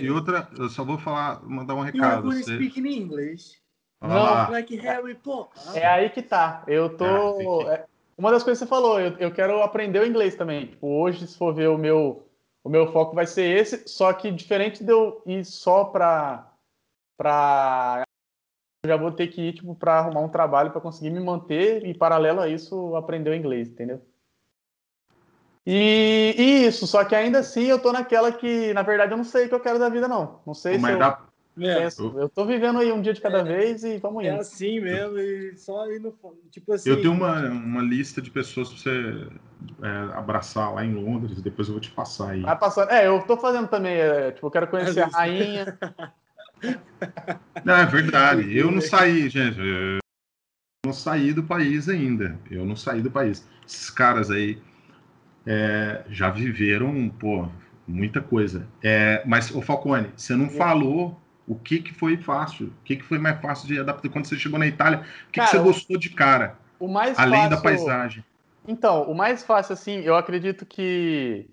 E 0.00 0.10
outra, 0.10 0.48
eu 0.58 0.68
só 0.68 0.84
vou 0.84 0.98
falar, 0.98 1.42
mandar 1.42 1.74
um 1.74 1.80
recado. 1.80 2.32
You 2.32 2.42
você... 2.42 2.54
speak 2.54 2.80
in 2.80 2.86
English. 2.86 3.60
Não, 4.00 4.50
like 4.50 4.76
Harry 4.76 5.14
Potter. 5.14 5.76
É 5.76 5.86
aí 5.86 6.10
que 6.10 6.22
tá. 6.22 6.62
Eu 6.66 6.96
tô. 6.96 7.62
É, 7.70 7.86
uma 8.16 8.30
das 8.30 8.42
coisas 8.42 8.58
que 8.58 8.66
você 8.66 8.68
falou, 8.68 9.00
eu, 9.00 9.16
eu 9.18 9.32
quero 9.32 9.62
aprender 9.62 10.00
o 10.00 10.06
inglês 10.06 10.34
também. 10.34 10.66
Tipo, 10.66 10.86
hoje, 10.86 11.26
se 11.26 11.36
for 11.36 11.54
ver 11.54 11.68
o 11.68 11.78
meu 11.78 12.26
o 12.66 12.68
meu 12.68 12.90
foco 12.92 13.14
vai 13.14 13.26
ser 13.28 13.56
esse, 13.56 13.86
só 13.86 14.12
que 14.12 14.32
diferente 14.32 14.82
de 14.82 14.90
eu 14.90 15.22
ir 15.24 15.44
só 15.44 15.84
para 15.84 16.52
para 17.16 18.02
eu 18.84 18.88
já 18.88 18.96
vou 18.96 19.12
ter 19.12 19.28
que 19.28 19.40
ir 19.40 19.52
tipo 19.52 19.72
para 19.76 20.00
arrumar 20.00 20.20
um 20.20 20.28
trabalho 20.28 20.72
para 20.72 20.80
conseguir 20.80 21.10
me 21.10 21.20
manter 21.20 21.86
e 21.86 21.94
paralelo 21.94 22.40
a 22.40 22.48
isso 22.48 22.96
aprender 22.96 23.30
o 23.30 23.34
inglês, 23.34 23.68
entendeu? 23.68 24.02
E 25.66 26.34
E, 26.38 26.66
isso, 26.66 26.86
só 26.86 27.04
que 27.04 27.14
ainda 27.14 27.40
assim 27.40 27.64
eu 27.64 27.78
tô 27.78 27.92
naquela 27.92 28.30
que, 28.30 28.72
na 28.72 28.82
verdade, 28.82 29.12
eu 29.12 29.16
não 29.16 29.24
sei 29.24 29.46
o 29.46 29.48
que 29.48 29.54
eu 29.54 29.60
quero 29.60 29.78
da 29.78 29.88
vida, 29.88 30.06
não. 30.06 30.40
Não 30.46 30.54
sei 30.54 30.78
Mas 30.78 30.86
se 30.86 30.92
eu, 30.92 30.98
dá- 30.98 31.20
É, 31.58 31.80
penso. 31.80 32.14
Eu 32.18 32.28
tô 32.28 32.44
vivendo 32.44 32.78
aí 32.78 32.92
um 32.92 33.00
dia 33.00 33.12
de 33.14 33.20
cada 33.20 33.42
vez 33.42 33.82
e 33.82 33.96
vamos 33.98 34.24
é 34.24 34.28
indo. 34.28 34.40
assim 34.40 34.78
mesmo, 34.78 35.18
e 35.18 35.56
só 35.56 35.90
indo. 35.90 36.14
Tipo 36.50 36.72
assim. 36.74 36.90
Eu 36.90 37.00
tenho 37.00 37.12
uma, 37.12 37.40
uma 37.48 37.82
lista 37.82 38.22
de 38.22 38.30
pessoas 38.30 38.68
pra 38.68 38.78
você 38.78 39.28
é, 39.82 40.18
abraçar 40.18 40.72
lá 40.72 40.84
em 40.84 40.94
Londres, 40.94 41.40
depois 41.42 41.66
eu 41.66 41.74
vou 41.74 41.80
te 41.80 41.90
passar 41.90 42.30
aí. 42.30 42.42
Vai 42.42 42.58
passando. 42.58 42.90
É, 42.90 43.06
eu 43.08 43.20
tô 43.22 43.36
fazendo 43.36 43.68
também, 43.68 43.94
é, 43.94 44.30
tipo, 44.32 44.46
eu 44.46 44.50
quero 44.50 44.68
conhecer 44.68 45.00
a 45.00 45.06
rainha. 45.06 45.78
Não, 47.64 47.74
é 47.74 47.86
verdade. 47.86 48.56
Eu 48.56 48.70
não 48.70 48.80
saí, 48.80 49.28
gente. 49.28 49.58
Eu 49.58 49.98
não 50.84 50.92
saí 50.92 51.32
do 51.32 51.42
país 51.42 51.88
ainda. 51.88 52.38
Eu 52.50 52.64
não 52.64 52.76
saí 52.76 53.00
do 53.00 53.10
país. 53.10 53.46
Esses 53.66 53.90
caras 53.90 54.30
aí 54.30 54.60
é, 55.46 56.02
já 56.08 56.28
viveram, 56.30 57.08
pô, 57.08 57.48
muita 57.86 58.20
coisa. 58.20 58.66
É, 58.82 59.22
mas, 59.24 59.54
ô 59.54 59.62
Falcone, 59.62 60.10
você 60.16 60.34
não 60.34 60.48
falou 60.50 61.16
o 61.46 61.54
que, 61.54 61.78
que 61.80 61.94
foi 61.94 62.16
fácil, 62.16 62.66
o 62.66 62.84
que, 62.84 62.96
que 62.96 63.04
foi 63.04 63.18
mais 63.18 63.40
fácil 63.40 63.68
de 63.68 63.78
adaptar 63.78 64.08
quando 64.10 64.24
você 64.26 64.36
chegou 64.36 64.58
na 64.58 64.66
Itália. 64.66 64.98
O 64.98 65.02
que, 65.02 65.08
que 65.32 65.38
Cara, 65.40 65.50
você 65.50 65.58
o- 65.58 65.62
gostou 65.62 65.96
de 65.98 66.10
cara, 66.10 66.58
O 66.80 66.88
mais 66.88 67.18
além 67.18 67.48
da 67.48 67.50
fácil- 67.56 67.62
paisagem? 67.62 68.24
Então, 68.66 69.04
o 69.10 69.14
mais 69.14 69.44
fácil, 69.44 69.74
assim, 69.74 70.00
eu 70.00 70.16
acredito 70.16 70.66
que 70.66 71.48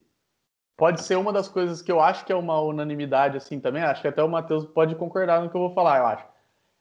pode 0.75 1.03
ser 1.03 1.15
uma 1.15 1.31
das 1.31 1.47
coisas 1.47 1.79
que 1.79 1.91
eu 1.91 2.01
acho 2.01 2.25
que 2.25 2.31
é 2.33 2.35
uma 2.35 2.59
unanimidade, 2.59 3.37
assim, 3.37 3.59
também. 3.59 3.83
Acho 3.83 4.01
que 4.01 4.07
até 4.07 4.23
o 4.23 4.27
Matheus 4.27 4.65
pode 4.65 4.95
concordar 4.95 5.39
no 5.39 5.49
que 5.49 5.55
eu 5.55 5.61
vou 5.61 5.73
falar, 5.75 5.99
eu 5.99 6.07
acho. 6.07 6.25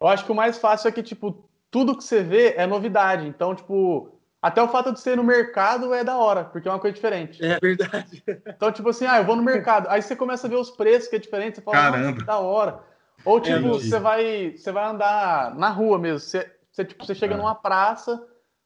Eu 0.00 0.06
acho 0.08 0.24
que 0.24 0.32
o 0.32 0.34
mais 0.34 0.56
fácil 0.58 0.88
é 0.88 0.92
que, 0.92 1.02
tipo, 1.02 1.44
tudo 1.70 1.94
que 1.96 2.02
você 2.02 2.22
vê 2.22 2.54
é 2.56 2.66
novidade. 2.66 3.26
Então, 3.28 3.54
tipo, 3.54 4.18
até 4.42 4.60
o 4.60 4.66
fato 4.68 4.92
de 4.92 4.98
ser 5.00 5.16
no 5.16 5.22
mercado 5.22 5.94
é 5.94 6.02
da 6.02 6.16
hora, 6.18 6.44
porque 6.44 6.66
é 6.68 6.70
uma 6.72 6.80
coisa 6.80 6.94
diferente. 6.94 7.42
É 7.42 7.58
verdade. 7.60 8.22
Então, 8.44 8.72
tipo 8.72 8.88
assim, 8.88 9.06
ah, 9.06 9.18
eu 9.18 9.24
vou 9.24 9.36
no 9.36 9.42
mercado. 9.42 9.86
Aí 9.88 10.02
você 10.02 10.16
começa 10.16 10.46
a 10.48 10.50
ver 10.50 10.56
os 10.56 10.70
preços 10.70 11.08
que 11.08 11.14
é 11.16 11.18
diferente, 11.18 11.54
você 11.56 11.62
fala, 11.62 11.76
Caramba. 11.76 12.18
que 12.18 12.24
da 12.24 12.38
hora. 12.38 12.80
Ou, 13.24 13.40
tipo, 13.40 13.56
entendi. 13.56 13.88
você 13.88 14.00
vai, 14.00 14.52
você 14.56 14.72
vai 14.72 14.84
andar 14.84 15.54
na 15.54 15.68
rua 15.70 15.96
mesmo. 15.98 16.18
Você, 16.18 16.50
você, 16.72 16.84
tipo, 16.84 17.04
você 17.06 17.14
chega 17.14 17.34
É. 17.34 17.36
numa 17.36 17.54
praça, 17.54 18.20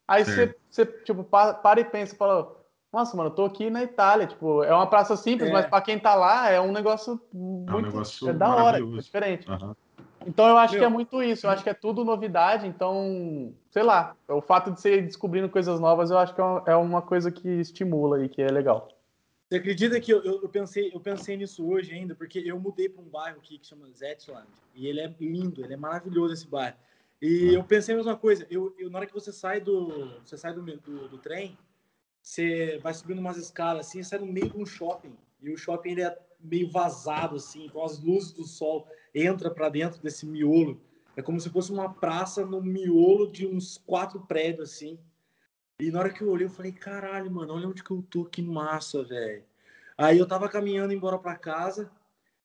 aí 0.09 0.25
você, 0.25 0.57
você, 0.71 0.87
tipo, 0.87 1.23
pa- 1.23 1.53
para 1.55 1.81
e 1.81 1.85
pensa 1.85 2.17
fala, 2.17 2.57
nossa, 2.93 3.15
mano, 3.17 3.29
eu 3.29 3.35
tô 3.35 3.45
aqui 3.45 3.69
na 3.69 3.83
Itália. 3.83 4.27
Tipo, 4.27 4.63
é 4.65 4.73
uma 4.75 4.87
praça 4.87 5.15
simples, 5.15 5.51
É. 5.51 5.53
mas 5.53 5.67
pra 5.67 5.83
quem 5.83 5.99
tá 5.99 6.15
lá 6.15 6.49
é 6.49 6.59
um 6.59 6.73
negócio 6.73 7.21
muito. 7.35 7.83
negócio 7.87 8.31
é 8.31 8.33
da 8.33 8.55
hora, 8.57 8.79
é 8.79 8.83
diferente. 8.83 9.51
Aham. 9.51 9.77
Então 10.27 10.49
eu 10.49 10.57
acho 10.59 10.75
Meu. 10.75 10.81
que 10.81 10.85
é 10.85 10.89
muito 10.89 11.23
isso, 11.23 11.47
eu 11.47 11.51
acho 11.51 11.63
que 11.63 11.71
é 11.71 11.75
tudo 11.75 12.05
novidade, 12.05 12.67
então, 12.67 13.55
sei 13.71 13.85
lá, 13.85 14.17
o 14.29 14.41
fato 14.41 14.73
de 14.73 14.81
você 14.81 14.97
ir 14.97 15.03
descobrindo 15.03 15.49
coisas 15.49 15.79
novas, 15.79 16.11
eu 16.11 16.19
acho 16.19 16.35
que 16.35 16.41
é 16.41 16.75
uma, 16.75 16.99
é 16.99 17.03
coisa 17.03 17.31
que 17.31 17.49
estimula 17.49 18.25
e 18.25 18.29
que 18.29 18.43
é 18.43 18.49
legal. 18.49 18.89
Você 19.49 19.59
acredita 19.59 20.01
que 20.01 20.13
eu, 20.13 20.21
eu, 20.25 20.49
pensei, 20.49 20.91
eu 20.93 20.99
pensei 20.99 21.37
nisso 21.37 21.65
hoje 21.65 21.93
ainda, 21.93 22.17
porque 22.17 22.41
eu 22.41 22.59
mudei 22.59 22.89
para 22.89 23.01
um 23.01 23.09
bairro 23.09 23.39
aqui 23.39 23.57
que 23.59 23.67
chama 23.67 23.89
Zetland, 23.93 24.49
e 24.75 24.89
ele 24.89 25.01
é 25.01 25.15
lindo, 25.21 25.65
ele 25.65 25.75
é 25.75 25.77
maravilhoso 25.77 26.35
esse 26.35 26.49
bairro. 26.49 26.77
E 27.23 27.55
eu 27.55 27.63
pensei 27.63 27.95
a 27.95 27.97
mesma 27.97 28.17
coisa, 28.17 28.45
eu, 28.51 28.75
eu- 28.77 28.91
na 28.91 28.99
hora 28.99 29.07
que 29.07 29.15
você 29.15 29.33
sai 29.33 29.61
do, 29.61 30.21
você 30.25 30.37
sai 30.37 30.53
do, 30.53 30.63
do, 30.63 31.09
do 31.09 31.19
trem, 31.19 31.57
você 32.21 32.79
vai 32.83 32.93
subindo 32.93 33.21
umas 33.21 33.37
escadas 33.37 33.87
assim, 33.87 34.03
sai 34.03 34.19
no 34.19 34.27
meio 34.27 34.51
de 34.51 34.57
um 34.57 34.67
shopping, 34.67 35.17
e 35.41 35.51
o 35.51 35.57
shopping 35.57 35.91
ele 35.93 36.03
é 36.03 36.19
meio 36.41 36.69
vazado 36.69 37.37
assim, 37.37 37.69
com 37.69 37.85
as 37.85 38.01
luzes 38.01 38.33
do 38.33 38.45
sol 38.45 38.89
entra 39.17 39.51
para 39.51 39.71
dentro 39.71 40.03
desse 40.03 40.27
miolo. 40.27 40.79
É 41.17 41.23
como 41.23 41.41
se 41.41 41.49
fosse 41.49 41.73
uma 41.73 41.93
praça 41.95 42.45
no 42.45 42.61
miolo 42.61 43.31
de 43.33 43.47
uns 43.47 43.79
quatro 43.87 44.21
prédios 44.21 44.71
assim. 44.71 44.99
E 45.81 45.91
na 45.91 46.01
hora 46.01 46.11
que 46.13 46.23
eu 46.23 46.31
olhei, 46.31 46.47
eu 46.47 46.51
falei, 46.51 46.73
caralho, 46.73 47.31
mano, 47.31 47.55
olha 47.55 47.69
onde 47.69 47.83
que 47.83 47.91
eu 47.91 48.05
tô, 48.09 48.25
que 48.25 48.43
massa, 48.43 49.03
velho. 49.03 49.43
Aí 49.97 50.19
eu 50.19 50.27
tava 50.27 50.49
caminhando 50.49 50.93
embora 50.93 51.19
pra 51.19 51.37
casa, 51.37 51.91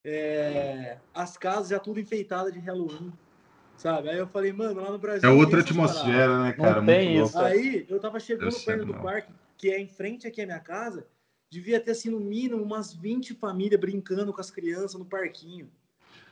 é, 0.06 0.98
as 1.14 1.38
casas 1.38 1.70
já 1.70 1.80
tudo 1.80 2.00
enfeitadas 2.00 2.54
de 2.54 2.60
Halloween, 2.60 3.12
sabe? 3.76 4.10
Aí 4.10 4.18
eu 4.18 4.28
falei, 4.28 4.54
mano, 4.54 4.82
lá 4.82 4.92
no 4.92 4.98
Brasil. 4.98 5.30
É 5.30 5.32
não 5.32 5.40
outra 5.40 5.62
tem 5.64 5.76
paradas. 5.76 5.98
atmosfera, 5.98 6.44
né, 6.44 6.54
cara? 6.54 6.86
tem 6.86 7.14
Muito 7.14 7.28
isso. 7.28 7.38
louco. 7.38 7.54
Aí 7.54 7.86
eu 7.90 8.00
tava 8.00 8.20
chegando 8.20 8.54
Eu 8.54 8.60
perto 8.62 8.86
do 8.86 8.94
não. 8.94 9.02
parque, 9.02 9.34
que 9.58 9.70
é 9.70 9.80
em 9.80 9.88
frente 9.88 10.26
aqui 10.28 10.42
à 10.42 10.46
minha 10.46 10.60
casa, 10.60 11.06
devia 11.50 11.80
ter 11.80 11.92
assim, 11.92 12.10
no 12.10 12.20
mínimo, 12.20 12.64
umas 12.64 12.94
20 12.94 13.34
famílias 13.34 13.80
brincando 13.80 14.32
com 14.34 14.40
as 14.40 14.50
crianças 14.50 14.96
no 14.96 15.06
parquinho. 15.06 15.70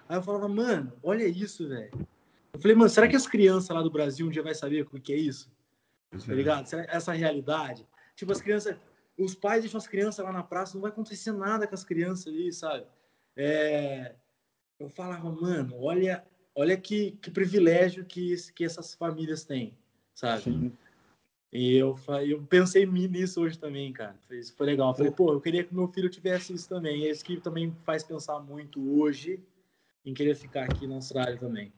Aí 0.09 0.17
eu 0.17 0.23
falava, 0.23 0.47
mano, 0.47 0.91
olha 1.03 1.27
isso, 1.27 1.69
velho. 1.69 1.91
Eu 2.51 2.59
falei, 2.59 2.75
mano, 2.75 2.89
será 2.89 3.07
que 3.07 3.15
as 3.15 3.27
crianças 3.27 3.69
lá 3.69 3.83
do 3.83 3.91
Brasil 3.91 4.25
um 4.25 4.31
dia 4.31 4.41
vai 4.41 4.55
saber 4.55 4.81
o 4.81 4.99
que 4.99 5.13
é 5.13 5.15
isso? 5.15 5.51
tá 6.09 6.33
ligado? 6.33 6.65
Será 6.65 6.83
Essa 6.89 7.13
realidade. 7.13 7.85
Tipo, 8.15 8.31
as 8.31 8.41
crianças, 8.41 8.75
os 9.15 9.35
pais 9.35 9.61
deixam 9.61 9.77
as 9.77 9.87
crianças 9.87 10.25
lá 10.25 10.31
na 10.31 10.41
praça, 10.41 10.73
não 10.73 10.81
vai 10.81 10.89
acontecer 10.89 11.31
nada 11.31 11.67
com 11.67 11.75
as 11.75 11.83
crianças 11.83 12.25
ali, 12.25 12.51
sabe? 12.51 12.87
É, 13.37 14.15
eu 14.79 14.89
falava, 14.89 15.31
mano, 15.31 15.79
olha, 15.79 16.25
olha 16.55 16.75
que, 16.75 17.11
que 17.21 17.29
privilégio 17.29 18.03
que, 18.03 18.35
que 18.55 18.65
essas 18.65 18.95
famílias 18.95 19.45
têm, 19.45 19.77
sabe? 20.15 20.73
E 21.53 21.75
eu, 21.75 21.95
eu 22.27 22.41
pensei 22.43 22.83
nisso 22.87 23.41
hoje 23.41 23.59
também, 23.59 23.93
cara. 23.93 24.15
Isso 24.31 24.55
foi 24.55 24.65
legal. 24.65 24.89
Eu 24.89 24.95
falei, 24.95 25.11
pô, 25.11 25.33
eu 25.33 25.41
queria 25.41 25.63
que 25.63 25.73
meu 25.73 25.87
filho 25.87 26.09
tivesse 26.09 26.51
isso 26.51 26.67
também. 26.67 27.05
É 27.05 27.11
isso 27.11 27.23
que 27.23 27.39
também 27.39 27.75
faz 27.85 28.03
pensar 28.03 28.39
muito 28.39 28.99
hoje 28.99 29.39
em 30.05 30.13
querer 30.13 30.35
ficar 30.35 30.63
aqui 30.63 30.87
na 30.87 30.95
Austrália 30.95 31.37
também. 31.37 31.71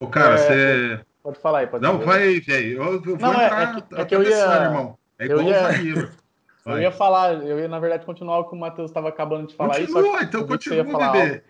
Ô, 0.00 0.06
cara, 0.08 0.34
É, 0.34 0.36
você. 0.38 1.04
Pode 1.22 1.38
falar 1.38 1.58
aí, 1.60 1.66
pode 1.66 1.82
Não, 1.82 2.00
falar. 2.00 2.04
vai, 2.18 2.40
velho. 2.40 2.82
Eu, 2.82 2.92
eu 2.94 3.00
vou 3.02 3.18
Não, 3.18 3.40
é- 3.40 3.44
entrar 3.46 3.62
é 3.62 3.80
que- 3.80 3.94
é 4.00 4.04
que 4.06 4.14
eu 4.16 4.22
ia- 4.22 4.62
irmão. 4.64 4.98
É 5.18 5.24
eu 5.26 5.38
igual 5.40 5.46
ia- 5.48 5.60
o 5.60 5.72
zagueiro. 5.72 6.10
Eu 6.66 6.72
Vai. 6.72 6.82
ia 6.82 6.92
falar, 6.92 7.32
eu 7.42 7.58
ia, 7.58 7.66
na 7.66 7.80
verdade, 7.80 8.04
continuar 8.04 8.38
o 8.40 8.44
que 8.44 8.54
o 8.54 8.58
Matheus 8.58 8.90
estava 8.90 9.08
acabando 9.08 9.46
de 9.48 9.54
falar 9.54 9.76
aí, 9.76 9.86
só 9.88 9.94
Continua, 9.94 10.18
que 10.18 10.24
então 10.26 10.40
eu 10.40 10.44
ia 10.44 10.48
continua, 10.52 10.84
falar 10.84 11.12
bebê. 11.12 11.42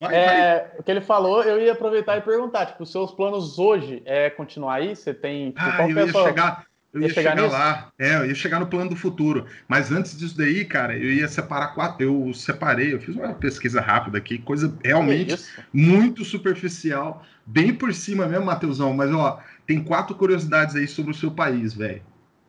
Vai, 0.00 0.10
vai. 0.10 0.40
É, 0.40 0.74
o 0.76 0.82
que 0.82 0.90
ele 0.90 1.00
falou, 1.00 1.42
eu 1.44 1.60
ia 1.60 1.72
aproveitar 1.72 2.16
e 2.16 2.20
perguntar, 2.20 2.66
tipo, 2.66 2.82
os 2.82 2.90
seus 2.90 3.12
planos 3.12 3.60
hoje 3.60 4.02
é 4.04 4.28
continuar 4.28 4.74
aí? 4.74 4.96
Você 4.96 5.14
tem, 5.14 5.52
tipo, 5.52 5.60
Ah, 5.64 5.76
qual 5.76 5.88
eu 5.88 5.94
que 5.94 6.00
é 6.00 6.04
ia 6.06 6.12
chegar, 6.12 6.66
eu 6.96 7.02
ia 7.02 7.08
ia 7.08 7.14
chegar 7.14 7.36
chegar, 7.36 7.50
lá. 7.52 7.92
É, 7.98 8.16
eu 8.16 8.26
ia 8.26 8.34
chegar 8.34 8.58
no 8.60 8.66
plano 8.66 8.90
do 8.90 8.96
futuro. 8.96 9.46
Mas 9.68 9.92
antes 9.92 10.16
disso 10.18 10.36
daí, 10.36 10.64
cara, 10.64 10.96
eu 10.96 11.10
ia 11.10 11.28
separar 11.28 11.68
quatro. 11.68 12.02
Eu 12.02 12.32
separei, 12.34 12.94
eu 12.94 13.00
fiz 13.00 13.14
uma 13.14 13.34
pesquisa 13.34 13.80
rápida 13.80 14.18
aqui, 14.18 14.38
coisa 14.38 14.76
realmente 14.84 15.36
muito 15.72 16.24
superficial, 16.24 17.24
bem 17.44 17.74
por 17.74 17.92
cima 17.94 18.26
mesmo, 18.26 18.46
Matheusão. 18.46 18.92
Mas 18.92 19.12
ó, 19.12 19.40
tem 19.66 19.82
quatro 19.82 20.14
curiosidades 20.16 20.74
aí 20.74 20.88
sobre 20.88 21.10
o 21.12 21.14
seu 21.14 21.30
país, 21.30 21.74
velho. 21.74 22.02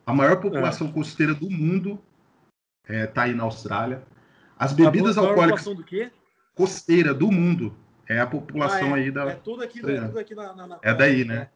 A 0.06 0.12
maior 0.14 0.36
população 0.40 0.90
costeira 0.90 1.34
do 1.34 1.50
mundo 1.50 2.00
é, 2.88 3.06
tá 3.06 3.22
aí 3.24 3.34
na 3.34 3.44
Austrália. 3.44 4.02
As 4.58 4.72
bebidas 4.72 5.18
A 5.18 5.20
alcoólicas 5.20 5.62
população 5.62 5.74
do 5.74 5.84
quê? 5.84 6.10
costeira 6.54 7.12
do 7.14 7.30
mundo 7.30 7.76
é 8.08 8.18
a 8.18 8.26
população 8.26 8.94
Ah, 8.94 8.98
é, 8.98 9.02
aí 9.02 9.10
da. 9.10 9.24
É 9.26 9.34
tudo 9.34 9.62
aqui, 9.62 9.78
É. 9.80 10.00
tudo 10.00 10.18
aqui 10.18 10.34
na, 10.34 10.54
na- 10.54 10.66
na- 10.66 10.78
É 10.82 10.94
daí, 10.94 11.24
né? 11.24 11.48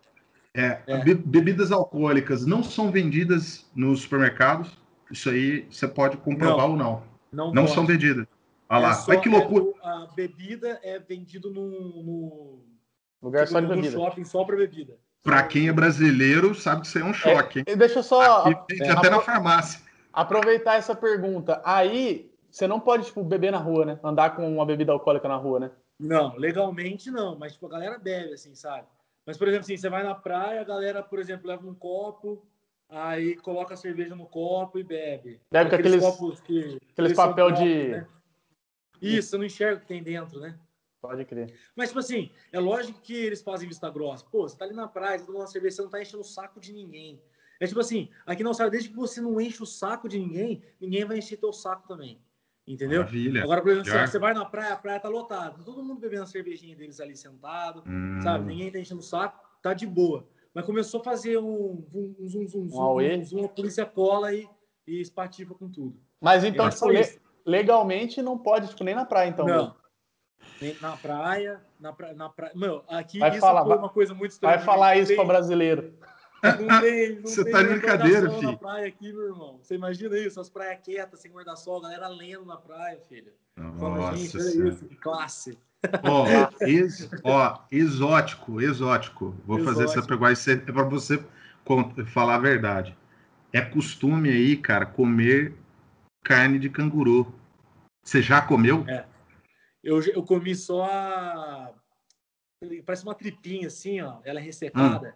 É, 0.54 0.80
É. 0.86 0.98
be- 1.02 1.14
bebidas 1.14 1.72
alcoólicas 1.72 2.44
não 2.44 2.62
são 2.62 2.90
vendidas 2.90 3.66
nos 3.74 4.02
supermercados. 4.02 4.70
Isso 5.10 5.30
aí 5.30 5.66
você 5.70 5.88
pode 5.88 6.16
comprovar 6.18 6.66
ou 6.68 6.76
não. 6.76 7.02
Não, 7.32 7.52
Não 7.52 7.66
são 7.66 7.86
vendidas. 7.86 8.26
Olha 8.68 8.78
É 8.78 8.82
lá. 8.82 8.94
só- 8.94 9.10
Olha 9.12 9.20
que 9.20 9.28
loucura. 9.28 9.64
é 9.82 9.88
a 9.88 10.06
bebida 10.14 10.78
é 10.82 10.98
vendido 10.98 11.50
no, 11.50 11.68
no, 12.02 12.64
Lugar 13.22 13.46
só 13.48 13.60
de 13.60 13.66
no 13.66 13.74
bebida. 13.76 13.92
shopping 13.92 14.24
só 14.24 14.44
para 14.44 14.56
bebida. 14.56 14.98
Pra 15.22 15.42
quem 15.44 15.68
é 15.68 15.72
brasileiro, 15.72 16.54
sabe 16.54 16.80
que 16.82 16.86
isso 16.88 16.98
aí 16.98 17.04
é 17.04 17.06
um 17.06 17.14
choque, 17.14 17.60
hein? 17.60 17.64
E 17.68 17.76
deixa 17.76 18.00
eu 18.00 18.02
só 18.02 18.46
Aqui 18.46 18.82
é, 18.82 18.90
até 18.90 19.08
na 19.08 19.20
farmácia. 19.20 19.80
aproveitar 20.12 20.74
essa 20.74 20.94
pergunta. 20.94 21.62
Aí, 21.64 22.30
você 22.50 22.66
não 22.66 22.80
pode, 22.80 23.06
tipo, 23.06 23.22
beber 23.22 23.52
na 23.52 23.58
rua, 23.58 23.86
né? 23.86 23.98
Andar 24.02 24.34
com 24.36 24.52
uma 24.52 24.66
bebida 24.66 24.92
alcoólica 24.92 25.28
na 25.28 25.36
rua, 25.36 25.60
né? 25.60 25.70
Não, 25.98 26.36
legalmente 26.36 27.10
não, 27.10 27.38
mas 27.38 27.52
tipo, 27.52 27.66
a 27.66 27.70
galera 27.70 27.98
bebe, 27.98 28.32
assim, 28.34 28.54
sabe? 28.54 28.84
Mas, 29.24 29.36
por 29.38 29.46
exemplo, 29.48 29.64
assim, 29.64 29.76
você 29.76 29.88
vai 29.88 30.02
na 30.02 30.14
praia, 30.14 30.60
a 30.60 30.64
galera, 30.64 31.02
por 31.02 31.18
exemplo, 31.18 31.46
leva 31.48 31.66
um 31.66 31.74
copo, 31.74 32.44
aí 32.88 33.36
coloca 33.36 33.74
a 33.74 33.76
cerveja 33.76 34.16
no 34.16 34.26
copo 34.26 34.78
e 34.78 34.82
bebe. 34.82 35.40
Bebe 35.50 35.74
aqueles- 35.74 36.02
copos 36.02 36.40
que. 36.40 36.78
aqueles 36.92 37.14
papel 37.16 37.50
de- 37.52 37.88
né? 37.88 38.08
Isso, 39.00 39.30
você 39.30 39.38
não 39.38 39.44
enxerga 39.44 39.76
o 39.78 39.80
que 39.80 39.86
tem 39.86 40.02
dentro, 40.02 40.40
né? 40.40 40.58
Pode 41.00 41.24
crer. 41.24 41.52
Mas, 41.74 41.88
tipo 41.88 41.98
assim, 41.98 42.30
é 42.52 42.60
lógico 42.60 43.00
que 43.00 43.14
eles 43.14 43.42
fazem 43.42 43.66
vista 43.68 43.90
grossa. 43.90 44.24
Pô, 44.30 44.48
você 44.48 44.56
tá 44.56 44.64
ali 44.64 44.74
na 44.74 44.86
praia, 44.86 45.18
você 45.18 45.24
tá 45.24 45.26
tomando 45.26 45.40
uma 45.42 45.48
cerveja, 45.48 45.76
você 45.76 45.82
não 45.82 45.90
tá 45.90 46.00
enchendo 46.00 46.20
o 46.20 46.24
saco 46.24 46.60
de 46.60 46.72
ninguém. 46.72 47.20
É 47.60 47.66
tipo 47.66 47.80
assim, 47.80 48.08
aqui 48.26 48.42
na 48.42 48.50
Austrália, 48.50 48.70
desde 48.70 48.88
que 48.88 48.96
você 48.96 49.20
não 49.20 49.40
enche 49.40 49.62
o 49.62 49.66
saco 49.66 50.08
de 50.08 50.18
ninguém, 50.18 50.62
ninguém 50.80 51.04
vai 51.04 51.18
encher 51.18 51.36
teu 51.38 51.52
saco 51.52 51.86
também. 51.88 52.20
Entendeu? 52.66 53.00
Maravilha. 53.00 53.42
Agora, 53.42 53.60
por 53.60 53.70
exemplo, 53.72 53.90
Melhor. 53.90 54.06
você 54.08 54.18
vai 54.18 54.34
na 54.34 54.44
praia, 54.44 54.72
a 54.74 54.76
praia 54.76 55.00
tá 55.00 55.08
lotada. 55.08 55.58
tá 55.58 55.64
Todo 55.64 55.82
mundo 55.82 56.00
bebendo 56.00 56.22
a 56.22 56.26
cervejinha 56.26 56.76
deles 56.76 57.00
ali 57.00 57.16
sentado, 57.16 57.82
Hum, 57.86 58.20
sabe? 58.22 58.44
Ninguém 58.46 58.70
tá 58.70 58.78
enchendo 58.78 59.00
o 59.00 59.04
saco, 59.04 59.38
tá 59.60 59.74
de 59.74 59.86
boa. 59.86 60.26
Mas 60.54 60.64
começou 60.64 61.00
a 61.00 61.04
fazer 61.04 61.38
um 61.38 61.84
zum, 61.90 62.14
um 62.20 62.28
zum, 62.28 62.46
zum, 62.48 62.68
Um 62.72 62.80
auê? 62.80 63.16
zum, 63.24 63.38
zum, 63.38 63.44
a 63.46 63.48
polícia 63.48 63.84
cola 63.84 64.32
e, 64.32 64.48
e 64.86 65.00
espatifa 65.00 65.54
com 65.54 65.68
tudo. 65.68 65.98
Mas 66.20 66.44
então, 66.44 66.66
É 66.66 66.70
tipo, 66.70 66.88
le- 66.88 67.20
legalmente 67.44 68.22
não 68.22 68.38
pode, 68.38 68.68
tipo, 68.68 68.84
nem 68.84 68.94
na 68.94 69.04
praia, 69.04 69.28
então. 69.28 69.46
não. 69.46 69.66
né? 69.68 69.74
Nem 70.60 70.76
Na 70.80 70.96
praia, 70.96 71.60
na 71.80 71.92
praia, 71.92 72.14
na 72.14 72.28
praia. 72.28 72.52
Meu, 72.54 72.84
aqui 72.88 73.18
Vai 73.18 73.30
isso 73.30 73.40
falar, 73.40 73.64
foi 73.64 73.76
uma 73.76 73.88
coisa 73.88 74.14
muito 74.14 74.30
estranha. 74.32 74.56
Vai 74.56 74.64
falar 74.64 74.96
Eu 74.96 75.02
isso 75.02 75.14
pra 75.14 75.24
falei- 75.24 75.32
brasileiro. 75.40 75.94
Não 76.42 76.80
tem, 76.80 77.14
não 77.16 77.22
Você 77.22 77.44
tem 77.44 77.52
tá 77.52 77.62
de 77.62 77.68
brincadeira, 77.68 78.30
filho. 78.30 78.50
na 78.52 78.56
praia 78.56 78.88
aqui, 78.88 79.12
meu 79.12 79.22
irmão. 79.28 79.58
Você 79.62 79.74
imagina 79.74 80.18
isso, 80.18 80.40
as 80.40 80.50
praias 80.50 80.80
quietas, 80.82 81.20
sem 81.20 81.30
guarda-sol, 81.30 81.78
a 81.78 81.82
galera 81.82 82.08
lendo 82.08 82.44
na 82.44 82.56
praia, 82.56 83.00
filho. 83.00 83.32
Fala, 83.78 84.16
gente, 84.16 84.34
Nossa 84.34 84.38
olha 84.38 84.50
senhora. 84.50 84.68
isso, 84.70 84.84
que 84.86 84.96
classe. 84.96 85.58
Ó, 86.02 86.26
ex- 86.62 87.10
ó, 87.24 87.58
exótico, 87.70 88.60
exótico. 88.60 89.36
Vou 89.44 89.58
fazer 89.60 89.84
essa 89.84 89.94
Exótico. 90.00 90.18
pergunta 90.18 90.70
é 90.70 90.72
para 90.72 90.84
você 90.84 91.24
falar 92.06 92.36
a 92.36 92.38
verdade. 92.38 92.96
É 93.52 93.60
costume 93.60 94.30
aí, 94.30 94.56
cara, 94.56 94.86
comer 94.86 95.54
carne 96.24 96.58
de 96.58 96.70
canguru. 96.70 97.32
Você 98.04 98.22
já 98.22 98.40
comeu? 98.40 98.84
É. 98.88 99.04
Eu, 99.82 100.00
eu 100.02 100.22
comi 100.22 100.54
só 100.54 100.84
a. 100.84 101.72
Parece 102.86 103.02
uma 103.04 103.14
tripinha 103.14 103.66
assim, 103.66 104.00
ó. 104.00 104.20
Ela 104.24 104.38
é 104.40 104.42
ressecada. 104.42 105.14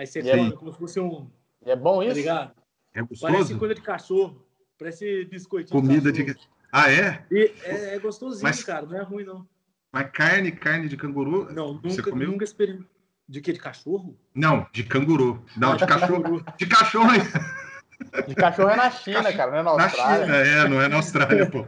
Aí 0.00 0.06
você 0.06 0.22
come 0.22 0.52
como 0.52 0.72
se 0.72 0.78
fosse 0.78 0.98
um. 0.98 1.28
E 1.66 1.70
é 1.70 1.76
bom 1.76 1.98
Tá 1.98 2.06
isso? 2.06 2.14
ligado? 2.14 2.52
É 2.94 3.02
Parece 3.02 3.20
gostoso? 3.26 3.58
coisa 3.58 3.74
de 3.74 3.82
cachorro. 3.82 4.46
Parece 4.78 5.24
biscoitinho. 5.26 5.78
Comida 5.78 6.10
cachorro. 6.10 6.34
de. 6.34 6.40
Ah, 6.72 6.90
é? 6.90 7.22
E 7.30 7.52
é, 7.64 7.94
é 7.96 7.98
gostosinho, 7.98 8.42
Mas- 8.44 8.64
cara. 8.64 8.86
Não 8.86 8.96
é 8.96 9.02
ruim, 9.02 9.24
não. 9.24 9.46
Mas 9.92 10.08
carne, 10.10 10.52
carne 10.52 10.88
de 10.88 10.96
canguru? 10.96 11.52
Não, 11.52 11.78
Você 11.82 11.98
nunca, 11.98 12.10
comeu? 12.10 12.28
nunca 12.30 12.44
experimentei. 12.44 12.86
De 13.28 13.40
quê? 13.42 13.52
De 13.52 13.58
cachorro? 13.58 14.16
Não, 14.34 14.66
de 14.72 14.84
canguru. 14.84 15.44
Não, 15.54 15.76
de 15.76 15.86
cachorro. 15.86 16.42
De 16.56 16.66
cachorro 16.66 17.14
hein? 17.14 17.22
De 18.26 18.34
cachorro 18.34 18.70
é 18.70 18.76
na 18.76 18.90
China, 18.90 19.32
cara, 19.34 19.50
não 19.50 19.58
é 19.58 19.62
na 19.62 19.76
na 19.76 19.84
Austrália. 19.84 20.24
China, 20.24 20.36
é, 20.36 20.68
não 20.68 20.80
é 20.80 20.88
na 20.88 20.96
Austrália, 20.96 21.50
pô. 21.50 21.66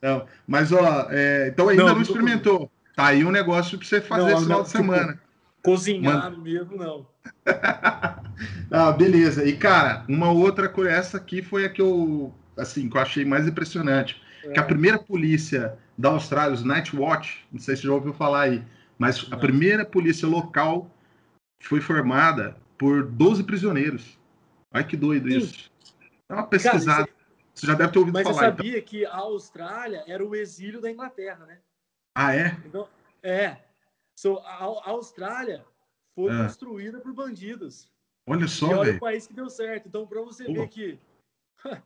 Não, 0.00 0.24
mas, 0.46 0.70
ó, 0.70 1.08
é, 1.10 1.48
então 1.48 1.68
ainda 1.68 1.82
Não, 1.84 1.94
não, 1.96 2.02
experimentou. 2.02 2.70
Tá 2.94 3.06
aí 3.06 3.24
um 3.24 3.30
negócio 3.32 3.76
pra 3.78 3.86
você 3.88 4.00
fazer 4.00 4.22
Não, 4.22 4.36
esse 4.36 4.42
final 4.44 4.62
de 4.62 4.70
tipo, 4.70 5.21
semana. 5.76 6.22
Cozinhado 6.22 6.38
mesmo, 6.40 6.76
não. 6.76 7.06
Ah, 8.70 8.90
beleza. 8.90 9.44
E, 9.44 9.56
cara, 9.56 10.04
uma 10.08 10.30
outra 10.32 10.68
coisa, 10.68 10.90
essa 10.90 11.16
aqui 11.18 11.42
foi 11.42 11.64
a 11.66 11.68
que 11.68 11.80
eu, 11.80 12.34
assim, 12.56 12.88
que 12.88 12.96
eu 12.96 13.00
achei 13.00 13.24
mais 13.24 13.46
impressionante. 13.46 14.20
Que 14.40 14.58
a 14.58 14.62
É. 14.62 14.66
primeira 14.66 14.98
polícia 14.98 15.78
da 15.96 16.08
Austrália, 16.08 16.54
os 16.54 16.64
Night 16.64 16.96
Watch, 16.96 17.46
não 17.52 17.60
sei 17.60 17.76
se 17.76 17.82
você 17.82 17.88
já 17.88 17.94
ouviu 17.94 18.12
falar 18.14 18.42
aí, 18.42 18.64
mas 18.98 19.24
a 19.26 19.30
Não. 19.30 19.38
primeira 19.38 19.84
polícia 19.84 20.26
local 20.26 20.90
foi 21.62 21.80
formada 21.80 22.56
por 22.78 23.04
12 23.04 23.44
prisioneiros. 23.44 24.18
Olha 24.74 24.84
que 24.84 24.96
doido 24.96 25.30
Sim. 25.30 25.36
isso. 25.38 25.70
Dá 26.28 26.36
uma 26.36 26.46
pesquisada. 26.46 27.08
Você 27.54 27.66
já 27.66 27.74
deve 27.74 27.92
ter 27.92 27.98
ouvido 27.98 28.14
Mas 28.14 28.24
falar. 28.26 28.46
então. 28.46 28.56
sabia 28.56 28.80
que 28.80 29.04
a 29.04 29.14
Austrália 29.16 30.02
era 30.08 30.24
o 30.24 30.34
exílio 30.34 30.80
da 30.80 30.90
Inglaterra, 30.90 31.44
né? 31.44 31.58
Ah, 32.16 32.34
é? 32.34 32.56
Então, 32.64 32.88
é. 33.22 33.58
So, 34.14 34.38
a, 34.38 34.64
a 34.64 34.90
Austrália 34.90 35.64
foi 36.14 36.30
Ah. 36.30 36.44
construída 36.44 37.00
por 37.00 37.12
bandidos. 37.12 37.88
Olha 38.26 38.46
só, 38.46 38.68
olha 38.68 38.84
velho. 38.84 38.96
o 38.98 39.00
país 39.00 39.26
que 39.26 39.34
deu 39.34 39.48
certo. 39.50 39.88
Então, 39.88 40.06
para 40.06 40.20
você 40.22 40.44
Pô. 40.44 40.52
ver 40.54 40.68
que. 40.68 40.98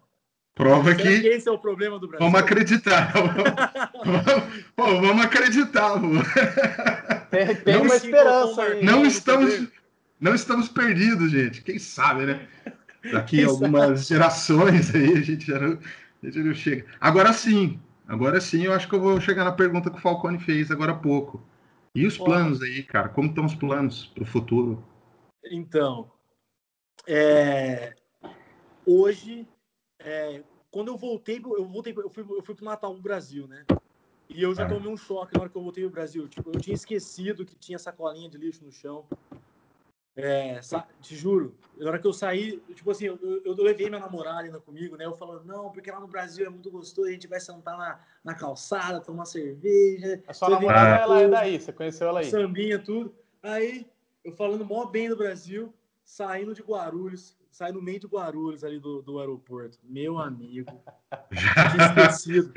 Prova 0.55 0.85
Será 0.95 0.97
que 0.97 1.21
que 1.21 1.29
esse 1.29 1.47
é 1.47 1.53
o 1.53 1.59
problema 1.59 1.99
do 1.99 2.09
Brasil? 2.09 2.25
vamos 2.27 2.41
acreditar. 2.41 3.13
Pô, 4.75 4.85
vamos 5.01 5.23
acreditar. 5.25 6.01
pô. 6.01 6.09
Tem, 7.31 7.55
tem 7.57 7.75
Não 7.75 7.83
uma 7.83 7.95
esperança 7.97 8.63
aí. 8.63 8.83
Não 8.85 9.05
estamos, 9.05 9.69
não 10.19 10.35
estamos 10.35 10.69
perdidos, 10.69 11.31
gente. 11.31 11.63
Quem 11.63 11.79
sabe, 11.79 12.25
né? 12.25 12.49
Daqui 13.13 13.37
Quem 13.37 13.45
a 13.45 13.49
algumas 13.49 14.07
gerações 14.07 14.95
aí 14.95 15.13
a 15.19 15.21
gente, 15.21 15.47
já 15.47 15.59
não, 15.59 15.79
a 16.23 16.27
gente 16.27 16.39
não 16.39 16.55
chega. 16.55 16.87
Agora 17.01 17.35
sim, 17.35 17.79
agora 18.09 18.41
sim, 18.41 18.65
eu 18.65 18.73
acho 18.73 18.89
que 18.89 18.95
eu 18.95 19.01
vou 19.01 19.21
chegar 19.21 19.45
na 19.45 19.53
pergunta 19.53 19.91
que 19.91 19.99
o 19.99 20.01
Falcone 20.01 20.39
fez 20.39 20.71
agora 20.71 20.93
há 20.93 20.97
pouco. 20.97 21.43
E 21.97 22.07
os 22.07 22.19
planos 22.19 22.61
aí, 22.61 22.83
cara? 22.83 23.09
Como 23.09 23.31
estão 23.31 23.47
os 23.47 23.55
planos 23.55 24.09
para 24.09 24.23
o 24.23 24.27
futuro? 24.27 24.85
Então, 25.51 26.13
é, 27.07 27.97
hoje, 28.85 29.49
é, 29.99 30.45
quando 30.71 30.89
eu 30.89 30.97
voltei, 30.99 31.39
eu 31.43 31.65
voltei, 31.65 31.95
eu 31.97 32.11
fui, 32.11 32.23
eu 32.23 32.43
fui 32.43 32.55
pro 32.55 32.67
Natal 32.67 32.93
no 32.93 33.01
Brasil, 33.01 33.49
né? 33.49 33.65
E 34.29 34.43
eu 34.43 34.55
já 34.55 34.65
Ah. 34.65 34.69
tomei 34.69 34.93
um 34.93 34.97
choque 34.97 35.33
na 35.35 35.41
hora 35.41 35.49
que 35.49 35.57
eu 35.57 35.63
voltei 35.63 35.85
pro 35.85 35.93
Brasil. 35.95 36.29
Tipo, 36.29 36.51
eu 36.51 36.61
tinha 36.61 36.75
esquecido 36.75 37.47
que 37.47 37.55
tinha 37.57 37.79
sacolinha 37.79 38.29
de 38.29 38.37
lixo 38.37 38.63
no 38.63 38.71
chão. 38.71 39.07
É, 40.17 40.59
te 41.03 41.15
juro, 41.15 41.55
na 41.77 41.89
hora 41.89 41.99
que 41.99 42.07
eu 42.07 42.13
saí, 42.13 42.59
tipo 42.75 42.91
assim, 42.91 43.05
eu, 43.05 43.19
eu, 43.23 43.43
eu 43.45 43.63
levei 43.63 43.91
minha 43.91 44.01
namorada 44.01 44.41
ainda 44.41 44.59
comigo, 44.59 44.97
né? 44.97 45.05
Eu 45.05 45.13
falando, 45.13 45.45
não, 45.45 45.71
porque 45.71 45.91
lá 45.91 46.01
no 46.01 46.09
Brasil 46.09 46.47
é 46.47 46.49
muito 46.49 46.71
gostoso, 46.71 47.09
a 47.09 47.13
gente 47.13 47.27
vai 47.27 47.39
sentar 47.39 47.77
na, 47.77 48.01
na 48.25 48.35
calçada, 48.35 48.99
tomar 48.99 49.27
cerveja. 49.27 50.23
A 50.27 50.33
sua 50.33 50.49
namorada, 50.49 50.95
aquela 50.95 51.21
ela 51.21 51.23
é 51.23 51.29
daí, 51.29 51.61
você 51.61 51.71
conheceu 51.71 52.09
ela 52.09 52.21
aí. 52.21 52.31
sambinha, 52.31 52.79
tudo. 52.79 53.15
Aí, 53.43 53.87
eu 54.25 54.33
falando 54.33 54.65
mó 54.65 54.87
bem 54.87 55.11
do 55.11 55.17
Brasil, 55.17 55.71
saindo 56.03 56.55
de 56.55 56.63
Guarulhos, 56.63 57.37
saindo 57.51 57.79
no 57.79 57.85
meio 57.85 58.01
de 58.01 58.07
Guarulhos 58.07 58.65
ali 58.65 58.79
do, 58.79 59.03
do 59.03 59.21
aeroporto. 59.21 59.79
Meu 59.85 60.19
amigo, 60.19 60.71
eu 61.13 61.71
tinha 61.71 61.87
esquecido. 61.89 62.53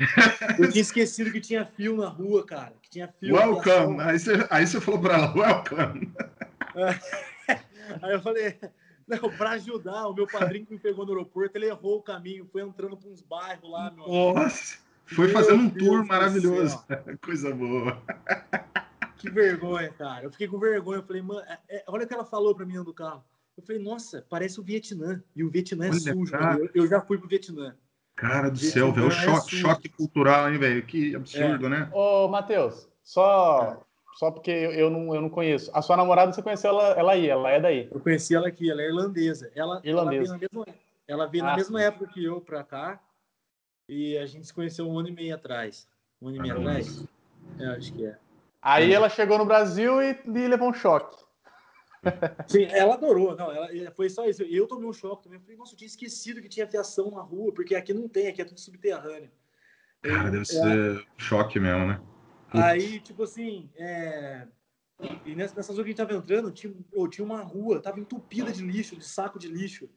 Eu 0.58 0.70
tinha 0.70 0.82
esquecido 0.82 1.30
que 1.30 1.40
tinha 1.40 1.66
fio 1.66 1.94
na 1.96 2.08
rua, 2.08 2.42
cara. 2.44 2.72
Que 2.80 2.88
tinha 2.88 3.08
fio. 3.08 3.34
Welcome! 3.34 4.00
Aí 4.00 4.18
você, 4.18 4.46
aí 4.48 4.66
você 4.66 4.80
falou 4.80 5.00
para 5.00 5.14
ela, 5.14 5.34
welcome! 5.34 6.10
Aí 8.02 8.12
eu 8.12 8.20
falei, 8.20 8.58
não, 9.06 9.18
pra 9.36 9.50
ajudar, 9.50 10.06
o 10.08 10.14
meu 10.14 10.26
padrinho 10.26 10.66
que 10.66 10.72
me 10.72 10.78
pegou 10.78 11.04
no 11.04 11.12
aeroporto, 11.12 11.56
ele 11.56 11.66
errou 11.66 11.98
o 11.98 12.02
caminho, 12.02 12.46
foi 12.50 12.62
entrando 12.62 12.96
pra 12.96 13.08
uns 13.08 13.20
bairros 13.22 13.70
lá, 13.70 13.90
meu 13.90 14.04
amigo. 14.04 14.34
Nossa! 14.34 14.78
Foi 15.06 15.26
Meu 15.26 15.34
fazendo 15.34 15.62
um 15.64 15.68
Deus 15.68 15.88
tour 15.88 16.02
do 16.02 16.06
maravilhoso. 16.06 16.84
céu. 16.86 17.04
Coisa 17.20 17.52
boa. 17.52 18.00
Que 19.16 19.28
vergonha, 19.28 19.90
cara. 19.90 20.24
Eu 20.24 20.30
fiquei 20.30 20.46
com 20.46 20.56
vergonha. 20.58 21.00
Eu 21.00 21.02
falei, 21.02 21.20
mano, 21.20 21.40
é- 21.40 21.58
é- 21.68 21.84
olha 21.88 22.04
o 22.04 22.06
que 22.06 22.14
ela 22.14 22.24
falou 22.24 22.54
pra 22.54 22.64
mim 22.64 22.74
dentro 22.74 22.86
do 22.86 22.94
carro. 22.94 23.24
Eu 23.56 23.62
falei, 23.64 23.82
nossa, 23.82 24.24
parece 24.30 24.60
o 24.60 24.62
Vietnã. 24.62 25.20
E 25.34 25.42
o 25.42 25.50
Vietnã 25.50 25.86
é 25.86 25.90
Olha, 25.90 25.98
sujo. 26.00 26.34
Eu, 26.36 26.70
eu 26.74 26.86
já 26.86 27.00
fui 27.00 27.18
pro 27.18 27.28
Vietnã. 27.28 27.76
Cara 28.14 28.50
do 28.50 28.58
céu, 28.58 28.92
velho. 28.92 29.08
É 29.08 29.10
choque, 29.10 29.56
choque 29.56 29.88
cultural, 29.88 30.48
hein, 30.48 30.58
velho? 30.58 30.82
Que 30.86 31.16
absurdo, 31.16 31.68
né? 31.68 31.90
Ô, 31.92 32.28
Matheus, 32.28 32.88
só, 33.02 33.84
só 34.14 34.30
porque 34.30 34.50
eu, 34.50 34.72
eu 34.72 34.90
não, 34.90 35.14
eu 35.14 35.20
não 35.20 35.30
conheço. 35.30 35.70
A 35.74 35.80
sua 35.82 35.96
namorada, 35.96 36.32
você 36.32 36.42
conheceu 36.42 36.70
ela, 36.70 36.88
ela 36.90 37.12
aí, 37.12 37.28
ela 37.28 37.50
é 37.50 37.60
daí. 37.60 37.88
Eu 37.90 38.00
conheci 38.00 38.34
ela 38.34 38.48
aqui, 38.48 38.70
ela 38.70 38.82
é 38.82 38.86
irlandesa. 38.86 39.50
Ela, 39.54 39.80
Irlandesa. 39.84 40.32
ela 40.32 40.38
veio, 40.38 40.50
na 40.54 40.64
mesma, 40.66 40.76
ela 41.06 41.26
veio 41.26 41.44
na 41.44 41.52
Ah, 41.52 41.56
mesma 41.56 41.78
sim. 41.78 41.84
época 41.84 42.06
que 42.08 42.24
eu 42.24 42.40
pra 42.40 42.64
cá. 42.64 43.00
E 43.88 44.16
a 44.18 44.26
gente 44.26 44.46
se 44.46 44.54
conheceu 44.54 44.88
um 44.88 44.98
ano 44.98 45.08
e 45.08 45.12
meio 45.12 45.34
atrás. 45.34 45.88
Um 46.20 46.28
ano 46.28 46.36
e 46.36 46.40
meio 46.40 46.54
Ah, 46.54 46.58
atrás? 46.58 47.04
É, 47.58 47.66
acho 47.66 47.92
que 47.92 48.06
é. 48.06 48.16
Aí 48.62 48.92
ela 48.92 49.08
chegou 49.08 49.38
no 49.38 49.46
Brasil 49.46 50.02
e, 50.02 50.18
e 50.26 50.48
levou 50.48 50.68
um 50.68 50.74
choque. 50.74 51.24
Sim, 52.46 52.64
ela 52.70 52.94
adorou. 52.94 53.36
Não, 53.36 53.50
ela, 53.50 53.90
foi 53.92 54.08
só 54.08 54.26
isso. 54.26 54.42
Eu 54.42 54.66
tomei 54.66 54.88
um 54.88 54.92
choque 54.92 55.24
também. 55.24 55.38
Eu 55.38 55.42
falei, 55.42 55.56
nossa, 55.56 55.74
eu 55.74 55.78
tinha 55.78 55.86
esquecido 55.86 56.40
que 56.40 56.48
tinha 56.48 56.66
fiação 56.66 57.10
na 57.10 57.20
rua, 57.20 57.52
porque 57.52 57.74
aqui 57.74 57.92
não 57.92 58.08
tem, 58.08 58.28
aqui 58.28 58.42
é 58.42 58.44
tudo 58.44 58.60
subterrâneo. 58.60 59.30
Cara, 60.02 60.30
deve 60.30 60.42
é, 60.42 60.44
ser 60.44 61.06
choque 61.18 61.58
mesmo, 61.58 61.86
né? 61.86 62.00
Aí, 62.52 63.00
tipo 63.00 63.22
assim, 63.22 63.70
é... 63.76 64.46
e 65.24 65.34
nessa, 65.34 65.54
nessas 65.54 65.76
ruas 65.76 65.84
que 65.84 65.90
a 65.92 65.92
gente 65.92 65.96
tava 65.96 66.14
entrando, 66.14 66.50
tinha, 66.50 66.74
eu 66.92 67.08
tinha 67.08 67.24
uma 67.24 67.42
rua, 67.42 67.80
tava 67.80 68.00
entupida 68.00 68.52
de 68.52 68.62
lixo, 68.64 68.96
de 68.96 69.04
saco 69.04 69.38
de 69.38 69.48
lixo. 69.48 69.88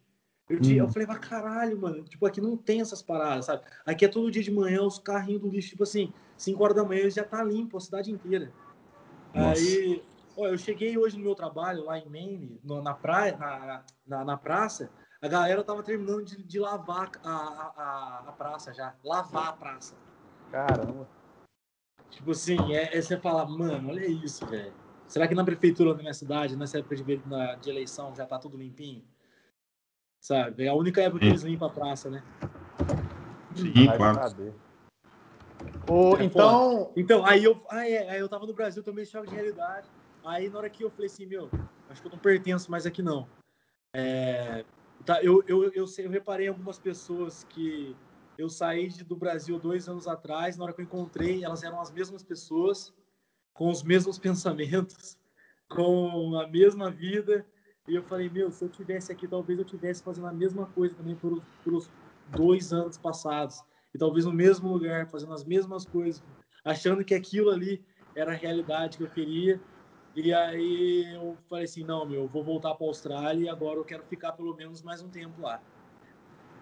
Eu, 0.50 0.60
tinha, 0.60 0.84
Hum. 0.84 0.86
eu 0.86 0.92
falei, 0.92 1.08
mas 1.08 1.20
caralho, 1.20 1.80
mano, 1.80 2.04
tipo, 2.04 2.26
aqui 2.26 2.42
não 2.42 2.58
tem 2.58 2.82
essas 2.82 3.02
paradas, 3.02 3.46
sabe? 3.46 3.64
Aqui 3.86 4.06
é 4.06 4.08
todo 4.08 4.30
dia 4.30 4.44
de 4.44 4.52
manhã, 4.52 4.82
os 4.84 5.00
carrinhos 5.00 5.42
do 5.42 5.50
lixo, 5.50 5.70
tipo 5.70 5.84
assim, 5.84 6.14
5 6.38 6.62
horas 6.64 6.76
da 6.76 6.84
manhã 6.84 7.10
já 7.10 7.24
tá 7.24 7.42
limpo 7.44 7.78
a 7.78 7.80
cidade 7.80 8.12
inteira. 8.12 8.52
Nossa. 9.34 9.62
Aí, 9.62 10.04
ó, 10.38 10.48
eu 10.48 10.58
cheguei 10.58 10.98
hoje 10.98 11.18
no 11.18 11.24
meu 11.24 11.34
trabalho 11.34 11.86
lá 11.86 11.98
em 11.98 12.08
Maine, 12.10 12.60
no- 12.64 12.82
na 12.84 12.94
praia, 12.94 13.38
na, 13.38 13.84
na, 14.06 14.26
na 14.26 14.38
praça, 14.38 14.92
a 15.22 15.28
galera 15.28 15.64
tava 15.64 15.82
terminando 15.82 16.26
de, 16.26 16.44
de 16.44 16.60
lavar 16.60 17.10
a, 17.24 17.32
a, 17.32 18.24
a 18.28 18.32
praça 18.34 18.74
já, 18.74 18.94
lavar 19.04 19.48
a 19.48 19.54
praça. 19.54 19.96
Caramba. 20.52 21.08
Tipo 22.16 22.32
assim, 22.32 22.58
é, 22.74 22.96
é 22.98 23.02
você 23.02 23.18
falar, 23.18 23.46
mano, 23.48 23.90
olha 23.90 24.06
isso, 24.06 24.46
velho. 24.48 24.74
Será 25.08 25.28
que 25.28 25.36
na 25.36 25.44
prefeitura 25.44 25.94
da 25.94 26.02
minha 26.02 26.14
cidade, 26.14 26.56
nessa 26.56 26.80
época 26.80 26.96
de, 26.96 27.22
na- 27.28 27.56
de 27.56 27.70
eleição, 27.70 28.16
já 28.16 28.26
tá 28.26 28.38
tudo 28.40 28.58
limpinho? 28.58 29.04
Sabe? 30.22 30.64
É 30.64 30.70
a 30.70 30.74
única 30.74 31.02
época 31.02 31.20
que 31.20 31.26
eles 31.32 31.44
limpam 31.44 31.68
a 31.68 31.70
praça, 31.70 32.10
né? 32.10 32.24
Sim, 33.56 33.74
claro. 33.98 34.20
É 36.20 36.24
então, 36.24 36.48
Então, 36.96 37.26
aí 37.26 37.44
eu, 37.44 37.62
ah, 37.70 37.88
é, 37.88 38.10
aí 38.10 38.20
eu 38.20 38.30
tava 38.30 38.48
no 38.48 38.54
Brasil, 38.54 38.82
tomei 38.84 39.06
choque 39.06 39.28
de 39.28 39.36
realidade. 39.36 39.88
Aí 40.24 40.50
na 40.50 40.58
hora 40.60 40.70
que 40.70 40.84
eu 40.84 40.90
falei 40.90 41.08
assim, 41.08 41.26
meu, 41.26 41.50
acho 41.90 42.02
que 42.02 42.08
eu 42.08 42.12
não 42.12 42.20
pertenço 42.20 42.72
mais 42.72 42.86
aqui 42.86 43.02
não. 43.02 43.28
É, 43.94 44.66
tá, 45.06 45.22
eu, 45.22 45.44
eu, 45.46 45.72
eu, 45.74 45.86
sei- 45.86 46.06
eu 46.06 46.10
reparei 46.10 46.48
algumas 46.48 46.80
pessoas 46.80 47.44
que 47.44 47.98
eu 48.38 48.50
saí 48.50 48.88
de- 48.88 49.04
do 49.04 49.16
Brasil 49.16 49.60
dois 49.60 49.88
anos 49.88 50.08
atrás, 50.08 50.58
na 50.58 50.64
hora 50.64 50.74
que 50.74 50.82
eu 50.82 50.86
encontrei, 50.86 51.44
elas 51.44 51.64
eram 51.64 51.80
as 51.80 51.92
mesmas 51.92 52.24
pessoas, 52.24 52.94
com 53.54 53.70
os 53.70 53.84
mesmos 53.84 54.18
pensamentos, 54.18 55.18
com 55.70 56.38
a 56.38 56.48
mesma 56.48 56.90
vida. 56.90 57.46
E 57.88 57.96
eu 57.96 58.04
falei, 58.04 58.30
meu, 58.30 58.52
se 58.52 58.64
eu 58.64 58.70
tivesse 58.70 59.12
aqui, 59.12 59.28
talvez 59.28 59.60
eu 59.60 59.66
tivesse 59.66 60.02
fazendo 60.02 60.28
a 60.28 60.34
mesma 60.34 60.66
coisa 60.68 60.96
também 60.96 61.16
por, 61.16 61.42
por 61.64 61.74
os 61.74 61.90
dois 62.30 62.72
anos 62.74 62.98
passados. 62.98 63.62
E 63.94 63.98
talvez 63.98 64.26
no 64.26 64.34
mesmo 64.34 64.70
lugar, 64.70 65.08
fazendo 65.08 65.34
as 65.34 65.44
mesmas 65.44 65.86
coisas, 65.86 66.24
achando 66.64 67.04
que 67.04 67.14
aquilo 67.14 67.52
ali 67.52 67.84
era 68.16 68.32
a 68.32 68.36
realidade 68.36 68.98
que 68.98 69.04
eu 69.04 69.10
queria. 69.10 69.62
E 70.16 70.34
aí 70.34 71.14
eu 71.14 71.38
falei 71.50 71.66
assim, 71.66 71.84
não, 71.84 72.06
meu, 72.06 72.22
eu 72.22 72.28
vou 72.28 72.44
voltar 72.44 72.74
para 72.76 72.86
a 72.86 72.90
Austrália 72.90 73.46
e 73.46 73.50
agora 73.50 73.80
eu 73.80 73.84
quero 73.86 74.04
ficar 74.04 74.32
pelo 74.32 74.56
menos 74.56 74.82
mais 74.82 75.02
um 75.02 75.10
tempo 75.10 75.42
lá. 75.42 75.62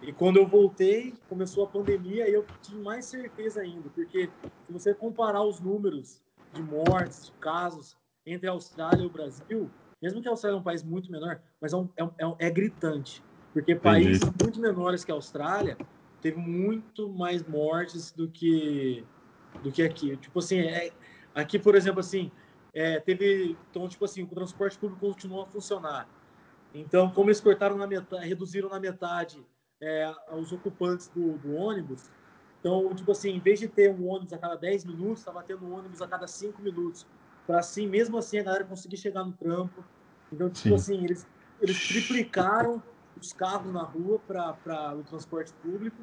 E 0.01 0.11
quando 0.11 0.37
eu 0.37 0.47
voltei, 0.47 1.13
começou 1.29 1.63
a 1.63 1.67
pandemia 1.67 2.27
e 2.27 2.33
eu 2.33 2.45
tive 2.61 2.79
mais 2.79 3.05
certeza 3.05 3.61
ainda, 3.61 3.89
porque 3.89 4.29
se 4.65 4.73
você 4.73 4.93
comparar 4.93 5.43
os 5.43 5.59
números 5.59 6.21
de 6.53 6.61
mortes, 6.61 7.27
de 7.27 7.31
casos 7.33 7.95
entre 8.25 8.47
a 8.47 8.51
Austrália 8.51 9.03
e 9.03 9.05
o 9.05 9.09
Brasil, 9.09 9.69
mesmo 10.01 10.21
que 10.21 10.27
a 10.27 10.31
Austrália 10.31 10.57
é 10.57 10.59
um 10.59 10.63
país 10.63 10.83
muito 10.83 11.11
menor, 11.11 11.39
mas 11.61 11.73
é, 11.73 11.77
um, 11.77 11.89
é, 12.17 12.25
um, 12.25 12.35
é 12.39 12.49
gritante. 12.49 13.23
Porque 13.53 13.75
países 13.75 14.23
Entendi. 14.23 14.43
muito 14.43 14.59
menores 14.59 15.03
que 15.03 15.11
a 15.11 15.15
Austrália 15.15 15.77
teve 16.19 16.37
muito 16.37 17.09
mais 17.09 17.43
mortes 17.43 18.11
do 18.11 18.27
que 18.27 19.05
do 19.61 19.71
que 19.71 19.83
aqui. 19.83 20.15
Tipo 20.17 20.39
assim, 20.39 20.59
é, 20.59 20.91
aqui, 21.35 21.59
por 21.59 21.75
exemplo, 21.75 21.99
assim, 21.99 22.31
é, 22.73 22.99
teve. 22.99 23.57
Então, 23.69 23.87
tipo 23.87 24.05
assim, 24.05 24.23
o 24.23 24.27
transporte 24.27 24.77
público 24.77 25.05
continuou 25.05 25.43
a 25.43 25.45
funcionar. 25.45 26.07
Então, 26.73 27.11
como 27.11 27.29
eles 27.29 27.41
cortaram 27.41 27.77
na 27.77 27.85
metade, 27.85 28.27
reduziram 28.27 28.69
na 28.69 28.79
metade 28.79 29.45
é, 29.81 30.13
os 30.31 30.51
ocupantes 30.51 31.07
do, 31.09 31.37
do, 31.39 31.53
ônibus, 31.55 32.09
então, 32.61 32.93
tipo 32.93 33.11
assim, 33.11 33.31
em 33.31 33.39
vez 33.39 33.59
de 33.59 33.67
ter 33.67 33.91
um 33.91 34.07
ônibus 34.07 34.31
a 34.33 34.37
cada 34.37 34.55
10 34.55 34.85
minutos, 34.85 35.19
estava 35.19 35.41
tendo 35.41 35.65
um 35.65 35.73
ônibus 35.73 35.99
a 35.99 36.07
cada 36.07 36.27
5 36.27 36.61
minutos. 36.61 37.07
Para 37.47 37.57
assim, 37.57 37.87
mesmo 37.87 38.17
assim, 38.17 38.37
a 38.37 38.43
galera 38.43 38.63
conseguir 38.63 38.97
chegar 38.97 39.23
no 39.23 39.33
trampo. 39.33 39.83
Então, 40.31 40.47
tipo 40.47 40.69
Sim. 40.69 40.75
assim, 40.75 41.03
eles, 41.03 41.27
eles 41.59 41.87
triplicaram 41.87 42.81
os 43.19 43.33
carros 43.33 43.73
na 43.73 43.81
rua 43.81 44.19
para 44.19 44.95
o 44.95 45.03
transporte 45.03 45.51
público 45.53 45.97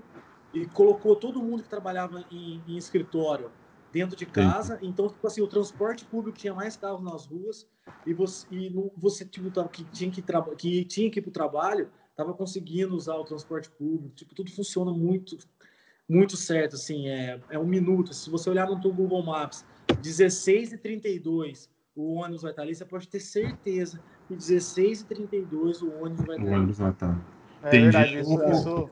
e 0.52 0.66
colocou 0.66 1.14
todo 1.14 1.40
mundo 1.40 1.62
que 1.62 1.68
trabalhava 1.68 2.24
em, 2.30 2.60
em 2.66 2.76
escritório 2.76 3.52
dentro 3.92 4.16
de 4.16 4.26
casa. 4.26 4.78
Sim. 4.78 4.88
Então, 4.88 5.08
tipo 5.08 5.26
assim, 5.26 5.40
o 5.40 5.46
transporte 5.46 6.04
público 6.04 6.36
tinha 6.36 6.52
mais 6.52 6.76
carros 6.76 7.02
nas 7.02 7.26
ruas 7.26 7.68
e 8.04 8.12
você, 8.12 8.46
e 8.50 8.68
você 8.96 9.24
tipo, 9.24 9.50
que 9.68 9.84
tinha 9.84 10.10
que, 10.10 10.22
que 10.56 10.84
tinha 10.84 11.10
que 11.10 11.20
ir 11.20 11.22
para 11.22 11.30
o 11.30 11.32
trabalho 11.32 11.88
estava 12.18 12.34
conseguindo 12.34 12.96
usar 12.96 13.14
o 13.14 13.24
transporte 13.24 13.70
público. 13.70 14.16
Tipo, 14.16 14.34
tudo 14.34 14.50
funciona 14.50 14.92
muito, 14.92 15.38
muito 16.08 16.36
certo. 16.36 16.74
Assim, 16.74 17.08
é, 17.08 17.40
é 17.48 17.58
um 17.58 17.66
minuto. 17.66 18.12
Se 18.12 18.28
você 18.28 18.50
olhar 18.50 18.66
no 18.66 18.76
Google 18.76 19.22
Maps, 19.22 19.64
16 20.02 20.72
e 20.72 20.78
32 20.78 21.70
o 21.94 22.14
ônibus 22.14 22.42
vai 22.42 22.52
estar 22.52 22.62
ali, 22.62 22.74
você 22.76 22.84
pode 22.84 23.08
ter 23.08 23.18
certeza 23.18 24.00
que 24.28 24.36
16 24.36 25.00
e 25.00 25.04
32 25.06 25.82
o 25.82 25.90
ônibus 26.00 26.24
vai 26.24 26.36
estar. 26.36 26.48
O 26.48 26.54
ônibus 26.54 26.78
vai 26.78 26.90
estar. 26.90 27.26
É 27.62 27.68
Entendi. 27.68 27.82
verdade, 27.84 28.18
isso, 28.20 28.50
isso... 28.50 28.90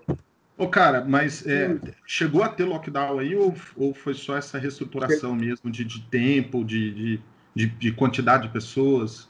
Ô, 0.58 0.68
cara, 0.68 1.04
mas 1.04 1.46
é, 1.46 1.78
chegou 2.04 2.42
a 2.42 2.48
ter 2.48 2.64
lockdown 2.64 3.20
aí 3.20 3.36
ou, 3.36 3.54
ou 3.76 3.94
foi 3.94 4.14
só 4.14 4.36
essa 4.36 4.58
reestruturação 4.58 5.36
mesmo 5.36 5.70
de, 5.70 5.84
de 5.84 6.02
tempo, 6.08 6.64
de, 6.64 6.92
de, 6.92 7.22
de, 7.54 7.66
de 7.66 7.92
quantidade 7.92 8.48
de 8.48 8.52
pessoas? 8.52 9.28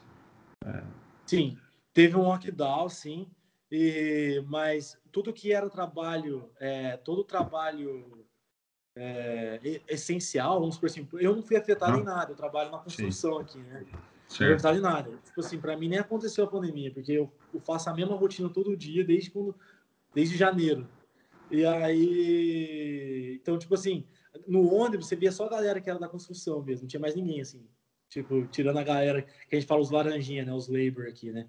É. 0.65 0.81
Sim, 1.27 1.57
teve 1.93 2.15
um 2.15 2.21
lockdown, 2.21 2.89
sim, 2.89 3.27
e, 3.71 4.43
mas 4.47 4.97
tudo 5.11 5.33
que 5.33 5.51
era 5.51 5.69
trabalho, 5.69 6.49
é, 6.59 6.97
todo 6.97 7.23
trabalho 7.23 8.25
é, 8.95 9.81
essencial, 9.87 10.59
vamos 10.59 10.77
por 10.77 10.87
assim, 10.87 11.07
eu 11.13 11.35
não 11.35 11.43
fui 11.43 11.57
afetado 11.57 11.93
não. 11.93 12.01
em 12.01 12.03
nada, 12.03 12.31
eu 12.31 12.35
trabalho 12.35 12.71
na 12.71 12.79
construção 12.79 13.37
sim. 13.37 13.41
aqui, 13.41 13.57
né? 13.59 13.79
Certo. 13.81 13.91
Não 14.29 14.35
fui 14.37 14.53
afetado 14.53 14.77
em 14.77 14.81
nada. 14.81 15.11
Tipo 15.25 15.39
assim, 15.41 15.59
para 15.59 15.77
mim 15.77 15.89
nem 15.89 15.99
aconteceu 15.99 16.43
a 16.43 16.47
pandemia, 16.47 16.91
porque 16.91 17.11
eu, 17.11 17.31
eu 17.53 17.59
faço 17.59 17.89
a 17.89 17.93
mesma 17.93 18.15
rotina 18.15 18.49
todo 18.49 18.75
dia 18.75 19.03
desde 19.03 19.31
quando, 19.31 19.55
desde 20.13 20.37
janeiro. 20.37 20.87
E 21.49 21.65
aí, 21.65 23.39
então, 23.41 23.57
tipo 23.57 23.73
assim, 23.73 24.05
no 24.47 24.73
ônibus 24.73 25.07
você 25.07 25.15
via 25.15 25.31
só 25.31 25.45
a 25.45 25.49
galera 25.49 25.79
que 25.79 25.89
era 25.89 25.99
da 25.99 26.09
construção 26.09 26.61
mesmo, 26.61 26.83
não 26.83 26.87
tinha 26.87 26.99
mais 26.99 27.15
ninguém, 27.15 27.41
assim. 27.41 27.65
Tipo, 28.09 28.47
tirando 28.47 28.77
a 28.77 28.83
galera 28.83 29.21
que 29.21 29.55
a 29.55 29.59
gente 29.59 29.67
fala 29.67 29.81
os 29.81 29.91
laranjinha, 29.91 30.45
né? 30.45 30.53
Os 30.53 30.67
labor 30.67 31.07
aqui, 31.07 31.31
né? 31.31 31.47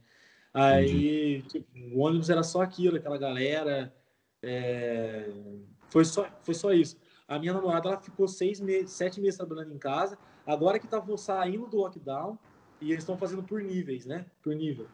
Aí, 0.53 1.43
tipo, 1.43 1.67
o 1.93 2.01
ônibus 2.01 2.31
era 2.31 2.43
só 2.43 2.63
aquilo, 2.63 2.97
aquela 2.97 3.19
galera. 3.19 3.95
É... 4.43 5.31
Foi, 5.89 6.05
só, 6.05 6.29
foi 6.43 6.55
só 6.55 6.73
isso. 6.73 6.97
A 7.27 7.39
minha 7.39 7.53
namorada, 7.53 7.89
ela 7.89 8.01
ficou 8.01 8.27
seis 8.27 8.61
meses, 8.61 8.93
sete 8.93 9.21
meses 9.21 9.37
trabalhando 9.37 9.75
em 9.75 9.79
casa. 9.79 10.19
Agora 10.47 10.79
que 10.79 10.87
estavam 10.87 11.17
saindo 11.17 11.67
do 11.67 11.77
lockdown, 11.77 12.39
e 12.81 12.93
eles 12.93 13.03
estão 13.03 13.19
fazendo 13.19 13.43
por 13.43 13.61
níveis, 13.61 14.07
né? 14.07 14.27
Por 14.43 14.55
nível. 14.55 14.87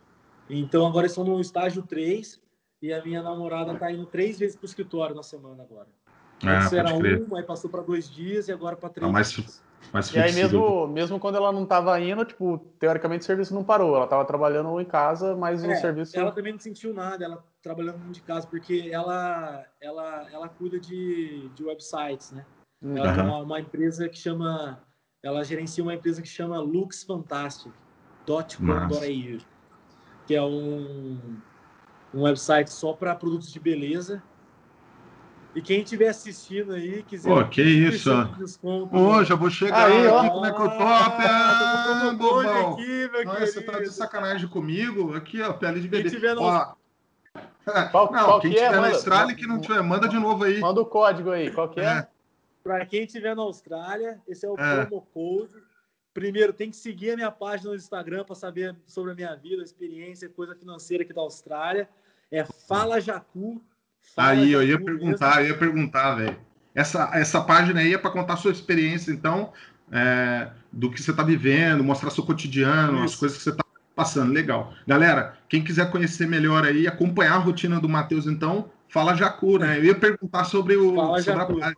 Então, 0.49 0.87
agora 0.87 1.07
eles 1.07 1.13
estão 1.13 1.25
no 1.25 1.41
estágio 1.41 1.83
3, 1.83 2.41
e 2.83 2.93
a 2.93 3.03
minha 3.03 3.23
namorada 3.23 3.75
tá 3.77 3.91
indo 3.91 4.05
três 4.07 4.39
vezes 4.39 4.57
pro 4.57 4.67
escritório 4.67 5.15
na 5.15 5.23
semana 5.23 5.63
agora. 5.63 5.89
Ah, 6.43 6.59
Antes 6.59 6.73
era 6.73 6.95
um, 6.95 7.37
aí 7.37 7.43
passou 7.43 7.71
para 7.71 7.83
dois 7.83 8.11
dias 8.11 8.49
e 8.49 8.53
agora 8.53 8.77
para 8.77 8.91
três. 8.91 9.09
Ah, 9.09 9.13
mais, 9.13 9.63
mais 9.93 10.13
e 10.13 10.19
aí 10.19 10.33
mesmo, 10.33 10.89
mesmo 10.89 11.21
quando 11.21 11.37
ela 11.37 11.53
não 11.53 11.63
estava 11.65 12.01
indo, 12.01 12.25
tipo, 12.25 12.59
teoricamente 12.79 13.23
o 13.23 13.25
serviço 13.25 13.53
não 13.55 13.65
parou. 13.65 13.97
Ela 13.97 14.05
estava 14.05 14.25
trabalhando 14.25 14.81
em 14.81 14.85
casa, 14.85 15.35
mas 15.37 15.65
é, 15.65 15.73
o 15.73 15.77
serviço. 15.81 16.17
Ela 16.19 16.33
também 16.33 16.53
não 16.53 16.61
sentiu 16.61 16.95
nada, 16.95 17.25
ela 17.25 17.45
trabalhando 17.63 18.13
de 18.13 18.21
casa, 18.21 18.47
porque 18.47 18.91
ela, 18.93 19.65
ela, 19.81 20.27
ela 20.31 20.49
cuida 20.49 20.79
de, 20.79 21.49
de 21.55 21.65
websites, 21.65 22.31
né? 22.33 22.45
Uhum. 22.83 22.97
Ela 22.97 23.15
tem 23.15 23.25
uma, 23.25 23.39
uma, 23.39 23.61
empresa 23.61 24.09
que 24.09 24.19
chama. 24.19 24.83
Ela 25.23 25.45
gerencia 25.45 25.83
uma 25.83 25.95
empresa 25.95 26.21
que 26.21 26.29
chama 26.29 26.61
luxfantastic.com.au, 26.61 29.39
que 30.27 30.35
é 30.35 30.43
um 30.43 31.41
um 32.15 32.23
website 32.23 32.71
só 32.71 32.93
para 32.93 33.15
produtos 33.15 33.53
de 33.53 33.59
beleza. 33.59 34.23
E 35.55 35.63
quem 35.63 35.83
estiver 35.83 36.09
assistindo 36.09 36.73
aí, 36.73 37.03
quiser. 37.05 37.29
Pô, 37.29 37.45
que 37.49 37.63
isso? 37.63 38.11
Ô, 38.91 39.23
já 39.23 39.37
vou 39.37 39.49
chegar 39.49 39.87
aí, 39.87 40.07
aqui, 40.07 40.31
como 40.31 40.47
é 40.47 40.53
que 40.53 40.61
eu 40.61 40.69
tô? 40.69 40.83
Ah, 40.83 42.13
bobão. 42.19 42.73
Aqui, 42.73 43.09
meu 43.13 43.25
Nossa, 43.25 43.47
você 43.47 43.63
tá 43.63 43.79
de 43.79 43.91
sacanagem 43.91 44.49
comigo? 44.49 45.15
Aqui, 45.15 45.41
ó, 45.41 45.53
pele 45.53 45.81
de 45.81 45.87
bebê. 45.87 46.11
Quem 46.11 46.13
tiver 46.13 46.35
no... 46.35 46.43
ó. 46.43 46.75
Qual, 47.91 48.13
não, 48.13 48.25
qual 48.25 48.41
quem 48.41 48.51
que 48.51 48.59
é? 48.59 48.67
tiver 48.67 48.77
é? 48.77 48.81
na 48.81 48.89
Austrália 48.89 49.33
e 49.33 49.37
que 49.37 49.47
não 49.47 49.61
tiver, 49.61 49.83
manda 49.83 50.09
de 50.09 50.19
novo 50.19 50.45
aí. 50.45 50.59
Manda 50.59 50.81
o 50.81 50.87
código 50.87 51.31
aí, 51.31 51.51
qual 51.51 51.69
que 51.69 51.81
é? 51.81 51.85
é. 51.85 52.09
Para 52.63 52.85
quem 52.85 53.05
estiver 53.05 53.35
na 53.37 53.43
Austrália, 53.43 54.21
esse 54.27 54.45
é 54.45 54.51
o 54.51 54.59
é. 54.59 54.85
promo 54.87 55.07
code. 55.15 55.63
Primeiro, 56.13 56.53
tem 56.53 56.71
que 56.71 56.77
seguir 56.77 57.13
a 57.13 57.17
minha 57.17 57.31
página 57.31 57.71
no 57.71 57.77
Instagram 57.77 58.25
para 58.25 58.35
saber 58.35 58.77
sobre 58.87 59.13
a 59.13 59.15
minha 59.15 59.35
vida, 59.35 59.63
experiência, 59.63 60.29
coisa 60.29 60.55
financeira 60.55 61.05
aqui 61.05 61.13
da 61.13 61.23
Austrália. 61.23 61.89
É 62.31 62.45
Fala 62.45 63.01
Jacu. 63.01 63.63
Fala 64.15 64.31
aí, 64.31 64.53
eu 64.53 64.63
ia 64.63 64.81
perguntar, 64.81 65.37
mesmo. 65.37 65.41
eu 65.41 65.47
ia 65.49 65.59
perguntar, 65.59 66.15
velho. 66.15 66.37
Essa, 66.75 67.11
essa 67.15 67.41
página 67.41 67.81
aí 67.81 67.95
é 67.95 67.99
para 67.99 68.11
contar 68.11 68.37
sua 68.37 68.51
experiência, 68.51 69.13
então, 69.13 69.53
é, 69.93 70.51
do 70.73 70.91
que 70.91 71.01
você 71.01 71.11
está 71.11 71.23
vivendo, 71.23 71.85
mostrar 71.85 72.11
seu 72.11 72.25
cotidiano, 72.25 73.05
Isso. 73.05 73.05
as 73.05 73.17
coisas 73.17 73.39
que 73.39 73.45
você 73.45 73.51
está 73.51 73.65
passando. 73.95 74.33
Legal. 74.33 74.75
Galera, 74.87 75.39
quem 75.49 75.63
quiser 75.63 75.91
conhecer 75.91 76.27
melhor 76.27 76.65
aí, 76.65 76.87
acompanhar 76.87 77.35
a 77.35 77.39
rotina 77.39 77.81
do 77.81 77.89
Matheus, 77.89 78.27
então, 78.27 78.71
fala 78.89 79.15
Jacu, 79.15 79.59
né? 79.59 79.79
Eu 79.79 79.85
ia 79.85 79.95
perguntar 79.95 80.45
sobre 80.45 80.77
o 80.77 80.95
fala 80.95 81.23
sobre 81.23 81.41
Jacu. 81.41 81.53
a 81.53 81.61
página. 81.61 81.77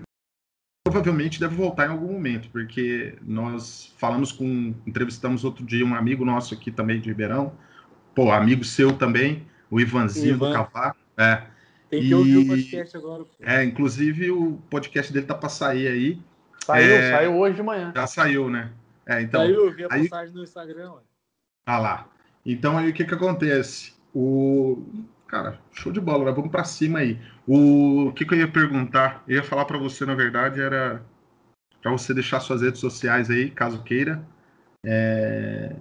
provavelmente 0.83 1.39
deve 1.39 1.55
voltar 1.55 1.87
em 1.87 1.91
algum 1.91 2.11
momento, 2.13 2.49
porque 2.51 3.15
nós 3.23 3.95
falamos 3.99 4.33
com, 4.33 4.75
entrevistamos 4.87 5.45
outro 5.45 5.65
dia 5.65 5.85
um 5.85 5.95
amigo 5.95 6.25
nosso 6.25 6.55
aqui 6.55 6.71
também 6.71 6.99
de 6.99 7.09
Ribeirão, 7.09 7.53
pô, 8.15 8.33
amigo 8.33 8.65
seu 8.65 8.97
também, 8.97 9.47
o 9.71 9.81
Ivanzinho 9.81 10.35
Ivan. 10.35 10.49
do 10.49 10.55
Cavaco, 10.55 10.99
é. 11.17 11.43
Tem 11.91 12.03
que 12.03 12.09
e, 12.09 12.15
ouvir 12.15 12.37
o 12.37 12.47
podcast 12.47 12.97
agora. 12.97 13.25
É, 13.41 13.65
inclusive 13.65 14.31
o 14.31 14.59
podcast 14.69 15.13
dele 15.13 15.27
tá 15.27 15.35
para 15.35 15.49
sair 15.49 15.89
aí. 15.89 16.21
Saiu, 16.65 16.95
é, 16.95 17.11
saiu 17.11 17.39
hoje 17.39 17.57
de 17.57 17.63
manhã. 17.63 17.93
Já 17.95 18.07
saiu, 18.07 18.51
né? 18.51 18.71
É, 19.07 19.23
então. 19.23 19.41
Saiu, 19.41 19.73
vi 19.73 19.85
a 19.85 19.89
aí, 19.91 20.01
postagem 20.03 20.35
no 20.35 20.43
Instagram, 20.43 20.93
ué. 20.93 21.01
Ah 21.67 21.79
lá. 21.79 22.09
Então 22.45 22.77
aí 22.77 22.91
o 22.91 22.93
que 22.93 23.05
que 23.05 23.15
acontece? 23.15 23.95
O 24.15 24.85
cara, 25.27 25.59
show 25.73 25.93
de 25.93 26.01
bola, 26.01 26.33
vamos 26.33 26.51
para 26.51 26.65
cima 26.65 26.99
aí. 26.99 27.19
O 27.47 28.13
que 28.15 28.25
que 28.25 28.35
eu 28.35 28.39
ia 28.39 28.49
perguntar? 28.49 29.23
Eu 29.27 29.37
ia 29.37 29.43
falar 29.43 29.65
para 29.65 29.79
você, 29.79 30.05
na 30.05 30.15
verdade, 30.15 30.61
era 30.61 31.03
para 31.81 31.93
você 31.93 32.13
deixar 32.13 32.41
suas 32.41 32.61
redes 32.61 32.81
sociais 32.81 33.31
aí, 33.31 33.51
caso 33.51 33.83
queira. 33.83 34.23
É... 34.85 35.75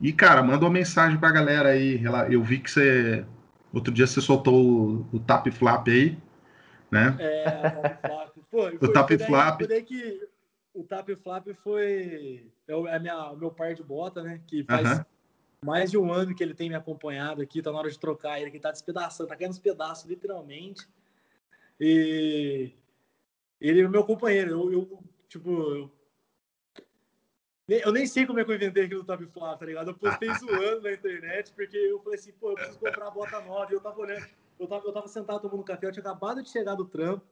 E 0.00 0.12
cara, 0.12 0.42
manda 0.42 0.64
uma 0.64 0.72
mensagem 0.72 1.18
para 1.18 1.28
a 1.28 1.32
galera 1.32 1.70
aí. 1.70 2.00
Eu 2.30 2.42
vi 2.42 2.58
que 2.58 2.70
você 2.70 3.24
outro 3.72 3.92
dia 3.92 4.06
você 4.06 4.20
soltou 4.20 4.54
o, 4.54 5.08
o 5.12 5.20
tap 5.20 5.46
flap 5.50 5.88
aí, 5.88 6.16
né? 6.90 7.16
É, 7.18 8.38
o 8.38 8.42
Pô, 8.50 8.66
o 8.68 8.92
tap 8.92 9.10
flap. 9.18 9.60
que 9.84 10.28
o 10.72 10.84
tap 10.84 11.08
flap 11.22 11.48
foi 11.62 12.50
é, 12.66 12.72
é 12.72 12.98
minha, 12.98 13.32
o 13.32 13.36
meu 13.36 13.50
par 13.50 13.74
de 13.74 13.82
bota, 13.82 14.22
né? 14.22 14.40
Que 14.46 14.64
faz 14.64 14.88
uh 14.88 14.94
-huh 14.94 15.04
mais 15.64 15.90
de 15.90 15.98
um 15.98 16.12
ano 16.12 16.34
que 16.34 16.42
ele 16.42 16.54
tem 16.54 16.68
me 16.68 16.74
acompanhado 16.74 17.42
aqui, 17.42 17.62
tá 17.62 17.72
na 17.72 17.78
hora 17.78 17.90
de 17.90 17.98
trocar 17.98 18.40
ele, 18.40 18.50
que 18.50 18.60
tá 18.60 18.70
despedaçando, 18.70 19.28
tá 19.28 19.36
caindo 19.36 19.50
os 19.50 19.58
pedaços, 19.58 20.08
literalmente. 20.08 20.88
E 21.80 22.72
ele 23.60 23.80
é 23.80 23.88
meu 23.88 24.04
companheiro. 24.04 24.50
Eu, 24.50 24.72
eu 24.72 25.04
tipo, 25.28 25.50
eu, 25.50 25.90
eu, 27.68 27.92
nem 27.92 28.06
sei 28.06 28.26
como 28.26 28.40
é 28.40 28.44
que 28.44 28.50
eu 28.50 28.56
inventei 28.56 28.86
aquilo 28.86 29.02
do 29.02 29.06
Top 29.06 29.24
Flap, 29.26 29.60
tá 29.60 29.66
ligado? 29.66 29.90
Eu 29.90 29.94
postei 29.94 30.28
zoando 30.40 30.82
na 30.82 30.92
internet, 30.92 31.52
porque 31.52 31.76
eu 31.76 32.00
falei 32.00 32.18
assim, 32.18 32.32
pô, 32.32 32.50
eu 32.50 32.54
preciso 32.54 32.78
comprar 32.78 33.08
a 33.08 33.10
bota 33.10 33.40
nova. 33.42 33.70
E 33.70 33.74
eu 33.74 33.80
tava 33.80 34.00
olhando, 34.00 34.26
eu 34.58 34.66
tava, 34.66 34.86
eu 34.86 34.92
tava 34.92 35.08
sentado 35.08 35.42
tomando 35.42 35.62
café, 35.64 35.86
eu 35.86 35.92
tinha 35.92 36.00
acabado 36.02 36.42
de 36.42 36.48
chegar 36.48 36.74
do 36.74 36.86
trampo. 36.86 37.24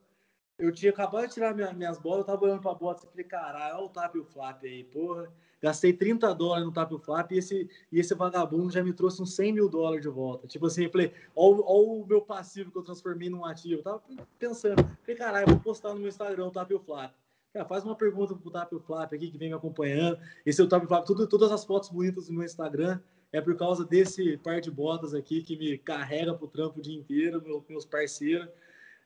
Eu 0.59 0.73
tinha 0.73 0.91
acabado 0.91 1.27
de 1.27 1.35
tirar 1.35 1.55
minha, 1.55 1.73
minhas 1.73 1.99
bolas, 1.99 2.21
eu 2.21 2.25
tava 2.25 2.45
olhando 2.45 2.63
pra 2.63 2.75
bota 2.75 3.07
e 3.07 3.11
falei, 3.11 3.25
caralho, 3.25 3.77
olha 3.77 3.85
o 3.85 3.89
tap 3.89 4.15
e 4.15 4.19
o 4.19 4.25
flap 4.25 4.63
aí, 4.65 4.85
porra. 4.85 5.31
Gastei 5.61 5.93
30 5.93 6.35
dólares 6.35 6.65
no 6.65 6.73
tap 6.73 6.91
e 6.93 6.95
o 6.95 6.99
flap 6.99 7.33
e 7.33 7.39
esse, 7.39 7.69
e 7.91 7.99
esse 7.99 8.15
vagabundo 8.15 8.71
já 8.71 8.83
me 8.83 8.93
trouxe 8.93 9.23
uns 9.23 9.35
100 9.35 9.53
mil 9.53 9.69
dólares 9.69 10.03
de 10.03 10.09
volta. 10.09 10.47
Tipo 10.47 10.67
assim, 10.67 10.85
eu 10.85 10.91
falei, 10.91 11.13
olha, 11.35 11.61
o 11.61 12.07
meu 12.07 12.23
passivo 12.23 12.71
que 12.71 12.79
eu 12.79 12.83
transformei 12.83 13.29
num 13.29 13.45
ativo. 13.45 13.81
Eu 13.81 13.83
tava 13.83 14.03
pensando, 14.39 14.83
falei, 15.01 15.17
caralho, 15.17 15.45
eu 15.45 15.55
vou 15.55 15.61
postar 15.61 15.91
no 15.91 16.01
meu 16.01 16.09
Instagram 16.09 16.47
o 16.47 16.51
tap 16.51 16.71
e 16.71 16.75
o 16.75 16.81
flap. 16.81 17.15
Cara, 17.57 17.65
faz 17.65 17.85
uma 17.85 17.95
pergunta 17.95 18.35
pro 18.35 18.51
Tap 18.51 18.71
e 18.71 18.77
o 18.77 18.81
Flap 18.81 19.15
aqui 19.15 19.31
que 19.31 19.39
vem 19.39 19.49
me 19.49 19.55
acompanhando. 19.55 20.19
Esse 20.45 20.61
é 20.61 20.65
o 20.65 20.69
Tap 20.69 20.83
e 20.83 20.85
o 20.85 20.89
Flap, 20.89 21.07
tudo, 21.07 21.27
todas 21.27 21.51
as 21.51 21.65
fotos 21.65 21.89
bonitas 21.89 22.27
do 22.27 22.35
meu 22.35 22.45
Instagram 22.45 23.01
é 23.33 23.41
por 23.41 23.57
causa 23.57 23.83
desse 23.83 24.37
par 24.37 24.61
de 24.61 24.71
botas 24.71 25.15
aqui 25.15 25.43
que 25.43 25.57
me 25.57 25.79
carrega 25.79 26.35
pro 26.35 26.49
trampo 26.49 26.79
o 26.79 26.83
dia 26.83 26.95
inteiro, 26.95 27.43
meu, 27.43 27.65
meus 27.67 27.87
parceiros. 27.87 28.47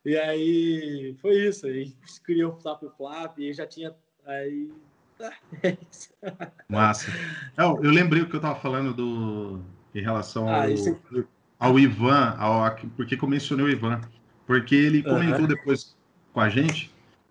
E 0.05 0.17
aí 0.17 1.17
foi 1.23 1.47
isso. 1.47 1.65
Aí 1.67 1.95
criou 2.25 2.55
o 2.55 2.57
Flap 2.57 2.83
Flap 2.97 3.39
e 3.39 3.53
já 3.53 3.67
tinha. 3.67 3.95
Aí. 4.27 4.73
É 5.63 5.77
Massa. 6.67 7.13
Eu, 7.55 7.79
eu 7.85 7.91
lembrei 7.91 8.23
o 8.23 8.29
que 8.29 8.35
eu 8.35 8.41
tava 8.41 8.59
falando 8.59 8.95
do, 8.95 9.61
em 9.95 10.01
relação 10.01 10.49
ao, 10.49 10.63
ah, 10.63 10.71
esse... 10.71 10.97
ao 11.59 11.79
Ivan, 11.79 12.37
ao, 12.39 12.75
porque 12.97 13.19
que 13.19 13.23
eu 13.23 13.29
mencionei 13.29 13.67
o 13.67 13.69
Ivan. 13.69 14.01
Porque 14.47 14.75
ele 14.75 15.03
comentou 15.03 15.43
uhum. 15.43 15.47
depois 15.47 15.95
com 16.33 16.41
a 16.41 16.49
gente 16.49 16.91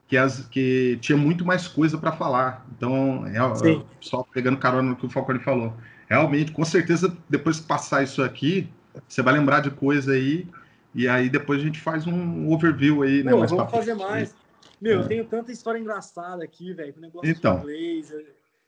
que, 0.09 0.17
as, 0.17 0.47
que 0.47 0.97
tinha 1.01 1.17
muito 1.17 1.45
mais 1.45 1.67
coisa 1.67 1.95
para 1.97 2.11
falar. 2.11 2.65
Então, 2.75 3.25
é, 3.27 3.85
só 4.01 4.23
pegando 4.23 4.57
carona 4.57 4.89
no 4.89 4.95
que 4.95 5.05
o 5.05 5.09
Falcone 5.09 5.39
falou. 5.39 5.71
Realmente, 6.09 6.51
com 6.51 6.65
certeza, 6.65 7.15
depois 7.29 7.59
que 7.59 7.67
passar 7.67 8.01
isso 8.01 8.23
aqui, 8.23 8.67
você 9.07 9.21
vai 9.21 9.35
lembrar 9.35 9.59
de 9.61 9.69
coisa 9.69 10.13
aí 10.13 10.47
e 10.95 11.07
aí 11.07 11.29
depois 11.29 11.61
a 11.61 11.63
gente 11.63 11.79
faz 11.79 12.07
um 12.07 12.51
overview 12.51 13.03
aí, 13.03 13.23
né? 13.23 13.31
Pô, 13.31 13.45
vamos 13.45 13.71
fazer 13.71 13.93
mais. 13.93 14.35
Meu, 14.81 14.99
é. 14.99 15.03
eu 15.03 15.07
tenho 15.07 15.25
tanta 15.25 15.51
história 15.51 15.77
engraçada 15.77 16.43
aqui, 16.43 16.73
velho, 16.73 16.91
com 16.91 16.99
negócio 16.99 17.29
então. 17.29 17.57
de 17.57 17.61
inglês. 17.61 18.11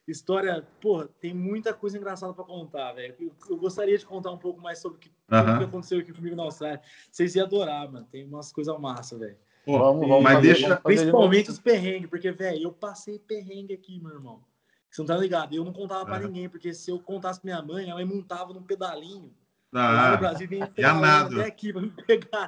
História, 0.08 0.64
porra, 0.80 1.10
tem 1.20 1.34
muita 1.34 1.74
coisa 1.74 1.98
engraçada 1.98 2.34
para 2.34 2.44
contar, 2.44 2.94
velho. 2.94 3.16
Eu, 3.20 3.32
eu, 3.50 3.58
gostaria 3.58 3.98
de 3.98 4.06
contar 4.06 4.30
um 4.30 4.38
pouco 4.38 4.62
mais 4.62 4.78
sobre 4.78 4.98
o 4.98 5.02
que, 5.02 5.10
uh 5.10 5.36
-huh. 5.36 5.58
que 5.58 5.64
aconteceu 5.64 6.00
aqui 6.00 6.14
comigo 6.14 6.36
na 6.36 6.44
Austrália. 6.44 6.82
Vocês 7.12 7.34
iam 7.34 7.48
adorar, 7.48 7.92
mano. 7.92 8.08
Tem 8.12 8.24
umas 8.26 8.52
coisas 8.52 8.78
massa, 8.80 9.18
velho. 9.18 9.38
Vamos, 9.66 10.08
vamos, 10.08 10.24
mas 10.24 10.36
fazer, 10.36 10.48
deixa... 10.48 10.68
Vamos 10.68 10.84
Principalmente 10.84 11.50
os 11.50 11.60
perrengues, 11.60 12.10
porque, 12.10 12.32
velho, 12.32 12.64
eu 12.64 12.72
passei 12.72 13.20
perrengue 13.20 13.74
aqui, 13.74 14.00
meu 14.00 14.14
irmão. 14.14 14.42
Você 14.90 15.02
não 15.02 15.08
tá 15.08 15.18
ligado? 15.18 15.56
Eu 15.56 15.64
não 15.64 15.72
contava 15.72 16.06
para 16.06 16.20
ninguém, 16.20 16.50
porque 16.50 16.74
se 16.74 16.92
eu 16.92 17.00
contasse 17.00 17.40
pra 17.40 17.52
minha 17.52 17.62
mãe, 17.62 17.90
ela 17.90 18.06
montava 18.06 18.54
num 18.54 18.64
pedalinho 18.64 19.32
ah, 19.74 20.20
ria 20.38 20.94
nado. 20.94 21.38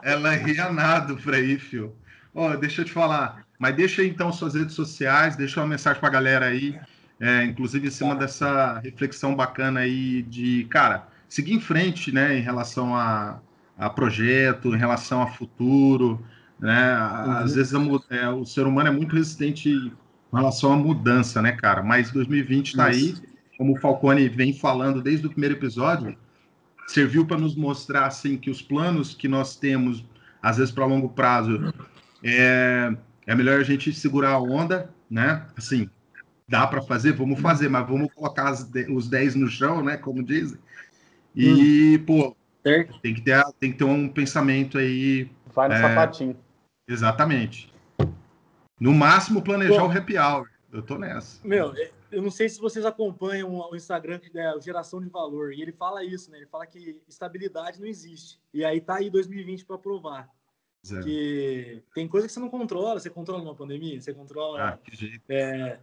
Ela 0.03 0.31
ria 0.31 0.69
nado 0.71 1.15
pra 1.17 1.39
ir, 1.39 1.57
fio. 1.57 1.95
Ó, 2.35 2.55
deixa 2.55 2.81
eu 2.81 2.85
te 2.85 2.91
falar. 2.91 3.45
Mas 3.57 3.75
deixa 3.75 4.01
aí, 4.01 4.09
então 4.09 4.33
suas 4.33 4.55
redes 4.55 4.75
sociais, 4.75 5.37
deixa 5.37 5.61
uma 5.61 5.67
mensagem 5.67 6.01
pra 6.01 6.09
galera 6.09 6.47
aí, 6.47 6.77
é, 7.19 7.45
inclusive 7.45 7.87
em 7.87 7.91
cima 7.91 8.13
tá. 8.13 8.21
dessa 8.21 8.79
reflexão 8.79 9.35
bacana 9.35 9.81
aí 9.81 10.21
de, 10.23 10.65
cara, 10.65 11.07
seguir 11.29 11.53
em 11.53 11.61
frente, 11.61 12.11
né, 12.11 12.37
em 12.37 12.41
relação 12.41 12.93
a, 12.93 13.39
a 13.77 13.89
projeto, 13.89 14.75
em 14.75 14.77
relação 14.77 15.21
a 15.21 15.27
futuro, 15.27 16.25
né? 16.63 16.95
Uhum. 16.95 17.31
Às 17.33 17.55
vezes 17.55 17.75
a, 17.75 17.79
é, 18.09 18.29
o 18.29 18.45
ser 18.45 18.65
humano 18.65 18.87
é 18.87 18.91
muito 18.91 19.13
resistente 19.13 19.69
em 19.69 19.91
relação 20.33 20.71
à 20.71 20.77
mudança, 20.77 21.41
né, 21.41 21.51
cara? 21.51 21.83
Mas 21.83 22.09
2020 22.11 22.77
tá 22.77 22.89
Isso. 22.89 23.21
aí, 23.21 23.29
como 23.57 23.73
o 23.73 23.79
Falcone 23.81 24.29
vem 24.29 24.53
falando 24.53 25.01
desde 25.01 25.27
o 25.27 25.29
primeiro 25.29 25.55
episódio, 25.55 26.15
serviu 26.87 27.25
para 27.25 27.37
nos 27.37 27.53
mostrar 27.53 28.05
assim 28.05 28.37
que 28.37 28.49
os 28.49 28.61
planos 28.61 29.13
que 29.13 29.27
nós 29.27 29.57
temos, 29.57 30.05
às 30.41 30.55
vezes 30.55 30.71
para 30.71 30.85
longo 30.85 31.09
prazo, 31.09 31.73
é, 32.23 32.95
é 33.27 33.35
melhor 33.35 33.59
a 33.59 33.63
gente 33.63 33.93
segurar 33.93 34.31
a 34.31 34.39
onda, 34.39 34.89
né? 35.11 35.45
Assim, 35.57 35.89
dá 36.47 36.65
para 36.65 36.81
fazer, 36.81 37.11
vamos 37.11 37.41
fazer, 37.41 37.67
mas 37.67 37.85
vamos 37.85 38.07
colocar 38.13 38.53
de, 38.53 38.89
os 38.89 39.09
10 39.09 39.35
no 39.35 39.49
chão, 39.49 39.83
né? 39.83 39.97
Como 39.97 40.23
dizem. 40.23 40.57
E, 41.35 41.97
hum. 41.99 42.05
pô, 42.05 42.37
certo. 42.63 42.99
tem 43.01 43.13
que, 43.13 43.21
ter, 43.21 43.43
tem 43.59 43.71
que 43.73 43.77
ter 43.79 43.83
um 43.83 44.07
pensamento 44.07 44.77
aí. 44.77 45.29
Vai 45.53 45.67
no 45.67 45.73
é, 45.73 45.81
sapatinho. 45.81 46.37
Exatamente. 46.87 47.73
No 48.79 48.93
máximo, 48.93 49.41
planejar 49.41 49.79
pô, 49.79 49.87
o 49.87 49.91
happy 49.91 50.17
hour. 50.17 50.49
Eu 50.71 50.81
tô 50.81 50.97
nessa. 50.97 51.45
Meu, 51.47 51.73
eu 52.11 52.21
não 52.21 52.31
sei 52.31 52.49
se 52.49 52.59
vocês 52.59 52.85
acompanham 52.85 53.53
o 53.53 53.75
Instagram 53.75 54.19
que 54.19 54.37
é 54.37 54.59
Geração 54.59 54.99
de 54.99 55.09
Valor, 55.09 55.53
e 55.53 55.61
ele 55.61 55.71
fala 55.71 56.03
isso, 56.03 56.31
né? 56.31 56.37
Ele 56.37 56.47
fala 56.47 56.65
que 56.65 57.01
estabilidade 57.07 57.79
não 57.79 57.87
existe. 57.87 58.39
E 58.53 58.65
aí 58.65 58.81
tá 58.81 58.95
aí 58.95 59.09
2020 59.09 59.65
para 59.65 59.77
provar. 59.77 60.29
Zero. 60.85 61.03
Que 61.03 61.81
tem 61.93 62.07
coisa 62.07 62.27
que 62.27 62.33
você 62.33 62.39
não 62.39 62.49
controla, 62.49 62.99
você 62.99 63.09
controla 63.09 63.41
uma 63.41 63.55
pandemia, 63.55 64.01
você 64.01 64.13
controla. 64.13 64.69
Ah, 64.69 64.77
que 64.77 64.95
jeito. 64.95 65.21
É, 65.29 65.79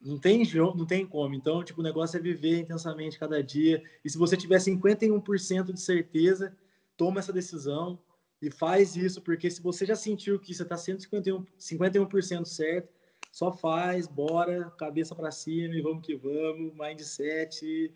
não 0.00 0.18
tem 0.18 0.42
não 0.54 0.84
tem 0.84 1.06
como. 1.06 1.34
Então, 1.34 1.64
tipo, 1.64 1.80
o 1.80 1.84
negócio 1.84 2.18
é 2.18 2.20
viver 2.20 2.58
intensamente 2.58 3.18
cada 3.18 3.42
dia. 3.42 3.82
E 4.04 4.10
se 4.10 4.18
você 4.18 4.36
tiver 4.36 4.58
51% 4.58 5.72
de 5.72 5.80
certeza, 5.80 6.54
toma 6.96 7.20
essa 7.20 7.32
decisão 7.32 7.98
e 8.44 8.50
faz 8.50 8.94
isso, 8.94 9.22
porque 9.22 9.50
se 9.50 9.62
você 9.62 9.86
já 9.86 9.96
sentiu 9.96 10.38
que 10.38 10.52
você 10.52 10.62
está 10.62 10.74
151% 10.74 11.46
51% 11.58 12.44
certo, 12.44 12.92
só 13.32 13.50
faz, 13.50 14.06
bora, 14.06 14.70
cabeça 14.78 15.14
para 15.14 15.30
cima 15.30 15.74
e 15.74 15.80
vamos 15.80 16.04
que 16.06 16.14
vamos, 16.14 16.74
mindset 16.76 17.90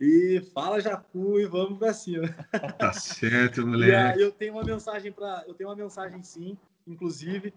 e 0.00 0.40
fala 0.54 0.80
Jacu 0.80 1.38
e 1.38 1.44
vamos 1.44 1.78
para 1.78 1.92
cima. 1.92 2.34
Tá 2.78 2.94
certo, 2.94 3.66
moleque. 3.66 4.22
eu 4.22 4.32
tenho 4.32 4.54
uma 4.54 4.64
mensagem 4.64 5.12
para, 5.12 5.44
eu 5.46 5.52
tenho 5.52 5.68
uma 5.68 5.76
mensagem 5.76 6.22
sim, 6.22 6.56
inclusive, 6.86 7.52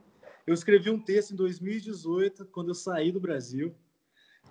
eu 0.46 0.54
escrevi 0.54 0.90
um 0.90 1.00
texto 1.00 1.32
em 1.32 1.38
2018 1.38 2.46
quando 2.48 2.72
eu 2.72 2.76
saí 2.76 3.10
do 3.10 3.22
Brasil 3.22 3.74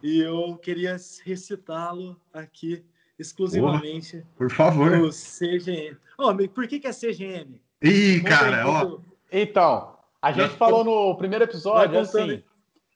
e 0.02 0.18
eu 0.18 0.56
queria 0.56 0.96
recitá-lo 1.24 2.18
aqui 2.32 2.82
exclusivamente. 3.18 4.24
por 4.34 4.50
favor. 4.50 4.92
O 4.92 5.10
CGM. 5.10 5.98
Oh, 6.18 6.34
por 6.48 6.66
que, 6.66 6.80
que 6.80 6.86
é 6.86 6.90
CGM? 6.90 7.60
Ih, 7.82 8.22
cara, 8.22 8.66
ó. 8.68 8.98
Então, 9.30 9.96
a 10.20 10.32
gente 10.32 10.54
falou 10.56 10.84
no 10.84 11.16
primeiro 11.16 11.44
episódio 11.44 11.98
assim. 11.98 12.42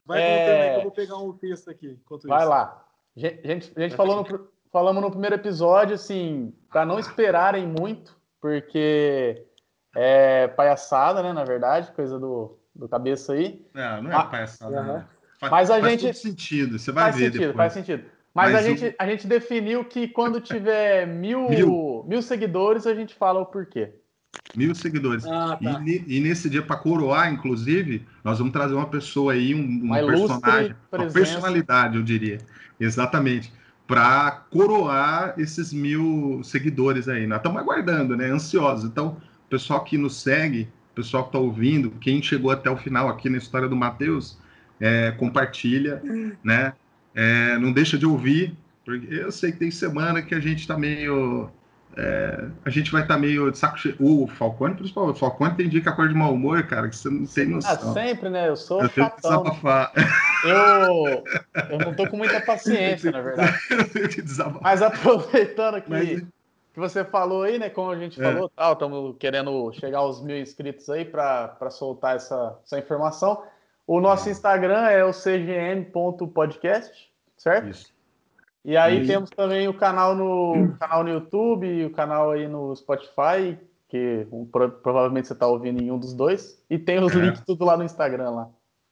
Vai 0.05 0.23
é... 0.23 0.39
contando 0.39 0.61
aí 0.61 0.71
que 0.71 0.77
eu 0.77 0.83
vou 0.83 0.93
pegar 0.93 1.17
um 1.17 1.33
texto 1.33 1.71
aqui. 1.71 1.99
Vai 2.25 2.41
isso. 2.41 2.49
lá. 2.49 2.85
A 3.17 3.21
gente, 3.21 3.73
a 3.75 3.81
gente 3.81 3.97
falou 3.97 4.17
no, 4.17 4.49
falamos 4.71 5.03
no 5.03 5.11
primeiro 5.11 5.35
episódio, 5.35 5.95
assim, 5.95 6.53
para 6.71 6.85
não 6.85 6.99
esperarem 6.99 7.67
muito, 7.67 8.15
porque 8.41 9.43
é 9.95 10.49
palhaçada, 10.49 11.23
né? 11.23 11.33
Na 11.33 11.45
verdade, 11.45 11.91
coisa 11.93 12.19
do, 12.19 12.59
do 12.75 12.89
cabeça 12.89 13.33
aí. 13.33 13.67
Não, 13.73 14.03
não 14.03 14.13
é 14.13 14.15
ah, 14.15 14.25
palhaçada. 14.25 14.81
Uhum. 14.81 14.87
Né? 14.87 15.07
Faz, 15.41 15.51
Mas 15.51 15.71
a 15.71 15.81
faz 15.81 15.91
gente. 15.93 16.03
Faz 16.05 16.19
sentido, 16.19 16.79
você 16.79 16.93
vai 16.93 17.05
faz 17.05 17.17
ver. 17.17 17.25
Sentido, 17.25 17.41
depois. 17.41 17.57
Faz 17.57 17.73
sentido, 17.73 18.05
Mas, 18.35 18.53
Mas 18.53 18.55
a, 18.55 18.69
gente, 18.69 18.95
a 18.99 19.07
gente 19.07 19.27
definiu 19.27 19.85
que 19.85 20.09
quando 20.09 20.41
tiver 20.41 21.07
mil, 21.07 21.49
mil. 21.49 22.05
mil 22.07 22.23
seguidores, 22.23 22.87
a 22.87 22.95
gente 22.95 23.15
fala 23.15 23.41
o 23.41 23.47
porquê. 23.47 23.95
Mil 24.55 24.75
seguidores. 24.75 25.27
Ah, 25.27 25.59
tá. 25.63 25.83
e, 25.87 26.05
e, 26.07 26.21
nesse 26.21 26.49
dia, 26.49 26.63
para 26.63 26.77
coroar, 26.77 27.33
inclusive, 27.33 28.07
nós 28.25 28.39
vamos 28.39 28.53
trazer 28.53 28.75
uma 28.75 28.87
pessoa 28.87 29.33
aí, 29.33 29.55
um, 29.55 29.93
um 29.93 30.07
personagem, 30.07 30.75
uma 30.93 31.07
personalidade, 31.07 31.97
eu 31.97 32.03
diria. 32.03 32.39
Exatamente. 32.81 33.53
Para 33.87 34.31
coroar 34.51 35.35
esses 35.39 35.73
mil 35.73 36.41
seguidores 36.43 37.09
aí. 37.09 37.27
Nós 37.27 37.39
estamos 37.39 37.61
aguardando, 37.61 38.17
né? 38.17 38.27
Ansiosos. 38.31 38.85
Então, 38.85 39.19
pessoal 39.49 39.85
que 39.85 39.97
nos 39.99 40.21
segue, 40.21 40.69
pessoal 40.95 41.25
que 41.25 41.29
está 41.29 41.39
ouvindo, 41.39 41.91
quem 42.01 42.23
chegou 42.23 42.51
até 42.51 42.71
o 42.71 42.77
final 42.77 43.09
aqui 43.09 43.29
na 43.29 43.39
história 43.39 43.69
do 43.69 43.77
Matheus, 43.77 44.39
é, 44.81 45.13
compartilha, 45.13 46.03
né? 46.43 46.73
É, 47.15 47.59
não 47.59 47.73
deixa 47.73 47.97
de 47.97 48.05
ouvir, 48.05 48.57
Porque 48.85 49.13
eu 49.13 49.33
sei 49.33 49.51
que 49.51 49.59
tem 49.59 49.71
semana 49.71 50.23
que 50.23 50.35
a 50.35 50.39
gente 50.41 50.67
tá 50.67 50.79
meio. 50.79 51.51
É, 51.99 52.49
a 52.63 52.69
gente 52.69 52.93
vai 52.93 53.01
estar 53.01 53.15
tá 53.15 53.21
meio 53.21 53.51
de 53.51 53.57
saco 53.57 53.79
cheio. 53.79 53.97
O 53.99 54.27
Falcone, 54.27 54.75
principalmente. 54.75 55.17
O 55.17 55.19
Falcone 55.19 55.55
tem 55.57 55.67
dia 55.67 55.81
que 55.81 55.89
acorda 55.89 56.13
de 56.13 56.19
mau 56.19 56.35
humor, 56.35 56.63
cara, 56.67 56.91
que 56.91 56.97
você 56.97 57.09
não 57.09 57.25
tem 57.25 57.47
noção. 57.47 57.73
Ah, 57.73 57.95
sempre, 57.95 58.29
né? 58.29 58.49
Eu 58.49 58.57
sou 58.57 58.83
eu 58.83 58.89
chatão. 58.91 59.45
Eu, 60.45 61.25
eu 61.71 61.79
não 61.79 61.95
tô 61.95 62.07
com 62.07 62.19
muita 62.19 62.39
paciência, 62.41 63.11
na 63.11 63.23
verdade. 63.23 63.59
Mas 64.61 64.83
aproveitando 64.83 65.81
que, 65.81 65.89
Mas... 65.91 66.21
que 66.21 66.79
você 66.79 67.03
falou 67.03 67.45
aí, 67.45 67.59
né? 67.59 67.71
Como 67.71 67.91
a 67.91 67.99
gente 67.99 68.21
é. 68.21 68.25
falou, 68.25 68.51
tal, 68.51 68.75
estamos 68.75 69.17
querendo 69.19 69.73
chegar 69.73 70.01
aos 70.01 70.23
mil 70.23 70.39
inscritos 70.39 70.91
aí 70.91 71.07
para 71.07 71.71
soltar 71.71 72.17
essa, 72.17 72.59
essa 72.63 72.79
informação. 72.79 73.43
O 73.87 74.01
nosso 74.01 74.29
é. 74.29 74.33
Instagram 74.33 74.87
é 74.89 75.03
o 75.03 75.13
cgm.podcast, 75.13 76.93
certo? 77.39 77.71
Isso. 77.71 77.96
E 78.67 78.77
aí 78.77 79.05
e... 79.05 79.07
temos 79.07 79.31
também 79.31 79.69
o 79.69 79.75
canal 79.75 80.17
no 80.17 80.77
canal 80.81 81.05
no 81.05 81.11
YouTube, 81.11 81.85
o 81.85 81.91
canal 81.91 82.33
aí 82.33 82.49
no 82.49 82.75
Spotify, 82.75 83.57
que 83.89 84.27
um, 84.33 84.45
provavelmente 84.45 85.29
você 85.29 85.35
está 85.35 85.47
ouvindo 85.47 85.81
em 85.81 85.93
um 85.93 85.99
dos 85.99 86.13
dois, 86.13 86.61
e 86.69 86.77
tem 86.77 86.99
os 86.99 87.15
é. 87.15 87.21
links 87.21 87.43
tudo 87.47 87.65
lá 87.65 87.77
no 87.77 87.85
Instagram 87.85 88.31
lá. 88.31 88.49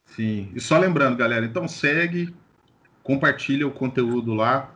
Sim. 0.07 0.49
E 0.55 0.61
só 0.61 0.79
lembrando, 0.79 1.17
galera, 1.17 1.45
então 1.45 1.67
segue, 1.67 2.33
compartilha 3.03 3.67
o 3.67 3.73
conteúdo 3.73 4.33
lá, 4.33 4.71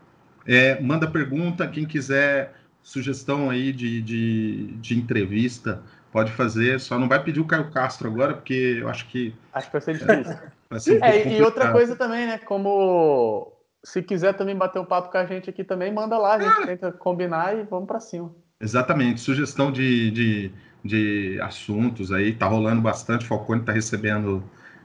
é, 0.45 0.81
manda 0.81 1.09
pergunta, 1.09 1.69
quem 1.69 1.87
quiser 1.87 2.55
sugestão 2.83 3.51
aí 3.51 3.73
de, 3.73 4.03
de, 4.03 4.67
de 4.79 4.99
entrevista, 4.99 5.81
pode 6.11 6.33
fazer, 6.33 6.81
só 6.81 6.99
não 6.99 7.09
vai 7.09 7.23
pedir 7.23 7.39
o 7.39 7.47
Caio 7.47 7.71
Castro 7.71 8.09
agora, 8.09 8.35
porque 8.35 8.79
eu 8.81 8.89
acho 8.89 9.07
que. 9.07 9.33
Acho 9.53 9.67
que 9.69 9.73
vai 9.75 9.81
ser 9.81 9.93
difícil. 9.99 10.39
vai 10.69 10.81
ser 10.81 11.01
um 11.01 11.05
é, 11.05 11.39
e 11.39 11.41
outra 11.41 11.71
coisa 11.71 11.95
também, 11.95 12.27
né? 12.27 12.39
Como 12.39 13.58
se 13.85 14.03
quiser 14.03 14.35
também 14.35 14.57
bater 14.57 14.81
um 14.81 14.85
papo 14.85 15.11
com 15.11 15.19
a 15.19 15.27
gente 15.27 15.49
aqui 15.49 15.65
também, 15.65 15.93
manda 15.93 16.19
lá, 16.19 16.35
a 16.35 16.41
gente 16.41 16.67
tenta 16.67 16.93
combinar 16.93 17.57
e 17.57 17.63
vamos 17.65 17.87
para 17.87 18.01
cima. 18.01 18.35
Exatamente, 18.61 19.21
sugestão 19.21 19.71
de, 19.71 20.11
de, 20.11 20.53
de, 20.85 21.41
assuntos 21.41 22.13
aí, 22.13 22.33
tá 22.33 22.47
rolando 22.47 22.83
bastante, 22.83 23.25
o 23.25 23.29
Falcone 23.29 23.63
tá 23.63 23.73
recebendo 23.73 24.43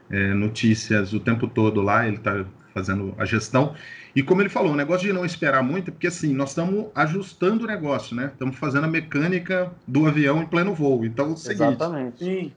é, 0.08 0.32
notícias 0.32 1.12
o 1.12 1.20
tempo 1.20 1.48
todo 1.48 1.82
lá, 1.82 2.06
ele 2.06 2.18
tá 2.18 2.44
fazendo 2.72 3.14
a 3.18 3.24
gestão. 3.24 3.74
E 4.14 4.22
como 4.22 4.42
ele 4.42 4.48
falou, 4.48 4.72
o 4.72 4.76
negócio 4.76 5.06
de 5.06 5.12
não 5.12 5.24
esperar 5.24 5.62
muito, 5.62 5.90
porque 5.92 6.08
assim, 6.08 6.34
nós 6.34 6.50
estamos 6.50 6.86
ajustando 6.94 7.64
o 7.64 7.66
negócio, 7.66 8.14
né? 8.14 8.30
Estamos 8.32 8.56
fazendo 8.56 8.84
a 8.84 8.88
mecânica 8.88 9.72
do 9.86 10.06
avião 10.06 10.42
em 10.42 10.46
pleno 10.46 10.74
voo. 10.74 11.04
Então, 11.04 11.30
é 11.30 11.32
o 11.32 11.36
seguinte. 11.36 11.62
Exatamente. 11.62 12.24
Sim. 12.24 12.52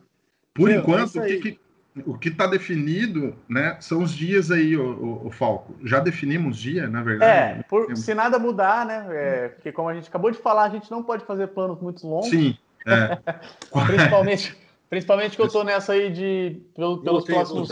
Por 0.53 0.69
Meu, 0.69 0.81
enquanto, 0.81 1.19
é 1.19 1.21
o 1.21 1.25
que, 1.25 1.37
que 1.37 1.59
o 2.05 2.17
que 2.17 2.29
está 2.29 2.47
definido, 2.47 3.35
né, 3.47 3.77
são 3.79 4.03
os 4.03 4.11
dias 4.11 4.51
aí, 4.51 4.75
o, 4.75 4.83
o, 4.83 5.27
o, 5.27 5.31
Falco. 5.31 5.75
Já 5.83 5.99
definimos 5.99 6.57
dia, 6.57 6.87
na 6.87 7.01
verdade? 7.01 7.59
É, 7.59 7.63
por, 7.63 7.95
se 7.95 8.13
nada 8.13 8.37
mudar, 8.37 8.85
né? 8.85 9.07
É, 9.11 9.47
porque 9.49 9.71
como 9.71 9.89
a 9.89 9.93
gente 9.93 10.07
acabou 10.07 10.31
de 10.31 10.37
falar, 10.37 10.63
a 10.63 10.69
gente 10.69 10.89
não 10.91 11.03
pode 11.03 11.25
fazer 11.25 11.47
planos 11.47 11.81
muito 11.81 12.07
longos. 12.07 12.29
Sim. 12.29 12.57
É. 12.85 13.17
principalmente, 13.85 14.57
principalmente 14.89 15.35
que 15.35 15.41
eu 15.41 15.47
estou 15.47 15.63
nessa 15.63 15.93
aí 15.93 16.11
de 16.11 16.61
pelo, 16.75 17.01
pelos 17.01 17.25
próximos, 17.25 17.69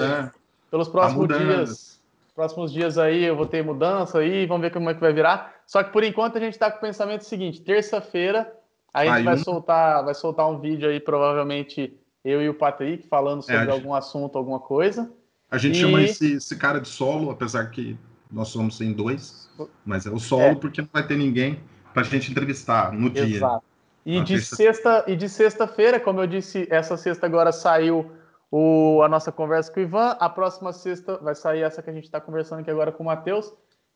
pelos 0.69 0.87
próximos 0.87 1.27
tá 1.27 1.37
dias. 1.37 1.95
Próximos 2.35 2.73
dias 2.73 2.97
aí 2.97 3.23
eu 3.23 3.35
vou 3.35 3.45
ter 3.45 3.63
mudança 3.63 4.19
aí, 4.19 4.45
vamos 4.45 4.61
ver 4.61 4.71
como 4.71 4.89
é 4.89 4.93
que 4.93 4.99
vai 4.99 5.13
virar. 5.13 5.55
Só 5.65 5.81
que 5.81 5.91
por 5.91 6.03
enquanto 6.03 6.37
a 6.37 6.41
gente 6.41 6.53
está 6.53 6.69
com 6.69 6.77
o 6.77 6.81
pensamento 6.81 7.23
seguinte: 7.23 7.61
terça-feira 7.61 8.51
a 8.93 9.05
gente 9.05 9.13
aí, 9.15 9.23
vai 9.23 9.37
soltar, 9.37 10.03
vai 10.03 10.13
soltar 10.13 10.49
um 10.49 10.59
vídeo 10.59 10.89
aí 10.89 10.99
provavelmente 10.99 11.93
eu 12.25 12.41
e 12.41 12.49
o 12.49 12.53
Patrick 12.53 13.07
falando 13.07 13.39
é, 13.39 13.43
sobre 13.43 13.69
é, 13.69 13.71
algum 13.71 13.93
assunto, 13.93 14.37
alguma 14.37 14.59
coisa. 14.59 15.09
A 15.49 15.59
gente 15.59 15.77
e... 15.77 15.81
chama 15.81 16.01
esse, 16.01 16.33
esse, 16.33 16.57
cara 16.57 16.81
de 16.81 16.87
solo, 16.87 17.29
apesar 17.29 17.69
que 17.69 17.97
nós 18.31 18.47
somos 18.47 18.81
em 18.81 18.91
dois, 18.91 19.47
mas 19.85 20.07
é 20.07 20.09
o 20.09 20.19
solo 20.19 20.43
é. 20.43 20.55
porque 20.55 20.81
não 20.81 20.89
vai 20.91 21.05
ter 21.05 21.15
ninguém 21.15 21.59
para 21.93 22.01
a 22.01 22.05
gente 22.05 22.31
entrevistar 22.31 22.91
no 22.91 23.09
dia. 23.11 23.23
Exato. 23.23 23.63
E 24.03 24.21
de, 24.21 24.39
sexta, 24.39 25.03
e 25.07 25.15
de 25.15 25.29
sexta-feira, 25.29 25.99
como 25.99 26.19
eu 26.19 26.27
disse, 26.27 26.67
essa 26.69 26.97
sexta 26.97 27.25
agora 27.25 27.51
saiu 27.51 28.11
o, 28.51 29.01
a 29.03 29.09
nossa 29.09 29.31
conversa 29.31 29.71
com 29.71 29.79
o 29.79 29.83
Ivan. 29.83 30.15
A 30.19 30.29
próxima 30.29 30.71
sexta 30.73 31.17
vai 31.17 31.33
sair 31.33 31.61
essa 31.61 31.81
que 31.81 31.89
a 31.89 31.93
gente 31.93 32.03
está 32.03 32.21
conversando 32.21 32.59
aqui 32.59 32.69
agora 32.69 32.91
com 32.91 33.03
o 33.03 33.05
Matheus. 33.05 33.51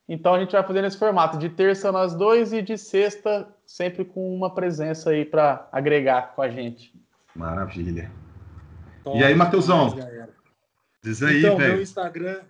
Então 0.08 0.34
a 0.34 0.40
gente 0.40 0.52
vai 0.52 0.64
fazer 0.64 0.82
nesse 0.82 0.98
formato 0.98 1.38
de 1.38 1.50
terça 1.50 1.92
nós 1.92 2.16
dois 2.16 2.52
e 2.54 2.62
de 2.62 2.76
sexta 2.76 3.48
sempre 3.64 4.04
com 4.04 4.36
uma 4.36 4.52
presença 4.52 5.12
aí 5.12 5.24
para 5.24 5.68
agregar 5.72 6.34
com 6.34 6.42
a 6.42 6.50
gente. 6.50 6.92
Maravilha. 7.40 8.12
e 9.16 9.24
aí, 9.24 9.34
Matheusão? 9.34 9.96
Diz 11.02 11.24
aí, 11.24 11.40
então, 11.40 11.56
velho. 11.56 11.76
Meu 11.76 11.82
Instagram, 11.82 12.42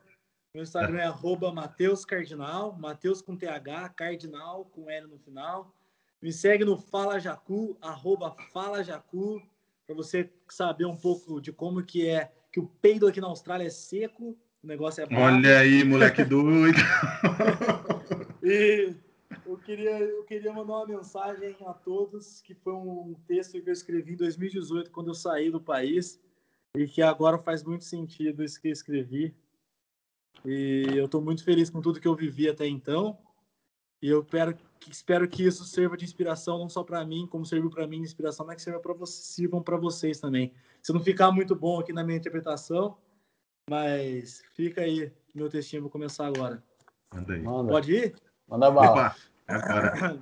meu 0.52 0.64
Instagram 0.64 0.98
é, 0.98 1.02
é 1.02 1.06
arroba 1.06 1.53
Mateus 1.53 2.03
Cardinal, 2.03 2.76
Mateus 2.76 3.22
com 3.22 3.38
TH, 3.38 3.90
Cardinal 3.90 4.66
com 4.66 4.90
L 4.90 5.06
no 5.06 5.20
final. 5.20 5.72
Me 6.20 6.34
segue 6.34 6.66
no 6.66 6.76
Fala 6.76 7.20
Jacu, 7.20 7.78
arroba 7.80 8.36
Fala 8.52 8.84
Jacu, 8.84 9.40
para 9.86 9.95
você 9.95 10.28
saber 10.49 10.86
um 10.86 10.98
pouco 10.98 11.40
de 11.40 11.53
como 11.53 11.84
que 11.84 12.07
é, 12.07 12.32
que 12.52 12.60
o 12.60 12.66
peido 12.82 13.07
aqui 13.07 13.22
na 13.22 13.28
Austrália 13.28 13.68
é 13.68 13.70
seco, 13.70 14.36
o 14.64 14.68
negócio 14.68 15.03
é 15.03 15.06
bravo. 15.06 15.24
Olha 15.24 15.60
aí, 15.60 15.84
moleque 15.84 16.24
doido. 16.26 16.80
e 18.41 18.95
eu 19.45 19.57
queria, 19.57 19.99
eu 19.99 20.23
queria 20.23 20.53
mandar 20.53 20.73
uma 20.73 20.88
mensagem 20.88 21.56
a 21.65 21.73
todos, 21.73 22.41
que 22.41 22.53
foi 22.56 22.73
um 22.73 23.15
texto 23.27 23.61
que 23.61 23.69
eu 23.69 23.73
escrevi 23.73 24.14
em 24.14 24.18
2018, 24.18 24.91
quando 24.91 25.07
eu 25.07 25.14
saí 25.14 25.51
do 25.51 25.61
país, 25.61 26.19
e 26.76 26.88
que 26.88 27.01
agora 27.01 27.38
faz 27.38 27.64
muito 27.64 27.84
sentido 27.84 28.43
isso 28.43 28.61
que 28.61 28.68
eu 28.68 28.73
escrevi. 28.73 29.35
E 30.45 30.85
eu 30.95 31.06
estou 31.06 31.22
muito 31.22 31.43
feliz 31.43 31.69
com 31.69 31.81
tudo 31.81 31.99
que 31.99 32.07
eu 32.07 32.15
vivi 32.15 32.47
até 32.47 32.68
então. 32.68 33.18
E 34.01 34.07
eu 34.07 34.22
espero 34.22 34.56
que, 34.80 34.89
espero 34.89 35.27
que 35.27 35.43
isso 35.43 35.65
sirva 35.65 35.97
de 35.97 36.06
inspiração 36.06 36.57
não 36.57 36.69
só 36.69 36.84
para 36.84 37.03
mim, 37.06 37.27
como 37.27 37.45
serviu 37.45 37.69
para 37.69 37.88
mim 37.88 37.97
de 37.97 38.07
inspiração, 38.07 38.45
mas 38.45 38.56
que 38.56 38.61
sirva 38.61 38.80
pra 38.80 39.06
sirvam 39.06 39.61
para 39.61 39.77
vocês 39.77 40.19
também. 40.19 40.53
Se 40.81 40.93
não 40.93 41.01
ficar 41.01 41.31
muito 41.31 41.56
bom 41.56 41.80
aqui 41.80 41.91
na 41.91 42.03
minha 42.03 42.18
interpretação, 42.18 42.97
mas 43.69 44.41
fica 44.56 44.81
aí, 44.81 45.11
meu 45.35 45.49
textinho, 45.49 45.81
vou 45.81 45.91
começar 45.91 46.27
agora. 46.27 46.64
Pode 47.68 47.93
ir? 47.93 48.28
Manda 48.49 48.71
bala. 48.71 49.15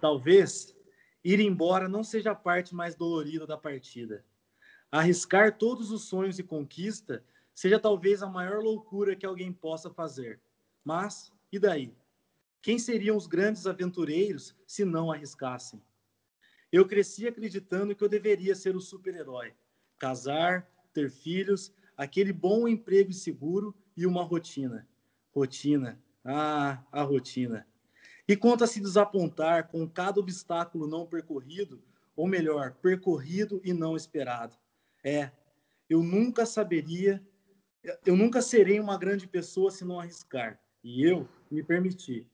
Talvez 0.00 0.76
ir 1.24 1.40
embora 1.40 1.88
não 1.88 2.04
seja 2.04 2.30
a 2.30 2.36
parte 2.36 2.74
mais 2.74 2.94
dolorida 2.94 3.46
da 3.46 3.58
partida. 3.58 4.24
Arriscar 4.90 5.58
todos 5.58 5.90
os 5.90 6.04
sonhos 6.04 6.38
e 6.38 6.42
conquista 6.42 7.24
seja 7.52 7.80
talvez 7.80 8.22
a 8.22 8.28
maior 8.28 8.62
loucura 8.62 9.16
que 9.16 9.26
alguém 9.26 9.52
possa 9.52 9.90
fazer. 9.90 10.40
Mas, 10.84 11.32
e 11.50 11.58
daí? 11.58 11.96
Quem 12.62 12.78
seriam 12.78 13.16
os 13.16 13.26
grandes 13.26 13.66
aventureiros 13.66 14.54
se 14.66 14.84
não 14.84 15.10
arriscassem? 15.10 15.82
Eu 16.70 16.86
cresci 16.86 17.26
acreditando 17.26 17.94
que 17.94 18.04
eu 18.04 18.08
deveria 18.08 18.54
ser 18.54 18.76
o 18.76 18.80
super-herói. 18.80 19.52
Casar, 19.98 20.70
ter 20.92 21.10
filhos, 21.10 21.72
aquele 21.96 22.32
bom 22.32 22.68
emprego 22.68 23.12
seguro 23.12 23.74
e 23.96 24.06
uma 24.06 24.22
rotina. 24.22 24.88
Rotina, 25.34 26.00
ah, 26.30 26.84
a 26.92 27.02
rotina. 27.02 27.66
E 28.28 28.36
quanto 28.36 28.62
a 28.62 28.66
se 28.66 28.80
desapontar 28.80 29.68
com 29.68 29.88
cada 29.88 30.20
obstáculo 30.20 30.86
não 30.86 31.06
percorrido, 31.06 31.82
ou 32.14 32.26
melhor, 32.26 32.74
percorrido 32.82 33.60
e 33.64 33.72
não 33.72 33.96
esperado. 33.96 34.54
É, 35.02 35.30
eu 35.88 36.02
nunca 36.02 36.44
saberia, 36.44 37.26
eu 38.04 38.14
nunca 38.14 38.42
serei 38.42 38.78
uma 38.78 38.98
grande 38.98 39.26
pessoa 39.26 39.70
se 39.70 39.84
não 39.84 39.98
arriscar. 39.98 40.60
E 40.84 41.02
eu 41.02 41.26
me 41.50 41.62
permiti 41.62 42.26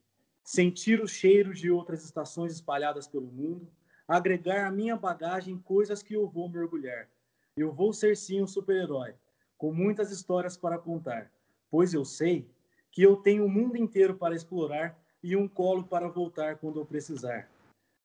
sentir 0.43 1.01
o 1.01 1.07
cheiro 1.07 1.55
de 1.55 1.71
outras 1.71 2.05
estações 2.05 2.53
espalhadas 2.53 3.07
pelo 3.07 3.27
mundo, 3.27 3.71
agregar 4.09 4.67
à 4.67 4.71
minha 4.71 4.97
bagagem 4.97 5.57
coisas 5.59 6.03
que 6.03 6.15
eu 6.15 6.29
vou 6.29 6.49
mergulhar. 6.49 7.09
Eu 7.57 7.73
vou 7.73 7.93
ser 7.93 8.17
sim 8.17 8.43
um 8.43 8.47
super-herói, 8.47 9.15
com 9.57 9.73
muitas 9.73 10.11
histórias 10.11 10.57
para 10.57 10.79
contar, 10.79 11.31
pois 11.71 11.95
eu 11.95 12.05
sei 12.05 12.53
que 12.95 13.03
eu 13.03 13.17
tenho 13.17 13.45
o 13.45 13.49
mundo 13.49 13.77
inteiro 13.77 14.15
para 14.15 14.37
explorar 14.37 14.97
e 15.21 15.35
um 15.35 15.49
colo 15.49 15.83
para 15.83 16.09
voltar 16.09 16.57
quando 16.57 16.79
eu 16.79 16.87
precisar. 16.87 17.49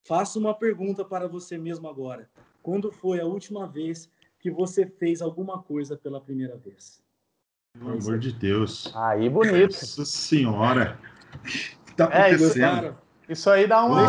Faço 0.05 0.39
uma 0.39 0.53
pergunta 0.53 1.05
para 1.05 1.27
você 1.27 1.59
mesmo 1.59 1.87
agora. 1.87 2.27
Quando 2.63 2.91
foi 2.91 3.19
a 3.19 3.25
última 3.25 3.67
vez 3.67 4.09
que 4.39 4.49
você 4.49 4.87
fez 4.87 5.21
alguma 5.21 5.61
coisa 5.61 5.95
pela 5.95 6.19
primeira 6.19 6.57
vez? 6.57 7.03
Pelo 7.77 7.91
amor 7.91 8.17
de 8.17 8.33
Deus. 8.33 8.91
Aí, 8.95 9.29
bonito. 9.29 9.73
Nossa 9.73 10.05
senhora. 10.05 10.99
O 11.35 11.39
que 11.43 11.93
tá 11.95 12.05
é, 12.05 12.31
acontecendo? 12.31 12.97
É, 13.27 13.31
isso 13.31 13.47
aí 13.47 13.67
dá 13.67 13.85
uma. 13.85 14.05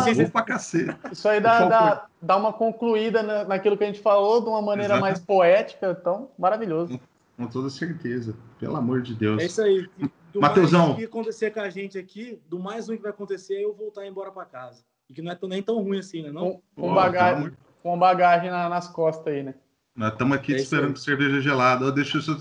Isso 1.11 1.29
aí 1.29 1.39
dá, 1.39 1.65
dá, 1.67 2.07
dá 2.19 2.37
uma 2.37 2.51
concluída 2.51 3.45
naquilo 3.45 3.77
que 3.77 3.83
a 3.83 3.87
gente 3.87 4.01
falou 4.01 4.41
de 4.41 4.49
uma 4.49 4.63
maneira 4.63 4.95
Exato. 4.95 5.01
mais 5.01 5.19
poética. 5.19 5.95
Então, 5.99 6.31
maravilhoso. 6.39 6.99
Com 7.37 7.45
toda 7.45 7.69
certeza. 7.69 8.35
Pelo 8.57 8.77
amor 8.77 9.03
de 9.03 9.13
Deus. 9.13 9.43
É 9.43 9.45
isso 9.45 9.61
aí 9.61 9.87
do 10.31 10.41
Mateusão. 10.41 10.87
mais 10.87 10.97
que 10.97 11.05
acontecer 11.05 11.51
com 11.51 11.59
a 11.59 11.69
gente 11.69 11.97
aqui, 11.97 12.39
do 12.47 12.59
mais 12.59 12.87
ruim 12.87 12.97
que 12.97 13.03
vai 13.03 13.11
acontecer 13.11 13.55
é 13.55 13.65
eu 13.65 13.73
voltar 13.73 14.05
embora 14.05 14.31
para 14.31 14.45
casa. 14.45 14.83
E 15.09 15.13
que 15.13 15.21
não 15.21 15.31
é 15.31 15.37
nem 15.43 15.61
tão 15.61 15.81
ruim 15.81 15.99
assim, 15.99 16.23
né? 16.23 16.31
Não? 16.31 16.61
Com, 16.75 16.87
com 16.87 16.93
bagagem, 16.93 17.43
tamo... 17.43 17.57
com 17.83 17.99
bagagem 17.99 18.49
na, 18.49 18.69
nas 18.69 18.87
costas 18.87 19.33
aí, 19.33 19.43
né? 19.43 19.55
Nós 19.95 20.13
estamos 20.13 20.37
aqui 20.37 20.53
é 20.53 20.57
esperando 20.57 20.97
cerveja 20.97 21.41
gelada. 21.41 21.91
Deixa 21.91 22.17
eu... 22.17 22.37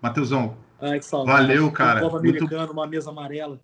Mateusão, 0.00 0.56
Ai, 0.80 1.00
valeu, 1.24 1.72
cara. 1.72 2.00
Um 2.00 2.02
copo 2.02 2.18
americano, 2.18 2.58
Muito... 2.58 2.72
uma 2.72 2.86
mesa 2.86 3.10
amarela. 3.10 3.60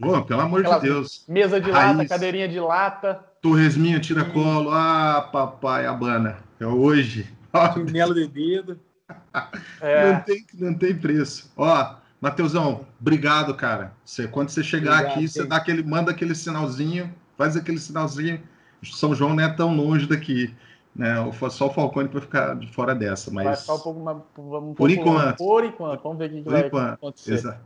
Pô, 0.00 0.22
pelo 0.22 0.40
amor 0.40 0.60
Aquela 0.60 0.78
de 0.78 0.86
Deus. 0.88 1.24
Mesa 1.28 1.60
de 1.60 1.70
Raiz. 1.70 1.96
lata, 1.96 2.08
cadeirinha 2.08 2.48
de 2.48 2.58
lata. 2.58 3.24
Torresminha, 3.40 4.00
tira 4.00 4.24
colo. 4.24 4.70
Ah, 4.72 5.28
papai, 5.32 5.86
abana. 5.86 6.38
É 6.58 6.66
hoje. 6.66 7.28
Chinelo 7.74 8.14
de 8.14 8.26
dedo. 8.26 8.80
Não, 9.34 9.88
É, 9.88 10.20
tem, 10.20 10.46
não 10.54 10.74
tem 10.74 10.96
preço. 10.96 11.52
Ó, 11.56 11.96
Mateusão, 12.24 12.86
obrigado, 12.98 13.54
cara. 13.54 13.92
Você, 14.02 14.26
quando 14.26 14.48
você 14.48 14.62
chegar 14.62 14.92
Obrigado, 14.94 15.12
aqui, 15.18 15.28
você 15.28 15.44
dá 15.46 15.56
aquele, 15.56 15.82
manda 15.82 16.10
aquele 16.10 16.34
sinalzinho, 16.34 17.14
faz 17.36 17.54
aquele 17.54 17.78
sinalzinho. 17.78 18.42
São 18.82 19.14
João 19.14 19.34
não 19.34 19.44
é 19.44 19.52
tão 19.52 19.76
longe 19.76 20.06
daqui. 20.06 20.54
Né? 20.96 21.20
O- 21.20 21.50
Só 21.50 21.66
o 21.66 21.70
Falcone 21.70 22.08
para 22.08 22.22
ficar 22.22 22.56
de 22.56 22.66
fora 22.72 22.94
dessa, 22.94 23.30
mas. 23.30 23.44
vai 23.44 23.56
ficar 23.56 23.74
um 23.74 23.78
pouco 23.80 24.00
mais. 24.00 24.16
Um 24.38 24.72
Por 24.74 24.90
enquanto. 24.90 25.36
Por 25.36 25.64
enquanto. 25.66 26.02
Vamos 26.02 26.16
ver 26.18 26.30
o 26.30 26.42
que, 26.42 26.48
vai 26.48 26.66
enquanto. 26.66 26.94
acontecer. 26.94 27.34
Exa- 27.34 27.60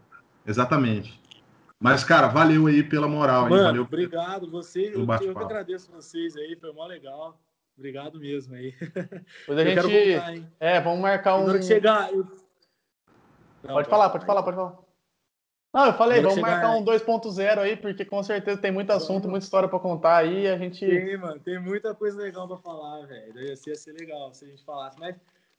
exatamente. 0.45 1.21
Mas, 1.79 2.03
cara, 2.03 2.27
valeu 2.27 2.67
aí 2.67 2.83
pela 2.83 3.07
moral, 3.07 3.45
hein? 3.45 3.51
Mano, 3.51 3.63
Valeu. 3.63 3.83
obrigado. 3.83 4.51
Você, 4.51 4.89
eu, 4.93 5.07
eu 5.07 5.35
que 5.37 5.45
agradeço 5.45 5.89
vocês 5.93 6.37
aí, 6.37 6.57
foi 6.61 6.73
mó 6.73 6.85
legal. 6.85 7.39
Obrigado 7.77 8.19
mesmo 8.19 8.57
aí. 8.57 8.75
Depois 8.81 9.57
a 9.57 9.63
eu 9.63 9.75
quero 9.75 9.89
gente. 9.89 10.11
voltar, 10.15 10.35
hein? 10.35 10.47
É, 10.59 10.81
vamos 10.81 10.99
marcar 11.01 11.37
um. 11.37 11.63
chegar. 11.63 12.13
eu- 12.13 12.27
Não, 13.63 13.75
Pode 13.75 13.89
falar, 13.89 14.11
pode 14.11 14.25
falar, 14.27 14.43
pode 14.43 14.57
falar. 14.57 14.79
Não, 15.75 15.87
eu 15.87 15.93
falei, 15.93 16.21
vamos 16.21 16.37
chegar- 16.37 16.51
marcar 16.51 16.71
um 16.77 16.85
2.0 16.85 17.59
aí, 17.59 17.77
porque 17.77 18.05
com 18.05 18.23
certeza 18.23 18.61
tem 18.61 18.73
muito 18.73 18.91
assunto, 18.91 19.29
muita 19.29 19.45
história 19.45 19.69
pra 19.69 19.79
contar 19.79 20.17
aí. 20.17 20.45
e 20.45 20.49
A 20.49 20.57
gente. 20.57 20.81
Tem, 20.85 21.17
mano, 21.19 21.39
tem 21.41 21.59
muita 21.61 21.95
coisa 21.95 22.19
legal 22.19 22.49
pra 22.49 22.57
falar, 22.57 23.07
velho. 23.07 23.39
Ia 23.41 23.55
ser, 23.57 23.71
ia 23.71 23.77
ser 23.77 23.93
legal 23.93 24.33
se 24.33 24.45
a 24.47 24.49
gente 24.49 24.65
falasse. 24.65 24.99
Mas, 24.99 25.15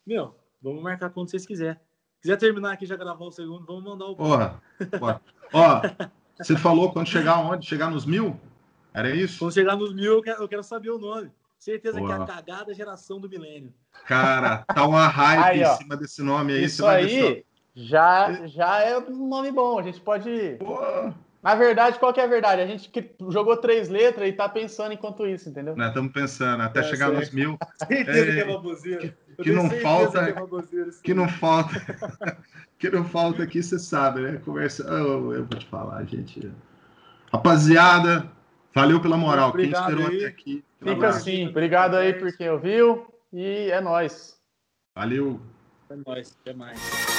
meu, 0.06 0.36
vamos 0.62 0.82
marcar 0.82 1.10
quando 1.12 1.30
vocês 1.30 1.46
quiserem. 1.46 1.76
Se 2.16 2.24
quiser 2.24 2.38
terminar 2.38 2.74
aqui 2.74 2.86
e 2.86 2.88
já 2.88 2.96
gravar 2.96 3.24
o 3.24 3.32
segundo, 3.32 3.66
vamos 3.66 3.84
mandar 3.84 4.06
o. 4.06 4.16
Porra. 4.16 4.62
Porra. 5.00 5.22
Ó, 5.54 5.82
você 6.38 6.58
falou 6.58 6.92
quando 6.92 7.08
chegar 7.08 7.40
onde? 7.40 7.68
Chegar 7.68 7.90
nos 7.92 8.06
mil? 8.06 8.38
Era 8.94 9.10
isso? 9.12 9.40
Quando 9.40 9.54
chegar 9.54 9.76
nos 9.76 9.94
mil, 9.94 10.14
eu 10.16 10.22
quero, 10.22 10.42
eu 10.42 10.48
quero 10.50 10.64
saber 10.64 10.90
o 10.90 10.98
nome. 10.98 11.32
Certeza 11.60 12.02
que 12.02 12.12
é 12.12 12.16
a 12.16 12.26
cagada 12.26 12.74
geração 12.74 13.20
do 13.20 13.30
milênio. 13.30 13.74
Cara, 14.08 14.64
tá 14.74 14.88
uma 14.88 15.08
hype 15.08 15.44
Aí, 15.44 15.62
em 15.62 15.76
cima 15.78 15.96
desse 15.96 16.24
nome 16.24 16.54
aí. 16.54 16.64
Isso 16.64 16.78
você 16.78 16.82
vai 16.84 17.06
ver 17.06 17.28
aí 17.28 17.46
já, 17.86 18.46
já 18.48 18.82
é 18.82 18.98
um 18.98 19.28
nome 19.28 19.52
bom. 19.52 19.80
A 19.80 19.84
gente 19.84 20.00
pode. 20.02 20.58
Pô, 20.60 20.80
Na 21.42 21.56
verdade, 21.56 21.98
qual 22.00 22.12
que 22.14 22.20
é 22.20 22.24
a 22.26 22.28
verdade? 22.28 22.62
A 22.62 22.68
gente 22.68 22.90
que- 22.90 23.16
jogou 23.30 23.56
três 23.56 23.88
letras 23.88 24.28
e 24.28 24.34
tá 24.34 24.50
pensando 24.50 24.92
enquanto 24.94 25.26
isso, 25.26 25.48
entendeu? 25.50 25.74
Nós 25.76 25.88
estamos 25.88 26.12
pensando, 26.12 26.62
até 26.62 26.82
É, 26.82 26.84
chegar 26.84 27.10
nos 27.12 27.32
mil, 27.32 27.58
Certeza 27.88 28.20
É, 28.32 28.34
que 28.34 28.40
é 28.42 28.46
baboseira. 28.54 29.18
Não 29.46 29.70
falta- 29.70 30.24
que 30.26 30.30
é 30.32 30.34
baboseira 30.34 30.90
não 31.16 31.30
falta. 31.30 32.38
que 32.78 32.90
não 32.90 33.06
falta 33.06 33.44
aqui, 33.44 33.64
você 33.64 33.80
sabe, 33.80 34.20
né? 34.22 34.42
Conversa. 34.44 34.84
Eu, 34.84 35.34
eu 35.34 35.46
vou 35.46 35.58
te 35.58 35.66
falar, 35.68 36.04
gente. 36.04 36.52
Rapaziada, 37.32 38.30
valeu 38.76 39.00
pela 39.02 39.16
moral. 39.16 39.52
Quem 39.54 39.62
Obrigado 39.68 39.90
esperou 39.92 40.08
aí. 40.12 40.18
até 40.18 40.26
aqui. 40.28 40.66
Fica 40.80 40.92
abraço. 40.92 41.18
assim. 41.20 41.48
Obrigado 41.48 41.96
aí 41.96 42.14
por 42.14 42.36
quem 42.36 42.50
ouviu. 42.50 43.08
E 43.32 43.70
é 43.72 43.80
nóis. 43.80 44.38
Valeu. 44.96 45.40
É 45.90 45.96
nóis, 46.06 46.38
até 46.42 46.54
mais. 46.54 47.19